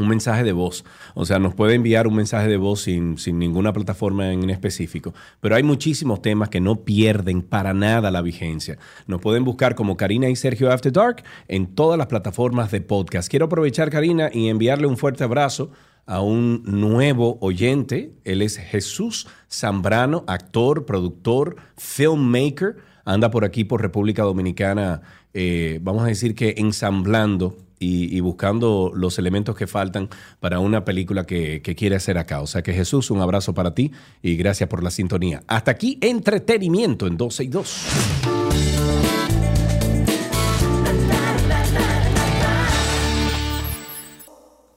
un 0.00 0.08
mensaje 0.08 0.42
de 0.42 0.52
voz. 0.52 0.84
O 1.14 1.24
sea, 1.24 1.38
nos 1.38 1.54
puede 1.54 1.74
enviar 1.74 2.06
un 2.06 2.14
mensaje 2.14 2.48
de 2.48 2.56
voz 2.56 2.82
sin, 2.82 3.18
sin 3.18 3.38
ninguna 3.38 3.72
plataforma 3.72 4.32
en 4.32 4.48
específico. 4.50 5.14
Pero 5.40 5.54
hay 5.54 5.62
muchísimos 5.62 6.22
temas 6.22 6.48
que 6.48 6.60
no 6.60 6.84
pierden 6.84 7.42
para 7.42 7.74
nada 7.74 8.10
la 8.10 8.22
vigencia. 8.22 8.78
Nos 9.06 9.20
pueden 9.20 9.44
buscar 9.44 9.74
como 9.74 9.96
Karina 9.96 10.28
y 10.28 10.36
Sergio 10.36 10.72
After 10.72 10.92
Dark 10.92 11.22
en 11.48 11.74
todas 11.74 11.98
las 11.98 12.06
plataformas 12.06 12.70
de 12.70 12.80
podcast. 12.80 13.28
Quiero 13.28 13.46
aprovechar, 13.46 13.90
Karina, 13.90 14.30
y 14.32 14.48
enviarle 14.48 14.86
un 14.86 14.96
fuerte 14.96 15.24
abrazo 15.24 15.70
a 16.06 16.20
un 16.20 16.62
nuevo 16.64 17.38
oyente. 17.40 18.14
Él 18.24 18.42
es 18.42 18.56
Jesús 18.56 19.28
Zambrano, 19.50 20.24
actor, 20.26 20.86
productor, 20.86 21.56
filmmaker. 21.76 22.76
Anda 23.04 23.30
por 23.30 23.44
aquí, 23.44 23.64
por 23.64 23.80
República 23.82 24.22
Dominicana, 24.22 25.02
eh, 25.34 25.78
vamos 25.82 26.02
a 26.02 26.06
decir 26.06 26.34
que 26.34 26.54
ensamblando 26.58 27.56
y, 27.82 28.20
buscando 28.20 28.92
los 28.94 29.18
elementos 29.18 29.56
que 29.56 29.66
faltan 29.66 30.10
para 30.38 30.60
una 30.60 30.84
película 30.84 31.24
que, 31.24 31.62
quiere 31.76 31.96
hacer 31.96 32.18
acá. 32.18 32.42
O 32.42 32.46
sea 32.46 32.62
que 32.62 32.74
Jesús, 32.74 33.10
un 33.10 33.20
abrazo 33.20 33.54
para 33.54 33.74
ti 33.74 33.90
y 34.22 34.36
gracias 34.36 34.68
por 34.68 34.84
la 34.84 34.90
sintonía. 34.90 35.42
Hasta 35.46 35.70
aquí, 35.70 35.98
entretenimiento 36.02 37.06
en 37.06 37.16
12 37.16 37.44
y 37.44 37.48
2. 37.48 37.76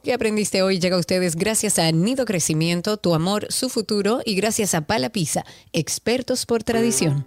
¿Qué 0.01 0.13
aprendiste 0.13 0.61
hoy? 0.61 0.79
Llega 0.79 0.97
a 0.97 0.99
ustedes 0.99 1.35
gracias 1.35 1.79
a 1.79 1.91
Nido 1.91 2.25
Crecimiento, 2.25 2.97
Tu 2.97 3.13
Amor, 3.13 3.47
Su 3.49 3.69
Futuro 3.69 4.19
y 4.25 4.35
gracias 4.35 4.75
a 4.75 4.85
Pala 4.85 5.09
Pizza, 5.11 5.45
expertos 5.71 6.45
por 6.45 6.63
tradición. 6.63 7.25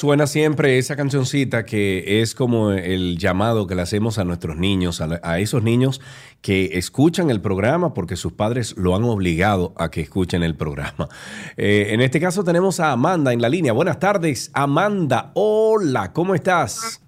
Suena 0.00 0.26
siempre 0.26 0.78
esa 0.78 0.96
cancioncita 0.96 1.66
que 1.66 2.22
es 2.22 2.34
como 2.34 2.70
el 2.70 3.18
llamado 3.18 3.66
que 3.66 3.74
le 3.74 3.82
hacemos 3.82 4.16
a 4.18 4.24
nuestros 4.24 4.56
niños, 4.56 5.02
a, 5.02 5.06
la- 5.06 5.20
a 5.22 5.38
esos 5.40 5.62
niños 5.62 6.00
que 6.40 6.78
escuchan 6.78 7.28
el 7.28 7.42
programa 7.42 7.92
porque 7.92 8.16
sus 8.16 8.32
padres 8.32 8.74
lo 8.78 8.96
han 8.96 9.04
obligado 9.04 9.74
a 9.76 9.90
que 9.90 10.00
escuchen 10.00 10.42
el 10.42 10.54
programa. 10.56 11.06
Eh, 11.58 11.88
en 11.92 12.00
este 12.00 12.18
caso 12.18 12.42
tenemos 12.44 12.80
a 12.80 12.92
Amanda 12.92 13.34
en 13.34 13.42
la 13.42 13.50
línea. 13.50 13.74
Buenas 13.74 13.98
tardes, 13.98 14.50
Amanda. 14.54 15.32
Hola, 15.34 16.14
¿cómo 16.14 16.34
estás? 16.34 17.02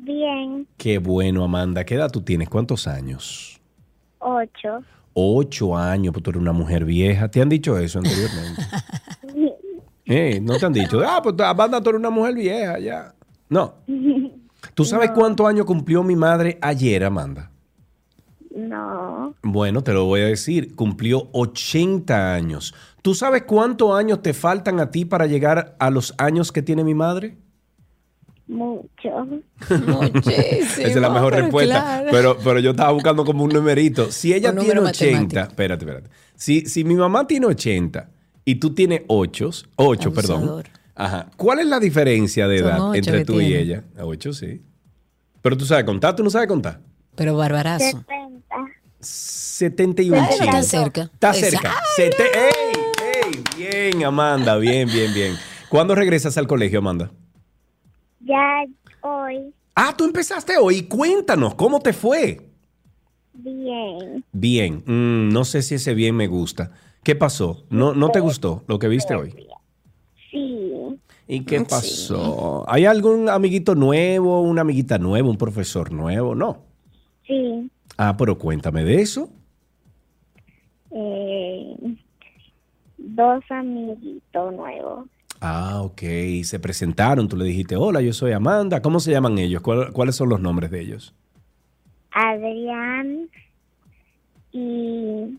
Bien, 0.00 0.66
Qué 0.76 0.98
bueno, 0.98 1.44
Amanda. 1.44 1.84
¿Qué 1.84 1.94
edad 1.94 2.10
tú 2.10 2.22
tienes? 2.22 2.48
¿Cuántos 2.48 2.88
años? 2.88 3.60
ocho. 4.18 4.80
Ocho 5.14 5.76
años, 5.76 6.12
pues 6.12 6.24
tú 6.24 6.30
eres 6.30 6.42
una 6.42 6.52
mujer 6.52 6.84
vieja. 6.84 7.30
¿Te 7.30 7.40
han 7.40 7.48
dicho 7.48 7.78
eso 7.78 8.00
anteriormente? 8.00 8.62
Eh, 10.06 10.40
no 10.40 10.56
te 10.56 10.66
han 10.66 10.72
dicho, 10.72 11.00
ah, 11.04 11.20
pues 11.22 11.34
Amanda, 11.40 11.80
tú 11.80 11.90
eres 11.90 11.98
una 11.98 12.10
mujer 12.10 12.34
vieja, 12.34 12.78
ya. 12.78 13.14
No. 13.48 13.74
¿Tú 14.74 14.84
sabes 14.84 15.10
cuántos 15.10 15.46
años 15.46 15.66
cumplió 15.66 16.02
mi 16.02 16.16
madre 16.16 16.58
ayer, 16.62 17.04
Amanda? 17.04 17.50
No, 18.54 19.34
Bueno, 19.42 19.82
te 19.82 19.92
lo 19.92 20.06
voy 20.06 20.22
a 20.22 20.26
decir, 20.26 20.74
cumplió 20.74 21.28
80 21.32 22.32
años. 22.34 22.74
¿Tú 23.02 23.14
sabes 23.14 23.42
cuántos 23.42 23.94
años 23.98 24.22
te 24.22 24.32
faltan 24.32 24.80
a 24.80 24.90
ti 24.90 25.04
para 25.04 25.26
llegar 25.26 25.76
a 25.78 25.90
los 25.90 26.14
años 26.16 26.52
que 26.52 26.62
tiene 26.62 26.82
mi 26.82 26.94
madre? 26.94 27.36
mucho. 28.48 29.26
Muchísimo. 29.68 30.30
Esa 30.30 30.82
es 30.82 30.96
la 30.96 31.10
mejor 31.10 31.32
pero 31.32 31.42
respuesta. 31.46 31.80
claro. 31.82 32.08
Pero, 32.12 32.38
pero 32.42 32.60
yo 32.60 32.70
estaba 32.70 32.92
buscando 32.92 33.24
como 33.24 33.42
un 33.44 33.50
numerito. 33.50 34.10
Si 34.12 34.32
ella 34.32 34.50
Un 34.50 34.58
tiene 34.58 34.74
número 34.76 34.88
80, 34.90 35.16
matemático. 35.18 35.50
espérate, 35.50 35.84
espérate. 35.84 36.10
Si, 36.36 36.60
si 36.66 36.84
mi 36.84 36.94
mamá 36.94 37.26
tiene 37.26 37.46
80 37.46 38.08
y 38.46 38.54
tú 38.54 38.72
tienes 38.72 39.02
8, 39.08 39.50
8, 39.76 40.12
perdón. 40.14 40.36
Abusador. 40.38 40.66
Ajá. 40.94 41.28
¿Cuál 41.36 41.58
es 41.58 41.66
la 41.66 41.78
diferencia 41.78 42.48
de 42.48 42.60
Son 42.60 42.68
edad 42.68 42.80
ocho 42.88 42.94
entre 42.98 43.24
tú 43.26 43.40
y 43.42 43.54
ella? 43.54 43.84
8, 44.00 44.32
sí. 44.32 44.62
Pero 45.42 45.56
tú 45.58 45.66
sabes 45.66 45.84
contar, 45.84 46.16
tú 46.16 46.24
no 46.24 46.30
sabes 46.30 46.48
contar. 46.48 46.80
Pero 47.14 47.36
barbarazo. 47.36 47.84
Setenta. 47.84 48.56
71 49.00 50.16
Ay, 50.16 50.26
no 50.26 50.32
chicos. 50.32 50.46
está 50.46 50.62
cerca. 50.62 51.02
Está 51.02 51.34
cerca. 51.34 51.74
Sete- 51.96 52.24
¡Ey! 52.34 52.76
¡Ey! 53.24 53.44
Bien, 53.92 54.04
Amanda. 54.04 54.56
Bien, 54.56 54.88
bien, 54.88 55.12
bien. 55.12 55.34
¿Cuándo 55.68 55.94
regresas 55.94 56.38
al 56.38 56.46
colegio, 56.46 56.78
Amanda? 56.78 57.10
Ya 58.20 58.64
hoy, 59.02 59.52
Ah, 59.74 59.94
tú 59.96 60.04
empezaste 60.04 60.56
hoy. 60.56 60.82
Cuéntanos, 60.84 61.54
¿cómo 61.54 61.80
te 61.80 61.92
fue? 61.92 62.40
bien. 63.34 64.24
Bien, 64.32 64.82
Mm, 64.86 65.28
no 65.28 65.44
sé 65.44 65.60
si 65.62 65.74
ese 65.74 65.92
bien 65.94 66.16
me 66.16 66.26
gusta. 66.26 66.70
¿Qué 67.06 67.14
pasó? 67.14 67.62
¿No, 67.70 67.94
¿No 67.94 68.10
te 68.10 68.18
gustó 68.18 68.64
lo 68.66 68.80
que 68.80 68.88
viste 68.88 69.14
hoy? 69.14 69.32
Sí, 70.28 70.72
¿Y 71.28 71.44
qué 71.44 71.60
Sí. 71.60 71.64
pasó? 71.70 72.64
¿Hay 72.68 72.84
algún 72.84 73.28
amiguito 73.28 73.76
nuevo, 73.76 74.40
una 74.40 74.62
amiguita 74.62 74.98
nueva, 74.98 75.28
un 75.28 75.38
profesor 75.38 75.92
nuevo? 75.92 76.34
No. 76.34 76.64
sí. 77.24 77.70
Ah, 77.96 78.16
pero 78.18 78.36
cuéntame 78.36 78.82
de 78.82 79.00
eso. 79.02 79.30
Eh, 80.90 81.76
dos 82.98 83.44
amiguitos 83.50 84.52
nuevos. 84.52 85.06
Ah, 85.40 85.82
ok. 85.82 86.02
Se 86.42 86.58
presentaron, 86.58 87.28
tú 87.28 87.36
le 87.36 87.44
dijiste, 87.44 87.76
hola, 87.76 88.00
yo 88.02 88.12
soy 88.12 88.32
Amanda. 88.32 88.82
¿Cómo 88.82 88.98
se 88.98 89.12
llaman 89.12 89.38
ellos? 89.38 89.62
¿Cuál- 89.62 89.92
¿Cuáles 89.92 90.16
son 90.16 90.28
los 90.28 90.40
nombres 90.40 90.72
de 90.72 90.80
ellos? 90.80 91.14
Adrián 92.10 93.30
y 94.50 95.38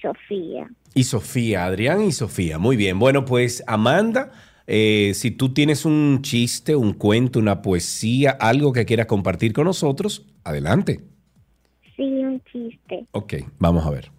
Sofía. 0.00 0.70
Y 0.94 1.04
Sofía, 1.04 1.64
Adrián 1.64 2.02
y 2.02 2.12
Sofía. 2.12 2.58
Muy 2.58 2.76
bien. 2.76 2.98
Bueno, 2.98 3.24
pues 3.24 3.62
Amanda, 3.66 4.30
eh, 4.66 5.12
si 5.14 5.30
tú 5.30 5.52
tienes 5.52 5.84
un 5.84 6.22
chiste, 6.22 6.74
un 6.74 6.94
cuento, 6.94 7.38
una 7.38 7.62
poesía, 7.62 8.30
algo 8.30 8.72
que 8.72 8.84
quieras 8.84 9.06
compartir 9.06 9.52
con 9.52 9.64
nosotros, 9.64 10.26
adelante. 10.44 11.00
Sí, 11.96 12.02
un 12.02 12.42
chiste. 12.52 13.06
Ok, 13.12 13.34
vamos 13.58 13.86
a 13.86 13.90
ver. 13.90 14.10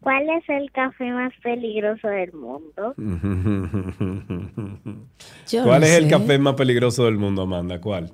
¿Cuál 0.00 0.28
es 0.28 0.48
el 0.48 0.70
café 0.70 1.10
más 1.12 1.32
peligroso 1.42 2.08
del 2.08 2.32
mundo? 2.34 2.94
Yo 5.50 5.64
¿Cuál 5.64 5.80
no 5.80 5.86
es 5.86 5.94
el 5.94 6.08
café 6.08 6.38
más 6.38 6.54
peligroso 6.54 7.06
del 7.06 7.16
mundo, 7.16 7.42
Amanda? 7.42 7.80
¿Cuál? 7.80 8.12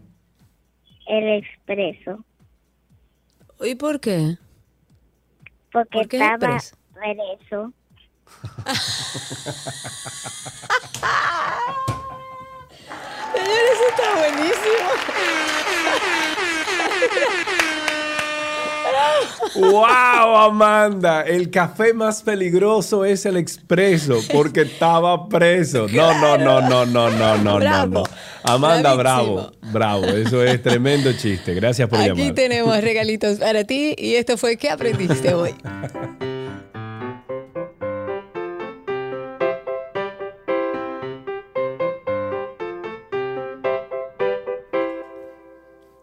El 1.09 1.39
expreso. 1.39 2.25
¿Y 3.61 3.75
por 3.75 3.99
qué? 3.99 4.37
Porque 5.73 5.99
¿Por 5.99 6.09
qué 6.09 6.17
estaba 6.17 6.57
expreso? 6.57 6.77
preso. 6.93 7.73
Señores, 13.33 13.71
eso 13.73 13.87
está 13.89 14.07
buenísimo. 14.17 14.91
¡Wow, 19.57 20.37
Amanda! 20.37 21.23
El 21.23 21.51
café 21.51 21.93
más 21.93 22.23
peligroso 22.23 23.05
es 23.05 23.27
el 23.27 23.37
expreso 23.37 24.19
porque 24.33 24.63
estaba 24.63 25.29
preso. 25.29 25.87
No, 25.91 26.13
no, 26.21 26.39
no, 26.39 26.61
no, 26.61 26.87
no, 26.87 27.11
no, 27.11 27.11
no, 27.11 27.37
no, 27.39 27.57
Bravo. 27.59 27.93
no. 27.93 28.03
Amanda, 28.43 28.95
bravo, 28.95 29.35
Bravísimo. 29.37 29.73
bravo. 29.73 30.05
Eso 30.07 30.43
es 30.45 30.63
tremendo 30.63 31.13
chiste. 31.13 31.55
Gracias 31.55 31.89
por 31.89 31.99
Aquí 32.01 32.09
llamar. 32.09 32.35
tenemos 32.35 32.81
regalitos 32.81 33.39
para 33.39 33.65
ti 33.65 33.95
y 33.99 34.15
esto 34.15 34.37
fue 34.39 34.57
¿Qué 34.57 34.71
aprendiste 34.71 35.35
hoy? 35.35 35.55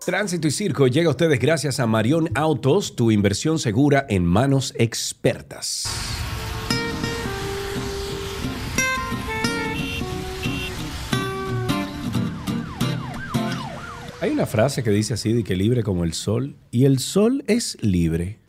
Tránsito 0.07 0.47
y 0.47 0.51
Circo 0.51 0.87
llega 0.87 1.09
a 1.09 1.11
ustedes 1.11 1.37
gracias 1.37 1.81
a 1.81 1.85
Marión 1.85 2.29
Autos, 2.33 2.95
tu 2.95 3.11
inversión 3.11 3.59
segura 3.59 4.05
en 4.07 4.23
manos 4.23 4.73
expertas. 4.77 5.85
Hay 14.21 14.31
una 14.31 14.45
frase 14.45 14.81
que 14.81 14.91
dice 14.91 15.15
así 15.15 15.33
de 15.33 15.43
que 15.43 15.57
libre 15.57 15.83
como 15.83 16.05
el 16.05 16.13
sol 16.13 16.55
y 16.71 16.85
el 16.85 16.99
sol 16.99 17.43
es 17.47 17.77
libre. 17.81 18.39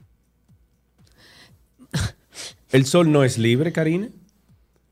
¿El 2.71 2.87
sol 2.87 3.11
no 3.11 3.25
es 3.25 3.37
libre, 3.37 3.73
Karina? 3.73 4.11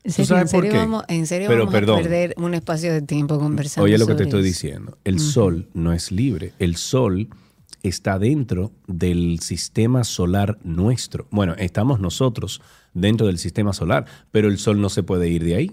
En 0.07 0.13
¿Tú 0.13 0.23
serio, 0.23 0.27
sabes 0.27 0.41
en 0.43 0.47
serio, 0.47 0.63
por 0.63 0.71
qué? 0.71 0.77
vamos, 0.77 1.03
en 1.09 1.27
serio 1.27 1.47
Pero 1.49 1.59
vamos 1.59 1.73
perdón. 1.73 1.99
a 1.99 2.01
perder 2.03 2.33
un 2.37 2.53
espacio 2.53 2.93
de 2.93 3.01
tiempo 3.01 3.37
conversando 3.37 3.83
Oye 3.83 3.97
lo 3.97 4.07
que 4.07 4.15
te 4.15 4.23
estoy 4.23 4.39
eso. 4.39 4.45
diciendo. 4.47 4.97
El 5.03 5.19
sol 5.19 5.67
no 5.73 5.91
es 5.91 6.11
libre. 6.13 6.53
El 6.59 6.77
sol 6.77 7.27
está 7.83 8.17
dentro 8.17 8.71
del 8.87 9.39
sistema 9.41 10.05
solar 10.05 10.59
nuestro. 10.63 11.27
Bueno, 11.29 11.55
estamos 11.57 11.99
nosotros 11.99 12.61
dentro 12.93 13.27
del 13.27 13.37
sistema 13.37 13.73
solar, 13.73 14.05
pero 14.31 14.47
el 14.47 14.57
Sol 14.57 14.81
no 14.81 14.89
se 14.89 15.03
puede 15.03 15.29
ir 15.29 15.43
de 15.43 15.55
ahí. 15.55 15.71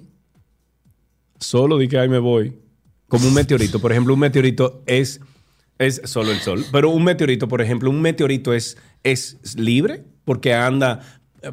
Solo 1.38 1.78
di 1.78 1.88
que 1.88 1.98
ahí 1.98 2.08
me 2.08 2.18
voy. 2.18 2.58
Como 3.08 3.28
un 3.28 3.34
meteorito. 3.34 3.80
Por 3.80 3.92
ejemplo, 3.92 4.14
un 4.14 4.20
meteorito 4.20 4.82
es, 4.86 5.20
es 5.78 6.02
solo 6.04 6.32
el 6.32 6.38
Sol. 6.38 6.64
Pero 6.72 6.90
un 6.90 7.04
meteorito, 7.04 7.48
por 7.48 7.62
ejemplo, 7.62 7.90
un 7.90 8.00
meteorito 8.00 8.52
es, 8.52 8.76
es 9.02 9.38
libre 9.56 10.04
porque 10.24 10.54
anda 10.54 11.00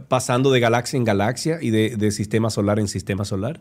pasando 0.07 0.51
de 0.51 0.59
galaxia 0.59 0.97
en 0.97 1.03
galaxia 1.03 1.59
y 1.61 1.69
de, 1.71 1.95
de 1.97 2.11
sistema 2.11 2.49
solar 2.49 2.79
en 2.79 2.87
sistema 2.87 3.25
solar. 3.25 3.59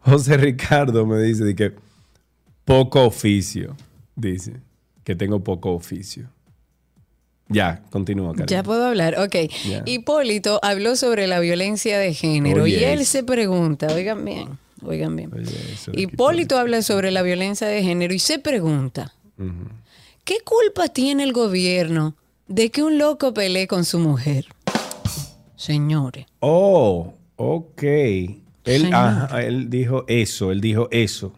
José 0.00 0.36
Ricardo 0.36 1.04
me 1.04 1.18
dice 1.20 1.42
de 1.44 1.54
que 1.56 1.72
poco 2.64 3.04
oficio, 3.04 3.76
dice, 4.14 4.54
que 5.02 5.16
tengo 5.16 5.42
poco 5.42 5.72
oficio. 5.72 6.28
Ya, 7.48 7.82
continúa, 7.90 8.32
Karen. 8.32 8.46
Ya 8.46 8.62
puedo 8.62 8.84
hablar, 8.86 9.18
ok. 9.18 9.34
Hipólito 9.86 10.60
habló 10.62 10.96
sobre 10.96 11.26
la 11.26 11.40
violencia 11.40 11.98
de 11.98 12.12
género 12.12 12.66
y 12.66 12.74
él 12.74 13.04
se 13.06 13.22
pregunta, 13.24 13.86
oigan 13.94 14.24
bien, 14.24 14.58
oigan 14.82 15.16
bien. 15.16 15.30
que 15.30 16.00
Hipólito 16.00 16.58
habla 16.58 16.82
sobre 16.82 17.10
la 17.10 17.22
violencia 17.22 17.66
de 17.66 17.82
género 17.82 18.12
y 18.12 18.18
se 18.18 18.38
pregunta, 18.38 19.14
¿qué 20.24 20.40
culpa 20.44 20.88
tiene 20.88 21.22
el 21.22 21.32
gobierno 21.32 22.14
de 22.48 22.70
que 22.70 22.82
un 22.82 22.98
loco 22.98 23.32
pelee 23.32 23.66
con 23.66 23.84
su 23.84 23.98
mujer? 23.98 24.46
Señores. 25.56 26.26
Oh, 26.40 27.14
ok. 27.36 27.82
Él, 27.82 28.82
Señor. 28.82 28.94
ajá, 28.94 29.42
él 29.42 29.70
dijo 29.70 30.04
eso, 30.06 30.52
él 30.52 30.60
dijo 30.60 30.88
eso. 30.90 31.32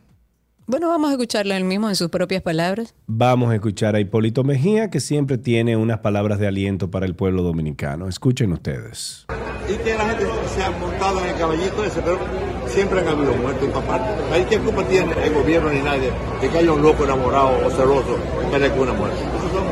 Bueno, 0.71 0.89
vamos 0.89 1.11
a 1.11 1.15
escucharlo 1.15 1.53
él 1.53 1.65
mismo 1.65 1.89
en 1.89 1.97
sus 1.97 2.11
propias 2.11 2.43
palabras. 2.43 2.95
Vamos 3.09 3.51
a 3.51 3.57
escuchar 3.57 3.97
a 3.97 4.01
Hipólito 4.01 4.45
Mejía, 4.45 4.89
que 4.89 5.01
siempre 5.01 5.37
tiene 5.37 5.77
unas 5.77 5.99
palabras 5.99 6.39
de 6.39 6.47
aliento 6.47 6.93
para 6.93 7.07
el 7.07 7.17
pueblo 7.17 7.43
dominicano. 7.43 8.07
Escuchen 8.07 8.53
ustedes. 8.53 9.27
y 9.69 9.75
que 9.83 9.95
la 9.95 10.09
gente 10.11 10.27
se 10.55 10.63
ha 10.63 10.71
montado 10.71 11.25
en 11.25 11.31
el 11.31 11.35
caballito 11.35 11.85
ese, 11.85 12.01
pero 12.03 12.21
siempre 12.69 13.01
han 13.01 13.09
habido 13.09 13.35
muertos 13.35 13.65
en 13.65 13.73
todas 13.73 13.85
partes. 13.85 14.11
Ahí 14.31 14.47
qué 14.49 14.59
culpa 14.61 14.85
tiene 14.85 15.13
el 15.25 15.35
gobierno 15.35 15.73
ni 15.73 15.81
nadie 15.81 16.13
de 16.41 16.49
que 16.49 16.59
haya 16.59 16.73
un 16.73 16.83
loco 16.83 17.03
enamorado 17.03 17.67
o 17.67 17.71
celoso 17.73 18.17
que 18.53 18.59
le 18.61 18.71
con 18.71 18.81
una 18.83 18.93
muerte. 18.93 19.19
Eso, 19.19 19.51
son, 19.51 19.65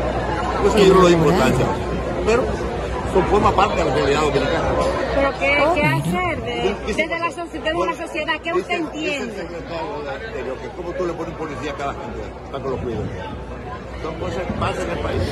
eso 0.67 0.79
yo 0.79 0.95
no 0.95 1.03
le 1.03 1.03
doy 1.03 1.13
importancia. 1.13 1.67
Pero 2.27 2.43
son 3.15 3.25
forma 3.27 3.55
parte 3.55 3.77
de 3.77 3.85
la 3.85 3.95
realidad 3.95 4.23
dominicana. 4.23 4.69
¿Pero 5.15 5.39
qué, 5.39 5.59
Oh. 5.65 5.75
qué 5.75 5.83
hacer 5.85 6.43
de- 6.43 6.75
desde, 6.87 7.07
la, 7.19 7.29
desde 7.29 7.87
la 7.87 7.95
sociedad? 8.07 8.35
¿Qué 8.43 8.53
usted 8.53 8.55
dice 8.55 8.75
el 8.75 8.83
entiende? 8.85 9.35
secretario 9.43 10.03
de 10.03 10.17
Exterior 10.17 10.57
que 10.59 10.69
cómo 10.77 10.93
tú 10.93 11.07
le 11.07 11.13
pones 11.15 11.33
un 11.33 11.39
policía 11.39 11.73
a 11.73 11.75
cada 11.77 11.93
gente 11.95 12.21
para 12.51 12.63
que 12.65 12.71
lo 12.71 12.77
cuide. 12.79 12.99
Son 14.03 14.15
cosas 14.21 14.47
que 14.47 14.53
pasan 14.55 14.91
en 14.91 14.97
el 14.97 14.99
país. 14.99 15.23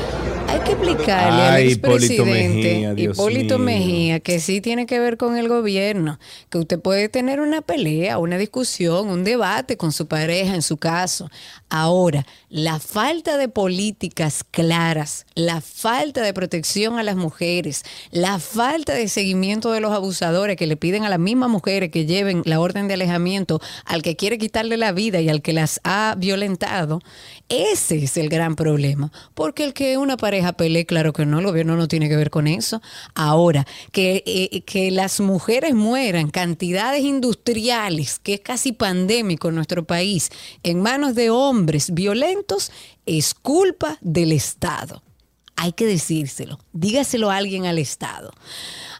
Hay 0.48 0.60
que 0.60 0.72
explicarle 0.72 1.42
al 1.42 1.70
Hipólito 1.70 1.96
expresidente 1.96 2.94
Mejía, 2.94 3.10
Hipólito. 3.10 3.58
Mejía 3.58 4.20
que 4.20 4.40
sí 4.40 4.60
tiene 4.60 4.86
que 4.86 4.98
ver 4.98 5.16
con 5.16 5.36
el 5.36 5.48
gobierno, 5.48 6.18
que 6.50 6.58
usted 6.58 6.80
puede 6.80 7.08
tener 7.08 7.40
una 7.40 7.62
pelea, 7.62 8.18
una 8.18 8.38
discusión, 8.38 9.08
un 9.08 9.24
debate 9.24 9.76
con 9.76 9.92
su 9.92 10.06
pareja 10.06 10.54
en 10.54 10.62
su 10.62 10.76
caso. 10.76 11.30
Ahora, 11.68 12.26
la 12.48 12.78
falta 12.78 13.36
de 13.36 13.48
políticas 13.48 14.44
claras, 14.44 15.26
la 15.34 15.60
falta 15.60 16.22
de 16.22 16.32
protección 16.32 16.98
a 16.98 17.02
las 17.02 17.16
mujeres, 17.16 17.82
la 18.10 18.38
falta 18.38 18.94
de 18.94 19.08
seguimiento 19.08 19.72
de 19.72 19.80
los 19.80 19.92
abusadores 19.92 20.56
que 20.56 20.66
le 20.66 20.76
piden 20.76 21.04
a 21.04 21.08
las 21.08 21.18
mismas 21.18 21.50
mujeres 21.50 21.90
que 21.90 22.06
lleven 22.06 22.42
la 22.44 22.60
orden 22.60 22.88
de 22.88 22.94
alejamiento 22.94 23.60
al 23.84 24.02
que 24.02 24.16
quiere 24.16 24.38
quitarle 24.38 24.76
la 24.76 24.92
vida 24.92 25.20
y 25.20 25.28
al 25.28 25.42
que 25.42 25.52
las 25.52 25.80
ha 25.84 26.14
violentado, 26.16 27.00
ese 27.48 28.02
es 28.02 28.16
el 28.16 28.28
gran 28.28 28.55
problema. 28.56 29.12
Porque 29.34 29.64
el 29.64 29.72
que 29.72 29.98
una 29.98 30.16
pareja 30.16 30.54
pelee, 30.54 30.86
claro 30.86 31.12
que 31.12 31.24
no, 31.24 31.38
el 31.38 31.46
gobierno 31.46 31.76
no 31.76 31.86
tiene 31.86 32.08
que 32.08 32.16
ver 32.16 32.30
con 32.30 32.48
eso. 32.48 32.82
Ahora, 33.14 33.66
que, 33.92 34.24
eh, 34.26 34.62
que 34.62 34.90
las 34.90 35.20
mujeres 35.20 35.74
mueran 35.74 36.30
cantidades 36.30 37.02
industriales, 37.02 38.18
que 38.18 38.34
es 38.34 38.40
casi 38.40 38.72
pandémico 38.72 39.48
en 39.48 39.54
nuestro 39.54 39.84
país, 39.84 40.30
en 40.62 40.80
manos 40.80 41.14
de 41.14 41.30
hombres 41.30 41.94
violentos, 41.94 42.72
es 43.04 43.34
culpa 43.34 43.98
del 44.00 44.32
Estado. 44.32 45.02
Hay 45.56 45.72
que 45.72 45.86
decírselo. 45.86 46.58
Dígaselo 46.72 47.30
a 47.30 47.36
alguien 47.36 47.66
al 47.66 47.78
Estado. 47.78 48.32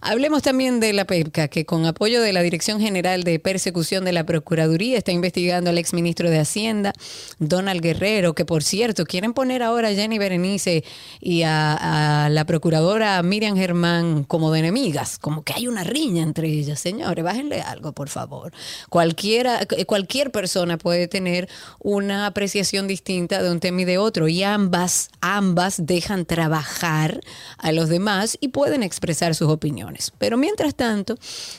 Hablemos 0.01 0.43
también 0.43 0.79
de 0.79 0.93
la 0.93 1.07
PEPCA, 1.07 1.49
que 1.49 1.65
con 1.65 1.87
apoyo 1.87 2.21
de 2.21 2.33
la 2.33 2.43
Dirección 2.43 2.81
General 2.81 3.25
de 3.25 3.39
Persecución 3.39 4.05
de 4.05 4.13
la 4.13 4.25
Procuraduría 4.25 4.99
está 4.99 5.13
investigando 5.13 5.71
al 5.71 5.79
exministro 5.79 6.29
de 6.29 6.39
Hacienda, 6.39 6.93
Donald 7.39 7.81
Guerrero, 7.81 8.35
que 8.35 8.45
por 8.45 8.63
cierto 8.63 9.07
quieren 9.07 9.33
poner 9.33 9.63
ahora 9.63 9.89
a 9.89 9.93
Jenny 9.93 10.19
Berenice 10.19 10.85
y 11.21 11.43
a, 11.45 12.29
la 12.31 12.45
procuradora 12.45 13.23
Miriam 13.23 13.57
Germán 13.57 14.25
como 14.25 14.51
de 14.53 14.61
enemigas, 14.61 15.19
como 15.19 15.43
que 15.45 15.55
hay 15.55 15.67
una 15.67 15.85
riña 15.85 16.23
entre 16.23 16.49
ellas. 16.49 16.81
Señores, 16.81 17.25
bájenle 17.25 17.63
algo, 17.63 17.93
por 17.93 18.09
favor. 18.09 18.53
Cualquiera, 18.91 19.61
cualquier 19.87 20.31
persona 20.31 20.77
puede 20.77 21.09
tener 21.09 21.49
una 21.79 22.27
apreciación 22.27 22.87
distinta 22.87 23.43
de 23.43 23.51
un 23.51 23.61
tema 23.61 23.83
y 23.83 23.85
de 23.85 23.99
otro, 23.99 24.29
y 24.29 24.43
ambas, 24.43 25.11
ambas 25.21 25.87
dejan 25.87 26.27
trabajar 26.27 27.21
a 27.59 27.73
los 27.73 27.89
demás 27.89 28.37
y 28.41 28.49
pueden 28.49 28.83
expresar 28.83 29.35
sus 29.35 29.49
opiniones. 29.49 29.86
Pero 30.19 30.37
mientras 30.37 30.75
tanto, 30.75 31.17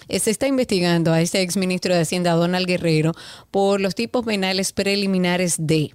eh, 0.07 0.19
se 0.19 0.31
está 0.31 0.47
investigando 0.47 1.13
a 1.13 1.21
este 1.21 1.41
exministro 1.41 1.93
de 1.93 2.01
Hacienda, 2.01 2.33
Donald 2.33 2.67
Guerrero, 2.67 3.13
por 3.51 3.81
los 3.81 3.95
tipos 3.95 4.25
penales 4.25 4.71
preliminares 4.71 5.55
de 5.59 5.93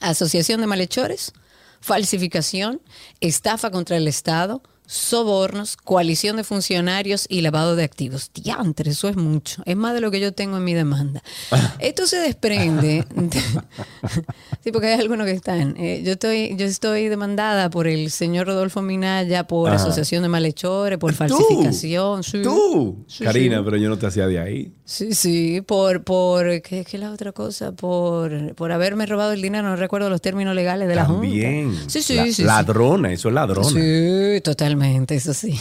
asociación 0.00 0.60
de 0.60 0.66
malhechores, 0.66 1.32
falsificación, 1.80 2.80
estafa 3.20 3.70
contra 3.70 3.96
el 3.96 4.08
Estado, 4.08 4.62
sobornos, 4.90 5.76
coalición 5.76 6.36
de 6.36 6.44
funcionarios 6.44 7.26
y 7.28 7.42
lavado 7.42 7.76
de 7.76 7.84
activos. 7.84 8.30
Diantre, 8.32 8.90
eso 8.92 9.08
es 9.08 9.16
mucho. 9.16 9.62
Es 9.66 9.76
más 9.76 9.92
de 9.92 10.00
lo 10.00 10.10
que 10.10 10.18
yo 10.18 10.32
tengo 10.32 10.56
en 10.56 10.64
mi 10.64 10.72
demanda. 10.72 11.22
Esto 11.78 12.06
se 12.06 12.16
desprende. 12.16 13.04
de- 13.14 13.38
sí, 14.64 14.72
porque 14.72 14.86
hay 14.88 14.98
algunos 14.98 15.26
que 15.26 15.32
están. 15.32 15.76
Eh, 15.76 16.02
yo 16.04 16.12
estoy, 16.12 16.56
yo 16.56 16.64
estoy 16.64 17.08
demandada 17.08 17.68
por 17.68 17.86
el 17.86 18.10
señor 18.10 18.46
Rodolfo 18.46 18.80
Minaya 18.80 19.46
por 19.46 19.68
Ajá. 19.70 19.76
asociación 19.76 20.22
de 20.22 20.30
malhechores, 20.30 20.98
por 20.98 21.12
falsificación. 21.12 22.22
sí. 22.24 22.40
Tú, 22.42 23.04
Sí, 23.06 23.24
Karina, 23.24 23.58
sí. 23.58 23.62
pero 23.66 23.76
yo 23.76 23.90
no 23.90 23.98
te 23.98 24.06
hacía 24.06 24.26
de 24.26 24.38
ahí. 24.40 24.72
Sí, 24.86 25.12
sí, 25.12 25.60
por, 25.60 26.02
por 26.02 26.62
¿qué, 26.62 26.80
es 26.80 26.94
la 26.94 27.12
otra 27.12 27.32
cosa? 27.32 27.72
Por, 27.72 28.54
por 28.54 28.72
haberme 28.72 29.04
robado 29.04 29.32
el 29.32 29.42
dinero, 29.42 29.68
no 29.68 29.76
recuerdo 29.76 30.08
los 30.08 30.22
términos 30.22 30.54
legales 30.54 30.88
de 30.88 30.94
la 30.94 31.06
También. 31.06 31.74
Junta. 31.74 31.90
Sí, 31.90 32.00
sí, 32.02 32.14
La- 32.14 32.24
sí, 32.24 32.32
sí. 32.32 32.42
Ladrona, 32.44 33.12
eso 33.12 33.28
es 33.28 33.34
ladrona. 33.34 33.68
Sí, 33.68 34.40
totalmente, 34.42 34.77
eso 34.82 35.34
sí. 35.34 35.58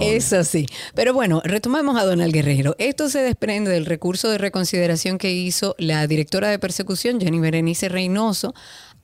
Eso 0.00 0.44
sí. 0.44 0.66
Pero 0.94 1.14
bueno, 1.14 1.40
retomamos 1.44 1.98
a 2.00 2.04
Donald 2.04 2.32
Guerrero. 2.32 2.74
Esto 2.78 3.08
se 3.08 3.20
desprende 3.20 3.70
del 3.70 3.86
recurso 3.86 4.28
de 4.28 4.38
reconsideración 4.38 5.18
que 5.18 5.30
hizo 5.30 5.74
la 5.78 6.06
directora 6.06 6.48
de 6.48 6.58
persecución, 6.58 7.20
Jenny 7.20 7.38
Berenice 7.38 7.88
Reynoso, 7.88 8.54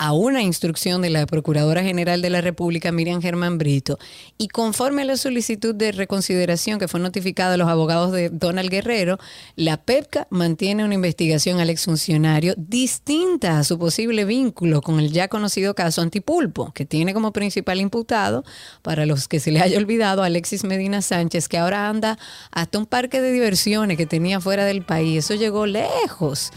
a 0.03 0.12
una 0.12 0.43
instrucción 0.43 1.01
de 1.01 1.11
la 1.11 1.27
Procuradora 1.27 1.85
General 1.85 2.20
de 2.23 2.29
la 2.29 2.41
República, 2.41 2.91
Miriam 2.91 3.23
Germán 3.23 3.57
Brito, 3.57 4.01
y 4.37 4.49
conforme 4.49 5.03
a 5.03 5.05
la 5.05 5.16
solicitud 5.16 5.77
de 5.77 5.93
reconsideración 5.93 6.81
que 6.81 6.89
fue 6.89 6.99
notificada 6.99 7.55
a 7.55 7.57
los 7.57 7.69
abogados 7.69 8.11
de 8.11 8.29
Donald 8.29 8.69
Guerrero, 8.69 9.20
la 9.55 9.77
PEPCA 9.77 10.27
mantiene 10.29 10.85
una 10.85 10.95
investigación 10.95 11.61
al 11.61 11.70
exfuncionario 11.70 12.55
distinta 12.57 13.61
a 13.61 13.62
su 13.62 13.79
posible 13.79 14.24
vínculo 14.24 14.83
con 14.83 14.99
el 14.99 15.12
ya 15.12 15.29
conocido 15.29 15.77
caso 15.77 16.03
Antipulpo, 16.03 16.73
que 16.73 16.85
tiene 16.85 17.15
como 17.15 17.33
principal 17.33 17.81
imputado, 17.81 18.43
para 18.83 19.07
los 19.07 19.29
que 19.29 19.39
se 19.39 19.53
le 19.53 19.61
haya 19.61 19.79
olvidado, 19.79 20.24
Alexis 20.24 20.65
Medina 20.65 21.01
Sánchez, 21.01 21.49
que 21.49 21.59
ahora 21.59 21.89
anda 21.89 22.19
hasta 22.51 22.77
un 22.77 22.87
parque 22.87 23.20
de 23.20 23.31
diversiones 23.31 23.97
que 23.97 24.07
tenía 24.07 24.41
fuera 24.41 24.65
del 24.65 24.83
país. 24.83 25.27
Eso 25.27 25.37
llegó 25.37 25.66
lejos. 25.66 26.51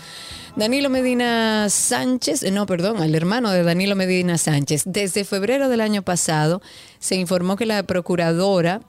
Danilo 0.55 0.89
Medina 0.89 1.67
Sánchez, 1.69 2.43
eh, 2.43 2.51
no, 2.51 2.65
perdón, 2.65 3.03
el 3.03 3.13
hermano 3.13 3.51
de 3.51 3.63
Danilo 3.63 3.97
Medina 3.97 4.37
Sánchez, 4.37 4.83
desde 4.85 5.25
febrero 5.25 5.67
del 5.67 5.81
año 5.81 6.01
pasado 6.01 6.61
se 6.97 7.15
informó 7.15 7.57
que 7.57 7.65
la 7.65 7.83
procuradora 7.83 8.79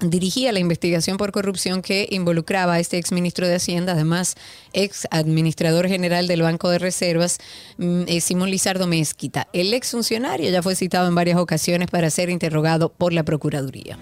dirigía 0.00 0.52
la 0.52 0.58
investigación 0.58 1.16
por 1.16 1.32
corrupción 1.32 1.80
que 1.80 2.06
involucraba 2.10 2.74
a 2.74 2.78
este 2.78 2.98
exministro 2.98 3.48
de 3.48 3.54
Hacienda, 3.54 3.92
además 3.92 4.36
ex 4.74 5.08
administrador 5.10 5.88
general 5.88 6.26
del 6.26 6.42
Banco 6.42 6.68
de 6.68 6.78
Reservas, 6.78 7.38
mm, 7.78 8.02
eh, 8.06 8.20
Simón 8.20 8.50
Lizardo 8.50 8.86
Mezquita. 8.86 9.48
El 9.54 9.72
ex 9.72 9.92
funcionario 9.92 10.50
ya 10.50 10.62
fue 10.62 10.76
citado 10.76 11.08
en 11.08 11.14
varias 11.14 11.38
ocasiones 11.38 11.88
para 11.90 12.10
ser 12.10 12.28
interrogado 12.28 12.90
por 12.90 13.14
la 13.14 13.22
Procuraduría. 13.22 13.98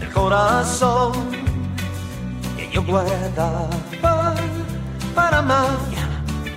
El 0.00 0.10
corazón 0.10 1.12
que 2.56 2.68
yo 2.72 2.84
para 5.14 5.42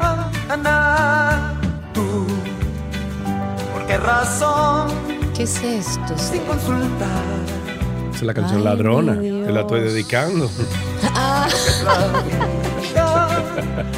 mañana. 0.02 1.54
Tú, 1.94 2.28
¿por 3.74 3.86
qué 3.88 3.98
razón? 3.98 4.90
¿Qué 5.36 5.44
es 5.44 5.62
esto? 5.64 6.18
Sin 6.18 6.42
consultar. 6.44 7.24
Esa 8.10 8.16
es 8.18 8.22
la 8.24 8.34
canción 8.34 8.64
Ladrona, 8.64 9.20
te 9.20 9.52
la 9.52 9.62
estoy 9.62 9.82
dedicando. 9.82 10.50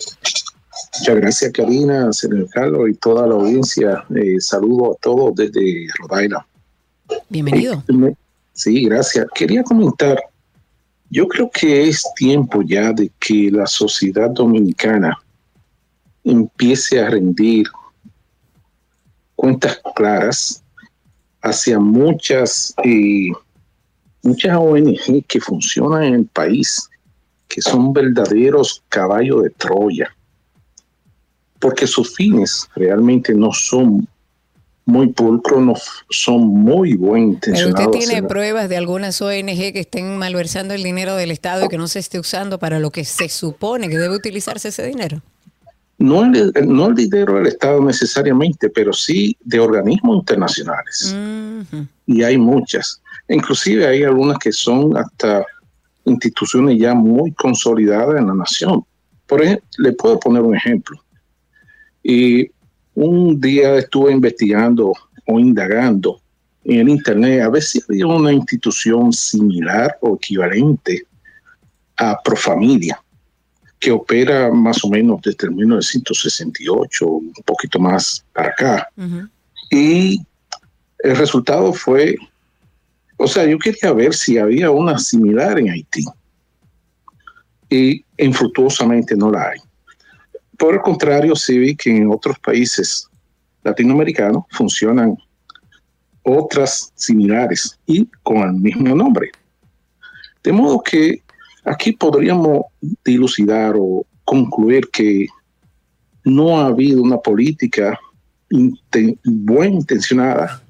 Muchas 1.00 1.16
gracias, 1.16 1.52
Karina, 1.54 2.12
señor 2.14 2.50
Carlos 2.50 2.90
y 2.90 2.94
toda 2.94 3.28
la 3.28 3.36
audiencia. 3.36 4.04
Eh, 4.16 4.40
saludo 4.40 4.94
a 4.94 4.96
todos 5.02 5.36
desde 5.36 5.88
Rhode 6.00 6.26
Island. 6.26 6.46
Bienvenido. 7.30 7.84
Eh, 7.88 8.16
Sí, 8.60 8.84
gracias. 8.84 9.26
Quería 9.34 9.64
comentar, 9.64 10.22
yo 11.10 11.30
creo 11.30 11.50
que 11.50 11.88
es 11.88 12.04
tiempo 12.18 12.62
ya 12.62 12.92
de 12.92 13.10
que 13.18 13.50
la 13.50 13.66
sociedad 13.66 14.30
dominicana 14.32 15.18
empiece 16.26 17.00
a 17.00 17.10
rendir 17.10 17.68
cuentas 19.34 19.80
claras 19.96 20.62
hacia 21.42 21.80
muchas, 21.80 22.74
eh, 22.84 23.30
muchas 24.24 24.58
ONG 24.58 25.24
que 25.26 25.40
funcionan 25.40 26.04
en 26.04 26.14
el 26.16 26.26
país, 26.26 26.90
que 27.48 27.62
son 27.62 27.94
verdaderos 27.94 28.84
caballos 28.90 29.44
de 29.44 29.52
Troya, 29.52 30.14
porque 31.60 31.88
sus 31.88 32.16
fines 32.16 32.68
realmente 32.76 33.34
no 33.34 33.52
son 33.52 34.08
muy 34.86 35.08
pulcros, 35.08 35.62
no 35.62 35.74
son 36.10 36.48
muy 36.48 36.96
buen 36.96 37.38
Pero 37.40 37.68
intencionados. 37.68 37.96
usted 37.96 38.08
tiene 38.08 38.28
pruebas 38.28 38.70
de 38.70 38.78
algunas 38.78 39.22
ONG 39.22 39.72
que 39.74 39.80
estén 39.80 40.18
malversando 40.18 40.74
el 40.74 40.84
dinero 40.84 41.16
del 41.16 41.32
Estado 41.32 41.66
y 41.66 41.68
que 41.70 41.78
no 41.78 41.88
se 41.88 42.00
esté 42.00 42.20
usando 42.20 42.58
para 42.58 42.80
lo 42.80 42.90
que 42.92 43.06
se 43.06 43.30
supone 43.30 43.88
que 43.88 43.98
debe 43.98 44.16
utilizarse 44.16 44.70
ese 44.70 44.86
dinero. 44.88 45.22
no 46.00 46.24
el, 46.24 46.52
no 46.66 46.88
el 46.88 46.96
dinero 46.96 47.36
del 47.36 47.48
Estado 47.48 47.84
necesariamente, 47.84 48.70
pero 48.70 48.92
sí 48.94 49.38
de 49.42 49.60
organismos 49.60 50.18
internacionales. 50.18 51.16
Y 52.08 52.24
hay 52.24 52.38
muchas. 52.38 53.02
Inclusive 53.28 53.86
hay 53.86 54.04
algunas 54.04 54.40
que 54.40 54.52
son 54.52 54.98
hasta 54.98 55.46
instituciones 56.06 56.80
ya 56.80 56.96
muy 56.96 57.32
consolidadas 57.34 58.18
en 58.18 58.28
la 58.28 58.34
nación. 58.34 58.84
Por 59.28 59.44
ejemplo, 59.44 59.68
le 59.78 59.92
puedo 59.92 60.20
poner 60.20 60.42
un 60.42 60.56
ejemplo. 60.56 61.00
Y 62.04 62.50
un 62.96 63.40
día 63.40 63.76
estuve 63.78 64.12
investigando 64.12 64.94
o 65.26 65.40
indagando 65.40 66.20
en 66.64 66.80
el 66.80 66.90
Internet 66.90 67.42
a 67.42 67.50
ver 67.50 67.64
si 67.64 67.80
había 67.88 68.08
una 68.08 68.34
institución 68.34 69.14
similar 69.14 69.98
o 70.02 70.16
equivalente 70.16 71.04
a 71.98 72.18
Profamilia 72.24 73.02
que 73.80 73.92
opera 73.92 74.52
más 74.52 74.84
o 74.84 74.90
menos 74.90 75.22
desde 75.22 75.48
el 75.48 75.54
1968, 75.54 77.08
un 77.08 77.34
poquito 77.46 77.80
más 77.80 78.26
para 78.34 78.50
acá. 78.50 78.90
Y 79.72 80.22
el 81.00 81.16
resultado 81.16 81.72
fue, 81.72 82.18
o 83.16 83.26
sea, 83.26 83.46
yo 83.46 83.58
quería 83.58 83.94
ver 83.94 84.14
si 84.14 84.38
había 84.38 84.70
una 84.70 85.00
similar 85.00 85.58
en 85.60 85.70
Haití. 85.70 86.04
Y 87.70 88.04
infructuosamente 88.18 89.16
no 89.16 89.32
la 89.32 89.50
hay. 89.50 89.60
Por 90.60 90.74
el 90.76 90.82
contrario, 90.82 91.36
sí 91.38 91.58
vi 91.58 91.76
que 91.76 91.90
en 91.96 92.12
otros 92.12 92.38
países 92.40 93.08
latinoamericanos 93.64 94.44
funcionan 94.52 95.18
otras 96.22 96.92
similares 96.96 97.80
y 97.86 98.06
con 98.24 98.42
el 98.44 98.54
mismo 98.54 98.94
nombre. 98.94 99.32
De 100.44 100.52
modo 100.52 100.84
que 100.84 101.24
aquí 101.64 101.94
podríamos 101.94 102.66
dilucidar 103.06 103.76
o 103.78 104.06
concluir 104.26 104.90
que 104.92 105.28
no 106.26 106.60
ha 106.60 106.68
habido 106.68 107.02
una 107.02 107.18
política 107.18 107.98
inte- 108.50 109.18
buena 109.24 109.76
intencionada 109.76 110.62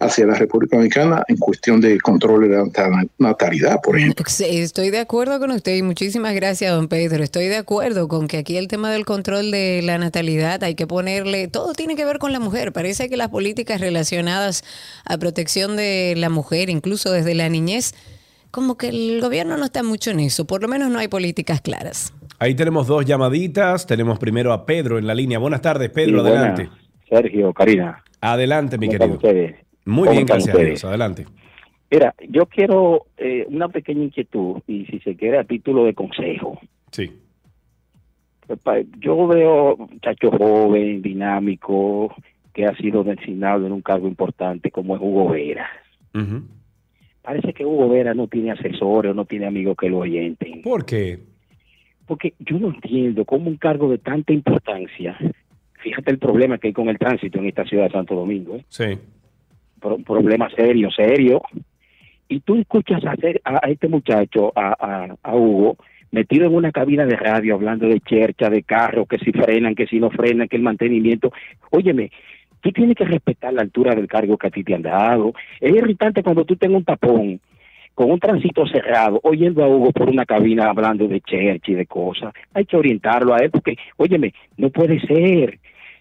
hacia 0.00 0.26
la 0.26 0.34
República 0.34 0.76
Dominicana 0.76 1.22
en 1.28 1.36
cuestión 1.36 1.80
de 1.80 2.00
control 2.00 2.42
de 2.42 2.56
la 2.56 2.64
nat- 2.64 3.08
natalidad, 3.18 3.80
por 3.82 3.96
ejemplo. 3.98 4.24
Sí, 4.26 4.44
Estoy 4.60 4.90
de 4.90 4.98
acuerdo 4.98 5.38
con 5.38 5.50
usted 5.50 5.76
y 5.76 5.82
muchísimas 5.82 6.34
gracias, 6.34 6.72
don 6.74 6.88
Pedro. 6.88 7.22
Estoy 7.22 7.46
de 7.48 7.56
acuerdo 7.56 8.08
con 8.08 8.26
que 8.26 8.38
aquí 8.38 8.56
el 8.56 8.66
tema 8.68 8.90
del 8.90 9.04
control 9.04 9.50
de 9.50 9.82
la 9.84 9.98
natalidad 9.98 10.64
hay 10.64 10.74
que 10.74 10.86
ponerle, 10.86 11.48
todo 11.48 11.72
tiene 11.74 11.96
que 11.96 12.04
ver 12.04 12.18
con 12.18 12.32
la 12.32 12.40
mujer. 12.40 12.72
Parece 12.72 13.08
que 13.08 13.16
las 13.16 13.28
políticas 13.28 13.80
relacionadas 13.80 14.64
a 15.04 15.18
protección 15.18 15.76
de 15.76 16.14
la 16.16 16.30
mujer, 16.30 16.70
incluso 16.70 17.12
desde 17.12 17.34
la 17.34 17.48
niñez, 17.48 17.94
como 18.50 18.76
que 18.76 18.88
el 18.88 19.20
gobierno 19.20 19.56
no 19.56 19.64
está 19.66 19.82
mucho 19.82 20.10
en 20.10 20.20
eso, 20.20 20.44
por 20.46 20.62
lo 20.62 20.68
menos 20.68 20.90
no 20.90 20.98
hay 20.98 21.08
políticas 21.08 21.60
claras. 21.60 22.12
Ahí 22.38 22.54
tenemos 22.54 22.86
dos 22.86 23.04
llamaditas. 23.04 23.86
Tenemos 23.86 24.18
primero 24.18 24.52
a 24.54 24.64
Pedro 24.64 24.98
en 24.98 25.06
la 25.06 25.14
línea. 25.14 25.38
Buenas 25.38 25.60
tardes, 25.60 25.90
Pedro, 25.90 26.22
Sí, 26.24 26.28
adelante. 26.30 26.70
Sergio, 27.08 27.52
Karina. 27.52 28.02
Adelante, 28.22 28.78
mi 28.78 28.86
¿Cómo 28.86 28.94
están 28.94 29.18
querido. 29.18 29.28
ustedes? 29.50 29.66
Muy 29.90 30.06
¿Cómo 30.06 30.12
bien, 30.12 30.26
gracias 30.26 30.54
ustedes? 30.54 30.84
Adelante. 30.84 31.26
Mira, 31.90 32.14
yo 32.28 32.46
quiero 32.46 33.06
eh, 33.16 33.44
una 33.48 33.68
pequeña 33.68 34.04
inquietud 34.04 34.62
y 34.68 34.86
si 34.86 35.00
se 35.00 35.16
quiere 35.16 35.38
a 35.38 35.44
título 35.44 35.84
de 35.84 35.94
consejo. 35.94 36.60
Sí. 36.92 37.10
Pues, 38.46 38.86
Yo 39.00 39.26
veo 39.26 39.76
muchacho 39.76 40.30
joven, 40.30 41.02
dinámico, 41.02 42.14
que 42.52 42.64
ha 42.64 42.76
sido 42.76 43.02
designado 43.02 43.66
en 43.66 43.72
un 43.72 43.82
cargo 43.82 44.06
importante 44.06 44.70
como 44.70 44.94
es 44.94 45.02
Hugo 45.02 45.30
Vera. 45.30 45.68
Parece 47.22 47.52
que 47.52 47.64
Hugo 47.64 47.88
Vera 47.88 48.14
no 48.14 48.28
tiene 48.28 48.52
asesores 48.52 49.10
o 49.10 49.14
no 49.14 49.24
tiene 49.24 49.46
amigos 49.46 49.76
que 49.76 49.88
lo 49.88 49.98
oyenten. 49.98 50.62
¿Por 50.62 50.84
qué? 50.84 51.18
Porque 52.06 52.34
yo 52.38 52.58
no 52.58 52.68
entiendo 52.68 53.24
cómo 53.24 53.48
un 53.48 53.56
cargo 53.56 53.88
de 53.88 53.98
tanta 53.98 54.32
importancia, 54.32 55.16
fíjate 55.80 56.10
el 56.10 56.18
problema 56.18 56.58
que 56.58 56.68
hay 56.68 56.72
con 56.72 56.88
el 56.88 56.98
tránsito 56.98 57.38
en 57.38 57.46
esta 57.46 57.64
ciudad 57.64 57.84
de 57.84 57.92
Santo 57.92 58.14
Domingo, 58.14 58.56
¿eh? 58.56 58.64
Sí. 58.68 58.98
Pro- 59.80 59.98
problema 59.98 60.48
serio, 60.50 60.90
serio. 60.90 61.42
y 62.28 62.40
tú 62.40 62.56
escuchas 62.56 63.02
a, 63.04 63.14
a 63.44 63.68
este 63.70 63.88
muchacho, 63.88 64.52
a, 64.54 65.16
a, 65.22 65.34
Hugo, 65.34 65.76
metido 66.12 66.46
en 66.46 66.54
una 66.54 66.70
cabina 66.72 67.04
de 67.06 67.16
radio 67.16 67.54
hablando 67.54 67.88
de 67.88 68.00
chercha, 68.00 68.48
de 68.50 68.62
carro, 68.62 69.06
que 69.06 69.18
si 69.18 69.32
frenan, 69.32 69.74
que 69.74 69.86
si 69.86 69.98
no 69.98 70.10
frenan, 70.10 70.48
que 70.48 70.56
el 70.56 70.62
mantenimiento. 70.62 71.32
Óyeme, 71.70 72.10
tú 72.60 72.70
tienes 72.72 72.94
que 72.96 73.04
respetar 73.04 73.52
la 73.52 73.62
altura 73.62 73.94
del 73.94 74.06
cargo 74.06 74.36
que 74.36 74.46
a 74.48 74.50
ti 74.50 74.62
te 74.62 74.74
han 74.74 74.82
dado. 74.82 75.32
Es 75.60 75.74
irritante 75.74 76.22
cuando 76.22 76.44
tú 76.44 76.56
tengas 76.56 76.78
un 76.78 76.84
tapón 76.84 77.40
con 77.94 78.10
un 78.10 78.20
tránsito 78.20 78.66
cerrado, 78.66 79.20
oyendo 79.24 79.62
a 79.64 79.68
Hugo 79.68 79.90
por 79.92 80.08
una 80.08 80.24
cabina 80.24 80.70
hablando 80.70 81.06
de 81.08 81.20
chercha 81.20 81.72
y 81.72 81.74
de 81.74 81.86
cosas. 81.86 82.32
Hay 82.54 82.64
que 82.64 82.76
orientarlo 82.76 83.34
a 83.34 83.38
él 83.38 83.50
porque, 83.50 83.76
óyeme, 83.96 84.32
no 84.56 84.70
puede 84.70 85.00
ser. 85.00 85.58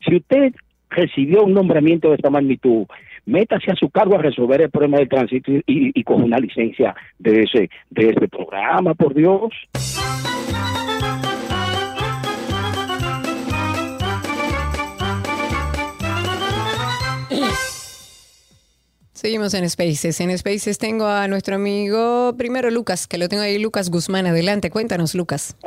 Si 0.07 0.15
usted 0.15 0.53
recibió 0.89 1.43
un 1.43 1.53
nombramiento 1.53 2.09
de 2.09 2.15
esta 2.15 2.29
magnitud, 2.29 2.85
métase 3.29 3.71
a 3.71 3.75
su 3.75 3.89
cargo 3.89 4.15
a 4.15 4.21
resolver 4.21 4.61
el 4.61 4.69
problema 4.69 4.97
del 4.97 5.07
tránsito 5.07 5.51
y, 5.51 5.63
y, 5.67 6.03
con 6.03 6.23
una 6.23 6.39
licencia 6.39 6.95
de 7.17 7.43
ese, 7.43 7.69
de 7.89 8.09
ese 8.09 8.27
programa, 8.27 8.93
por 8.95 9.13
Dios. 9.13 9.53
Seguimos 19.13 19.53
en 19.53 19.69
Spaces. 19.69 20.21
En 20.21 20.37
Spaces 20.37 20.77
tengo 20.77 21.05
a 21.05 21.27
nuestro 21.27 21.55
amigo, 21.55 22.33
primero 22.37 22.71
Lucas, 22.71 23.05
que 23.05 23.17
lo 23.17 23.27
tengo 23.27 23.43
ahí, 23.43 23.59
Lucas 23.59 23.89
Guzmán. 23.89 24.27
Adelante, 24.27 24.69
cuéntanos, 24.69 25.13
Lucas. 25.13 25.57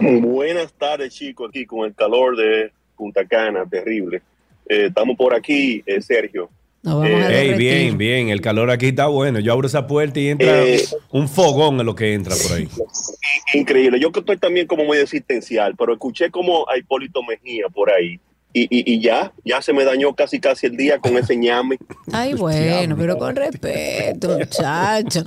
Buenas 0.00 0.74
tardes, 0.74 1.14
chicos, 1.14 1.48
aquí 1.48 1.64
con 1.64 1.86
el 1.86 1.94
calor 1.94 2.36
de 2.36 2.70
Punta 2.94 3.24
Cana, 3.26 3.64
terrible. 3.64 4.20
Eh, 4.68 4.86
estamos 4.88 5.16
por 5.16 5.34
aquí, 5.34 5.82
eh, 5.86 6.02
Sergio. 6.02 6.50
Ey, 6.84 7.54
bien, 7.54 7.98
bien. 7.98 8.28
El 8.28 8.40
calor 8.40 8.70
aquí 8.70 8.86
está 8.88 9.06
bueno. 9.06 9.40
Yo 9.40 9.52
abro 9.52 9.66
esa 9.66 9.86
puerta 9.86 10.20
y 10.20 10.28
entra 10.28 10.64
Eh, 10.64 10.84
un 11.10 11.28
fogón 11.28 11.80
en 11.80 11.86
lo 11.86 11.94
que 11.94 12.14
entra 12.14 12.34
por 12.36 12.56
ahí. 12.56 12.68
Increíble. 13.54 13.98
Yo 14.00 14.12
que 14.12 14.20
estoy 14.20 14.36
también 14.38 14.66
como 14.66 14.84
muy 14.84 14.98
existencial, 14.98 15.74
pero 15.76 15.92
escuché 15.92 16.30
como 16.30 16.68
a 16.68 16.78
Hipólito 16.78 17.20
Mejía 17.22 17.66
por 17.72 17.90
ahí. 17.90 18.18
Y, 18.54 18.62
y, 18.62 18.94
y 18.94 19.00
ya, 19.02 19.30
ya 19.44 19.60
se 19.60 19.74
me 19.74 19.84
dañó 19.84 20.14
casi 20.14 20.40
casi 20.40 20.66
el 20.66 20.76
día 20.76 20.98
con 20.98 21.18
ese 21.18 21.36
ñame. 21.36 21.76
Ay, 22.10 22.32
bueno, 22.32 22.96
pero 22.98 23.18
con 23.18 23.36
respeto, 23.36 24.38
muchacho. 24.38 25.22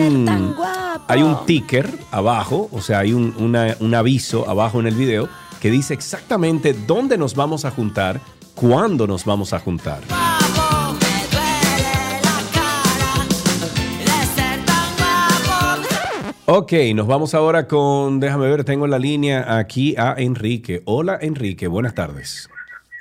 hay 1.08 1.24
un 1.24 1.46
ticker 1.48 1.90
abajo, 2.12 2.70
o 2.72 2.82
sea, 2.82 3.00
hay 3.00 3.14
un, 3.14 3.34
una- 3.40 3.76
un 3.80 3.96
aviso 3.96 4.48
abajo 4.48 4.80
en 4.80 4.86
el 4.86 4.94
video 4.94 5.28
que 5.60 5.72
dice 5.72 5.96
exactamente 5.96 6.74
dónde 6.86 7.18
nos 7.18 7.34
vamos 7.34 7.66
a 7.66 7.72
juntar, 7.72 8.22
cuándo 8.54 9.08
nos 9.08 9.26
vamos 9.26 9.54
a 9.54 9.60
juntar. 9.60 10.02
Ok, 16.54 16.74
nos 16.94 17.08
vamos 17.08 17.34
ahora 17.34 17.66
con, 17.66 18.20
déjame 18.20 18.50
ver, 18.50 18.66
tengo 18.66 18.84
en 18.84 18.92
la 18.92 19.00
línea 19.00 19.58
aquí 19.58 19.96
a 19.98 20.16
Enrique. 20.18 20.82
Hola 20.84 21.18
Enrique, 21.22 21.66
buenas 21.66 21.96
tardes. 21.96 22.50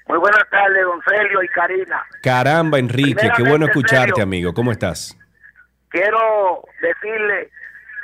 Muy 0.07 0.19
buenas 0.19 0.49
tardes, 0.49 0.85
don 0.85 1.01
Sergio 1.03 1.43
y 1.43 1.49
Karina. 1.49 2.01
Caramba 2.23 2.79
Enrique, 2.79 3.29
qué 3.37 3.43
bueno 3.43 3.67
escucharte 3.67 4.11
Sergio. 4.11 4.23
amigo, 4.23 4.55
¿cómo 4.55 4.71
estás? 4.71 5.19
Quiero 5.89 6.63
decirle 6.81 7.51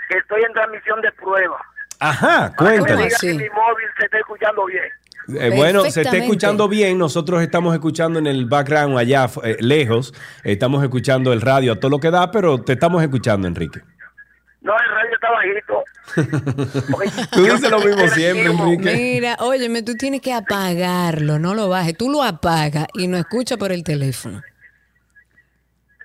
que 0.09 0.19
estoy 0.19 0.43
en 0.43 0.53
transmisión 0.53 1.01
de 1.01 1.13
prueba. 1.13 1.65
Ajá, 2.01 2.53
Para 2.57 2.71
que 2.73 2.79
me 2.79 2.83
cuéntanos. 2.83 3.05
diga 3.05 3.19
si 3.19 3.29
mi 3.29 3.49
móvil 3.51 3.87
se 4.01 4.05
está 4.07 4.19
escuchando 4.19 4.65
bien. 4.65 4.85
Eh, 5.29 5.53
bueno, 5.55 5.85
se 5.85 6.03
está 6.03 6.17
escuchando 6.17 6.69
bien. 6.69 6.99
Nosotros 6.99 7.41
estamos 7.41 7.73
escuchando 7.73 8.19
en 8.19 8.27
el 8.27 8.47
background 8.47 8.99
allá 8.99 9.31
eh, 9.45 9.57
lejos. 9.61 10.13
Estamos 10.43 10.83
escuchando 10.83 11.33
el 11.33 11.41
radio 11.41 11.75
a 11.75 11.77
todo 11.77 11.93
lo 11.93 12.01
que 12.01 12.11
da, 12.11 12.33
pero 12.33 12.61
te 12.61 12.73
estamos 12.73 13.01
escuchando, 13.01 13.47
Enrique. 13.47 13.81
No, 14.67 14.75
el 14.81 14.91
radio 14.91 15.15
está 15.15 15.31
bajito. 15.31 15.85
Tú 17.33 17.45
dices 17.45 17.71
lo 17.71 17.79
mismo 17.79 18.09
siempre, 18.09 18.47
Enrique. 18.47 18.97
Mira, 18.97 19.37
óyeme, 19.39 19.83
tú 19.83 19.95
tienes 19.95 20.21
que 20.21 20.33
apagarlo, 20.35 21.39
no 21.39 21.55
lo 21.55 21.69
bajes. 21.69 21.97
Tú 21.97 22.11
lo 22.11 22.25
apagas 22.25 22.89
y 22.95 23.07
no 23.07 23.17
escucha 23.17 23.57
por 23.57 23.71
el 23.71 23.85
teléfono. 23.85 24.43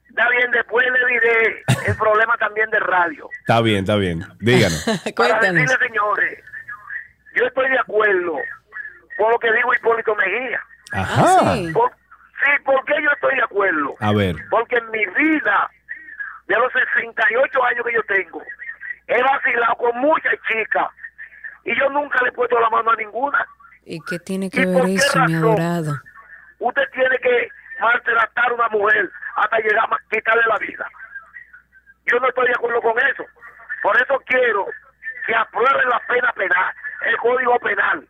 Está 0.09 0.29
bien, 0.29 0.51
después 0.51 0.85
le 0.85 1.07
diré 1.13 1.63
el 1.87 1.95
problema 1.95 2.37
también 2.37 2.69
del 2.69 2.81
radio. 2.81 3.27
Está 3.39 3.61
bien, 3.61 3.79
está 3.79 3.95
bien. 3.95 4.23
Díganos. 4.39 4.85
Para 5.15 5.39
decirle, 5.39 5.75
señores, 5.87 6.39
yo 7.35 7.45
estoy 7.45 7.67
de 7.71 7.79
acuerdo 7.79 8.35
con 9.17 9.31
lo 9.31 9.39
que 9.39 9.51
dijo 9.53 9.73
Hipólito 9.73 10.15
Mejía. 10.15 10.61
Ajá. 10.91 11.23
Ah, 11.41 11.55
sí. 11.55 11.71
Por- 11.73 11.89
sí, 11.91 12.63
¿por 12.63 12.85
qué 12.85 12.93
yo 13.03 13.09
estoy 13.15 13.35
de 13.37 13.43
acuerdo? 13.43 13.95
A 13.99 14.13
ver. 14.13 14.35
Porque 14.51 14.75
en 14.75 14.91
mi 14.91 15.03
vida, 15.05 15.71
de 16.47 16.55
los 16.57 16.71
68 16.73 17.63
años 17.63 17.85
que 17.85 17.93
yo 17.93 18.03
tengo, 18.03 18.41
he 19.07 19.21
vacilado 19.21 19.75
con 19.75 19.97
muchas 19.99 20.33
chicas 20.47 20.87
y 21.63 21.77
yo 21.77 21.89
nunca 21.89 22.21
le 22.23 22.29
he 22.29 22.31
puesto 22.33 22.59
la 22.59 22.69
mano 22.69 22.91
a 22.91 22.95
ninguna. 22.95 23.45
¿Y 23.85 23.99
qué 24.01 24.19
tiene 24.19 24.49
que 24.49 24.61
¿Y 24.61 24.65
ver 24.65 24.85
eso, 24.89 25.19
mi 25.25 25.35
adorado? 25.35 25.93
Usted 26.59 26.83
tiene 26.93 27.17
que 27.17 27.49
maltratar 27.79 28.51
a 28.51 28.53
una 28.53 28.69
mujer 28.69 29.09
hasta 29.35 29.57
llegar 29.57 29.85
a 29.91 29.97
quitarle 30.09 30.43
la 30.47 30.57
vida. 30.57 30.87
Yo 32.05 32.19
no 32.19 32.27
estoy 32.27 32.47
de 32.47 32.53
acuerdo 32.53 32.81
con 32.81 32.97
eso. 32.99 33.25
Por 33.81 33.95
eso 34.01 34.21
quiero 34.25 34.67
que 35.25 35.35
aprueben 35.35 35.89
la 35.89 35.99
pena 36.07 36.31
penal, 36.33 36.73
el 37.05 37.17
código 37.17 37.59
penal. 37.59 38.07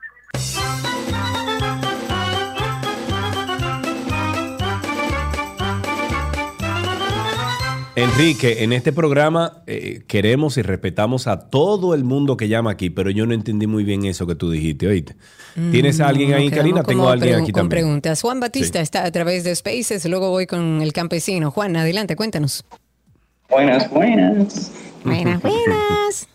Enrique, 7.96 8.64
en 8.64 8.72
este 8.72 8.94
programa 8.94 9.64
eh, 9.68 10.04
queremos 10.08 10.58
y 10.58 10.62
respetamos 10.62 11.28
a 11.28 11.50
todo 11.50 11.94
el 11.94 12.06
mundo 12.06 12.38
que 12.38 12.48
llama 12.48 12.72
aquí, 12.72 12.90
pero 12.90 13.10
yo 13.10 13.26
no 13.26 13.34
entendí 13.34 13.68
muy 13.68 13.84
bien 13.84 14.06
eso 14.06 14.26
que 14.26 14.36
tú 14.36 14.50
dijiste, 14.50 14.88
oíste. 14.88 15.16
¿Tienes 15.72 16.00
a 16.00 16.08
alguien 16.08 16.30
Mm, 16.30 16.34
ahí, 16.34 16.50
nos 16.50 16.58
Karina? 16.58 16.84
Tengo 16.84 17.10
a 17.10 17.14
alguien 17.14 17.36
aquí 17.36 17.52
con 17.52 17.64
también. 17.64 17.84
preguntas. 17.84 18.22
Juan 18.22 18.40
Batista 18.40 18.80
está 18.80 19.04
a 19.04 19.12
través 19.12 19.44
de 19.44 19.54
Spaces, 19.54 20.06
luego 20.06 20.30
voy 20.30 20.48
con 20.48 20.82
el 20.82 20.94
campesino. 20.94 21.52
Juan, 21.52 21.76
adelante, 21.76 22.16
cuéntanos. 22.16 22.64
Buenas, 23.50 23.90
buenas. 23.90 24.72
Buenas, 25.04 25.42
buenas. 25.42 26.28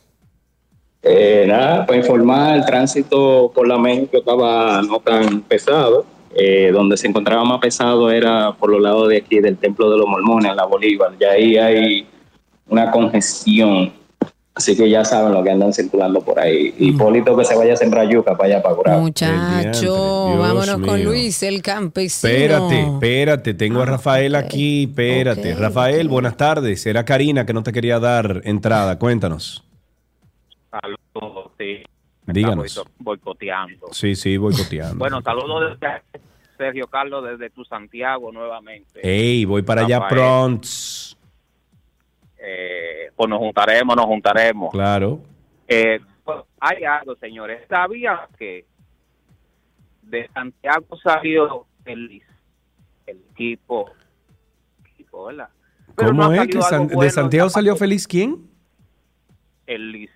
Eh, 1.03 1.47
nada, 1.49 1.87
para 1.87 1.99
informar, 1.99 2.57
el 2.59 2.66
tránsito 2.66 3.51
por 3.55 3.66
la 3.66 3.78
México 3.78 4.19
estaba 4.19 4.83
no 4.83 4.99
tan 5.01 5.41
pesado. 5.41 6.05
Eh, 6.38 6.70
donde 6.72 6.96
se 6.96 7.06
encontraba 7.08 7.44
más 7.44 7.60
pesado 7.60 8.10
era 8.10 8.52
por 8.52 8.70
los 8.70 8.80
lados 8.80 9.08
de 9.08 9.16
aquí 9.18 9.40
del 9.40 9.56
Templo 9.56 9.90
de 9.90 9.96
los 9.96 10.06
Mormones, 10.06 10.50
en 10.50 10.56
la 10.56 10.66
Bolívar. 10.66 11.12
Y 11.18 11.24
ahí 11.24 11.56
hay 11.56 12.06
una 12.68 12.90
congestión 12.90 13.92
Así 14.56 14.74
que 14.74 14.88
ya 14.88 15.04
saben 15.04 15.34
lo 15.34 15.44
que 15.44 15.50
andan 15.50 15.70
circulando 15.74 16.22
por 16.22 16.40
ahí. 16.40 16.74
Hipólito 16.78 17.36
que 17.36 17.44
se 17.44 17.54
vaya 17.54 17.74
a 17.74 17.76
sembrar 17.76 18.08
yuca 18.08 18.38
para 18.38 18.54
allá, 18.54 18.62
para 18.62 18.74
curar. 18.74 19.00
Muchacho, 19.00 20.38
vámonos 20.38 20.78
con. 20.78 21.04
Luis, 21.04 21.42
el 21.42 21.60
campesino. 21.60 22.32
Espérate, 22.32 22.80
espérate, 22.80 23.52
tengo 23.52 23.82
a 23.82 23.84
Rafael 23.84 24.34
aquí, 24.34 24.84
espérate. 24.84 25.54
Rafael, 25.54 26.08
buenas 26.08 26.38
tardes. 26.38 26.86
Era 26.86 27.04
Karina 27.04 27.44
que 27.44 27.52
no 27.52 27.62
te 27.62 27.70
quería 27.70 28.00
dar 28.00 28.40
entrada, 28.44 28.98
cuéntanos. 28.98 29.62
Saludos, 30.70 31.50
sí. 31.58 31.82
Díganos. 32.27 32.85
Boicoteando. 32.98 33.89
Sí, 33.93 34.15
sí, 34.16 34.36
boicoteando. 34.36 34.98
Bueno, 34.98 35.23
saludos 35.23 35.78
desde 35.78 36.03
Sergio 36.57 36.86
Carlos 36.89 37.24
desde 37.24 37.51
tu 37.51 37.65
Santiago 37.65 38.32
nuevamente. 38.32 39.01
Ey, 39.03 39.44
voy 39.44 39.62
para 39.62 39.82
allá 39.82 40.09
pronto. 40.09 40.69
Eh, 42.39 43.11
pues 43.15 43.28
nos 43.28 43.39
juntaremos, 43.39 43.97
nos 43.97 44.07
juntaremos. 44.07 44.70
Claro. 44.73 45.20
Eh, 45.69 46.01
pues, 46.24 46.39
hay 46.61 46.85
algo, 46.85 47.16
señores. 47.16 47.62
¿Sabían 47.69 48.19
que 48.39 48.65
de 50.03 50.28
Santiago 50.32 50.97
salió 51.03 51.66
el, 51.85 52.23
el 53.07 53.20
equipo, 53.32 53.90
equipo, 54.85 55.27
¿verdad? 55.27 55.48
Pero 55.97 56.11
¿Cómo 56.11 56.24
no 56.24 56.35
es 56.35 56.48
que 56.48 56.97
de 56.97 57.11
Santiago 57.11 57.48
salió 57.48 57.77
feliz 57.77 58.07
quién? 58.07 58.48
El 59.66 60.09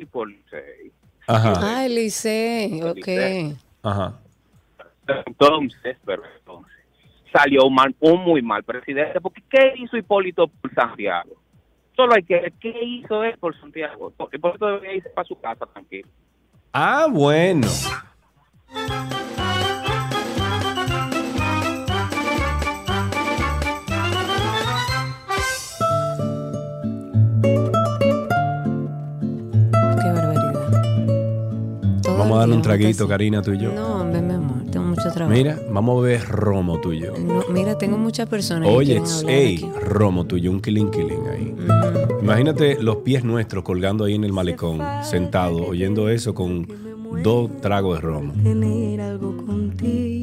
Licey, 0.00 0.02
equipo 0.02 0.24
Licey. 0.24 0.92
Ajá. 1.26 1.52
Ah, 1.62 1.86
el 1.86 1.94
Licey, 1.94 2.82
ok. 2.82 3.56
Ajá. 3.82 4.18
Entonces, 5.26 5.96
pero 6.04 6.22
entonces, 6.38 6.72
salió 7.32 7.66
un, 7.66 7.74
mal, 7.74 7.94
un 8.00 8.22
muy 8.22 8.42
mal 8.42 8.62
presidente, 8.62 9.20
porque 9.20 9.42
¿qué 9.48 9.74
hizo 9.76 9.96
Hipólito 9.96 10.48
por 10.48 10.74
Santiago? 10.74 11.36
Solo 11.96 12.14
hay 12.14 12.22
que 12.22 12.34
ver 12.34 12.52
qué 12.60 12.72
hizo 12.82 13.22
él 13.24 13.36
por 13.38 13.58
Santiago. 13.60 14.12
Hipólito 14.32 14.66
debería 14.66 14.94
irse 14.94 15.10
para 15.10 15.26
su 15.26 15.38
casa 15.38 15.66
tranquilo. 15.66 16.08
Ah, 16.72 17.06
bueno. 17.10 17.68
Vamos 32.30 32.36
a 32.36 32.40
darle 32.40 32.54
un 32.56 32.62
traguito. 32.62 33.08
Karina, 33.08 33.42
tú 33.42 33.52
y 33.52 33.58
yo. 33.58 33.72
No, 33.72 34.00
hombre, 34.00 34.22
mi 34.22 34.34
amor, 34.34 34.62
tengo 34.70 34.86
mucho 34.86 35.10
trabajo. 35.12 35.36
Mira, 35.36 35.58
vamos 35.70 35.98
a 35.98 36.02
beber 36.02 36.28
romo 36.28 36.80
tú 36.80 36.92
y 36.92 37.00
yo. 37.00 37.12
No, 37.18 37.44
mira, 37.52 37.76
tengo 37.76 37.98
muchas 37.98 38.28
personas 38.28 38.68
que 38.68 38.74
Oye, 38.74 38.98
hablar 38.98 39.24
ey, 39.28 39.56
aquí. 39.56 39.70
romo 39.84 40.24
tuyo, 40.26 40.50
un 40.50 40.60
killing 40.60 40.90
killing 40.90 41.26
ahí. 41.28 41.54
Imagínate 42.22 42.82
los 42.82 42.96
pies 42.96 43.24
nuestros 43.24 43.64
colgando 43.64 44.04
ahí 44.04 44.14
en 44.14 44.24
el 44.24 44.32
malecón, 44.32 44.80
sentados, 45.02 45.62
oyendo 45.62 46.08
eso 46.08 46.34
con 46.34 46.66
dos 47.22 47.50
tragos 47.60 47.96
de 47.96 48.00
romo. 48.02 48.32
tener 48.42 49.00
algo 49.00 49.36
contigo. 49.44 50.19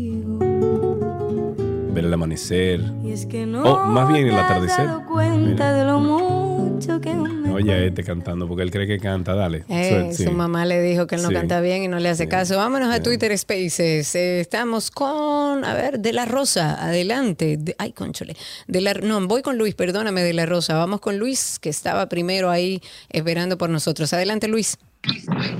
Ver 1.98 2.06
el 2.06 2.14
amanecer. 2.14 2.80
Y 3.04 3.12
es 3.12 3.26
que 3.26 3.48
no 3.48 3.64
Oh, 3.64 3.86
más 3.88 4.08
bien 4.14 4.28
el 4.28 4.38
atardecer. 4.38 4.86
dado 4.86 5.04
cuenta 5.08 5.74
de 5.74 5.84
lo 5.84 6.00
mucho 6.00 7.02
que 7.02 7.12
me 7.16 7.52
Oye, 7.52 7.74
a 7.74 7.80
este 7.86 8.04
cantando, 8.04 8.48
porque 8.48 8.62
él 8.62 8.70
cree 8.70 8.86
que 8.86 9.00
canta, 9.00 9.34
dale. 9.34 9.64
Eh, 9.68 10.12
sí. 10.14 10.26
Su 10.26 10.32
mamá 10.32 10.64
le 10.68 10.80
dijo 10.80 11.08
que 11.08 11.16
él 11.16 11.24
no 11.24 11.30
Sí. 11.30 11.34
canta 11.34 11.60
bien 11.60 11.82
y 11.82 11.88
no 11.88 11.98
le 11.98 12.10
hace 12.10 12.28
caso. 12.28 12.56
Vámonos 12.58 12.94
a 12.94 13.02
Twitter 13.02 13.36
Spaces. 13.36 14.14
Eh, 14.14 14.42
estamos 14.42 14.92
con, 14.92 15.66
a 15.66 15.74
ver, 15.74 15.98
De 15.98 16.14
La 16.14 16.26
Rosa. 16.26 16.76
Adelante. 16.86 17.58
De- 17.58 17.74
ay, 17.80 17.94
conchole. 17.94 18.36
De 18.68 18.80
la, 18.82 18.94
no, 18.94 19.26
voy 19.26 19.42
con 19.42 19.58
Luis, 19.58 19.74
perdóname, 19.74 20.22
De 20.22 20.34
La 20.34 20.46
Rosa. 20.46 20.76
Vamos 20.78 21.02
con 21.02 21.18
Luis, 21.18 21.58
que 21.58 21.70
estaba 21.70 22.08
primero 22.10 22.52
ahí 22.52 22.80
esperando 23.10 23.58
por 23.58 23.72
nosotros. 23.72 24.14
Adelante, 24.14 24.48
Luis. 24.48 24.78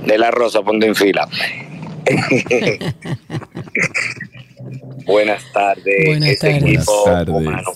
De 0.06 0.16
la 0.18 0.30
Rosa, 0.30 0.62
ponte 0.62 0.86
en 0.86 0.94
fila. 0.94 1.26
Buenas 5.04 5.44
tardes. 5.52 6.04
Buenas 6.06 6.28
ese 6.30 6.50
tardes. 6.50 6.62
equipo 6.62 7.02
Buenas 7.04 7.04
tardes. 7.26 7.34
humano. 7.34 7.70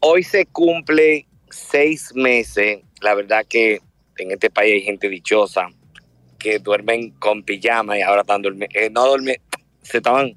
Hoy 0.00 0.22
se 0.22 0.46
cumple 0.46 1.26
seis 1.50 2.12
meses. 2.14 2.80
La 3.00 3.14
verdad 3.14 3.44
que 3.48 3.80
en 4.18 4.30
este 4.32 4.50
país 4.50 4.74
hay 4.74 4.82
gente 4.82 5.08
dichosa 5.08 5.68
que 6.38 6.58
duermen 6.58 7.10
con 7.18 7.42
pijama 7.42 7.98
y 7.98 8.02
ahora 8.02 8.20
están 8.22 8.42
durmiendo. 8.42 8.76
no 8.92 9.06
duermen, 9.08 9.36
se 9.82 9.96
estaban, 9.98 10.34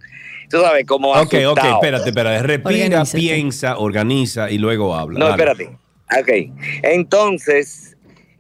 tú 0.49 0.59
sabes, 0.61 0.85
cómo 0.85 1.11
Ok, 1.11 1.17
ok, 1.17 1.33
asustados. 1.33 1.73
espérate, 1.75 2.09
espérate. 2.09 2.43
Respira, 2.43 2.85
Organízate. 2.85 3.17
piensa, 3.17 3.77
organiza 3.77 4.49
y 4.51 4.57
luego 4.57 4.95
habla. 4.95 5.19
No, 5.19 5.29
Dale. 5.29 5.43
espérate. 5.43 5.77
Ok. 6.19 6.51
Entonces, 6.83 7.95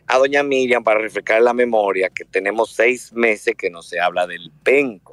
a 0.07 0.17
doña 0.17 0.43
Miriam, 0.43 0.83
para 0.83 0.99
refrescar 0.99 1.41
la 1.41 1.53
memoria, 1.53 2.09
que 2.09 2.25
tenemos 2.25 2.71
seis 2.71 3.11
meses 3.13 3.55
que 3.57 3.69
no 3.69 3.81
se 3.81 3.99
habla 3.99 4.25
del 4.27 4.51
penco. 4.63 5.10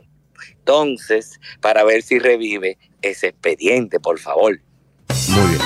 Entonces, 0.68 1.40
para 1.62 1.82
ver 1.82 2.02
si 2.02 2.18
revive 2.18 2.76
ese 3.00 3.28
expediente, 3.28 4.00
por 4.00 4.18
favor. 4.18 4.60
Muy 5.30 5.48
bien. 5.48 5.60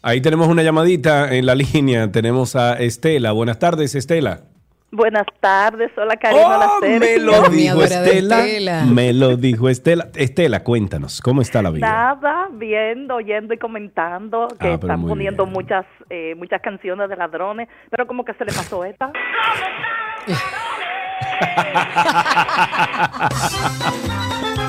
Ahí 0.00 0.22
tenemos 0.22 0.48
una 0.48 0.62
llamadita 0.62 1.34
en 1.34 1.44
la 1.44 1.54
línea. 1.54 2.10
Tenemos 2.10 2.56
a 2.56 2.78
Estela. 2.78 3.32
Buenas 3.32 3.58
tardes, 3.58 3.94
Estela. 3.94 4.44
Buenas 4.94 5.26
tardes, 5.40 5.90
hola 5.96 6.16
Karina, 6.16 6.68
Oh, 6.76 6.80
Me 6.80 7.18
lo 7.18 7.42
dijo 7.50 7.82
Estela. 7.82 8.84
Me 8.84 9.12
lo 9.12 9.36
dijo 9.36 9.68
Estela. 9.68 10.06
Estela, 10.14 10.62
cuéntanos, 10.62 11.20
¿cómo 11.20 11.42
está 11.42 11.62
la 11.62 11.70
vida? 11.70 11.84
Nada, 11.88 12.48
viendo, 12.52 13.16
oyendo 13.16 13.54
y 13.54 13.58
comentando 13.58 14.46
que 14.46 14.68
Ah, 14.68 14.78
pero 14.80 14.92
están 14.92 15.04
poniendo 15.04 15.46
muchas 15.46 15.84
eh, 16.10 16.36
muchas 16.36 16.62
canciones 16.62 17.08
de 17.08 17.16
ladrones, 17.16 17.68
pero 17.90 18.06
como 18.06 18.24
que 18.24 18.34
se 18.34 18.44
le 18.44 18.52
pasó 18.52 18.84
esta. 18.84 19.10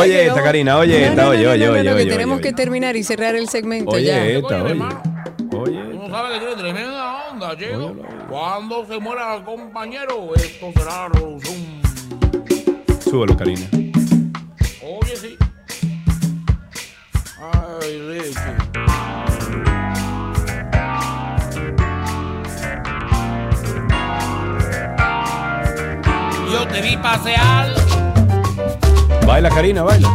Oye, 0.00 0.26
esta, 0.26 0.42
Karina, 0.42 0.78
oye, 0.78 1.00
No, 1.00 1.06
esta, 1.06 1.22
no, 1.22 1.28
oye, 1.30 1.46
oye, 1.48 1.68
oye, 1.68 1.92
oye, 1.92 2.06
tenemos 2.06 2.38
oye. 2.38 2.42
que 2.48 2.52
terminar 2.52 2.96
y 2.96 3.02
cerrar 3.02 3.34
el 3.34 3.48
segmento 3.48 3.92
Oye, 3.92 4.04
ya. 4.06 4.24
esta, 4.26 4.62
oye. 4.62 4.72
Uno 4.74 6.08
sabe 6.10 6.34
que 6.34 6.38
tiene 6.40 6.56
tremenda 6.56 7.28
onda, 7.30 7.56
chico. 7.56 7.96
Cuando 8.28 8.86
se 8.86 8.98
muera 8.98 9.36
el 9.36 9.44
compañero, 9.44 10.34
esto 10.34 10.72
será 10.76 11.06
un... 11.22 11.40
Súbelo, 13.00 13.36
Karina. 13.36 13.66
Oye, 14.82 15.16
sí. 15.16 15.36
Ay, 17.40 18.00
Richie. 18.08 19.56
Yo 26.52 26.66
te 26.68 26.80
vi 26.80 26.96
pasear 26.96 27.74
Baila, 29.26 29.50
Karina, 29.50 29.82
baila. 29.82 30.08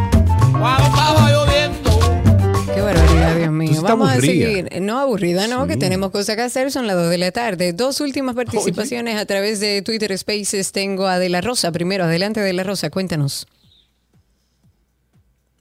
Qué 2.73 2.81
barbaridad, 2.81 3.35
Dios 3.35 3.51
mío. 3.51 3.81
Vamos 3.81 4.09
a 4.09 4.13
aburrida. 4.13 4.47
seguir. 4.47 4.81
No 4.81 4.99
aburrida, 4.99 5.47
no, 5.47 5.67
que 5.67 5.75
tenemos 5.75 6.11
cosas 6.11 6.37
que 6.37 6.43
hacer. 6.43 6.71
Son 6.71 6.87
las 6.87 6.95
2 6.95 7.09
de 7.09 7.17
la 7.17 7.31
tarde. 7.31 7.73
Dos 7.73 7.99
últimas 7.99 8.35
participaciones 8.35 9.17
a 9.19 9.25
través 9.25 9.59
de 9.59 9.81
Twitter 9.81 10.17
Spaces. 10.17 10.71
Tengo 10.71 11.07
a 11.07 11.19
De 11.19 11.27
La 11.27 11.41
Rosa 11.41 11.73
primero. 11.73 12.05
Adelante, 12.05 12.39
De 12.39 12.53
La 12.53 12.63
Rosa, 12.63 12.89
cuéntanos. 12.89 13.47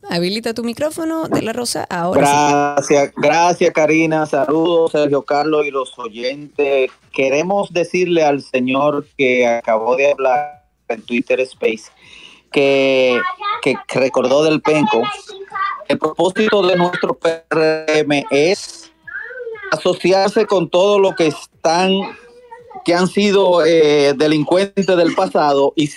Habilita 0.08 0.54
tu 0.54 0.62
micrófono, 0.62 1.28
De 1.28 1.42
La 1.42 1.52
Rosa. 1.52 1.84
Ahora 1.90 2.76
sí. 2.82 2.94
Gracias, 2.94 3.12
gracias 3.16 3.72
Karina. 3.72 4.26
Saludos 4.26 4.92
Sergio 4.92 5.22
Carlos 5.22 5.66
y 5.66 5.72
los 5.72 5.98
oyentes. 5.98 6.90
Queremos 7.12 7.72
decirle 7.72 8.22
al 8.22 8.42
señor 8.42 9.06
que 9.18 9.46
acabó 9.46 9.96
de 9.96 10.12
hablar 10.12 10.64
en 10.88 11.02
Twitter 11.02 11.40
Space 11.40 11.90
que, 12.50 13.20
que 13.62 13.98
recordó 13.98 14.44
del 14.44 14.60
penco. 14.60 15.02
El 15.88 15.98
propósito 15.98 16.66
de 16.66 16.76
nuestro 16.76 17.14
PRM 17.14 18.24
es 18.30 18.92
asociarse 19.72 20.46
con 20.46 20.68
todo 20.68 20.98
lo 20.98 21.14
que 21.14 21.28
están 21.28 21.92
que 22.84 22.94
han 22.94 23.08
sido 23.08 23.64
eh, 23.64 24.14
delincuentes 24.16 24.86
del 24.86 25.14
pasado 25.14 25.72
y, 25.76 25.90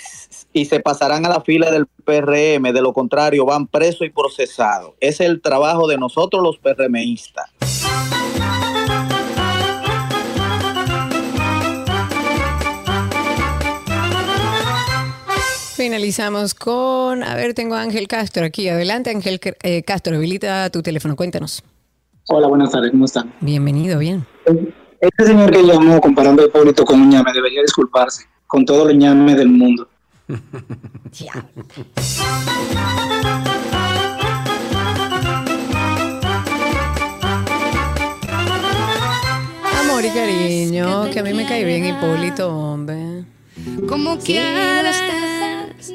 y 0.52 0.64
se 0.66 0.80
pasarán 0.80 1.24
a 1.24 1.28
la 1.28 1.40
fila 1.40 1.70
del 1.70 1.86
PRM, 1.86 2.72
de 2.72 2.82
lo 2.82 2.92
contrario 2.92 3.46
van 3.46 3.66
presos 3.66 4.06
y 4.06 4.10
procesados. 4.10 4.92
Es 5.00 5.20
el 5.20 5.40
trabajo 5.40 5.86
de 5.86 5.96
nosotros 5.96 6.42
los 6.42 6.58
PRMistas. 6.58 7.50
Finalizamos 15.84 16.54
con, 16.54 17.22
a 17.22 17.34
ver, 17.34 17.52
tengo 17.52 17.74
a 17.74 17.82
Ángel 17.82 18.08
Castro 18.08 18.46
aquí. 18.46 18.70
Adelante, 18.70 19.10
Ángel 19.10 19.38
eh, 19.62 19.82
Castro, 19.82 20.16
habilita 20.16 20.70
tu 20.70 20.82
teléfono, 20.82 21.14
cuéntanos. 21.14 21.62
Hola, 22.28 22.48
buenas 22.48 22.70
tardes, 22.70 22.90
¿cómo 22.92 23.04
están? 23.04 23.34
Bienvenido, 23.42 23.98
bien. 23.98 24.26
Este 24.98 25.26
señor 25.26 25.50
que 25.50 25.62
llamó 25.62 26.00
comparando 26.00 26.42
a 26.42 26.46
Hipólito 26.46 26.86
con 26.86 27.02
un 27.02 27.10
ñame 27.10 27.34
debería 27.34 27.60
disculparse 27.60 28.24
con 28.46 28.64
todos 28.64 28.86
los 28.86 28.96
ñames 28.96 29.36
del 29.36 29.50
mundo. 29.50 29.86
Amor 39.80 40.02
y 40.02 40.08
cariño, 40.08 41.10
que 41.10 41.20
a 41.20 41.22
mí 41.22 41.34
me 41.34 41.44
cae 41.46 41.62
bien 41.64 41.84
Hipólito, 41.84 42.48
hombre. 42.56 43.24
Como 43.86 44.18
Sí, 44.20 44.32
quieras 44.32 44.96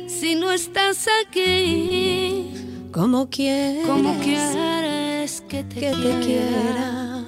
si 0.07 0.35
no 0.35 0.51
estás 0.51 1.07
aquí. 1.25 2.53
Como 2.91 3.29
quieres, 3.29 3.85
Como 3.85 4.19
quieres 4.19 5.41
que 5.47 5.63
te, 5.63 5.79
que 5.79 5.91
te 5.91 6.19
quiera, 6.25 7.23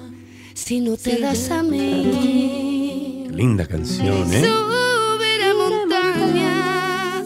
si 0.54 0.80
no 0.80 0.96
te 0.96 1.18
das 1.18 1.50
a 1.50 1.62
mí. 1.62 3.26
Linda 3.30 3.66
canción, 3.66 4.32
¿eh? 4.32 4.44
Subiré 4.44 5.54
montañas 5.54 7.24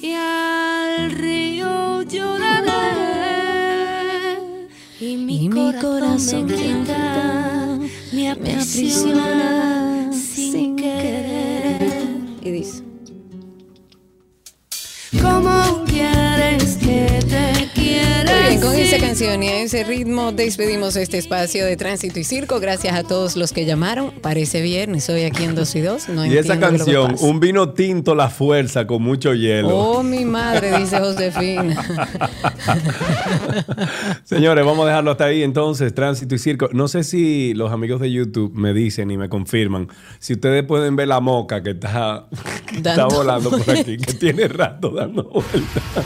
y 0.00 0.12
al 0.12 1.10
río 1.10 2.02
lloraré. 2.02 2.70
Y 5.00 5.16
mi, 5.16 5.44
Y 5.44 5.48
mi 5.48 5.72
corazón, 5.74 5.80
corazón 5.80 6.46
me 6.46 6.54
quita, 6.54 7.78
me 8.12 8.30
aprisiona 8.30 9.89
¿Cómo 15.42 15.84
quieres 15.86 16.76
que 16.76 17.18
te? 17.26 17.59
Muy 18.30 18.48
bien, 18.48 18.60
con 18.60 18.74
esa 18.74 18.98
canción 18.98 19.42
y 19.42 19.48
a 19.48 19.62
ese 19.62 19.84
ritmo 19.84 20.32
despedimos 20.32 20.96
este 20.96 21.18
espacio 21.18 21.64
de 21.64 21.76
tránsito 21.76 22.18
y 22.18 22.24
circo. 22.24 22.60
Gracias 22.60 22.96
a 22.96 23.02
todos 23.02 23.36
los 23.36 23.52
que 23.52 23.64
llamaron. 23.64 24.12
Parece 24.20 24.60
viernes, 24.60 25.08
hoy 25.08 25.22
aquí 25.22 25.44
en 25.44 25.54
2 25.54 25.76
y 25.76 25.80
2. 25.80 26.08
No 26.10 26.26
y 26.26 26.36
esa 26.36 26.58
canción, 26.58 27.16
un 27.20 27.40
vino 27.40 27.72
tinto, 27.72 28.14
la 28.14 28.30
fuerza, 28.30 28.86
con 28.86 29.02
mucho 29.02 29.34
hielo. 29.34 29.68
Oh, 29.68 30.02
mi 30.02 30.24
madre, 30.24 30.78
dice 30.78 30.98
Josefina. 30.98 31.74
Señores, 34.24 34.64
vamos 34.64 34.84
a 34.84 34.88
dejarlo 34.88 35.10
hasta 35.10 35.24
ahí 35.24 35.42
entonces, 35.42 35.94
tránsito 35.94 36.34
y 36.34 36.38
circo. 36.38 36.68
No 36.72 36.88
sé 36.88 37.04
si 37.04 37.54
los 37.54 37.72
amigos 37.72 38.00
de 38.00 38.12
YouTube 38.12 38.52
me 38.54 38.72
dicen 38.72 39.10
y 39.10 39.16
me 39.16 39.28
confirman 39.28 39.88
si 40.18 40.34
ustedes 40.34 40.64
pueden 40.64 40.96
ver 40.96 41.08
la 41.08 41.20
moca 41.20 41.62
que 41.62 41.70
está, 41.70 42.26
que 42.66 42.76
está 42.76 43.06
volando 43.06 43.50
por 43.50 43.70
aquí, 43.70 43.96
que 43.96 44.14
tiene 44.14 44.48
rato 44.48 44.90
dando 44.90 45.24
vueltas. 45.24 46.04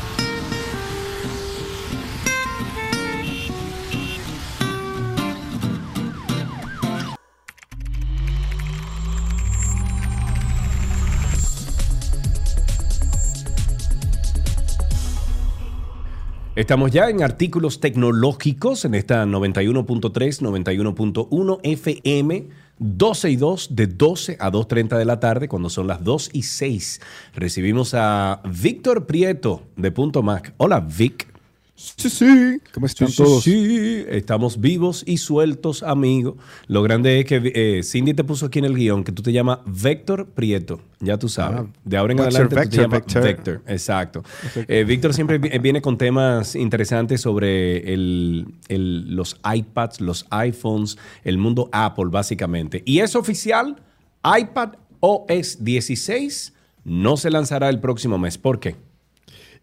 Estamos 16.56 16.92
ya 16.92 17.10
en 17.10 17.24
artículos 17.24 17.80
tecnológicos 17.80 18.84
en 18.84 18.94
esta 18.94 19.24
91.3, 19.24 20.40
91.1 20.40 21.58
FM, 21.64 22.48
12 22.78 23.30
y 23.30 23.36
2, 23.36 23.74
de 23.74 23.88
12 23.88 24.36
a 24.38 24.52
2.30 24.52 24.96
de 24.96 25.04
la 25.04 25.18
tarde, 25.18 25.48
cuando 25.48 25.68
son 25.68 25.88
las 25.88 26.04
2 26.04 26.30
y 26.32 26.42
6. 26.42 27.00
Recibimos 27.34 27.92
a 27.94 28.40
Víctor 28.48 29.04
Prieto 29.04 29.64
de 29.74 29.90
Punto 29.90 30.22
Mac. 30.22 30.54
Hola, 30.58 30.78
Vic. 30.78 31.33
Sí, 31.76 32.08
sí. 32.08 32.58
¿Cómo 32.72 32.86
están 32.86 33.08
Sí, 33.08 33.16
todos? 33.16 33.42
sí. 33.42 34.04
estamos 34.08 34.60
vivos 34.60 35.02
y 35.06 35.16
sueltos, 35.18 35.82
amigo. 35.82 36.36
Lo 36.68 36.82
grande 36.84 37.18
es 37.18 37.24
que 37.26 37.52
eh, 37.52 37.82
Cindy 37.82 38.14
te 38.14 38.22
puso 38.22 38.46
aquí 38.46 38.60
en 38.60 38.66
el 38.66 38.74
guion 38.76 39.02
que 39.02 39.10
tú 39.10 39.22
te 39.22 39.32
llamas 39.32 39.58
Víctor 39.66 40.26
Prieto. 40.26 40.80
Ya 41.00 41.18
tú 41.18 41.28
sabes. 41.28 41.62
Ah, 41.62 41.66
de 41.84 41.96
ahora 41.96 42.12
en 42.12 42.18
Vector, 42.18 42.32
adelante 42.42 42.54
tú 42.54 42.60
te 42.60 42.60
Vector, 42.78 42.80
llamas 42.82 43.00
Vector. 43.06 43.22
Vector. 43.24 43.62
Exacto. 43.66 44.22
Eh, 44.68 44.84
Víctor 44.84 45.14
siempre 45.14 45.38
vi- 45.38 45.58
viene 45.58 45.82
con 45.82 45.98
temas 45.98 46.54
interesantes 46.54 47.20
sobre 47.20 47.92
el- 47.92 48.46
el- 48.68 49.16
los 49.16 49.36
iPads, 49.44 50.00
los 50.00 50.26
iPhones, 50.30 50.96
el 51.24 51.38
mundo 51.38 51.68
Apple, 51.72 52.06
básicamente. 52.08 52.82
Y 52.86 53.00
es 53.00 53.16
oficial, 53.16 53.76
iPad 54.24 54.74
OS 55.00 55.58
16 55.64 56.54
no 56.84 57.16
se 57.16 57.30
lanzará 57.30 57.68
el 57.68 57.80
próximo 57.80 58.16
mes. 58.16 58.38
¿Por 58.38 58.60
qué? 58.60 58.76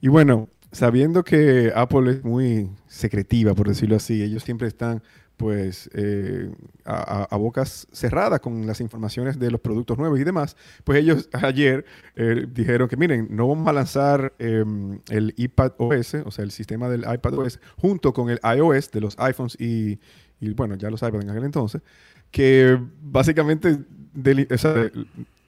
Y 0.01 0.09
bueno, 0.09 0.49
sabiendo 0.72 1.23
que 1.23 1.72
Apple 1.76 2.11
es 2.11 2.23
muy 2.23 2.69
secretiva, 2.88 3.53
por 3.53 3.68
decirlo 3.68 3.95
así, 3.95 4.22
ellos 4.23 4.43
siempre 4.43 4.68
están 4.68 5.02
pues 5.38 5.89
eh, 5.95 6.52
a, 6.85 7.35
bocas 7.35 7.88
cerradas 7.91 8.41
con 8.41 8.68
las 8.68 8.80
informaciones 8.80 9.39
de 9.39 9.49
los 9.49 9.60
productos 9.60 9.98
nuevos 9.98 10.19
y 10.19 10.23
demás, 10.23 10.56
pues 10.84 10.99
ellos 10.99 11.30
ayer 11.34 11.84
eh, 12.15 12.45
dijeron 12.53 12.88
que 12.88 12.95
miren, 12.95 13.27
no 13.31 13.48
vamos 13.48 13.68
a 13.68 13.73
lanzar 13.73 14.34
eh, 14.38 14.64
el 15.10 15.34
iPad 15.38 15.72
OS, 15.80 16.14
o 16.26 16.30
sea, 16.30 16.43
el 16.45 16.52
sistema 16.52 16.89
del 16.89 17.02
iPad 17.11 17.34
OS, 17.39 17.60
junto 17.76 18.14
con 18.14 18.30
el 18.30 18.39
iOS 18.56 18.91
de 18.91 19.02
los 19.02 19.18
iPhones 19.18 19.60
y, 19.60 19.99
bueno, 20.56 20.76
ya 20.76 20.91
los 20.91 21.02
iPads 21.02 21.23
en 21.23 21.30
aquel 21.31 21.45
entonces, 21.45 21.81
que 22.30 22.80
básicamente 23.02 23.80
deli- 24.14 24.48
o 24.53 24.57
sea, 24.60 24.91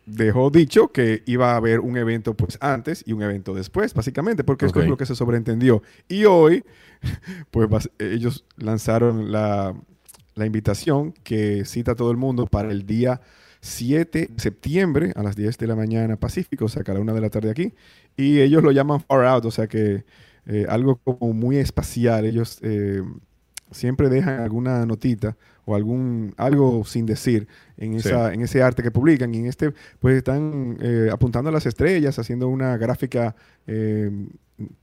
dejó 0.06 0.50
dicho 0.50 0.90
que 0.90 1.24
iba 1.26 1.54
a 1.54 1.56
haber 1.56 1.80
un 1.80 1.98
evento 1.98 2.36
pues 2.36 2.58
antes 2.62 3.04
y 3.06 3.14
un 3.14 3.22
evento 3.22 3.54
después, 3.54 3.94
básicamente, 3.94 4.44
porque 4.44 4.66
esto 4.66 4.82
es 4.82 4.88
lo 4.88 4.98
que 4.98 5.06
se 5.06 5.16
sobreentendió. 5.16 5.82
Y 6.08 6.26
hoy, 6.26 6.64
pues 7.52 7.90
ellos 8.00 8.46
lanzaron 8.58 9.32
la, 9.32 9.76
la 10.36 10.46
invitación 10.46 11.14
que 11.24 11.66
cita 11.66 11.92
a 11.92 11.96
todo 11.96 12.12
el 12.12 12.18
mundo 12.18 12.48
para 12.48 12.72
el 12.72 12.86
día 12.86 13.22
7 13.62 14.28
de 14.30 14.40
septiembre 14.42 15.14
a 15.16 15.24
las 15.24 15.36
10 15.36 15.58
de 15.58 15.68
la 15.68 15.76
mañana 15.76 16.18
Pacífico, 16.18 16.66
o 16.66 16.70
sea, 16.70 16.84
que 16.84 16.92
a 16.92 16.94
la 16.94 17.00
1 17.00 17.14
de 17.14 17.22
la 17.22 17.30
tarde 17.30 17.50
aquí. 17.50 17.74
Y 18.18 18.42
ellos 18.42 18.62
lo 18.62 18.72
llaman 18.72 19.00
Far 19.00 19.26
Out, 19.26 19.46
o 19.46 19.52
sea 19.52 19.68
que 19.68 20.06
eh, 20.46 20.66
algo 20.68 20.98
como 20.98 21.34
muy 21.34 21.58
espacial. 21.58 22.26
Ellos 22.26 22.60
eh, 22.62 23.02
siempre 23.72 24.10
dejan 24.10 24.42
alguna 24.42 24.86
notita 24.86 25.38
o 25.66 25.76
algún 25.76 26.34
algo 26.38 26.84
sin 26.86 27.06
decir 27.06 27.48
en, 27.78 28.00
Sí. 28.00 28.10
esa, 28.10 28.34
en 28.34 28.42
ese 28.42 28.62
arte 28.62 28.84
que 28.84 28.92
publican. 28.92 29.34
Y 29.34 29.40
en 29.40 29.46
este, 29.48 29.74
pues 30.00 30.18
están 30.18 30.78
eh, 30.82 31.10
apuntando 31.12 31.50
a 31.50 31.54
las 31.54 31.66
estrellas, 31.66 32.20
haciendo 32.20 32.48
una 32.50 32.76
gráfica 32.78 33.36
eh, 33.68 34.10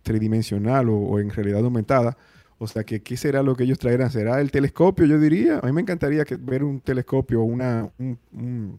tridimensional 0.02 0.89
o, 0.89 0.97
o 0.97 1.19
en 1.20 1.31
realidad 1.31 1.61
aumentada. 1.65 2.16
O 2.59 2.66
sea, 2.66 2.85
que 2.85 3.01
¿qué 3.01 3.16
será 3.16 3.43
lo 3.43 3.55
que 3.57 3.65
ellos 3.65 3.78
traerán? 3.78 4.11
¿Será 4.11 4.40
el 4.40 4.51
telescopio? 4.51 5.07
Yo 5.07 5.19
diría. 5.19 5.59
A 5.62 5.66
mí 5.66 5.73
me 5.73 5.81
encantaría 5.81 6.24
que, 6.24 6.36
ver 6.36 6.62
un 6.62 6.81
telescopio 6.81 7.43
una, 7.43 7.89
un, 7.98 8.19
un- 8.32 8.78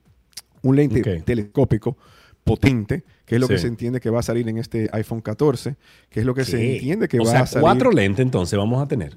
un 0.63 0.75
lente 0.75 1.01
telescópico 1.21 1.97
potente, 2.43 3.03
que 3.25 3.35
es 3.35 3.41
lo 3.41 3.47
que 3.47 3.57
se 3.57 3.65
entiende 3.67 3.99
que 3.99 4.11
va 4.11 4.19
a 4.19 4.23
salir 4.23 4.47
en 4.49 4.57
este 4.59 4.87
iPhone 4.93 5.21
14, 5.21 5.75
que 6.09 6.19
es 6.19 6.25
lo 6.25 6.35
que 6.35 6.43
se 6.45 6.75
entiende 6.75 7.07
que 7.07 7.19
o 7.19 7.23
va 7.23 7.31
sea, 7.31 7.39
a 7.41 7.45
salir. 7.47 7.61
cuatro 7.63 7.91
lentes 7.91 8.23
entonces 8.23 8.57
vamos 8.57 8.81
a 8.81 8.87
tener. 8.87 9.15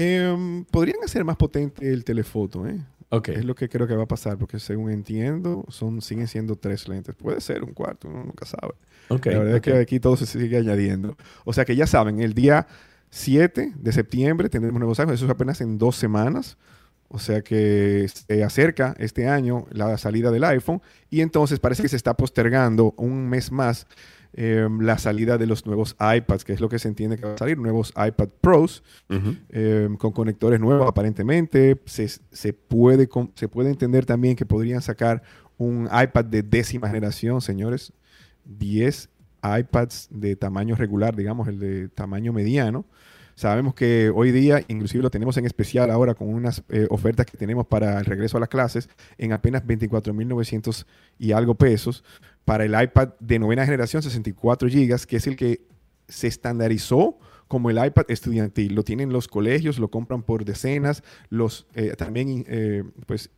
Em, 0.00 0.64
podrían 0.66 1.02
hacer 1.02 1.24
más 1.24 1.36
potente 1.36 1.92
el 1.92 2.04
telefoto, 2.04 2.68
¿eh? 2.68 2.78
Es 3.10 3.44
lo 3.44 3.56
que 3.56 3.68
creo 3.68 3.88
que 3.88 3.96
va 3.96 4.04
a 4.04 4.08
pasar, 4.08 4.38
porque 4.38 4.60
según 4.60 4.92
entiendo, 4.92 5.64
son, 5.70 6.00
siguen 6.02 6.28
siendo 6.28 6.54
tres 6.54 6.86
lentes. 6.86 7.16
Puede 7.16 7.40
ser 7.40 7.64
un 7.64 7.72
cuarto, 7.72 8.06
uno 8.06 8.22
nunca 8.22 8.46
sabe. 8.46 8.74
La 9.08 9.16
verdad 9.16 9.56
ok. 9.56 9.56
es 9.56 9.60
que 9.62 9.78
aquí 9.78 9.98
todo 9.98 10.16
se 10.16 10.26
sigue 10.26 10.56
añadiendo. 10.56 11.16
O 11.44 11.52
sea 11.52 11.64
que 11.64 11.74
ya 11.74 11.88
saben, 11.88 12.20
el 12.20 12.32
día 12.32 12.68
7 13.10 13.72
de 13.74 13.92
septiembre 13.92 14.48
tendremos 14.48 14.78
nuevos 14.78 15.00
iPhones, 15.00 15.18
eso 15.18 15.24
es 15.24 15.32
apenas 15.32 15.60
en 15.62 15.78
dos 15.78 15.96
semanas. 15.96 16.58
O 17.08 17.18
sea 17.18 17.40
que 17.40 18.06
se 18.08 18.44
acerca 18.44 18.94
este 18.98 19.26
año 19.26 19.66
la 19.72 19.98
salida 19.98 20.30
del 20.30 20.44
iPhone 20.44 20.80
y 21.10 21.22
entonces 21.22 21.58
parece 21.58 21.82
que 21.82 21.88
se 21.88 21.96
está 21.96 22.14
postergando 22.14 22.94
un 22.98 23.28
mes 23.28 23.50
más 23.50 23.88
eh, 24.40 24.68
la 24.80 24.98
salida 24.98 25.36
de 25.36 25.46
los 25.48 25.66
nuevos 25.66 25.96
iPads, 25.98 26.44
que 26.44 26.52
es 26.52 26.60
lo 26.60 26.68
que 26.68 26.78
se 26.78 26.86
entiende 26.86 27.16
que 27.16 27.26
va 27.26 27.34
a 27.34 27.38
salir, 27.38 27.58
nuevos 27.58 27.92
iPad 27.96 28.28
Pros 28.40 28.84
eh, 29.48 29.88
con 29.98 30.12
conectores 30.12 30.60
nuevos 30.60 30.86
aparentemente. 30.86 31.76
Se, 31.86 32.06
se 32.06 32.52
puede, 32.52 33.08
se 33.34 33.48
puede 33.48 33.70
entender 33.70 34.06
también 34.06 34.36
que 34.36 34.46
podrían 34.46 34.80
sacar 34.80 35.24
un 35.56 35.86
iPad 35.86 36.24
de 36.26 36.44
décima 36.44 36.86
generación, 36.86 37.40
señores. 37.40 37.92
10 38.44 39.08
iPads 39.42 40.06
de 40.12 40.36
tamaño 40.36 40.76
regular, 40.76 41.16
digamos, 41.16 41.48
el 41.48 41.58
de 41.58 41.88
tamaño 41.88 42.32
mediano. 42.32 42.84
Sabemos 43.38 43.72
que 43.72 44.10
hoy 44.12 44.32
día, 44.32 44.64
inclusive 44.66 45.00
lo 45.00 45.10
tenemos 45.10 45.36
en 45.36 45.46
especial 45.46 45.92
ahora 45.92 46.14
con 46.14 46.28
unas 46.28 46.64
eh, 46.70 46.88
ofertas 46.90 47.24
que 47.24 47.36
tenemos 47.36 47.68
para 47.68 48.00
el 48.00 48.04
regreso 48.04 48.36
a 48.36 48.40
las 48.40 48.48
clases 48.48 48.88
en 49.16 49.32
apenas 49.32 49.64
24.900 49.64 50.86
y 51.20 51.30
algo 51.30 51.54
pesos. 51.54 52.02
Para 52.48 52.64
el 52.64 52.82
iPad 52.82 53.10
de 53.20 53.38
novena 53.38 53.66
generación, 53.66 54.02
64 54.02 54.70
gigas, 54.70 55.06
que 55.06 55.16
es 55.16 55.26
el 55.26 55.36
que 55.36 55.66
se 56.08 56.28
estandarizó 56.28 57.18
como 57.46 57.68
el 57.68 57.76
iPad 57.76 58.06
estudiantil. 58.08 58.74
Lo 58.74 58.84
tienen 58.84 59.12
los 59.12 59.28
colegios, 59.28 59.78
lo 59.78 59.90
compran 59.90 60.22
por 60.22 60.46
decenas, 60.46 61.02
los 61.28 61.66
eh, 61.74 61.94
también 61.94 62.46
eh, 62.48 62.84
pues 63.04 63.28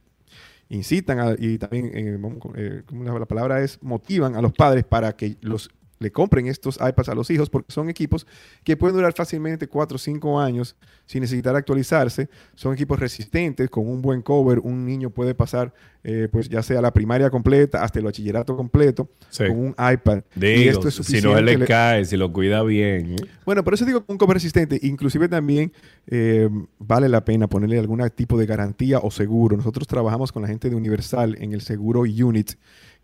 incitan 0.69 1.37
y 1.41 1.59
también, 1.59 1.87
eh, 1.87 2.19
eh, 2.55 2.83
¿cómo 2.87 3.19
la 3.19 3.27
palabra 3.27 3.63
es? 3.63 3.83
Motivan 3.83 4.37
a 4.37 4.41
los 4.41 4.53
padres 4.53 4.85
para 4.85 5.17
que 5.17 5.37
los 5.41 5.71
le 6.01 6.11
compren 6.11 6.47
estos 6.47 6.77
iPads 6.77 7.11
a 7.11 7.15
los 7.15 7.31
hijos 7.31 7.51
porque 7.51 7.71
son 7.71 7.91
equipos 7.91 8.27
que 8.65 8.75
pueden 8.75 8.97
durar 8.97 9.13
fácilmente 9.13 9.69
4 9.69 9.97
o 9.97 9.99
5 9.99 10.41
años 10.41 10.75
sin 11.05 11.21
necesitar 11.21 11.55
actualizarse. 11.55 12.31
Son 12.55 12.73
equipos 12.73 12.99
resistentes, 12.99 13.69
con 13.69 13.87
un 13.87 14.01
buen 14.01 14.23
cover. 14.23 14.61
Un 14.61 14.87
niño 14.87 15.11
puede 15.11 15.35
pasar, 15.35 15.75
eh, 16.03 16.29
pues 16.33 16.49
ya 16.49 16.63
sea 16.63 16.81
la 16.81 16.91
primaria 16.95 17.29
completa 17.29 17.85
hasta 17.85 17.99
el 17.99 18.07
bachillerato 18.07 18.57
completo 18.57 19.11
Sí. 19.29 19.45
con 19.47 19.59
un 19.59 19.69
iPad. 19.79 20.23
Digo, 20.35 20.63
y 20.63 20.69
esto 20.69 20.89
es 20.89 20.95
si 20.95 21.01
no 21.01 21.05
suficiente. 21.35 21.59
le 21.59 21.67
cae, 21.67 22.05
si 22.07 22.17
lo 22.17 22.33
cuida 22.33 22.63
bien. 22.63 23.13
¿eh? 23.13 23.17
bueno, 23.45 23.63
por 23.63 23.75
eso 23.75 23.85
digo 23.85 24.03
un 24.07 24.17
cover 24.17 24.37
resistente. 24.37 24.79
Inclusive 24.83 25.29
también 25.29 25.71
eh, 26.07 26.49
vale 26.79 27.11
la 27.11 27.27
pena 27.27 27.47
ponerle 27.47 27.79
algún 27.79 28.01
tipo 28.17 28.39
de 28.39 28.47
garantía 28.47 29.01
o 29.01 29.11
seguro. 29.11 29.55
Nosotros 29.55 29.87
trabajamos 29.87 30.33
con 30.33 30.41
la 30.41 30.49
gente 30.49 30.71
de 30.71 30.77
Universal 30.77 31.37
en 31.39 31.53
el 31.53 31.61
seguro 31.61 32.01
Unit, 32.01 32.53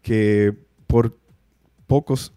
que 0.00 0.54
por 0.86 1.14
pocos 1.86 2.32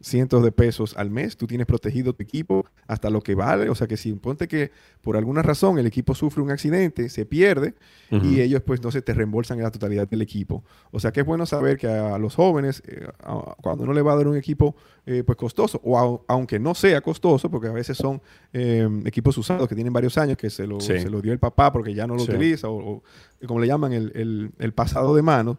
cientos 0.00 0.42
de 0.44 0.52
pesos 0.52 0.94
al 0.96 1.10
mes, 1.10 1.36
tú 1.36 1.46
tienes 1.46 1.66
protegido 1.66 2.12
tu 2.12 2.22
equipo 2.22 2.66
hasta 2.86 3.08
lo 3.10 3.20
que 3.22 3.34
vale. 3.34 3.70
O 3.70 3.74
sea 3.74 3.86
que 3.86 3.96
si 3.96 4.12
ponte 4.12 4.46
que 4.46 4.70
por 5.00 5.16
alguna 5.16 5.42
razón 5.42 5.78
el 5.78 5.86
equipo 5.86 6.14
sufre 6.14 6.42
un 6.42 6.50
accidente, 6.50 7.08
se 7.08 7.24
pierde 7.26 7.74
y 8.10 8.40
ellos 8.40 8.62
pues 8.62 8.82
no 8.82 8.90
se 8.90 9.02
te 9.02 9.14
reembolsan 9.14 9.58
en 9.58 9.64
la 9.64 9.70
totalidad 9.70 10.06
del 10.08 10.22
equipo. 10.22 10.62
O 10.90 11.00
sea 11.00 11.12
que 11.12 11.20
es 11.20 11.26
bueno 11.26 11.46
saber 11.46 11.78
que 11.78 11.88
a 11.88 12.18
los 12.18 12.34
jóvenes, 12.34 12.82
eh, 12.86 13.06
a- 13.22 13.56
cuando 13.62 13.86
no 13.86 13.92
le 13.92 14.02
va 14.02 14.12
a 14.12 14.16
dar 14.16 14.28
un 14.28 14.36
equipo 14.36 14.76
eh, 15.06 15.22
pues 15.24 15.38
costoso, 15.38 15.80
o 15.84 15.96
au- 15.98 16.22
aunque 16.28 16.58
no 16.58 16.74
sea 16.74 17.00
costoso, 17.00 17.50
porque 17.50 17.68
a 17.68 17.72
veces 17.72 17.96
son 17.96 18.20
eh, 18.52 18.88
equipos 19.06 19.38
usados 19.38 19.68
que 19.68 19.74
tienen 19.74 19.92
varios 19.92 20.18
años, 20.18 20.36
que 20.36 20.50
se 20.50 20.66
lo, 20.66 20.80
Sí. 20.80 20.98
se 20.98 21.08
lo 21.10 21.20
dio 21.22 21.32
el 21.32 21.38
papá 21.38 21.72
porque 21.72 21.94
ya 21.94 22.06
no 22.06 22.14
lo 22.14 22.20
Sí. 22.24 22.30
utiliza, 22.32 22.68
o, 22.68 22.76
o 22.96 23.02
como 23.46 23.60
le 23.60 23.66
llaman 23.66 23.92
el, 23.92 24.12
el- 24.14 24.50
el 24.58 24.72
pasado 24.72 25.14
de 25.14 25.22
mano, 25.22 25.58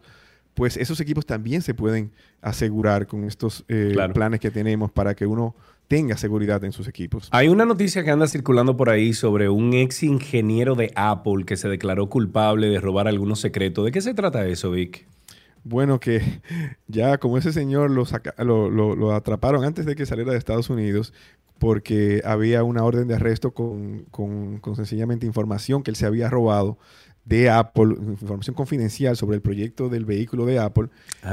pues 0.57 0.75
esos 0.75 0.99
equipos 0.99 1.23
también 1.25 1.61
se 1.61 1.75
pueden 1.75 2.11
asegurar 2.41 3.05
con 3.05 3.23
estos 3.25 3.63
eh, 3.67 3.91
Claro. 3.93 4.13
planes 4.13 4.39
que 4.39 4.49
tenemos 4.49 4.91
para 4.91 5.13
que 5.15 5.27
uno 5.27 5.55
tenga 5.87 6.17
seguridad 6.17 6.63
en 6.63 6.71
sus 6.71 6.87
equipos. 6.87 7.29
Hay 7.31 7.47
una 7.47 7.63
noticia 7.63 8.03
que 8.03 8.09
anda 8.09 8.27
circulando 8.27 8.75
por 8.75 8.89
ahí 8.89 9.13
sobre 9.13 9.49
un 9.49 9.73
ex 9.73 10.01
ingeniero 10.01 10.73
de 10.73 10.91
Apple 10.95 11.45
que 11.45 11.55
se 11.57 11.69
declaró 11.69 12.09
culpable 12.09 12.67
de 12.69 12.79
robar 12.81 13.07
algunos 13.07 13.39
secretos. 13.39 13.85
¿De 13.85 13.91
qué 13.91 14.01
se 14.01 14.15
trata 14.15 14.45
eso, 14.47 14.71
Vic? 14.71 15.07
Bueno, 15.63 15.99
que 15.99 16.21
ya 16.87 17.19
como 17.19 17.37
ese 17.37 17.53
señor 17.53 17.91
lo, 17.91 18.05
saca- 18.05 18.33
lo, 18.43 18.69
lo- 18.71 18.95
lo 18.95 19.13
atraparon 19.13 19.63
antes 19.63 19.85
de 19.85 19.95
que 19.95 20.05
saliera 20.07 20.31
de 20.31 20.37
Estados 20.39 20.69
Unidos 20.71 21.13
porque 21.59 22.21
había 22.25 22.63
una 22.63 22.83
orden 22.83 23.07
de 23.07 23.15
arresto 23.15 23.51
con, 23.51 24.05
con- 24.11 24.59
con 24.59 24.75
sencillamente 24.75 25.25
información 25.25 25.83
que 25.83 25.91
él 25.91 25.95
se 25.95 26.05
había 26.05 26.29
robado 26.29 26.77
de 27.27 27.49
Apple, 27.49 27.95
información 27.99 28.55
confidencial 28.55 29.17
sobre 29.17 29.35
el 29.35 29.41
proyecto 29.41 29.89
del 29.89 30.05
vehículo 30.05 30.45
de 30.45 30.59
Apple. 30.59 30.87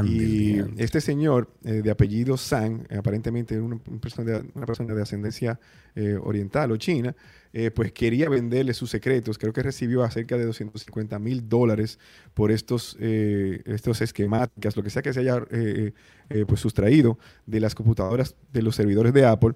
y 0.05 0.57
este 0.77 1.01
señor 1.01 1.49
eh, 1.65 1.83
de 1.83 1.91
apellido 1.91 2.37
Sang, 2.37 2.85
eh, 2.91 2.97
aparentemente 2.97 3.61
una, 3.61 3.79
una 3.87 4.01
persona 4.01 4.33
de, 4.33 4.45
una 4.55 4.67
persona 4.67 4.93
de 4.93 5.03
ascendencia 5.03 5.61
eh, 5.95 6.19
oriental 6.21 6.73
o 6.73 6.77
china, 6.79 7.15
eh, 7.53 7.71
pues 7.71 7.93
quería 7.93 8.29
venderle 8.29 8.75
sus 8.75 8.91
secretos. 8.91 9.39
Creo 9.39 9.53
que 9.53 9.63
recibió 9.63 10.03
a 10.03 10.11
cerca 10.11 10.37
de 10.37 10.45
250 10.47 11.17
mil 11.21 11.49
dólares 11.49 12.01
por 12.35 12.51
estos, 12.51 12.97
estos 12.99 14.01
esquemáticas, 14.01 14.77
lo 14.77 14.83
que 14.83 14.91
sea 14.91 15.03
que 15.03 15.13
se 15.13 15.21
haya 15.21 15.41
pues 16.49 16.59
sustraído 16.59 17.21
de 17.47 17.61
las 17.61 17.77
computadoras 17.77 18.35
de 18.53 18.63
los 18.63 18.75
servidores 18.75 19.13
de 19.13 19.27
Apple. 19.27 19.53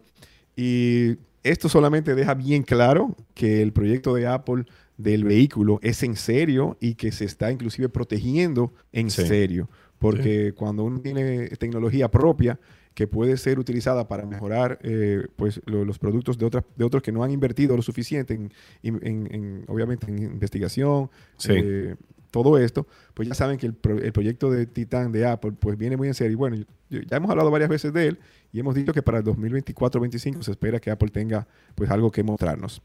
Y 0.55 1.17
esto 1.43 1.69
solamente 1.69 2.15
deja 2.15 2.35
bien 2.35 2.63
claro 2.63 3.17
que 3.35 3.63
el 3.63 3.73
proyecto 3.73 4.15
de 4.15 4.29
Apple 4.29 4.67
del 4.99 5.25
vehículo 5.25 5.79
es 5.83 6.03
en 6.03 6.15
serio 6.17 6.77
y 6.81 6.95
que 6.97 7.11
se 7.13 7.25
está 7.25 7.51
inclusive 7.51 7.89
protegiendo 7.89 8.75
en 8.93 9.09
Sí. 9.11 9.27
serio. 9.27 9.71
Porque 9.99 10.53
cuando 10.55 10.85
uno 10.85 11.01
tiene 11.01 11.49
tecnología 11.57 12.11
propia 12.11 12.61
que 12.95 13.07
puede 13.07 13.37
ser 13.37 13.59
utilizada 13.59 14.07
para 14.09 14.27
mejorar 14.27 14.79
eh, 14.83 15.27
pues, 15.37 15.61
lo- 15.67 15.85
los 15.85 15.99
productos 15.99 16.37
de, 16.37 16.45
otras, 16.47 16.65
de 16.77 16.85
otros 16.85 17.03
que 17.03 17.13
no 17.13 17.23
han 17.25 17.31
invertido 17.31 17.75
lo 17.77 17.83
suficiente 17.83 18.35
en, 18.35 18.53
en- 18.83 19.01
en- 19.07 19.35
en, 19.35 19.65
obviamente 19.69 20.07
en 20.11 20.19
investigación, 20.19 21.09
Sí. 21.37 21.53
eh, 21.55 21.95
todo 22.31 22.59
esto, 22.59 22.87
pues 23.15 23.27
ya 23.29 23.35
saben 23.35 23.57
que 23.57 23.67
el, 23.67 23.75
pro- 23.75 23.99
el 23.99 24.13
proyecto 24.13 24.51
de 24.51 24.67
Titan 24.67 25.11
de 25.13 25.27
Apple 25.27 25.53
pues 25.59 25.79
viene 25.79 25.97
muy 25.97 26.09
en 26.09 26.15
serio. 26.15 26.33
Y 26.33 26.37
bueno, 26.37 26.57
yo- 26.91 27.01
ya 27.03 27.17
hemos 27.17 27.31
hablado 27.31 27.51
varias 27.51 27.71
veces 27.71 27.93
de 27.93 28.09
él 28.09 28.19
y 28.53 28.61
hemos 28.61 28.75
dicho 28.75 28.93
que 28.93 29.03
para 29.03 29.19
el 29.19 29.25
2024-2025 29.25 30.43
se 30.43 30.51
espera 30.51 30.81
que 30.81 30.91
Apple 30.91 31.09
tenga 31.11 31.47
pues 31.75 31.91
algo 31.91 32.11
que 32.11 32.23
mostrarnos. 32.23 32.83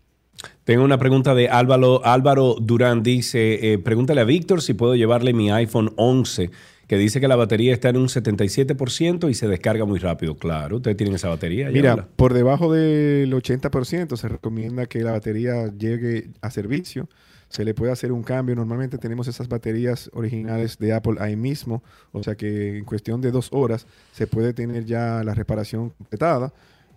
Tengo 0.63 0.83
una 0.85 0.97
pregunta 0.97 1.35
de 1.35 1.49
Álvaro, 1.49 2.05
Álvaro 2.05 2.55
Durán. 2.59 3.03
Dice, 3.03 3.73
eh, 3.73 3.79
pregúntale 3.79 4.21
a 4.21 4.23
Víctor 4.23 4.61
si 4.61 4.73
puedo 4.73 4.95
llevarle 4.95 5.33
mi 5.33 5.51
iPhone 5.51 5.91
11, 5.97 6.51
que 6.87 6.97
dice 6.97 7.19
que 7.19 7.27
la 7.27 7.35
batería 7.35 7.73
está 7.73 7.89
en 7.89 7.97
un 7.97 8.07
77% 8.07 9.29
y 9.29 9.33
se 9.33 9.47
descarga 9.47 9.85
muy 9.85 9.99
rápido. 9.99 10.37
Claro, 10.37 10.77
ustedes 10.77 10.95
tienen 10.95 11.15
esa 11.15 11.27
batería. 11.27 11.69
Mira, 11.69 12.07
por 12.15 12.33
debajo 12.33 12.71
del 12.71 13.33
80% 13.33 14.15
se 14.15 14.27
recomienda 14.29 14.85
que 14.85 15.01
la 15.01 15.11
batería 15.11 15.67
llegue 15.67 16.29
a 16.41 16.49
servicio. 16.49 17.09
Se 17.49 17.65
le 17.65 17.73
puede 17.73 17.91
hacer 17.91 18.11
un 18.11 18.23
cambio. 18.23 18.55
Normalmente 18.55 18.97
tenemos 18.97 19.27
esas 19.27 19.47
baterías 19.47 20.09
originales 20.13 20.77
de 20.79 20.93
Apple 20.93 21.15
ahí 21.19 21.35
mismo. 21.35 21.83
O 22.11 22.23
sea 22.23 22.35
que 22.35 22.77
en 22.77 22.85
cuestión 22.85 23.21
de 23.21 23.31
dos 23.31 23.49
horas 23.51 23.85
se 24.11 24.27
puede 24.27 24.53
tener 24.53 24.85
ya 24.85 25.23
la 25.23 25.35
reparación 25.35 25.89
completada. 25.91 26.51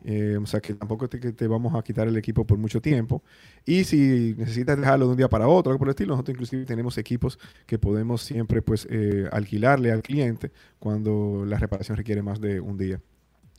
Eh, 0.09 0.39
o 0.41 0.47
sea 0.47 0.61
que 0.61 0.75
tampoco 0.75 1.09
te, 1.09 1.19
te 1.19 1.49
vamos 1.49 1.75
a 1.75 1.83
quitar 1.83 2.07
el 2.07 2.17
equipo 2.17 2.47
por 2.47 2.59
mucho 2.59 2.81
tiempo. 2.81 3.25
Y 3.65 3.83
si 3.83 4.37
necesitas 4.39 4.79
dejarlo 4.79 5.07
de 5.07 5.11
un 5.11 5.17
día 5.17 5.29
para 5.29 5.49
otro, 5.49 5.73
algo 5.73 5.81
por 5.81 5.89
el 5.89 5.91
estilo, 5.91 6.13
nosotros 6.13 6.35
inclusive 6.35 6.65
tenemos 6.65 6.97
equipos 6.97 7.41
que 7.67 7.77
podemos 7.77 8.23
siempre 8.23 8.63
pues 8.63 8.87
eh, 8.89 9.29
alquilarle 9.33 9.91
al 9.91 10.03
cliente 10.03 10.53
cuando 10.79 11.45
la 11.45 11.59
reparación 11.59 11.97
requiere 11.97 12.23
más 12.23 12.41
de 12.41 12.61
un 12.61 12.79
día. 12.79 13.01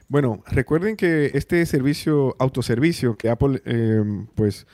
Bueno, 0.08 0.42
recuerden 0.46 0.96
que 0.96 1.30
este 1.34 1.64
servicio, 1.66 2.36
autoservicio 2.38 3.16
que 3.16 3.28
Apple 3.28 3.62
eh, 3.64 4.02
pues 4.34 4.66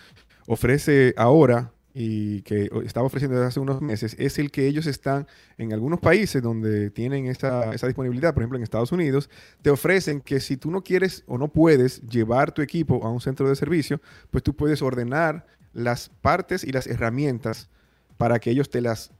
ofrece 0.47 1.15
ahora 1.17 1.73
y 1.95 2.41
que 2.43 2.71
estaba 2.87 3.07
ofreciendo 3.07 3.37
desde 3.37 3.49
hace 3.49 3.61
unos 3.61 3.83
meses, 3.83 4.17
es 4.19 4.39
el 4.39 4.51
que 4.51 4.67
ellos 4.67 4.87
están 4.87 5.27
en 5.59 5.75
algunos 5.75 6.01
países 6.01 6.43
donde 6.43 6.91
tienen 6.91 7.27
esa, 7.27 7.75
esa 7.75 7.87
disponibilidad, 7.87 8.33
por 8.33 8.43
ejemplo 8.43 8.57
en 8.57 8.63
Estados 8.63 8.93
Unidos, 8.93 9.29
te 9.61 9.69
ofrecen 9.69 10.23
que 10.23 10.41
si 10.41 10.57
tú 10.57 10.71
no 10.71 10.83
quieres 10.83 11.23
o 11.27 11.37
no 11.37 11.49
puedes 11.49 12.01
llevar 12.03 12.53
tu 12.53 12.63
equipo 12.63 13.05
a 13.05 13.11
un 13.11 13.21
centro 13.21 13.47
de 13.47 13.57
servicio, 13.57 14.01
pues 14.31 14.43
tú 14.43 14.57
puedes 14.57 14.81
ordenar 14.81 15.47
las 15.73 16.09
partes 16.09 16.65
y 16.65 16.73
las 16.73 16.87
herramientas 16.87 17.69
para 18.17 18.39
que 18.39 18.51
ellos 18.51 18.71
te 18.71 18.81
las 18.81 19.13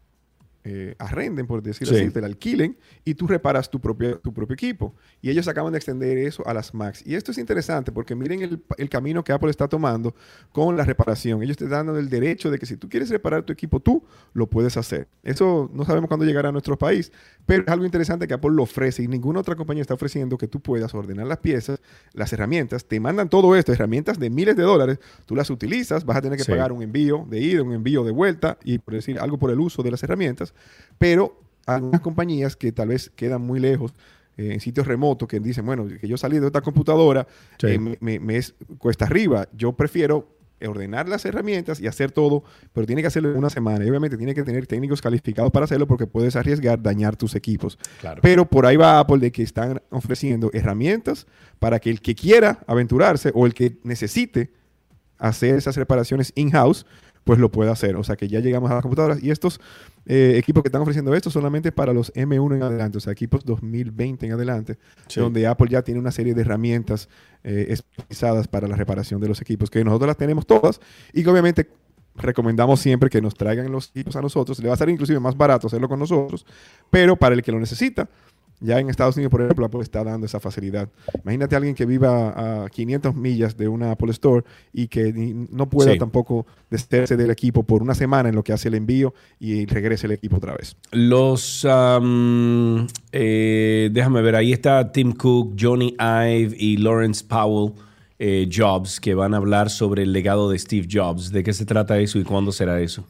eh, 0.65 0.95
arrenden, 0.99 1.47
por 1.47 1.61
decirlo 1.63 1.95
Sí. 1.95 2.03
así, 2.03 2.11
te 2.13 2.21
la 2.21 2.29
alquilen 2.29 2.77
y 3.05 3.15
tú 3.15 3.27
reparas 3.27 3.69
tu 3.71 3.81
propio, 3.81 4.19
tu 4.21 4.33
propio 4.33 4.55
equipo. 4.55 4.95
Y 5.21 5.31
ellos 5.31 5.49
acaban 5.49 5.73
de 5.73 5.79
extender 5.79 6.19
eso 6.19 6.47
a 6.47 6.55
las 6.55 6.73
Macs. 6.73 7.03
Y 7.05 7.15
esto 7.17 7.33
es 7.33 7.39
interesante 7.39 7.91
porque 7.91 8.15
miren 8.15 8.43
el, 8.43 8.63
el 8.79 8.89
camino 8.89 9.25
que 9.25 9.33
Apple 9.33 9.51
está 9.51 9.67
tomando 9.67 10.15
con 10.53 10.77
la 10.77 10.85
reparación. 10.85 11.43
Ellos 11.43 11.57
te 11.57 11.67
dan 11.67 11.89
el 11.97 12.09
derecho 12.09 12.51
de 12.51 12.59
que 12.59 12.67
si 12.67 12.77
tú 12.77 12.89
quieres 12.89 13.11
reparar 13.11 13.43
tu 13.43 13.53
equipo, 13.53 13.81
tú 13.81 14.05
lo 14.35 14.47
puedes 14.49 14.77
hacer. 14.77 15.09
Eso 15.25 15.69
no 15.73 15.85
sabemos 15.85 16.07
cuándo 16.09 16.25
llegará 16.25 16.51
a 16.51 16.53
nuestro 16.53 16.79
país, 16.79 17.11
pero 17.45 17.63
es 17.65 17.69
algo 17.69 17.85
interesante 17.85 18.29
que 18.29 18.35
Apple 18.35 18.53
lo 18.53 18.63
ofrece 18.63 19.03
y 19.03 19.09
ninguna 19.09 19.41
otra 19.41 19.57
compañía 19.57 19.83
está 19.83 19.95
ofreciendo 19.95 20.39
que 20.39 20.47
tú 20.47 20.61
puedas 20.61 20.95
ordenar 20.95 21.27
las 21.27 21.39
piezas, 21.39 21.81
las 22.13 22.33
herramientas, 22.33 22.85
te 22.85 23.01
mandan 23.01 23.29
todo 23.29 23.57
esto, 23.57 23.73
herramientas 23.73 24.19
de 24.19 24.31
miles 24.31 24.57
de 24.57 24.63
dólares, 24.63 24.99
tú 25.27 25.35
las 25.35 25.51
utilizas, 25.51 26.05
vas 26.05 26.19
a 26.19 26.23
tener 26.23 26.39
que 26.39 26.45
Sí. 26.45 26.51
pagar 26.53 26.71
un 26.73 26.83
envío 26.83 27.27
de 27.29 27.41
ida, 27.41 27.63
un 27.63 27.73
envío 27.73 28.05
de 28.05 28.13
vuelta 28.13 28.59
y 28.65 28.79
por 28.79 28.95
decir 28.95 29.19
algo 29.19 29.39
por 29.39 29.51
el 29.51 29.59
uso 29.61 29.83
de 29.83 29.91
las 29.91 30.03
herramientas, 30.03 30.52
pero 30.99 31.41
algunas 31.67 32.01
compañías 32.01 32.57
que 32.57 32.73
tal 32.73 32.89
vez 32.89 33.11
quedan 33.15 33.43
muy 33.43 33.61
lejos 33.61 33.95
eh, 34.37 34.53
en 34.55 34.61
sitios 34.61 34.87
remotos 34.87 35.29
que 35.29 35.39
dicen, 35.41 35.65
bueno, 35.67 35.87
que 35.87 36.09
yo 36.09 36.17
salí 36.17 36.39
de 36.39 36.47
esta 36.47 36.61
computadora, 36.63 37.27
Sí. 37.59 37.67
eh, 37.69 37.79
me, 37.79 37.97
me- 38.01 38.19
me 38.21 38.37
es 38.39 38.55
cuesta 38.79 39.05
arriba, 39.05 39.47
yo 39.53 39.73
prefiero 39.75 40.29
ordenar 40.65 41.09
las 41.09 41.25
herramientas 41.25 41.81
y 41.81 41.89
hacer 41.89 42.13
todo, 42.13 42.45
pero 42.73 42.87
tiene 42.87 43.03
que 43.03 43.09
hacerlo 43.09 43.33
en 43.33 43.37
una 43.37 43.51
semana. 43.51 43.85
Y 43.85 43.91
obviamente 43.91 44.17
tiene 44.17 44.33
que 44.33 44.45
tener 44.45 44.65
técnicos 44.69 45.03
calificados 45.03 45.51
para 45.51 45.65
hacerlo 45.65 45.89
porque 45.89 46.07
puedes 46.07 46.37
arriesgar 46.37 46.81
dañar 46.81 47.17
tus 47.17 47.35
equipos. 47.35 47.77
Claro. 48.01 48.21
Pero 48.23 48.47
por 48.49 48.65
ahí 48.67 48.77
va 48.77 49.01
Apple 49.01 49.19
de 49.19 49.33
que 49.33 49.43
están 49.43 49.83
ofreciendo 49.91 50.51
herramientas 50.53 51.27
para 51.59 51.81
que 51.81 51.91
el 51.91 52.01
que 52.01 52.15
quiera 52.15 52.61
aventurarse 52.69 53.33
o 53.35 53.45
el 53.47 53.55
que 53.55 53.77
necesite 53.83 54.53
hacer 55.19 55.57
esas 55.57 55.77
reparaciones 55.77 56.33
in-house, 56.37 56.87
pues 57.25 57.39
lo 57.39 57.51
pueda 57.51 57.73
hacer. 57.73 57.97
O 57.97 58.05
sea 58.05 58.17
que 58.17 58.29
ya 58.29 58.41
llegamos 58.41 58.71
a 58.71 58.75
las 58.75 58.83
computadoras 58.83 59.23
y 59.23 59.31
estos 59.31 59.61
eh, 60.07 60.35
equipos 60.37 60.63
que 60.63 60.69
están 60.69 60.83
ofreciendo 60.83 61.15
esto 61.15 61.31
solamente 61.31 61.73
para 61.73 61.93
los 61.93 62.13
M1 62.15 62.57
en 62.57 62.63
adelante, 62.63 62.99
o 62.99 63.01
sea, 63.01 63.13
equipos 63.13 63.45
2020 63.45 64.27
en 64.27 64.33
adelante, 64.33 64.79
Sí. 65.07 65.21
donde 65.21 65.47
Apple 65.47 65.69
ya 65.71 65.83
tiene 65.83 66.01
una 66.01 66.11
serie 66.11 66.35
de 66.35 66.41
herramientas 66.41 67.09
eh, 67.45 67.67
especializadas 67.71 68.49
para 68.49 68.67
la 68.69 68.77
reparación 68.77 69.21
de 69.21 69.29
los 69.29 69.41
equipos, 69.41 69.71
que 69.71 69.85
nosotros 69.85 70.07
las 70.09 70.17
tenemos 70.17 70.47
todas 70.47 70.81
y 71.13 71.23
que 71.23 71.31
obviamente 71.31 71.69
recomendamos 72.15 72.81
siempre 72.81 73.09
que 73.09 73.21
nos 73.23 73.35
traigan 73.35 73.71
los 73.73 73.89
equipos 73.91 74.17
a 74.17 74.21
nosotros. 74.21 74.59
Le 74.61 74.69
va 74.69 74.75
a 74.75 74.77
ser 74.77 74.89
inclusive 74.91 75.19
más 75.19 75.37
barato 75.37 75.67
hacerlo 75.67 75.89
con 75.89 75.99
nosotros, 75.99 76.45
pero 76.91 77.17
para 77.17 77.35
el 77.35 77.43
que 77.43 77.53
lo 77.53 77.59
necesita, 77.59 78.09
ya 78.63 78.79
en 78.79 78.89
Estados 78.89 79.17
Unidos, 79.17 79.31
por 79.31 79.43
ejemplo, 79.43 79.65
Apple 79.67 79.81
está 79.83 80.03
dando 80.05 80.27
esa 80.27 80.41
facilidad. 80.41 80.89
Imagínate 81.23 81.55
a 81.55 81.59
alguien 81.59 81.75
que 81.75 81.85
viva 81.85 82.65
a 82.65 82.69
500 82.69 83.15
millas 83.15 83.57
de 83.57 83.69
una 83.69 83.91
Apple 83.93 84.11
Store 84.13 84.45
y 84.73 84.89
que 84.89 85.13
no 85.51 85.69
pueda 85.69 85.93
Sí. 85.93 85.99
tampoco 85.99 86.47
deshacerse 86.71 87.17
del 87.17 87.31
equipo 87.31 87.63
por 87.65 87.83
una 87.83 87.95
semana 87.95 88.29
en 88.29 88.35
lo 88.35 88.43
que 88.43 88.53
hace 88.53 88.69
el 88.69 88.75
envío 88.75 89.13
y 89.39 89.67
regrese 89.67 90.07
el 90.07 90.13
equipo 90.13 90.37
otra 90.37 90.55
vez. 90.55 90.77
Los, 90.93 91.67
eh, 93.13 93.91
déjame 93.93 94.23
ver, 94.23 94.37
ahí 94.37 94.53
está 94.53 94.93
Tim 94.93 95.13
Cook, 95.13 95.55
Johnny 95.59 95.95
Ive 95.99 96.57
y 96.59 96.77
Lawrence 96.79 97.25
Powell 97.27 97.73
eh, 98.19 98.49
Jobs, 98.55 99.01
que 99.01 99.15
van 99.15 99.35
a 99.35 99.39
hablar 99.39 99.69
sobre 99.71 100.05
el 100.05 100.13
legado 100.13 100.49
de 100.51 100.59
Steve 100.59 100.87
Jobs. 100.91 101.33
¿De 101.33 101.43
qué 101.43 101.53
se 101.53 101.65
trata 101.67 101.99
eso 101.99 102.19
y 102.19 102.25
cuándo 102.25 102.53
será 102.53 102.81
eso? 102.81 103.05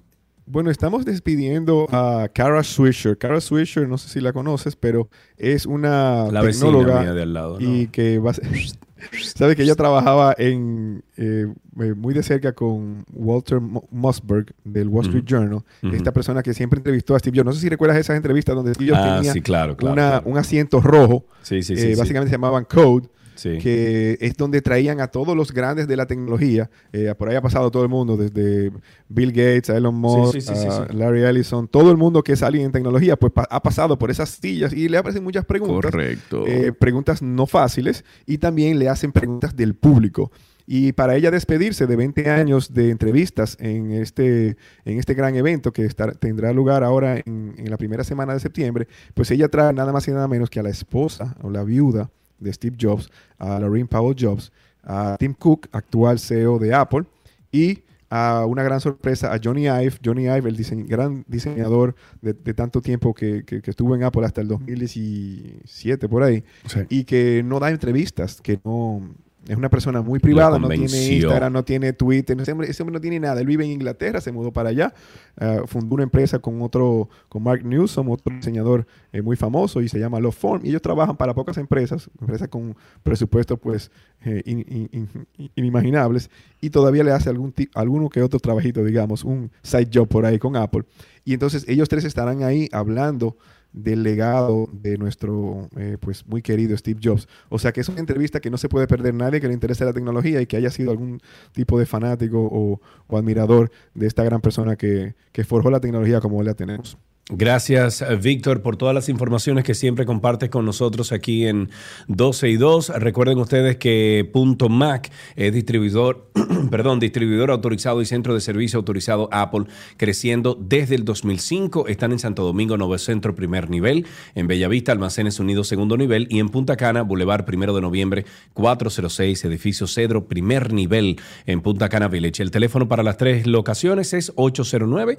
Bueno, 0.52 0.70
estamos 0.70 1.06
despidiendo 1.06 1.86
a 1.90 2.28
Kara 2.32 2.62
Swisher. 2.62 3.16
Kara 3.16 3.40
Swisher, 3.40 3.88
no 3.88 3.96
sé 3.96 4.10
si 4.10 4.20
la 4.20 4.34
conoces, 4.34 4.76
pero 4.76 5.08
es 5.38 5.64
una 5.64 6.30
La 6.30 6.42
tecnóloga 6.42 7.00
mía 7.00 7.14
de 7.14 7.22
al 7.22 7.32
lado, 7.32 7.58
¿no? 7.58 7.66
y 7.74 7.86
que 7.86 8.18
va 8.18 8.32
a 8.32 8.34
ser- 8.34 8.44
sabe 9.34 9.56
que 9.56 9.62
ella 9.62 9.74
trabajaba 9.76 10.34
en 10.36 11.02
eh, 11.16 11.46
eh, 11.80 11.94
muy 11.96 12.12
de 12.12 12.22
cerca 12.22 12.52
con 12.52 13.06
Walter 13.14 13.60
Mo- 13.60 13.88
Mossberg 13.90 14.54
del 14.62 14.88
Wall 14.88 15.06
Street. 15.06 15.24
Journal, 15.26 15.62
esta 15.90 16.12
persona 16.12 16.42
que 16.42 16.52
siempre 16.52 16.76
entrevistó 16.80 17.14
a 17.14 17.18
Steve 17.18 17.38
Jobs. 17.38 17.46
No 17.46 17.52
sé 17.54 17.60
si 17.60 17.70
recuerdas 17.70 17.96
esas 17.96 18.16
entrevistas 18.16 18.54
donde 18.54 18.74
Steve 18.74 18.90
Jobs 18.90 19.00
Ah, 19.02 19.16
tenía 19.16 19.32
sí, 19.32 19.40
claro, 19.40 19.74
claro, 19.74 19.94
una- 19.94 20.08
claro. 20.10 20.28
un 20.30 20.36
asiento 20.36 20.82
rojo, 20.82 21.24
Sí, 21.40 21.62
sí, 21.62 21.72
eh, 21.72 21.76
sí, 21.78 21.92
sí. 21.94 21.98
básicamente 21.98 22.28
se 22.28 22.34
llamaban 22.36 22.66
Code. 22.66 23.08
Sí. 23.34 23.58
que 23.58 24.18
es 24.20 24.36
donde 24.36 24.60
traían 24.62 25.00
a 25.00 25.08
todos 25.08 25.36
los 25.36 25.52
grandes 25.52 25.88
de 25.88 25.96
la 25.96 26.06
tecnología. 26.06 26.70
Eh, 26.92 27.14
por 27.16 27.28
ahí 27.28 27.36
ha 27.36 27.40
pasado 27.42 27.70
todo 27.70 27.82
el 27.82 27.88
mundo, 27.88 28.16
desde 28.16 28.70
Bill 29.08 29.30
Gates, 29.32 29.70
a 29.70 29.76
Elon 29.76 29.94
Musk, 29.94 30.34
sí, 30.34 30.40
sí, 30.40 30.54
sí, 30.54 30.66
a 30.68 30.86
sí. 30.88 30.96
Larry 30.96 31.22
Ellison, 31.24 31.68
todo 31.68 31.90
el 31.90 31.96
mundo 31.96 32.22
que 32.22 32.32
es 32.32 32.42
alguien 32.42 32.66
en 32.66 32.72
tecnología, 32.72 33.16
pues 33.16 33.32
pa- 33.32 33.48
ha 33.50 33.62
pasado 33.62 33.98
por 33.98 34.10
esas 34.10 34.30
sillas 34.30 34.72
y 34.72 34.88
le 34.88 34.98
aparecen 34.98 35.24
muchas 35.24 35.44
preguntas. 35.44 35.90
Correcto. 35.90 36.44
eh, 36.46 36.72
preguntas 36.72 37.22
no 37.22 37.46
fáciles 37.46 38.04
y 38.26 38.38
también 38.38 38.78
le 38.78 38.88
hacen 38.88 39.12
preguntas 39.12 39.56
del 39.56 39.74
público. 39.74 40.30
Y 40.64 40.92
para 40.92 41.16
ella 41.16 41.32
despedirse 41.32 41.88
de 41.88 41.96
20 41.96 42.30
años 42.30 42.72
de 42.72 42.90
entrevistas 42.90 43.56
en 43.58 43.90
este, 43.90 44.56
en 44.84 44.98
este 45.00 45.14
gran 45.14 45.34
evento 45.34 45.72
que 45.72 45.84
estar- 45.84 46.16
tendrá 46.16 46.52
lugar 46.52 46.84
ahora 46.84 47.16
en, 47.18 47.54
en 47.58 47.68
la 47.68 47.76
primera 47.76 48.04
semana 48.04 48.32
de 48.34 48.38
septiembre, 48.40 48.86
pues 49.14 49.30
ella 49.32 49.48
trae 49.48 49.72
nada 49.72 49.92
más 49.92 50.06
y 50.06 50.12
nada 50.12 50.28
menos 50.28 50.50
que 50.50 50.60
a 50.60 50.62
la 50.62 50.70
esposa 50.70 51.36
o 51.42 51.50
la 51.50 51.64
viuda 51.64 52.10
de 52.42 52.52
Steve 52.52 52.76
Jobs, 52.80 53.10
a 53.38 53.58
Lorraine 53.60 53.88
Powell 53.88 54.16
Jobs, 54.18 54.52
a 54.82 55.16
Tim 55.18 55.34
Cook, 55.34 55.68
actual 55.72 56.18
CEO 56.18 56.58
de 56.58 56.74
Apple, 56.74 57.04
y 57.52 57.80
a 58.10 58.44
una 58.46 58.62
gran 58.62 58.78
sorpresa 58.80 59.32
a 59.32 59.40
Johnny 59.42 59.62
Ive, 59.68 59.94
Johnny 60.04 60.24
Ive, 60.24 60.50
el 60.50 60.86
gran 60.86 61.24
diseñador 61.28 61.94
de, 62.20 62.34
de 62.34 62.52
tanto 62.52 62.82
tiempo 62.82 63.14
que, 63.14 63.42
que- 63.44 63.62
que 63.62 63.70
estuvo 63.70 63.94
en 63.94 64.02
Apple 64.04 64.26
hasta 64.26 64.42
el 64.42 64.48
2017 64.48 66.08
por 66.08 66.22
ahí, 66.22 66.44
y 66.90 67.04
que 67.04 67.42
no 67.44 67.58
da 67.60 67.70
entrevistas, 67.70 68.40
que 68.42 68.58
no 68.64 69.14
es 69.48 69.56
una 69.56 69.68
persona 69.68 70.02
muy 70.02 70.18
privada, 70.20 70.58
no 70.58 70.68
tiene. 70.68 70.88
Instagram, 71.26 71.52
no 71.52 71.64
tiene 71.64 71.92
Twitter, 71.92 72.40
ese 72.40 72.52
hombre, 72.52 72.70
ese 72.70 72.82
hombre 72.82 72.94
no 72.94 73.00
tiene 73.00 73.18
nada, 73.20 73.40
él 73.40 73.46
vive 73.46 73.64
en 73.64 73.72
Inglaterra, 73.72 74.20
se 74.20 74.30
mudó 74.32 74.52
para 74.52 74.68
allá, 74.68 74.94
ah, 75.36 75.62
fundó 75.66 75.94
una 75.94 76.04
empresa 76.04 76.38
con 76.38 76.62
otro, 76.62 77.08
con 77.28 77.42
Mark 77.42 77.64
Newsom, 77.64 78.08
otro 78.10 78.34
diseñador 78.34 78.86
eh, 79.12 79.20
muy 79.22 79.36
famoso 79.36 79.80
y 79.82 79.88
se 79.88 79.98
llama 79.98 80.20
Love 80.20 80.36
Form, 80.36 80.64
y 80.64 80.68
ellos 80.68 80.82
trabajan 80.82 81.16
para 81.16 81.34
pocas 81.34 81.56
empresas, 81.58 82.08
empresas 82.20 82.48
con 82.48 82.76
presupuestos 83.02 83.58
pues 83.58 83.90
eh, 84.24 84.42
in- 84.46 84.64
in- 84.92 85.08
in- 85.38 85.50
inimaginables, 85.56 86.30
y 86.60 86.70
todavía 86.70 87.02
le 87.02 87.10
hace 87.12 87.28
algún 87.30 87.52
alguno 87.74 88.08
que 88.08 88.22
otro 88.22 88.38
trabajito, 88.38 88.84
digamos, 88.84 89.24
un 89.24 89.50
side 89.62 89.88
job 89.92 90.06
por 90.08 90.24
ahí 90.24 90.38
con 90.38 90.56
Apple, 90.56 90.84
y 91.24 91.34
entonces 91.34 91.64
ellos 91.68 91.88
tres 91.88 92.04
estarán 92.04 92.42
ahí 92.42 92.68
hablando 92.72 93.36
del 93.72 94.02
legado 94.02 94.68
de 94.72 94.98
nuestro 94.98 95.68
eh, 95.76 95.96
pues 96.00 96.26
muy 96.26 96.42
querido 96.42 96.76
Steve 96.76 97.00
Jobs. 97.02 97.28
O 97.48 97.58
sea 97.58 97.72
que 97.72 97.80
es 97.80 97.88
una 97.88 98.00
entrevista 98.00 98.40
que 98.40 98.50
no 98.50 98.58
se 98.58 98.68
puede 98.68 98.86
perder 98.86 99.14
nadie 99.14 99.40
que 99.40 99.48
le 99.48 99.54
interese 99.54 99.84
la 99.84 99.92
tecnología 99.92 100.40
y 100.40 100.46
que 100.46 100.56
haya 100.56 100.70
sido 100.70 100.90
algún 100.90 101.20
tipo 101.52 101.78
de 101.78 101.86
fanático 101.86 102.40
o, 102.40 102.80
o 103.06 103.18
admirador 103.18 103.70
de 103.94 104.06
esta 104.06 104.24
gran 104.24 104.40
persona 104.40 104.76
que, 104.76 105.14
que 105.32 105.44
forjó 105.44 105.70
la 105.70 105.80
tecnología 105.80 106.20
como 106.20 106.38
hoy 106.38 106.46
la 106.46 106.54
tenemos. 106.54 106.98
Gracias, 107.28 108.04
Víctor, 108.20 108.62
por 108.62 108.76
todas 108.76 108.96
las 108.96 109.08
informaciones 109.08 109.62
que 109.62 109.74
siempre 109.74 110.04
compartes 110.04 110.50
con 110.50 110.66
nosotros 110.66 111.12
aquí 111.12 111.46
en 111.46 111.70
12 112.08 112.48
y 112.48 112.56
2. 112.56 112.88
Recuerden 112.96 113.38
ustedes 113.38 113.76
que 113.76 114.28
Punto 114.32 114.68
Mac 114.68 115.08
es 115.36 115.54
distribuidor, 115.54 116.32
perdón, 116.70 116.98
distribuidor 116.98 117.52
autorizado 117.52 118.02
y 118.02 118.06
centro 118.06 118.34
de 118.34 118.40
servicio 118.40 118.76
autorizado 118.76 119.28
Apple, 119.30 119.66
creciendo 119.96 120.58
desde 120.60 120.96
el 120.96 121.04
2005. 121.04 121.86
Están 121.86 122.10
en 122.10 122.18
Santo 122.18 122.42
Domingo, 122.42 122.76
Nuevo 122.76 122.98
Centro, 122.98 123.36
primer 123.36 123.70
nivel, 123.70 124.04
en 124.34 124.48
Bellavista, 124.48 124.90
Almacenes 124.90 125.38
Unidos, 125.38 125.68
segundo 125.68 125.96
nivel, 125.96 126.26
y 126.28 126.40
en 126.40 126.48
Punta 126.48 126.76
Cana, 126.76 127.02
Boulevard, 127.02 127.44
primero 127.44 127.72
de 127.72 127.82
noviembre, 127.82 128.26
406, 128.54 129.44
edificio 129.44 129.86
Cedro, 129.86 130.26
primer 130.26 130.72
nivel, 130.72 131.20
en 131.46 131.60
Punta 131.60 131.88
Cana 131.88 132.08
Village. 132.08 132.42
El 132.42 132.50
teléfono 132.50 132.88
para 132.88 133.04
las 133.04 133.16
tres 133.16 133.46
locaciones 133.46 134.12
es 134.12 134.32
809 134.34 135.18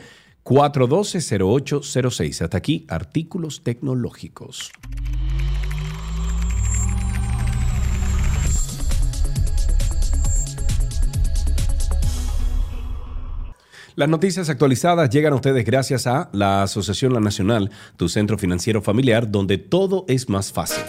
412-0806. 1.94 2.42
Hasta 2.42 2.58
aquí, 2.58 2.86
artículos 2.88 3.64
tecnológicos. 3.64 4.72
Las 13.96 14.10
noticias 14.10 14.50
actualizadas 14.50 15.12
llegan 15.12 15.34
a 15.34 15.36
ustedes 15.36 15.66
gracias 15.66 16.08
a 16.08 16.30
la 16.34 16.64
Asociación 16.64 17.14
La 17.14 17.20
Nacional, 17.20 17.70
tu 17.96 18.10
centro 18.10 18.40
financiero 18.40 18.82
familiar, 18.82 19.30
donde 19.30 19.60
todo 19.60 20.06
es 20.08 20.30
más 20.30 20.52
fácil. 20.52 20.84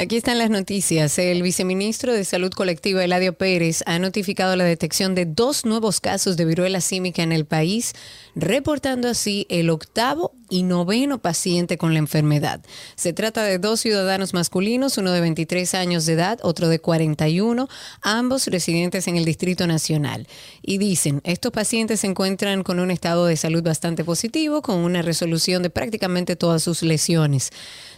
Aquí 0.00 0.16
están 0.16 0.38
las 0.38 0.48
noticias. 0.48 1.18
El 1.18 1.42
viceministro 1.42 2.14
de 2.14 2.24
Salud 2.24 2.50
Colectiva, 2.52 3.04
Eladio 3.04 3.34
Pérez, 3.34 3.82
ha 3.84 3.98
notificado 3.98 4.56
la 4.56 4.64
detección 4.64 5.14
de 5.14 5.26
dos 5.26 5.66
nuevos 5.66 6.00
casos 6.00 6.38
de 6.38 6.46
viruela 6.46 6.80
símica 6.80 7.22
en 7.22 7.32
el 7.32 7.44
país, 7.44 7.92
reportando 8.34 9.08
así 9.08 9.46
el 9.48 9.70
octavo 9.70 10.34
y 10.50 10.64
noveno 10.64 11.18
paciente 11.18 11.78
con 11.78 11.92
la 11.92 12.00
enfermedad. 12.00 12.60
Se 12.96 13.12
trata 13.12 13.44
de 13.44 13.58
dos 13.58 13.80
ciudadanos 13.80 14.34
masculinos, 14.34 14.98
uno 14.98 15.12
de 15.12 15.20
23 15.20 15.74
años 15.74 16.04
de 16.04 16.14
edad, 16.14 16.40
otro 16.42 16.68
de 16.68 16.80
41, 16.80 17.68
ambos 18.02 18.46
residentes 18.48 19.06
en 19.06 19.16
el 19.16 19.24
Distrito 19.24 19.66
Nacional. 19.66 20.26
Y 20.60 20.78
dicen, 20.78 21.20
estos 21.24 21.52
pacientes 21.52 22.00
se 22.00 22.08
encuentran 22.08 22.64
con 22.64 22.80
un 22.80 22.90
estado 22.90 23.26
de 23.26 23.36
salud 23.36 23.62
bastante 23.62 24.04
positivo, 24.04 24.60
con 24.60 24.76
una 24.76 25.02
resolución 25.02 25.62
de 25.62 25.70
prácticamente 25.70 26.36
todas 26.36 26.62
sus 26.62 26.82
lesiones. 26.82 27.50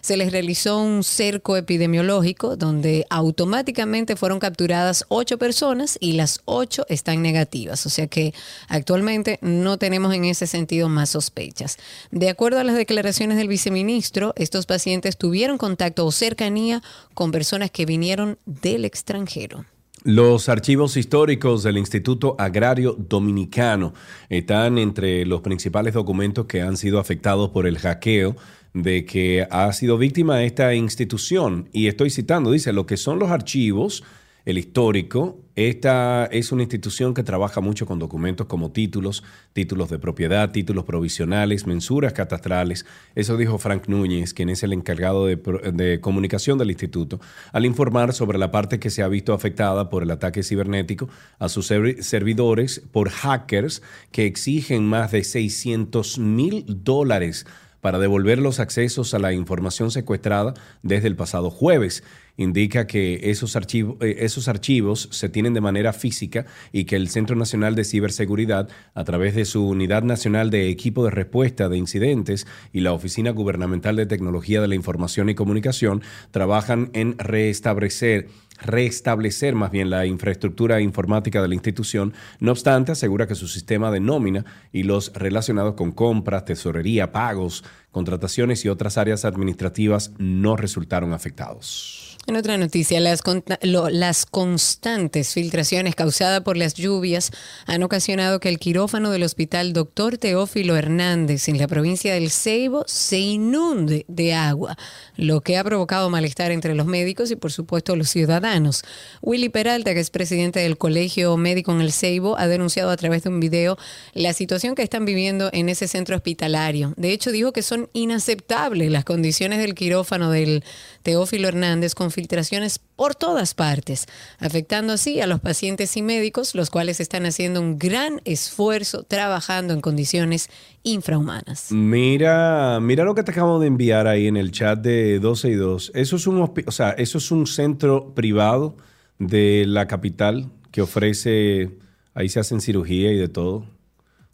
Se 0.02 0.16
les 0.16 0.32
realizó 0.32 0.78
un 0.78 1.04
cerco 1.04 1.56
epidemiológico 1.56 2.56
donde 2.56 3.06
automáticamente 3.08 4.16
fueron 4.16 4.40
capturadas 4.40 5.04
ocho 5.08 5.38
personas 5.38 5.96
y 6.00 6.12
las 6.12 6.40
ocho 6.44 6.84
están 6.88 7.22
negativas. 7.22 7.86
O 7.86 7.88
sea 7.88 8.08
que 8.08 8.34
actualmente 8.68 9.38
no 9.40 9.78
tenemos 9.78 10.12
en 10.12 10.21
ese 10.30 10.46
sentido 10.46 10.88
más 10.88 11.10
sospechas. 11.10 11.78
De 12.10 12.28
acuerdo 12.28 12.60
a 12.60 12.64
las 12.64 12.76
declaraciones 12.76 13.36
del 13.36 13.48
viceministro, 13.48 14.32
estos 14.36 14.66
pacientes 14.66 15.16
tuvieron 15.16 15.58
contacto 15.58 16.06
o 16.06 16.12
cercanía 16.12 16.82
con 17.14 17.32
personas 17.32 17.70
que 17.70 17.86
vinieron 17.86 18.38
del 18.46 18.84
extranjero. 18.84 19.64
Los 20.04 20.48
archivos 20.48 20.96
históricos 20.96 21.62
del 21.62 21.78
Instituto 21.78 22.34
Agrario 22.36 22.96
Dominicano 22.98 23.94
están 24.28 24.78
entre 24.78 25.24
los 25.26 25.42
principales 25.42 25.94
documentos 25.94 26.46
que 26.46 26.60
han 26.60 26.76
sido 26.76 26.98
afectados 26.98 27.50
por 27.50 27.68
el 27.68 27.78
hackeo 27.78 28.34
de 28.74 29.04
que 29.04 29.46
ha 29.48 29.72
sido 29.72 29.98
víctima 29.98 30.42
esta 30.42 30.74
institución. 30.74 31.68
Y 31.72 31.86
estoy 31.86 32.10
citando, 32.10 32.50
dice, 32.50 32.72
lo 32.72 32.84
que 32.84 32.96
son 32.96 33.20
los 33.20 33.30
archivos, 33.30 34.02
el 34.44 34.58
histórico, 34.58 35.38
esta 35.54 36.24
es 36.32 36.50
una 36.50 36.62
institución 36.62 37.12
que 37.12 37.22
trabaja 37.22 37.60
mucho 37.60 37.84
con 37.84 37.98
documentos 37.98 38.46
como 38.46 38.72
títulos, 38.72 39.22
títulos 39.52 39.90
de 39.90 39.98
propiedad, 39.98 40.50
títulos 40.50 40.84
provisionales, 40.86 41.66
mensuras 41.66 42.14
catastrales. 42.14 42.86
Eso 43.14 43.36
dijo 43.36 43.58
Frank 43.58 43.86
Núñez, 43.86 44.32
quien 44.32 44.48
es 44.48 44.62
el 44.62 44.72
encargado 44.72 45.26
de, 45.26 45.36
de 45.36 46.00
comunicación 46.00 46.56
del 46.56 46.70
instituto, 46.70 47.20
al 47.52 47.66
informar 47.66 48.14
sobre 48.14 48.38
la 48.38 48.50
parte 48.50 48.80
que 48.80 48.88
se 48.88 49.02
ha 49.02 49.08
visto 49.08 49.34
afectada 49.34 49.90
por 49.90 50.02
el 50.02 50.10
ataque 50.10 50.42
cibernético 50.42 51.10
a 51.38 51.50
sus 51.50 51.70
servi- 51.70 52.00
servidores 52.00 52.80
por 52.90 53.10
hackers 53.10 53.82
que 54.10 54.24
exigen 54.24 54.84
más 54.86 55.12
de 55.12 55.22
600 55.22 56.18
mil 56.18 56.64
dólares 56.66 57.46
para 57.82 57.98
devolver 57.98 58.38
los 58.38 58.60
accesos 58.60 59.12
a 59.12 59.18
la 59.18 59.32
información 59.32 59.90
secuestrada 59.90 60.54
desde 60.82 61.08
el 61.08 61.16
pasado 61.16 61.50
jueves. 61.50 62.04
Indica 62.36 62.86
que 62.86 63.30
esos, 63.30 63.56
archivos, 63.56 63.96
esos 64.00 64.48
archivos 64.48 65.08
se 65.12 65.28
tienen 65.28 65.54
de 65.54 65.60
manera 65.60 65.92
física 65.92 66.46
y 66.72 66.84
que 66.84 66.96
el 66.96 67.08
Centro 67.08 67.36
Nacional 67.36 67.74
de 67.74 67.84
Ciberseguridad, 67.84 68.68
a 68.94 69.04
través 69.04 69.34
de 69.34 69.44
su 69.44 69.66
Unidad 69.66 70.02
Nacional 70.02 70.50
de 70.50 70.68
Equipo 70.68 71.04
de 71.04 71.10
Respuesta 71.10 71.68
de 71.68 71.78
Incidentes 71.78 72.46
y 72.72 72.80
la 72.80 72.92
Oficina 72.92 73.30
Gubernamental 73.30 73.96
de 73.96 74.06
Tecnología 74.06 74.60
de 74.60 74.68
la 74.68 74.74
Información 74.74 75.28
y 75.28 75.34
Comunicación, 75.34 76.02
trabajan 76.30 76.90
en 76.94 77.18
restablecer 77.18 78.28
restablecer 78.62 79.54
más 79.54 79.70
bien 79.70 79.90
la 79.90 80.06
infraestructura 80.06 80.80
informática 80.80 81.42
de 81.42 81.48
la 81.48 81.54
institución. 81.54 82.14
No 82.38 82.52
obstante, 82.52 82.92
asegura 82.92 83.26
que 83.26 83.34
su 83.34 83.48
sistema 83.48 83.90
de 83.90 84.00
nómina 84.00 84.44
y 84.72 84.84
los 84.84 85.12
relacionados 85.14 85.74
con 85.74 85.92
compras, 85.92 86.44
tesorería, 86.44 87.12
pagos, 87.12 87.64
contrataciones 87.90 88.64
y 88.64 88.68
otras 88.68 88.98
áreas 88.98 89.24
administrativas 89.24 90.12
no 90.18 90.56
resultaron 90.56 91.12
afectados. 91.12 92.11
En 92.28 92.36
otra 92.36 92.56
noticia, 92.56 93.00
las, 93.00 93.20
lo, 93.62 93.90
las, 93.90 94.26
constantes 94.26 95.34
filtraciones 95.34 95.96
causadas 95.96 96.42
por 96.42 96.56
las 96.56 96.74
lluvias 96.74 97.32
han 97.66 97.82
ocasionado 97.82 98.38
que 98.38 98.48
el 98.48 98.60
quirófano 98.60 99.10
del 99.10 99.24
hospital 99.24 99.72
Dr. 99.72 100.18
Teófilo 100.18 100.76
Hernández 100.76 101.48
en 101.48 101.58
la 101.58 101.66
provincia 101.66 102.14
del 102.14 102.30
Ceibo 102.30 102.84
se 102.86 103.18
inunde 103.18 104.04
de 104.06 104.34
agua, 104.34 104.76
lo 105.16 105.40
que 105.40 105.58
ha 105.58 105.64
provocado 105.64 106.10
malestar 106.10 106.52
entre 106.52 106.76
los 106.76 106.86
médicos 106.86 107.28
y 107.32 107.36
por 107.36 107.50
supuesto 107.50 107.96
los 107.96 108.08
ciudadanos. 108.08 108.84
Willy 109.20 109.48
Peralta, 109.48 109.92
que 109.92 110.00
es 110.00 110.10
presidente 110.10 110.60
del 110.60 110.78
Colegio 110.78 111.36
Médico 111.36 111.72
en 111.72 111.80
el 111.80 111.92
Ceibo, 111.92 112.38
ha 112.38 112.46
denunciado 112.46 112.90
a 112.90 112.96
través 112.96 113.24
de 113.24 113.30
un 113.30 113.40
video 113.40 113.76
la 114.14 114.32
situación 114.32 114.76
que 114.76 114.84
están 114.84 115.04
viviendo 115.04 115.50
en 115.52 115.68
ese 115.68 115.88
centro 115.88 116.14
hospitalario. 116.14 116.94
De 116.96 117.10
hecho, 117.10 117.32
dijo 117.32 117.52
que 117.52 117.62
son 117.62 117.90
inaceptables 117.94 118.92
las 118.92 119.04
condiciones 119.04 119.58
del 119.58 119.74
quirófano 119.74 120.30
del 120.30 120.62
Teófilo 121.02 121.48
Hernández 121.48 121.94
con 121.94 122.10
filtraciones 122.10 122.78
por 122.78 123.14
todas 123.14 123.54
partes, 123.54 124.06
afectando 124.38 124.92
así 124.92 125.20
a 125.20 125.26
los 125.26 125.40
pacientes 125.40 125.96
y 125.96 126.02
médicos, 126.02 126.54
los 126.54 126.70
cuales 126.70 127.00
están 127.00 127.26
haciendo 127.26 127.60
un 127.60 127.78
gran 127.78 128.20
esfuerzo 128.24 129.02
trabajando 129.02 129.74
en 129.74 129.80
condiciones 129.80 130.48
infrahumanas. 130.82 131.70
Mira, 131.70 132.78
mira 132.80 133.04
lo 133.04 133.14
que 133.14 133.22
te 133.22 133.32
acabo 133.32 133.58
de 133.58 133.66
enviar 133.66 134.06
ahí 134.06 134.26
en 134.26 134.36
el 134.36 134.52
chat 134.52 134.78
de 134.80 135.18
12 135.18 135.48
y 135.48 135.54
2. 135.54 135.92
Eso 135.94 136.16
es 136.16 136.26
un, 136.26 136.40
o 136.40 136.72
sea, 136.72 136.90
eso 136.90 137.18
es 137.18 137.30
un 137.30 137.46
centro 137.46 138.14
privado 138.14 138.76
de 139.18 139.64
la 139.66 139.86
capital 139.86 140.50
que 140.70 140.82
ofrece, 140.82 141.70
ahí 142.14 142.28
se 142.28 142.40
hacen 142.40 142.60
cirugía 142.60 143.12
y 143.12 143.16
de 143.16 143.28
todo. 143.28 143.66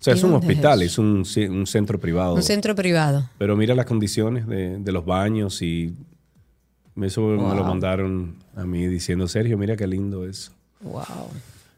O 0.00 0.04
sea, 0.04 0.14
es 0.14 0.22
un 0.22 0.32
hospital, 0.32 0.82
es, 0.82 0.96
un, 0.96 1.24
un, 1.50 1.66
centro 1.66 1.98
privado. 1.98 2.34
Un 2.34 2.42
centro 2.44 2.76
privado. 2.76 3.28
Pero 3.36 3.56
mira 3.56 3.74
las 3.74 3.86
condiciones 3.86 4.46
de, 4.46 4.78
de 4.78 4.92
los 4.92 5.04
baños 5.04 5.60
y 5.60 5.92
eso 7.06 7.22
me 7.22 7.54
lo 7.54 7.64
mandaron 7.64 8.36
a 8.56 8.64
mí 8.64 8.86
diciendo, 8.86 9.28
Sergio, 9.28 9.56
mira 9.58 9.76
qué 9.76 9.86
lindo 9.86 10.26
eso. 10.26 10.52
Wow. 10.80 11.28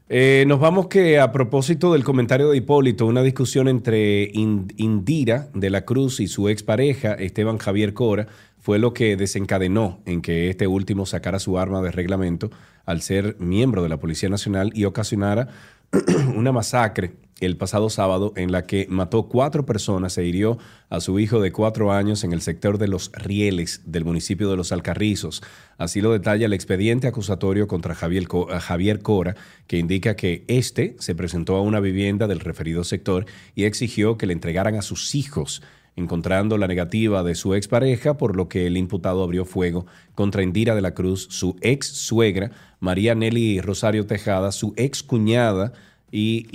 Eh, 0.08 0.44
nos 0.48 0.58
vamos 0.58 0.88
que 0.88 1.20
a 1.20 1.30
propósito 1.30 1.92
del 1.92 2.02
comentario 2.02 2.50
de 2.50 2.56
Hipólito, 2.56 3.06
una 3.06 3.22
discusión 3.22 3.68
entre 3.68 4.30
Indira 4.34 5.48
de 5.54 5.70
la 5.70 5.84
Cruz 5.84 6.18
y 6.18 6.26
su 6.26 6.48
expareja, 6.48 7.14
Esteban 7.14 7.58
Javier 7.58 7.94
Cora, 7.94 8.26
fue 8.58 8.78
lo 8.78 8.92
que 8.92 9.16
desencadenó 9.16 10.00
en 10.06 10.20
que 10.20 10.50
este 10.50 10.66
último 10.66 11.06
sacara 11.06 11.38
su 11.38 11.58
arma 11.58 11.80
de 11.80 11.92
reglamento 11.92 12.50
al 12.84 13.02
ser 13.02 13.36
miembro 13.38 13.84
de 13.84 13.88
la 13.88 13.98
Policía 13.98 14.28
Nacional 14.28 14.72
y 14.74 14.84
ocasionara 14.84 15.48
una 16.36 16.50
masacre 16.50 17.12
el 17.40 17.56
pasado 17.56 17.90
sábado 17.90 18.32
en 18.36 18.52
la 18.52 18.66
que 18.66 18.86
mató 18.88 19.24
cuatro 19.24 19.66
personas 19.66 20.16
e 20.18 20.24
hirió 20.24 20.58
a 20.88 21.00
su 21.00 21.18
hijo 21.18 21.40
de 21.40 21.52
cuatro 21.52 21.92
años 21.92 22.24
en 22.24 22.32
el 22.32 22.40
sector 22.40 22.78
de 22.78 22.88
Los 22.88 23.10
Rieles 23.12 23.82
del 23.86 24.04
municipio 24.04 24.50
de 24.50 24.56
Los 24.56 24.72
Alcarrizos. 24.72 25.42
Así 25.78 26.00
lo 26.00 26.12
detalla 26.12 26.46
el 26.46 26.52
expediente 26.52 27.06
acusatorio 27.06 27.66
contra 27.66 27.94
Javier, 27.94 29.00
Cora, 29.00 29.36
que 29.66 29.78
indica 29.78 30.16
que 30.16 30.44
éste 30.48 30.96
se 30.98 31.14
presentó 31.14 31.56
a 31.56 31.62
una 31.62 31.80
vivienda 31.80 32.26
del 32.26 32.40
referido 32.40 32.84
sector 32.84 33.26
y 33.54 33.64
exigió 33.64 34.18
que 34.18 34.26
le 34.26 34.32
entregaran 34.32 34.74
a 34.74 34.82
sus 34.82 35.14
hijos 35.14 35.62
encontrando 35.96 36.58
la 36.58 36.68
negativa 36.68 37.22
de 37.22 37.34
su 37.34 37.54
expareja, 37.54 38.16
por 38.16 38.36
lo 38.36 38.48
que 38.48 38.66
el 38.66 38.76
imputado 38.76 39.22
abrió 39.22 39.44
fuego 39.44 39.86
contra 40.14 40.42
Indira 40.42 40.74
de 40.74 40.80
la 40.80 40.94
Cruz, 40.94 41.26
su 41.30 41.56
ex 41.60 41.86
suegra, 41.86 42.50
María 42.78 43.14
Nelly 43.14 43.60
Rosario 43.60 44.06
Tejada, 44.06 44.52
su 44.52 44.72
ex 44.76 45.02
cuñada, 45.02 45.72
y, 46.12 46.46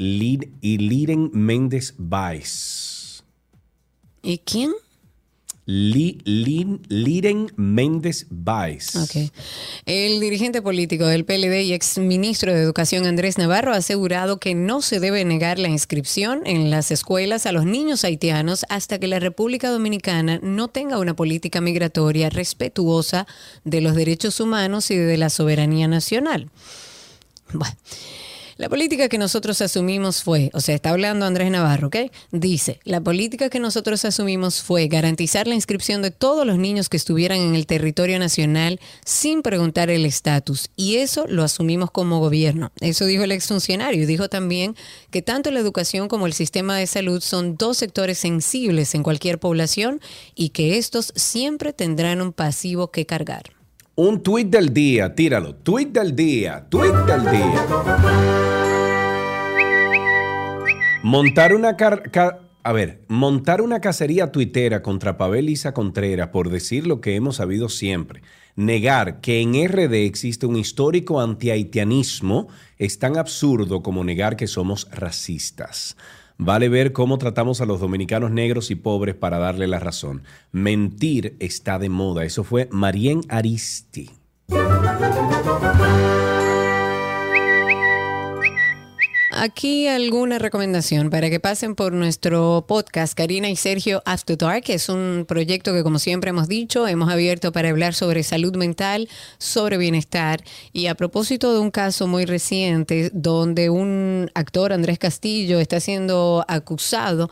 Liren 0.61 1.31
Méndez 1.33 1.93
Baez. 1.97 3.23
¿Y 4.21 4.39
quién? 4.39 4.71
Liren 5.67 7.51
Méndez 7.55 8.27
Baez. 8.29 8.95
Okay. 8.95 9.31
El 9.87 10.19
dirigente 10.19 10.61
político 10.61 11.07
del 11.07 11.25
PLD 11.25 11.63
y 11.63 11.73
exministro 11.73 12.53
de 12.53 12.61
Educación 12.61 13.07
Andrés 13.07 13.39
Navarro 13.39 13.73
ha 13.73 13.77
asegurado 13.77 14.39
que 14.39 14.53
no 14.53 14.83
se 14.83 14.99
debe 14.99 15.25
negar 15.25 15.57
la 15.57 15.69
inscripción 15.69 16.43
en 16.45 16.69
las 16.69 16.91
escuelas 16.91 17.47
a 17.47 17.51
los 17.51 17.65
niños 17.65 18.03
haitianos 18.03 18.65
hasta 18.69 18.99
que 18.99 19.07
la 19.07 19.19
República 19.19 19.71
Dominicana 19.71 20.39
no 20.43 20.67
tenga 20.67 20.99
una 20.99 21.15
política 21.15 21.61
migratoria 21.61 22.29
respetuosa 22.29 23.25
de 23.63 23.81
los 23.81 23.95
derechos 23.95 24.39
humanos 24.39 24.91
y 24.91 24.97
de 24.97 25.17
la 25.17 25.31
soberanía 25.31 25.87
nacional. 25.87 26.51
Bueno. 27.53 27.75
La 28.57 28.69
política 28.69 29.09
que 29.09 29.17
nosotros 29.17 29.61
asumimos 29.61 30.23
fue, 30.23 30.49
o 30.53 30.61
sea, 30.61 30.75
está 30.75 30.91
hablando 30.91 31.25
Andrés 31.25 31.51
Navarro, 31.51 31.87
¿ok? 31.87 31.97
Dice, 32.31 32.79
la 32.85 33.01
política 33.01 33.49
que 33.49 33.59
nosotros 33.59 34.05
asumimos 34.05 34.63
fue 34.63 34.87
garantizar 34.87 35.45
la 35.45 35.55
inscripción 35.55 36.01
de 36.01 36.11
todos 36.11 36.47
los 36.47 36.57
niños 36.57 36.87
que 36.87 36.95
estuvieran 36.95 37.39
en 37.39 37.53
el 37.53 37.67
territorio 37.67 38.17
nacional 38.17 38.79
sin 39.03 39.41
preguntar 39.41 39.89
el 39.89 40.05
estatus. 40.05 40.69
Y 40.77 40.95
eso 40.95 41.25
lo 41.27 41.43
asumimos 41.43 41.91
como 41.91 42.21
gobierno. 42.21 42.71
Eso 42.79 43.05
dijo 43.05 43.25
el 43.25 43.33
exfuncionario. 43.33 44.07
Dijo 44.07 44.29
también 44.29 44.77
que 45.11 45.21
tanto 45.21 45.51
la 45.51 45.59
educación 45.59 46.07
como 46.07 46.25
el 46.25 46.31
sistema 46.31 46.77
de 46.77 46.87
salud 46.87 47.19
son 47.19 47.57
dos 47.57 47.75
sectores 47.75 48.19
sensibles 48.19 48.95
en 48.95 49.03
cualquier 49.03 49.37
población 49.37 49.99
y 50.33 50.49
que 50.49 50.77
estos 50.77 51.11
siempre 51.17 51.73
tendrán 51.73 52.21
un 52.21 52.31
pasivo 52.31 52.89
que 52.89 53.05
cargar. 53.05 53.54
Un 53.97 54.21
tuit 54.21 54.49
del 54.49 54.73
día, 54.73 55.15
tíralo. 55.15 55.55
Tuit 55.55 55.87
del 55.93 56.13
día, 56.13 56.67
tuit 56.69 56.93
del 57.07 57.21
día. 57.31 57.65
Montar 61.01 61.55
una 61.55 61.77
a 62.63 62.73
ver, 62.73 63.05
montar 63.07 63.61
una 63.61 63.79
cacería 63.79 64.33
tuitera 64.33 64.81
contra 64.81 65.17
Pavel 65.17 65.47
Isa 65.47 65.73
Contreras 65.73 66.27
por 66.29 66.49
decir 66.49 66.87
lo 66.87 66.99
que 66.99 67.15
hemos 67.15 67.37
sabido 67.37 67.69
siempre. 67.69 68.21
Negar 68.57 69.21
que 69.21 69.39
en 69.39 69.53
RD 69.65 69.93
existe 70.05 70.45
un 70.45 70.57
histórico 70.57 71.21
antihaitianismo 71.21 72.49
es 72.77 72.99
tan 72.99 73.15
absurdo 73.15 73.81
como 73.81 74.03
negar 74.03 74.35
que 74.35 74.47
somos 74.47 74.89
racistas. 74.91 75.95
Vale 76.37 76.69
ver 76.69 76.91
cómo 76.91 77.17
tratamos 77.17 77.61
a 77.61 77.65
los 77.65 77.79
dominicanos 77.79 78.31
negros 78.31 78.69
y 78.71 78.75
pobres 78.75 79.15
para 79.15 79.37
darle 79.37 79.67
la 79.67 79.79
razón. 79.79 80.23
Mentir 80.51 81.37
está 81.39 81.79
de 81.79 81.89
moda. 81.89 82.25
Eso 82.25 82.43
fue 82.43 82.67
Marien 82.71 83.21
Aristi. 83.29 84.11
Aquí 89.37 89.89
alguna 89.89 90.39
recomendación 90.39 91.09
para 91.09 91.29
que 91.29 91.41
pasen 91.41 91.75
por 91.75 91.91
nuestro 91.91 92.63
podcast 92.69 93.13
Karina 93.15 93.49
y 93.49 93.57
Sergio 93.57 94.01
After 94.05 94.37
Dark, 94.37 94.63
que 94.63 94.75
es 94.75 94.87
un 94.87 95.25
proyecto 95.27 95.73
que 95.73 95.83
como 95.83 95.99
siempre 95.99 96.29
hemos 96.29 96.47
dicho, 96.47 96.87
hemos 96.87 97.11
abierto 97.11 97.51
para 97.51 97.67
hablar 97.67 97.93
sobre 97.93 98.23
salud 98.23 98.55
mental, 98.55 99.09
sobre 99.37 99.77
bienestar. 99.77 100.41
Y 100.71 100.87
a 100.87 100.95
propósito 100.95 101.53
de 101.53 101.59
un 101.59 101.69
caso 101.69 102.07
muy 102.07 102.23
reciente 102.23 103.11
donde 103.13 103.69
un 103.69 104.31
actor, 104.35 104.71
Andrés 104.71 104.99
Castillo, 104.99 105.59
está 105.59 105.81
siendo 105.81 106.45
acusado 106.47 107.29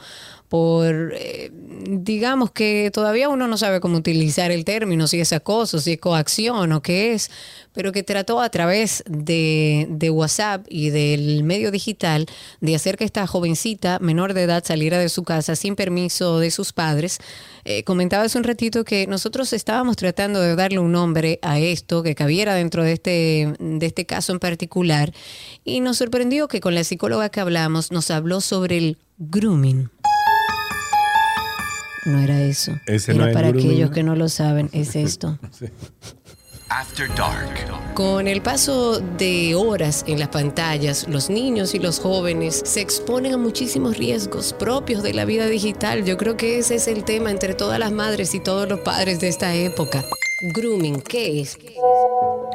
por, 0.54 1.16
eh, 1.16 1.50
digamos 1.52 2.52
que 2.52 2.92
todavía 2.94 3.28
uno 3.28 3.48
no 3.48 3.58
sabe 3.58 3.80
cómo 3.80 3.98
utilizar 3.98 4.52
el 4.52 4.66
término, 4.66 5.08
si 5.08 5.20
es 5.20 5.34
acoso, 5.34 5.80
si 5.80 5.94
es 5.94 5.98
coacción 5.98 6.72
o 6.74 6.84
qué 6.84 7.14
es, 7.14 7.32
pero 7.72 7.92
que 7.92 8.04
trató 8.04 8.40
a 8.40 8.50
través 8.50 9.04
de, 9.08 9.88
WhatsApp 10.14 10.68
y 10.70 10.92
del 10.92 11.44
medio 11.44 11.72
digital 11.72 12.28
de 12.62 12.76
hacer 12.76 12.98
que 12.98 13.04
esta 13.04 13.26
jovencita 13.26 13.98
menor 13.98 14.36
de 14.36 14.44
edad 14.44 14.64
saliera 14.64 15.00
de 15.00 15.10
su 15.10 15.24
casa 15.24 15.56
sin 15.56 15.76
permiso 15.76 16.38
de 16.38 16.52
sus 16.52 16.72
padres. 16.72 17.18
Eh, 17.66 17.84
comentaba 17.84 18.26
hace 18.26 18.38
un 18.38 18.44
ratito 18.44 18.84
que 18.84 19.08
nosotros 19.08 19.54
estábamos 19.54 19.96
tratando 19.96 20.40
de 20.40 20.56
darle 20.56 20.78
un 20.78 20.92
nombre 20.92 21.40
a 21.42 21.58
esto 21.58 22.04
que 22.04 22.14
cabiera 22.14 22.54
dentro 22.54 22.84
de 22.84 22.92
este, 22.92 23.56
de 23.58 23.86
este 23.88 24.06
caso 24.06 24.32
en 24.32 24.38
particular 24.38 25.14
y 25.64 25.80
nos 25.80 25.98
sorprendió 25.98 26.48
que 26.48 26.62
con 26.62 26.76
la 26.76 26.84
psicóloga 26.84 27.30
que 27.30 27.40
hablamos 27.40 27.92
nos 27.92 28.12
habló 28.12 28.40
sobre 28.40 28.78
el 28.78 28.98
grooming 29.18 29.90
no 32.06 32.20
era 32.20 32.42
eso. 32.42 32.80
era 32.86 33.32
para 33.32 33.50
aquellos 33.50 33.92
que 33.92 34.04
no 34.04 34.16
lo 34.16 34.30
saben, 34.30 34.70
es 34.74 34.96
esto. 34.96 35.40
After 36.70 37.08
Dark. 37.16 37.94
Con 37.94 38.28
el 38.28 38.42
paso 38.42 39.00
de 39.00 39.54
horas 39.54 40.04
en 40.08 40.18
las 40.18 40.30
pantallas, 40.30 41.08
los 41.08 41.30
niños 41.30 41.76
y 41.76 41.80
los 41.80 42.00
jóvenes 42.00 42.64
se 42.66 42.82
exponen 42.82 43.34
a 43.34 43.38
muchísimos 43.38 43.98
riesgos 43.98 44.54
propios 44.54 45.04
de 45.04 45.14
la 45.14 45.26
vida 45.26 45.46
digital. 45.46 46.04
Yo 46.04 46.18
creo 46.18 46.36
que 46.36 46.58
ese 46.58 46.76
es 46.76 46.88
el 46.88 47.04
tema 47.04 47.30
entre 47.30 47.54
todas 47.54 47.78
las 47.78 47.92
madres 47.92 48.34
y 48.34 48.40
todos 48.40 48.68
los 48.68 48.80
padres 48.80 49.20
de 49.20 49.28
esta 49.28 49.54
época. 49.54 50.04
Grooming, 50.46 51.00
¿qué 51.00 51.40
es? 51.40 51.58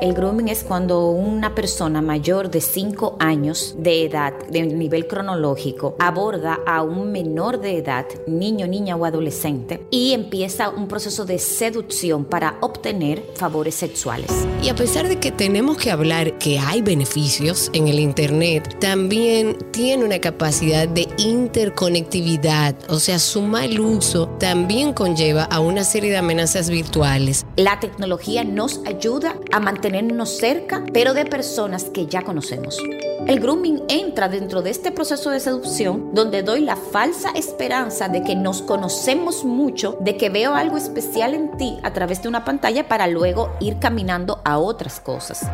El 0.02 0.12
grooming 0.12 0.48
es 0.48 0.62
cuando 0.62 1.10
una 1.10 1.54
persona 1.54 2.02
mayor 2.02 2.50
de 2.50 2.60
5 2.60 3.16
años 3.18 3.74
de 3.78 4.04
edad, 4.04 4.32
de 4.48 4.62
nivel 4.62 5.08
cronológico, 5.08 5.96
aborda 5.98 6.60
a 6.66 6.82
un 6.82 7.10
menor 7.10 7.60
de 7.60 7.78
edad, 7.78 8.06
niño, 8.26 8.68
niña 8.68 8.94
o 8.94 9.04
adolescente, 9.04 9.86
y 9.90 10.12
empieza 10.12 10.68
un 10.68 10.86
proceso 10.86 11.24
de 11.24 11.38
seducción 11.38 12.26
para 12.26 12.58
obtener 12.60 13.24
favores 13.34 13.74
sexuales. 13.74 14.30
Y 14.62 14.68
a 14.68 14.74
pesar 14.74 15.08
de 15.08 15.18
que 15.18 15.32
tenemos 15.32 15.78
que 15.78 15.90
hablar 15.90 16.38
que 16.38 16.58
hay 16.60 16.80
beneficios 16.80 17.70
en 17.72 17.88
el 17.88 17.98
Internet, 17.98 18.78
también 18.80 19.56
tiene 19.72 20.04
una 20.04 20.20
capacidad 20.20 20.86
de 20.86 21.08
interconectividad, 21.16 22.76
o 22.88 23.00
sea, 23.00 23.18
su 23.18 23.42
mal 23.42 23.80
uso 23.80 24.28
también 24.38 24.92
conlleva 24.92 25.44
a 25.44 25.58
una 25.58 25.82
serie 25.82 26.10
de 26.10 26.18
amenazas 26.18 26.70
virtuales. 26.70 27.46
La 27.56 27.77
tecnología 27.80 28.44
nos 28.44 28.80
ayuda 28.86 29.34
a 29.52 29.60
mantenernos 29.60 30.36
cerca, 30.36 30.84
pero 30.92 31.14
de 31.14 31.24
personas 31.24 31.84
que 31.84 32.06
ya 32.06 32.22
conocemos. 32.22 32.78
El 33.26 33.40
grooming 33.40 33.82
entra 33.88 34.28
dentro 34.28 34.62
de 34.62 34.70
este 34.70 34.90
proceso 34.90 35.30
de 35.30 35.40
seducción 35.40 36.14
donde 36.14 36.42
doy 36.42 36.60
la 36.60 36.76
falsa 36.76 37.30
esperanza 37.34 38.08
de 38.08 38.22
que 38.22 38.34
nos 38.34 38.62
conocemos 38.62 39.44
mucho, 39.44 39.98
de 40.00 40.16
que 40.16 40.30
veo 40.30 40.54
algo 40.54 40.76
especial 40.76 41.34
en 41.34 41.56
ti 41.56 41.78
a 41.82 41.92
través 41.92 42.22
de 42.22 42.28
una 42.28 42.44
pantalla 42.44 42.88
para 42.88 43.06
luego 43.06 43.54
ir 43.60 43.78
caminando 43.78 44.40
a 44.44 44.58
otras 44.58 45.00
cosas. 45.00 45.46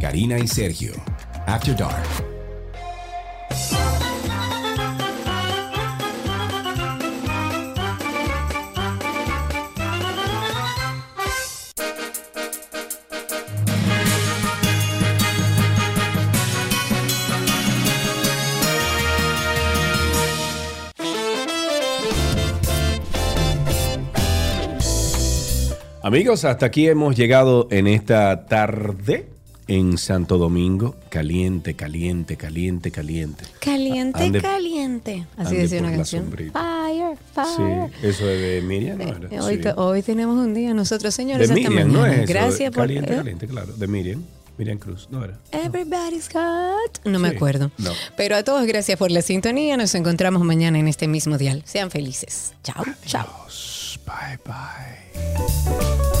Karina 0.00 0.38
y 0.38 0.46
Sergio, 0.46 0.92
After 1.46 1.76
Dark. 1.76 2.04
Amigos, 26.08 26.46
hasta 26.46 26.64
aquí 26.64 26.88
hemos 26.88 27.16
llegado 27.16 27.68
en 27.70 27.86
esta 27.86 28.46
tarde 28.46 29.28
en 29.66 29.98
Santo 29.98 30.38
Domingo. 30.38 30.94
Caliente, 31.10 31.74
caliente, 31.74 32.38
caliente, 32.38 32.90
caliente. 32.90 33.44
Caliente, 33.60 34.18
Ande- 34.18 34.40
caliente. 34.40 35.26
Así 35.36 35.56
decía 35.56 35.80
una 35.80 35.90
canción. 35.92 36.22
sombrita. 36.24 36.58
Fire, 36.58 37.18
fire. 37.34 37.90
Sí, 38.00 38.06
eso 38.06 38.26
es 38.26 38.40
de 38.40 38.62
Miriam, 38.66 38.96
¿no 38.96 39.04
era? 39.04 39.28
Eh, 39.30 39.38
Hoy, 39.42 39.60
Sí. 39.62 39.68
hoy 39.76 40.00
tenemos 40.02 40.38
un 40.38 40.54
día 40.54 40.72
nosotros, 40.72 41.14
señores. 41.14 41.46
De 41.50 41.54
Miriam, 41.54 41.92
¿no 41.92 42.06
es 42.06 42.20
eso? 42.20 42.26
Gracias 42.26 42.70
por. 42.70 42.84
Caliente, 42.84 43.12
eh, 43.12 43.16
caliente, 43.16 43.46
claro. 43.46 43.74
De 43.74 43.86
Miriam. 43.86 44.22
Miriam 44.56 44.78
Cruz, 44.78 45.08
¿no 45.10 45.22
era? 45.22 45.38
Everybody's 45.52 46.30
got. 46.32 47.04
No 47.04 47.18
me 47.18 47.28
Sí. 47.28 47.36
acuerdo. 47.36 47.70
No. 47.76 47.92
Pero 48.16 48.34
a 48.34 48.42
todos, 48.44 48.66
gracias 48.66 48.98
por 48.98 49.10
la 49.10 49.20
sintonía. 49.20 49.76
Nos 49.76 49.94
encontramos 49.94 50.42
mañana 50.42 50.78
en 50.78 50.88
este 50.88 51.06
mismo 51.06 51.36
dial. 51.36 51.62
Sean 51.66 51.90
felices. 51.90 52.54
Chao, 52.64 52.82
chao. 53.04 53.26
Bye, 54.08 54.38
bye. 54.42 56.14